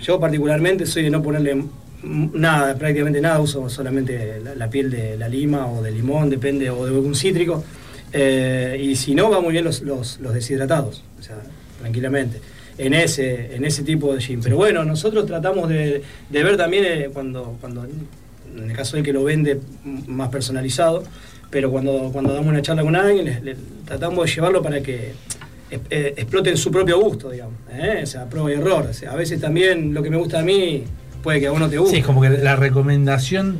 yo 0.00 0.18
particularmente 0.18 0.86
soy 0.86 1.02
de 1.04 1.10
no 1.10 1.22
ponerle 1.22 1.62
nada, 2.02 2.74
prácticamente 2.74 3.20
nada, 3.20 3.38
uso 3.40 3.68
solamente 3.68 4.40
la, 4.56 4.70
piel 4.70 4.90
de 4.90 5.18
la 5.18 5.28
lima 5.28 5.66
o 5.66 5.82
de 5.82 5.90
limón, 5.90 6.30
depende, 6.30 6.70
o 6.70 6.86
de 6.86 6.94
algún 6.94 7.14
cítrico. 7.14 7.64
y 8.14 8.96
si 8.96 9.14
no, 9.14 9.28
va 9.28 9.42
muy 9.42 9.52
bien 9.52 9.64
los, 9.64 9.82
los 9.82 10.32
deshidratados, 10.32 11.04
o 11.18 11.22
sea, 11.22 11.36
tranquilamente. 11.80 12.40
En 12.78 12.92
ese, 12.94 13.54
en 13.56 13.64
ese 13.64 13.82
tipo 13.84 14.14
de 14.14 14.20
gin. 14.20 14.40
Pero 14.42 14.56
bueno, 14.56 14.84
nosotros 14.84 15.24
tratamos 15.26 15.68
de, 15.68 16.02
de 16.28 16.42
ver 16.44 16.56
también 16.58 16.84
eh, 16.86 17.10
cuando, 17.12 17.56
cuando, 17.60 17.84
en 17.84 18.70
el 18.70 18.76
caso 18.76 18.96
del 18.96 19.04
que 19.04 19.12
lo 19.14 19.24
vende 19.24 19.60
más 20.06 20.28
personalizado, 20.28 21.02
pero 21.50 21.70
cuando, 21.70 22.10
cuando 22.12 22.34
damos 22.34 22.48
una 22.48 22.60
charla 22.60 22.82
con 22.82 22.94
alguien, 22.96 23.24
le- 23.24 23.40
le- 23.40 23.56
tratamos 23.86 24.26
de 24.26 24.34
llevarlo 24.34 24.62
para 24.62 24.82
que 24.82 25.12
eh, 25.70 26.14
exploten 26.16 26.56
su 26.56 26.70
propio 26.70 27.00
gusto, 27.00 27.30
digamos. 27.30 27.54
¿eh? 27.72 28.00
O 28.02 28.06
sea, 28.06 28.26
prueba 28.26 28.50
y 28.50 28.54
error. 28.54 28.86
O 28.90 28.92
sea, 28.92 29.12
a 29.12 29.16
veces 29.16 29.40
también 29.40 29.94
lo 29.94 30.02
que 30.02 30.10
me 30.10 30.16
gusta 30.18 30.40
a 30.40 30.42
mí 30.42 30.84
puede 31.22 31.40
que 31.40 31.46
a 31.46 31.52
uno 31.52 31.68
te 31.70 31.78
guste. 31.78 31.94
Sí, 31.94 32.00
es 32.00 32.06
como 32.06 32.20
que 32.20 32.28
la 32.28 32.56
recomendación 32.56 33.56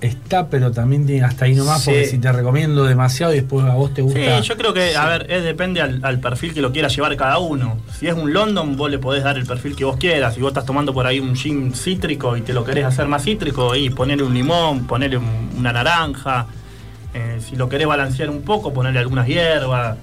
está, 0.00 0.48
pero 0.48 0.72
también 0.72 1.06
tiene 1.06 1.24
hasta 1.24 1.44
ahí 1.44 1.54
nomás, 1.54 1.82
Sí. 1.82 1.90
porque 1.90 2.06
si 2.06 2.18
te 2.18 2.32
recomiendo 2.32 2.84
demasiado 2.84 3.32
y 3.32 3.36
después 3.36 3.66
a 3.66 3.74
vos 3.74 3.92
te 3.94 4.02
gusta. 4.02 4.40
Sí, 4.42 4.48
yo 4.48 4.56
creo 4.56 4.72
que, 4.72 4.96
a 4.96 5.06
ver, 5.08 5.26
es, 5.30 5.42
depende 5.44 5.80
al, 5.80 6.00
al 6.02 6.18
perfil 6.20 6.54
que 6.54 6.60
lo 6.62 6.72
quiera 6.72 6.88
llevar 6.88 7.14
cada 7.16 7.38
uno. 7.38 7.78
Si 7.98 8.06
es 8.06 8.14
un 8.14 8.32
London, 8.32 8.76
vos 8.76 8.90
le 8.90 8.98
podés 8.98 9.22
dar 9.24 9.36
el 9.36 9.46
perfil 9.46 9.76
que 9.76 9.84
vos 9.84 9.96
quieras. 9.96 10.34
Si 10.34 10.40
vos 10.40 10.48
estás 10.50 10.64
tomando 10.64 10.94
por 10.94 11.06
ahí 11.06 11.20
un 11.20 11.36
gin 11.36 11.74
cítrico 11.74 12.36
y 12.36 12.40
te 12.42 12.52
lo 12.52 12.64
querés 12.64 12.84
hacer 12.86 13.06
más 13.08 13.22
cítrico, 13.24 13.74
y 13.76 13.90
ponerle 13.90 14.24
un 14.24 14.34
limón, 14.34 14.86
ponerle 14.86 15.18
un- 15.18 15.50
una 15.58 15.72
naranja. 15.72 16.46
Eh, 17.12 17.38
si 17.40 17.56
lo 17.56 17.68
querés 17.68 17.86
balancear 17.86 18.30
un 18.30 18.42
poco, 18.42 18.72
ponerle 18.72 19.00
algunas 19.00 19.26
hierbas. 19.26 19.96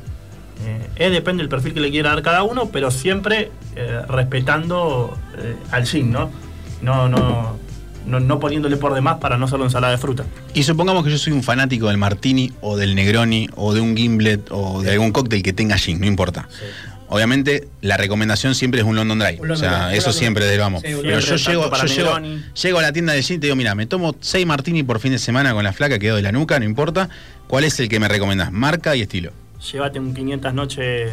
Eh, 0.66 0.88
es 0.96 1.12
depende 1.12 1.42
del 1.44 1.50
perfil 1.50 1.74
que 1.74 1.80
le 1.80 1.90
quiera 1.92 2.10
dar 2.10 2.22
cada 2.22 2.44
uno, 2.44 2.70
pero 2.72 2.92
siempre 2.92 3.52
eh, 3.76 4.02
respetando 4.08 5.16
al 5.72 5.86
gin, 5.86 6.12
¿no? 6.12 6.30
No, 6.82 7.08
no, 7.08 7.58
no, 8.08 8.20
no 8.20 8.40
poniéndole 8.40 8.78
por 8.78 8.94
demás 8.94 9.18
para 9.18 9.38
no 9.38 9.46
hacerlo 9.46 9.66
ensalada 9.66 9.92
de 9.92 9.98
fruta. 9.98 10.26
Y 10.54 10.64
supongamos 10.64 11.04
que 11.04 11.12
yo 11.12 11.18
soy 11.18 11.34
un 11.34 11.44
fanático 11.44 11.88
del 11.88 11.98
martini 11.98 12.52
o 12.62 12.78
del 12.78 12.96
negroni 12.96 13.50
o 13.56 13.74
de 13.74 13.82
un 13.82 13.96
gimlet 13.96 14.48
o 14.50 14.82
de 14.82 14.92
algún 14.92 15.12
cóctel 15.12 15.44
que 15.44 15.54
tenga 15.54 15.78
gin, 15.78 16.00
no 16.00 16.06
importa. 16.06 16.48
Obviamente 17.10 17.68
la 17.82 17.96
recomendación 17.96 18.54
siempre 18.54 18.82
es 18.82 18.86
un 18.86 18.96
London 18.96 19.20
Dry. 19.20 19.40
Un 19.40 19.52
o 19.52 19.56
sea, 19.56 19.88
Dry, 19.88 19.98
eso 19.98 20.12
siempre. 20.12 20.44
Sí, 20.44 20.60
un 20.60 21.02
Pero 21.02 21.20
yo 21.20 21.36
llego, 21.36 21.72
yo 21.72 21.86
llego, 21.86 22.20
llego 22.54 22.80
a 22.80 22.82
la 22.82 22.92
tienda 22.92 23.14
de 23.14 23.24
gin 23.24 23.38
y 23.38 23.40
te 23.40 23.48
digo, 23.48 23.56
mira, 23.56 23.76
me 23.76 23.86
tomo 23.86 24.16
6 24.20 24.46
martini 24.46 24.84
por 24.84 25.00
fin 25.00 25.12
de 25.12 25.20
semana 25.20 25.54
con 25.54 25.64
la 25.64 25.74
flaca, 25.74 26.00
quedo 26.00 26.18
de 26.18 26.22
la 26.22 26.32
nuca, 26.32 26.60
no 26.60 26.66
importa. 26.66 27.10
¿Cuál 27.48 27.64
es 27.64 27.80
el 27.80 27.88
que 27.88 28.00
me 28.00 28.08
recomendás? 28.08 28.52
Marca 28.52 28.96
y 28.96 29.02
estilo. 29.02 29.32
Llévate 29.72 30.00
un 30.00 30.14
500 30.14 30.54
noches 30.54 31.12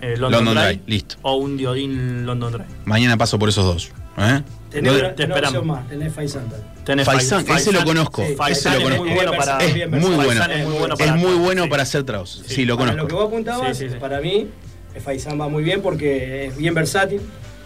eh, 0.00 0.16
London, 0.16 0.44
London 0.44 0.54
Dry, 0.54 0.76
Dry, 0.76 0.82
listo. 0.86 1.16
o 1.22 1.36
un 1.36 1.56
Diodín 1.56 2.26
London 2.26 2.52
Dry. 2.52 2.64
Mañana 2.84 3.16
paso 3.16 3.38
por 3.38 3.48
esos 3.48 3.64
dos. 3.64 3.90
¿Eh? 4.18 4.42
Tenés 4.70 4.92
No- 4.92 4.98
te 4.98 5.22
esperamos. 5.22 5.44
opción 5.48 5.66
más, 5.66 5.88
tenés 5.88 6.12
Faisanta. 6.12 6.56
Tenés 6.84 7.06
Faisán, 7.06 7.46
Fai- 7.46 7.56
ese 7.56 7.72
lo 7.72 7.78
Faisán- 7.80 7.86
conozco. 7.86 8.22
sí, 8.22 8.26
ese 8.28 8.36
Faisán 8.36 8.72
lo 8.74 8.78
es 8.78 8.84
conozco. 8.84 9.04
muy 9.04 9.14
bueno 9.14 9.30
para- 9.32 9.58
es 9.58 9.74
muy 9.90 10.00
bueno. 10.00 10.22
Faisán 10.22 10.50
es 10.50 10.66
muy 10.66 10.78
bueno 10.78 10.94
Es 10.94 11.00
para- 11.00 11.14
muy 11.16 11.34
bueno 11.34 11.64
sí. 11.64 11.70
para 11.70 11.82
hacer 11.82 12.02
tragos. 12.04 12.42
Sí, 12.46 12.64
lo 12.64 12.76
Para 12.76 12.90
conozco. 12.92 13.02
lo 13.02 13.08
que 13.08 13.14
vos 13.14 13.26
apuntabas, 13.28 13.76
Sí, 13.78 13.84
sí, 13.86 13.90
sí. 13.94 13.96
para 14.00 14.20
mí, 14.20 14.46
el 14.94 15.00
faisán 15.00 15.40
va 15.40 15.48
muy 15.48 15.62
bien 15.62 15.80
porque 15.82 16.46
es 16.46 16.56
bien 16.56 16.74
versátil 16.74 17.20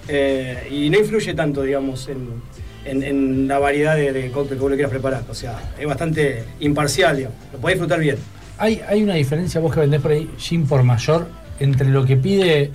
eh, 0.09 0.67
y 0.71 0.91
no 0.91 0.99
influye 0.99 1.33
tanto, 1.35 1.63
digamos, 1.63 2.09
en, 2.09 2.43
en- 2.85 3.03
en 3.05 3.47
la 3.49 3.59
variedad 3.61 3.95
de, 3.97 4.13
de 4.13 4.31
cóctel 4.33 4.57
que 4.59 4.63
vos 4.63 4.71
le 4.71 4.77
quieras 4.77 4.91
preparar. 4.91 5.23
O 5.29 5.35
sea, 5.35 5.61
es 5.79 5.87
bastante 5.87 6.45
imparcial, 6.61 7.17
digamos. 7.17 7.39
Lo 7.53 7.59
podés 7.61 7.77
disfrutar 7.77 8.01
bien. 8.01 8.17
Hay, 8.59 8.81
hay 8.89 9.03
una 9.03 9.15
diferencia, 9.15 9.61
vos 9.61 9.73
que 9.73 9.81
vendés 9.81 10.01
por 10.01 10.11
ahí 10.13 10.29
gin 10.39 10.67
por 10.67 10.83
mayor, 10.83 11.29
entre 11.61 11.89
lo 11.89 12.05
que 12.05 12.17
pide 12.17 12.71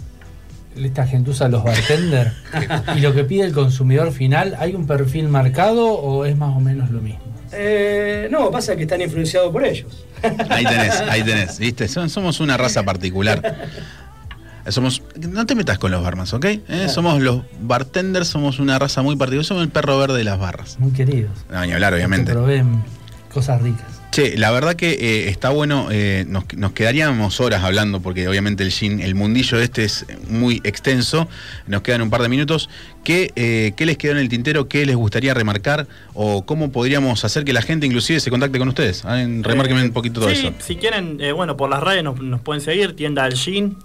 esta 0.86 1.06
gentuza, 1.08 1.48
los 1.48 1.64
bartenders, 1.64 2.34
y 2.96 3.00
lo 3.00 3.14
que 3.14 3.24
pide 3.24 3.44
el 3.44 3.54
consumidor 3.54 4.12
final. 4.12 4.56
¿Hay 4.60 4.76
un 4.76 4.88
perfil 4.88 5.30
marcado 5.30 5.88
o 5.88 6.26
es 6.26 6.38
más 6.38 6.56
o 6.56 6.60
menos 6.60 6.90
lo 6.90 7.02
mismo? 7.02 7.22
Eh, 7.52 8.28
no, 8.30 8.52
pasa 8.52 8.76
que 8.76 8.84
están 8.84 9.02
influenciados 9.02 9.52
por 9.52 9.66
ellos. 9.66 10.06
Ahí 10.50 10.66
tenés, 10.66 11.02
ahí 11.10 11.24
tenés, 11.24 11.60
¿viste? 11.60 11.88
Somos 11.88 12.40
una 12.40 12.58
raza 12.58 12.84
particular. 12.84 13.70
Somos, 14.70 15.02
no 15.30 15.46
te 15.46 15.56
metas 15.56 15.80
con 15.80 15.92
los 15.92 16.04
barmans, 16.04 16.34
¿ok? 16.34 16.46
Eh, 16.46 16.88
Somos 16.90 17.22
los 17.22 17.44
bartenders, 17.62 18.28
somos 18.28 18.60
una 18.60 18.78
raza 18.78 19.02
muy 19.02 19.16
particular. 19.16 19.46
Somos 19.46 19.64
el 19.64 19.70
perro 19.70 19.98
verde 19.98 20.18
de 20.18 20.24
las 20.26 20.38
barras. 20.38 20.78
Muy 20.80 20.92
queridos. 20.92 21.32
No, 21.50 21.66
ni 21.66 21.72
hablar, 21.72 21.94
obviamente. 21.94 22.34
Proveen 22.34 22.84
cosas 23.34 23.62
ricas. 23.62 23.97
Che, 24.18 24.36
la 24.36 24.50
verdad 24.50 24.74
que 24.76 24.94
eh, 24.94 25.30
está 25.30 25.50
bueno, 25.52 25.90
eh, 25.92 26.26
nos, 26.28 26.46
nos 26.56 26.72
quedaríamos 26.72 27.40
horas 27.40 27.64
hablando 27.64 28.02
porque 28.02 28.28
obviamente 28.28 28.64
el 28.64 28.72
gin, 28.72 29.00
el 29.00 29.14
mundillo 29.14 29.60
este 29.60 29.84
es 29.84 30.08
muy 30.28 30.60
extenso, 30.64 31.28
nos 31.68 31.84
quedan 31.84 32.02
un 32.02 32.10
par 32.10 32.24
de 32.24 32.28
minutos. 32.30 32.68
¿Qué, 33.04 33.32
eh, 33.36 33.74
qué 33.78 33.86
les 33.86 33.96
quedó 34.00 34.14
en 34.14 34.18
el 34.18 34.28
tintero? 34.28 34.68
¿Qué 34.68 34.88
les 34.88 34.96
gustaría 34.96 35.36
remarcar? 35.36 35.86
¿O 36.16 36.48
cómo 36.48 36.72
podríamos 36.72 37.24
hacer 37.26 37.46
que 37.46 37.54
la 37.54 37.62
gente 37.62 37.86
inclusive 37.86 38.20
se 38.20 38.32
contacte 38.32 38.58
con 38.58 38.68
ustedes? 38.70 39.06
En- 39.06 39.44
Remárquenme 39.44 39.84
un 39.84 39.92
poquito 39.94 40.20
todo 40.22 40.32
sí, 40.32 40.48
eso. 40.48 40.54
si 40.66 40.78
quieren, 40.78 41.20
bueno, 41.36 41.56
por 41.56 41.70
las 41.70 41.84
redes 41.84 42.04
nos, 42.04 42.20
nos 42.20 42.42
pueden 42.42 42.62
seguir, 42.64 42.96
tienda 42.96 43.26
del 43.26 43.36
Gin. 43.38 43.78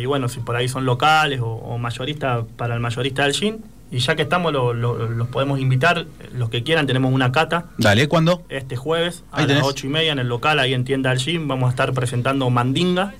Y 0.00 0.06
bueno, 0.06 0.30
si 0.30 0.40
por 0.40 0.56
ahí 0.56 0.66
son 0.66 0.86
locales 0.86 1.40
o, 1.40 1.46
o 1.46 1.76
mayoristas 1.76 2.46
para 2.56 2.72
el 2.72 2.80
mayorista 2.80 3.24
del 3.24 3.34
Gin. 3.34 3.58
Y 3.94 3.98
ya 4.00 4.16
que 4.16 4.22
estamos, 4.22 4.52
lo- 4.52 4.74
lo- 4.74 5.08
los 5.08 5.28
podemos 5.28 5.60
invitar, 5.60 5.98
eh, 5.98 6.30
los 6.34 6.50
que 6.50 6.62
quieran, 6.64 6.86
tenemos 6.86 7.12
una 7.12 7.30
cata 7.30 7.66
Dale, 7.78 8.08
¿cuándo? 8.08 8.42
este 8.48 8.74
jueves 8.76 9.22
a 9.30 9.36
Ahí 9.36 9.42
las 9.42 9.48
tenés. 9.48 9.62
8 9.64 9.86
y 9.86 9.90
media 9.90 10.12
en 10.12 10.18
el 10.18 10.28
local, 10.28 10.58
ahí 10.58 10.74
en 10.74 10.84
tienda 10.84 11.10
del 11.10 11.20
Gin. 11.20 11.46
Vamos 11.46 11.68
a 11.68 11.70
estar 11.70 11.92
presentando 11.92 12.50
Mandinga 12.50 13.14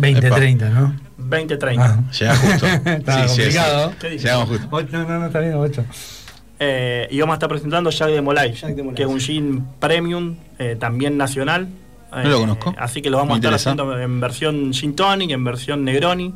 20-30, 0.00 0.70
¿no? 0.72 0.94
2030. 1.18 1.84
Ah. 1.84 2.10
Llega 2.12 2.36
justo. 2.36 2.66
Sí, 2.76 3.28
sí, 3.28 3.36
complicado. 3.36 3.92
¿Qué 4.00 4.10
dije? 4.10 4.24
Llegamos 4.24 4.48
justo. 4.48 4.68
Ocho, 4.70 4.88
no, 4.98 5.04
no, 5.08 5.18
no, 5.20 5.26
está 5.26 5.38
bien, 5.40 5.54
8. 5.54 5.84
Eh, 6.58 7.08
y 7.10 7.20
vamos 7.20 7.34
a 7.34 7.36
estar 7.36 7.48
presentando 7.48 7.90
Jack 7.90 8.08
de 8.10 8.22
Molay, 8.22 8.52
Jack 8.54 8.74
de 8.74 8.82
Molay, 8.82 8.96
que 8.96 9.02
es 9.02 9.08
un 9.08 9.20
sí. 9.20 9.34
gin 9.34 9.64
premium, 9.78 10.36
eh, 10.58 10.76
también 10.78 11.16
nacional. 11.16 11.68
No 12.10 12.22
lo 12.30 12.40
conozco. 12.40 12.74
Así 12.78 13.02
que 13.02 13.10
lo 13.10 13.18
vamos 13.18 13.28
Me 13.28 13.34
a 13.34 13.36
estar 13.36 13.52
interesa. 13.52 13.70
haciendo 13.72 14.00
en 14.00 14.20
versión 14.20 14.72
gin 14.72 14.96
tonic, 14.96 15.30
en 15.30 15.44
versión 15.44 15.84
Negroni, 15.84 16.34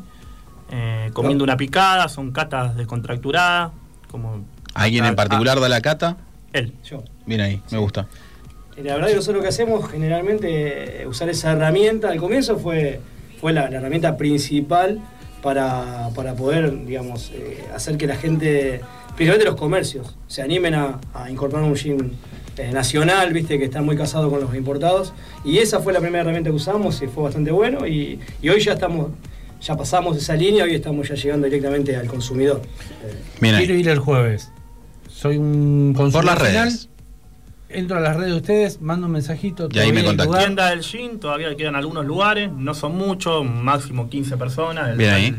eh, 0.70 1.10
comiendo 1.14 1.42
una 1.42 1.56
picada, 1.56 2.08
son 2.08 2.32
catas 2.32 2.76
descontracturadas. 2.76 3.72
Como 4.10 4.44
¿Alguien 4.74 5.04
en 5.04 5.12
Ah, 5.12 5.16
particular 5.16 5.60
da 5.60 5.68
la 5.68 5.80
cata? 5.80 6.16
Él. 6.52 6.72
Yo. 6.84 7.02
Bien 7.26 7.40
ahí, 7.40 7.62
me 7.70 7.78
gusta. 7.78 8.06
Y 8.76 8.82
la 8.82 8.94
verdad 8.94 9.08
que 9.08 9.16
nosotros 9.16 9.36
lo 9.36 9.42
que 9.42 9.48
hacemos 9.48 9.88
generalmente, 9.90 11.02
eh, 11.02 11.06
usar 11.06 11.28
esa 11.28 11.52
herramienta, 11.52 12.08
al 12.10 12.18
comienzo 12.18 12.58
fue, 12.58 13.00
fue 13.40 13.52
la, 13.52 13.68
la 13.70 13.78
herramienta 13.78 14.16
principal 14.16 15.00
para, 15.42 16.08
para 16.14 16.34
poder, 16.34 16.86
digamos, 16.86 17.30
eh, 17.34 17.64
hacer 17.74 17.96
que 17.96 18.06
la 18.06 18.16
gente, 18.16 18.80
principalmente 19.16 19.44
los 19.44 19.56
comercios, 19.56 20.16
se 20.28 20.42
animen 20.42 20.74
a, 20.74 21.00
a 21.14 21.30
incorporar 21.30 21.64
un 21.66 21.76
gin 21.76 22.12
eh, 22.56 22.70
nacional, 22.72 23.32
viste, 23.32 23.58
que 23.58 23.64
están 23.66 23.84
muy 23.84 23.96
casados 23.96 24.30
con 24.30 24.40
los 24.40 24.54
importados. 24.54 25.12
Y 25.44 25.58
esa 25.58 25.80
fue 25.80 25.92
la 25.92 26.00
primera 26.00 26.22
herramienta 26.22 26.50
que 26.50 26.56
usamos 26.56 27.00
y 27.02 27.06
fue 27.06 27.24
bastante 27.24 27.50
bueno. 27.50 27.86
Y, 27.86 28.18
y 28.42 28.48
hoy 28.48 28.60
ya 28.60 28.72
estamos, 28.74 29.08
ya 29.60 29.76
pasamos 29.76 30.16
esa 30.16 30.34
línea, 30.34 30.64
hoy 30.64 30.74
estamos 30.74 31.08
ya 31.08 31.14
llegando 31.14 31.46
directamente 31.46 31.96
al 31.96 32.06
consumidor. 32.06 32.62
Ahí. 33.42 33.56
Quiero 33.58 33.74
ir 33.74 33.88
el 33.88 33.98
jueves. 33.98 34.50
Soy 35.08 35.36
un 35.36 35.92
consumidor 35.94 36.12
Por 36.12 36.24
las 36.24 36.48
final, 36.48 36.64
redes. 36.68 36.88
Entro 37.68 37.98
a 37.98 38.00
las 38.00 38.16
redes 38.16 38.30
de 38.32 38.36
ustedes, 38.36 38.80
mando 38.80 39.06
un 39.06 39.12
mensajito. 39.12 39.68
Y 39.70 39.78
ahí 39.78 39.92
me 39.92 40.02
contacto. 40.02 40.24
lugar. 40.24 40.42
Tienda 40.44 40.70
del 40.70 40.82
gin, 40.82 41.20
todavía 41.20 41.54
quedan 41.56 41.76
algunos 41.76 42.04
lugares, 42.04 42.50
no 42.50 42.74
son 42.74 42.96
muchos, 42.96 43.44
máximo 43.44 44.08
15 44.10 44.36
personas. 44.36 44.90
El 44.90 44.96
Bien 44.98 45.12
ahí. 45.12 45.36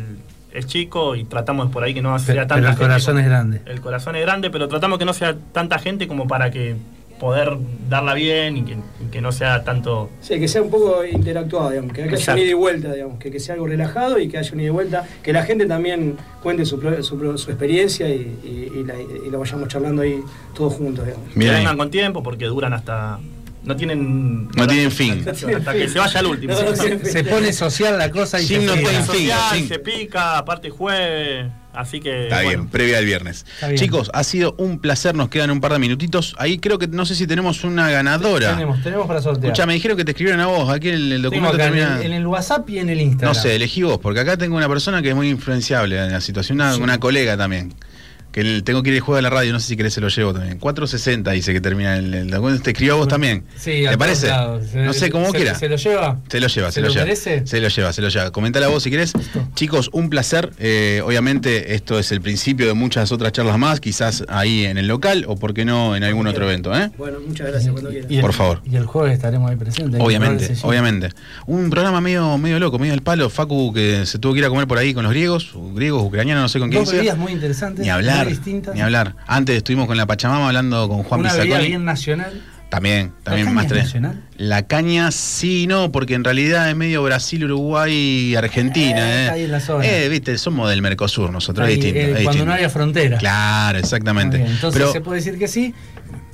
Es 0.53 0.65
chico 0.65 1.15
y 1.15 1.23
tratamos 1.23 1.72
por 1.72 1.84
ahí 1.84 1.93
que 1.93 2.02
no 2.02 2.18
sea 2.19 2.35
pero 2.35 2.48
tanta 2.48 2.56
el 2.60 2.65
gente. 2.68 2.81
corazón 2.81 3.19
es 3.19 3.26
grande. 3.26 3.61
El 3.65 3.81
corazón 3.81 4.15
es 4.18 4.22
grande, 4.22 4.49
pero 4.49 4.68
tratamos 4.68 4.99
que 4.99 5.06
no 5.06 5.14
sea 5.14 5.35
tanta 5.53 5.80
gente 5.80 6.07
como 6.07 6.27
para 6.27 6.52
que 6.52 6.76
poder 7.22 7.56
darla 7.88 8.15
bien 8.15 8.57
y 8.57 8.64
que, 8.64 8.73
y 8.73 9.11
que 9.11 9.22
no 9.22 9.31
sea 9.31 9.64
tanto. 9.64 10.10
Sí, 10.22 10.39
que 10.39 10.48
sea 10.48 10.61
un 10.64 10.72
poco 10.72 11.06
interactuado, 11.06 11.69
digamos, 11.69 11.93
que 11.93 12.02
haya 12.03 12.34
un 12.34 12.39
ida 12.39 12.49
y 12.49 12.53
vuelta, 12.53 12.93
digamos, 12.93 13.19
que, 13.19 13.30
que 13.30 13.39
sea 13.39 13.53
algo 13.53 13.68
relajado 13.68 14.18
y 14.19 14.27
que 14.27 14.39
haya 14.39 14.52
un 14.52 14.60
ida 14.60 14.68
y 14.68 14.72
vuelta, 14.72 15.07
que 15.22 15.31
la 15.31 15.43
gente 15.43 15.68
también 15.68 16.18
cuente 16.41 16.65
su, 16.65 16.80
pro- 16.80 17.03
su, 17.03 17.38
su 17.38 17.52
experiencia 17.52 18.10
y, 18.10 18.35
y- 18.43 18.80
y 18.80 18.84
la- 18.84 18.95
y 18.99 19.30
lo 19.30 19.38
vayamos 19.39 19.68
charlando 19.68 20.02
ahí 20.02 20.19
todos 20.56 20.73
juntos, 20.73 21.06
digamos. 21.06 21.30
Que 21.31 21.39
Bien 21.39 21.53
vengan 21.53 21.77
con 21.77 21.91
tiempo 21.91 22.23
porque 22.23 22.45
duran 22.45 22.73
hasta. 22.73 23.19
No 23.64 23.76
tienen. 23.76 24.48
No 24.57 24.65
tienen 24.65 24.89
fin. 24.91 25.23
Hasta 25.30 25.73
que 25.73 25.88
se 25.88 25.99
vaya 25.99 26.19
el 26.22 26.26
último. 26.26 26.53
No, 26.56 26.64
no, 26.72 26.76
Se, 26.76 27.06
se 27.06 27.23
pone 27.23 27.53
social 27.53 27.95
la 27.99 28.10
cosa 28.10 28.41
y 28.41 28.45
se 28.48 28.57
no. 28.65 28.73
Social, 29.06 29.39
sí. 29.53 29.68
se 29.68 29.77
pica, 29.77 30.39
aparte 30.39 30.72
jueves. 30.72 31.45
Así 31.73 31.99
que. 31.99 32.23
Está 32.23 32.43
bueno. 32.43 32.61
bien, 32.64 32.69
previa 32.69 32.98
al 32.98 33.06
viernes. 33.06 33.45
Está 33.53 33.68
bien. 33.68 33.80
Chicos, 33.80 34.11
ha 34.14 34.23
sido 34.23 34.56
un 34.57 34.80
placer, 34.80 35.15
nos 35.15 35.30
quedan 35.30 35.52
un 35.52 35.61
par 35.61 35.73
de 35.73 35.80
minutitos. 35.80 36.35
Ahí 36.38 36.60
creo 36.60 36.77
que 36.80 36.88
no 36.88 37.06
sé 37.06 37.15
si 37.15 37.27
tenemos 37.27 37.64
una 37.64 37.89
ganadora. 37.89 38.53
Tenemos, 38.53 38.84
tenemos 38.84 39.07
para 39.07 39.22
sortear. 39.22 39.45
Escucha, 39.45 39.65
me 39.65 39.73
dijeron 39.73 39.98
que 39.98 40.06
te 40.06 40.11
escribieron 40.11 40.41
a 40.41 40.48
vos, 40.48 40.69
aquí 40.69 40.89
el, 40.89 41.11
el 41.11 41.22
documento 41.22 41.56
acá 41.56 41.68
en 41.68 41.73
termina. 41.73 41.99
el, 41.99 42.06
en 42.07 42.14
el 42.14 42.27
WhatsApp 42.27 42.69
y 42.69 42.80
en 42.80 42.89
el 42.89 43.02
Instagram. 43.02 43.35
No 43.35 43.41
sé, 43.41 43.56
elegí 43.56 43.84
vos, 43.84 43.99
porque 43.99 44.19
acá 44.19 44.38
tengo 44.38 44.57
una 44.57 44.68
persona 44.68 45.02
que 45.02 45.10
es 45.10 45.15
muy 45.15 45.30
influenciable 45.30 45.98
en 45.98 46.11
la 46.11 46.22
situación, 46.22 46.57
una, 46.60 46.76
una 46.76 46.99
colega 46.99 47.38
también. 47.38 47.73
Que 48.31 48.41
el- 48.41 48.63
tengo 48.63 48.81
que 48.83 48.89
ir 48.89 48.95
al 48.95 49.01
juego 49.01 49.17
de 49.17 49.21
la 49.23 49.29
radio, 49.29 49.51
no 49.51 49.59
sé 49.59 49.67
si 49.67 49.75
querés 49.77 49.93
se 49.93 50.01
lo 50.01 50.07
llevo 50.07 50.33
también. 50.33 50.57
460 50.57 51.31
dice 51.31 51.51
que 51.53 51.59
termina 51.61 51.97
el, 51.97 52.13
el. 52.13 52.61
Te 52.61 52.71
escribió 52.71 52.93
a 52.93 52.97
vos 52.97 53.07
también. 53.07 53.43
Sí, 53.57 53.71
a 53.71 53.73
¿Te 53.75 53.83
todos 53.85 53.97
parece? 53.97 54.27
lados. 54.27 54.63
No 54.73 54.93
sé, 54.93 55.09
como 55.11 55.31
se- 55.31 55.37
quiera. 55.37 55.55
¿Se 55.55 55.67
lo 55.69 55.75
lleva? 55.75 56.19
Se 56.29 56.39
lo 56.39 56.47
lleva, 56.47 56.69
se, 56.71 56.75
¿Se 56.75 56.81
lo, 56.81 56.87
lo 56.87 56.93
lleva. 56.93 57.05
merece? 57.05 57.45
Se 57.45 57.59
lo 57.59 57.67
lleva, 57.67 57.93
se 57.93 58.01
lo 58.01 58.09
lleva. 58.09 58.31
Comentala 58.31 58.67
vos 58.69 58.83
si 58.83 58.89
querés. 58.91 59.13
Chicos, 59.55 59.89
un 59.93 60.09
placer. 60.09 60.51
Eh, 60.59 61.01
obviamente, 61.05 61.75
esto 61.75 61.99
es 61.99 62.11
el 62.11 62.21
principio 62.21 62.67
de 62.67 62.73
muchas 62.73 63.11
otras 63.11 63.31
charlas 63.33 63.57
más, 63.57 63.79
quizás 63.79 64.23
ahí 64.29 64.65
en 64.65 64.77
el 64.77 64.87
local 64.87 65.25
o, 65.27 65.35
por 65.35 65.53
qué 65.53 65.65
no, 65.65 65.95
en 65.95 66.03
algún 66.03 66.27
otro 66.27 66.45
evento, 66.45 66.73
¿eh? 66.77 66.89
Bueno, 66.97 67.19
muchas 67.25 67.47
gracias, 67.47 67.71
cuando 67.71 67.89
el- 67.89 68.21
Por 68.21 68.33
favor. 68.33 68.61
Y 68.65 68.75
el 68.77 68.85
jueves 68.85 69.13
estaremos 69.13 69.49
ahí 69.51 69.57
presentes. 69.57 69.99
Obviamente, 70.01 70.53
obviamente. 70.63 71.09
Un 71.47 71.69
programa 71.69 71.99
medio, 72.01 72.37
medio 72.37 72.59
loco, 72.59 72.79
medio 72.79 72.93
al 72.93 73.01
palo. 73.01 73.29
Facu 73.29 73.73
que 73.73 74.05
se 74.05 74.19
tuvo 74.19 74.33
que 74.33 74.39
ir 74.39 74.45
a 74.45 74.49
comer 74.49 74.67
por 74.67 74.77
ahí 74.77 74.93
con 74.93 75.03
los 75.03 75.11
griegos, 75.11 75.51
griegos, 75.75 76.03
ucranianos, 76.03 76.43
no 76.43 76.49
sé 76.49 76.59
con 76.59 76.69
quién 76.69 76.83
Dos 76.83 76.93
bebidas 76.93 77.17
muy 77.17 77.31
interesantes. 77.33 77.83
Ni 77.83 77.89
hablar, 77.89 78.20
distintas. 78.30 78.76
ni 78.76 78.81
hablar. 78.81 79.15
Antes 79.27 79.57
estuvimos 79.57 79.88
con 79.88 79.98
la 79.98 80.06
Pachamama 80.06 80.48
hablando 80.48 80.88
con 80.89 81.03
Juan 81.03 81.22
Una 81.22 81.30
bebida 81.34 81.43
Bizaconi. 81.45 81.68
bien 81.69 81.85
nacional. 81.85 82.41
También, 82.69 83.11
también 83.23 83.48
caña 83.48 83.56
más 83.56 83.65
es 83.65 83.69
tres. 83.72 83.84
nacional? 83.84 84.23
La 84.38 84.65
caña 84.65 85.11
sí, 85.11 85.68
no, 85.68 85.91
porque 85.91 86.14
en 86.14 86.23
realidad 86.23 86.69
es 86.69 86.76
medio 86.77 87.03
Brasil, 87.03 87.43
Uruguay, 87.43 88.34
Argentina. 88.35 88.98
Eh, 88.98 89.14
Eh, 89.14 89.22
está 89.23 89.34
ahí 89.34 89.43
en 89.43 89.52
la 89.52 89.60
zona. 89.60 89.85
Eh, 89.85 90.07
viste, 90.07 90.38
somos 90.38 90.69
del 90.69 90.81
Mercosur 90.81 91.31
nosotros, 91.31 91.68
Ahí, 91.68 91.73
es 91.73 91.80
distinto. 91.81 91.99
eh, 91.99 92.03
es 92.03 92.11
cuando 92.14 92.30
distinto. 92.31 92.45
no 92.45 92.53
haya 92.53 92.69
frontera. 92.69 93.18
Claro, 93.18 93.77
exactamente. 93.77 94.38
Bien, 94.38 94.52
Entonces 94.52 94.80
Pero, 94.80 94.93
se 94.93 95.02
puede 95.02 95.18
decir 95.18 95.38
que 95.38 95.49
sí. 95.49 95.73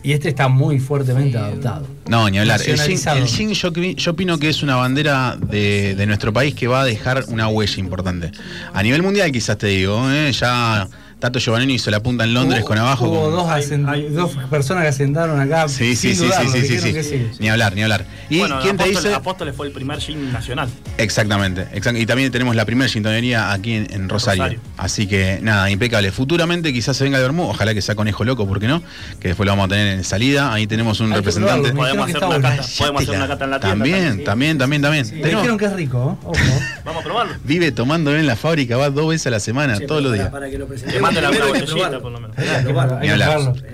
Y 0.03 0.13
este 0.13 0.29
está 0.29 0.47
muy 0.47 0.79
fuertemente 0.79 1.37
adaptado. 1.39 1.87
no, 2.07 2.29
ni 2.29 2.37
hablar. 2.37 2.61
El 2.61 2.67
Nacionalizado. 2.77 3.17
el 3.17 3.27
yo, 3.55 3.73
yo 3.73 4.11
opino 4.11 4.37
que 4.37 4.47
es 4.49 4.61
una 4.61 4.75
bandera 4.75 5.35
de, 5.41 5.95
de 5.95 6.05
nuestro 6.05 6.31
país 6.31 6.53
que 6.53 6.67
va 6.67 6.81
a 6.81 6.85
dejar 6.85 7.23
una 7.29 7.47
huella 7.47 7.79
importante. 7.79 8.31
A 8.73 8.83
nivel 8.83 9.01
mundial, 9.01 9.31
quizás 9.31 9.57
te 9.57 9.67
digo, 9.67 10.07
eh, 10.11 10.31
ya 10.33 10.87
Tato 11.19 11.39
Giovannini 11.39 11.73
hizo 11.73 11.89
la 11.89 11.99
punta 12.01 12.25
en 12.25 12.33
Londres 12.35 12.61
Hubo- 12.61 12.67
con 12.67 12.77
abajo. 12.77 13.09
Hubo 13.09 13.21
con- 13.23 13.31
dos, 13.31 13.47
ascend- 13.49 14.09
dos 14.09 14.37
personas 14.51 14.83
que 14.83 14.89
asentaron 14.89 15.39
acá. 15.39 15.67
Sí, 15.67 15.95
sí, 15.95 16.13
sin 16.13 16.15
sí, 16.15 16.23
dudarlo, 16.25 16.51
sí, 16.51 16.61
sí, 16.67 16.77
sí, 16.79 17.03
sí. 17.03 17.27
Ni 17.39 17.49
hablar, 17.49 17.73
ni 17.75 17.81
hablar. 17.81 18.05
¿Y 18.29 18.37
bueno, 18.39 18.59
quién 18.61 18.77
te 18.77 18.83
Apóstoles, 18.83 19.03
dice? 19.03 19.15
Apóstoles 19.15 19.55
fue 19.55 19.65
el 19.67 19.73
primer 19.73 19.99
gin 19.99 20.31
nacional. 20.31 20.69
Exactamente, 20.97 21.67
exact- 21.73 21.99
y 21.99 22.05
también 22.05 22.31
tenemos 22.31 22.55
la 22.55 22.65
primera 22.65 22.87
sintonería 22.87 23.51
aquí 23.51 23.73
en, 23.73 23.87
en 23.91 24.09
Rosario. 24.09 24.43
Rosario. 24.43 24.59
Así 24.77 25.07
que 25.07 25.39
nada, 25.41 25.71
impecable. 25.71 26.11
Futuramente 26.11 26.71
quizás 26.71 26.95
se 26.97 27.03
venga 27.03 27.17
el 27.17 27.23
Bermú, 27.23 27.43
ojalá 27.49 27.73
que 27.73 27.81
sea 27.81 27.95
conejo 27.95 28.23
loco, 28.23 28.47
¿por 28.47 28.59
qué 28.59 28.67
no? 28.67 28.83
Que 29.19 29.29
después 29.29 29.45
lo 29.47 29.53
vamos 29.53 29.65
a 29.65 29.69
tener 29.69 29.87
en 29.87 30.03
salida. 30.03 30.53
Ahí 30.53 30.67
tenemos 30.67 30.99
un 30.99 31.11
Hay 31.11 31.17
representante. 31.17 31.71
Podemos 31.73 32.09
hacer 32.09 32.23
una 32.23 32.41
cata, 32.41 32.63
podemos 32.77 33.01
hacer 33.01 33.15
una 33.15 33.27
cata 33.27 33.45
en 33.45 33.49
la 33.51 33.59
tienda. 33.59 33.69
También, 33.85 34.23
también, 34.23 34.57
también, 34.59 34.81
también. 34.83 35.05
Me 35.07 35.11
Tenemos- 35.21 35.41
dijeron 35.41 35.57
que 35.57 35.65
es 35.65 35.73
rico, 35.73 36.19
ojo. 36.23 36.33
Vamos 36.85 37.01
a 37.01 37.03
probarlo. 37.03 37.33
vive 37.43 37.71
tomándolo 37.71 38.17
en 38.19 38.27
la 38.27 38.35
fábrica, 38.35 38.77
va 38.77 38.89
dos 38.91 39.09
veces 39.09 39.27
a 39.27 39.31
la 39.31 39.39
semana, 39.39 39.79
todos 39.79 40.03
los 40.03 40.13
días. 40.13 40.29
Para 40.29 40.49
que 40.49 40.57
lo 40.59 40.67
presentemos. 40.67 41.06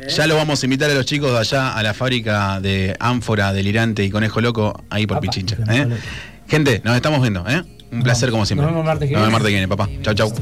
Ya 0.07 0.27
lo 0.27 0.35
vamos 0.35 0.61
a 0.61 0.65
invitar 0.65 0.89
a 0.89 0.93
los 0.93 1.05
chicos 1.05 1.31
de 1.31 1.39
allá 1.39 1.73
a 1.76 1.84
la 1.84 1.93
fábrica 1.93 2.60
de 2.60 2.95
ánfora, 2.99 3.53
delirante 3.53 4.03
y 4.03 4.10
conejo 4.10 4.41
loco, 4.41 4.84
ahí 4.89 5.07
por 5.07 5.19
Pichincha. 5.19 5.57
¿eh? 5.69 5.88
Gente, 6.47 6.81
nos 6.84 6.95
estamos 6.95 7.22
viendo. 7.22 7.45
¿eh? 7.47 7.64
Un 7.91 8.03
placer 8.03 8.31
como 8.31 8.45
siempre. 8.45 8.65
Nos 8.65 8.73
vemos 8.73 8.85
martes 8.85 9.07
que 9.07 9.15
viene. 9.15 9.23
Nos 9.23 9.31
martes 9.31 9.51
que 9.51 9.68
papá. 9.68 9.89
Chau, 10.01 10.14
chau. 10.14 10.34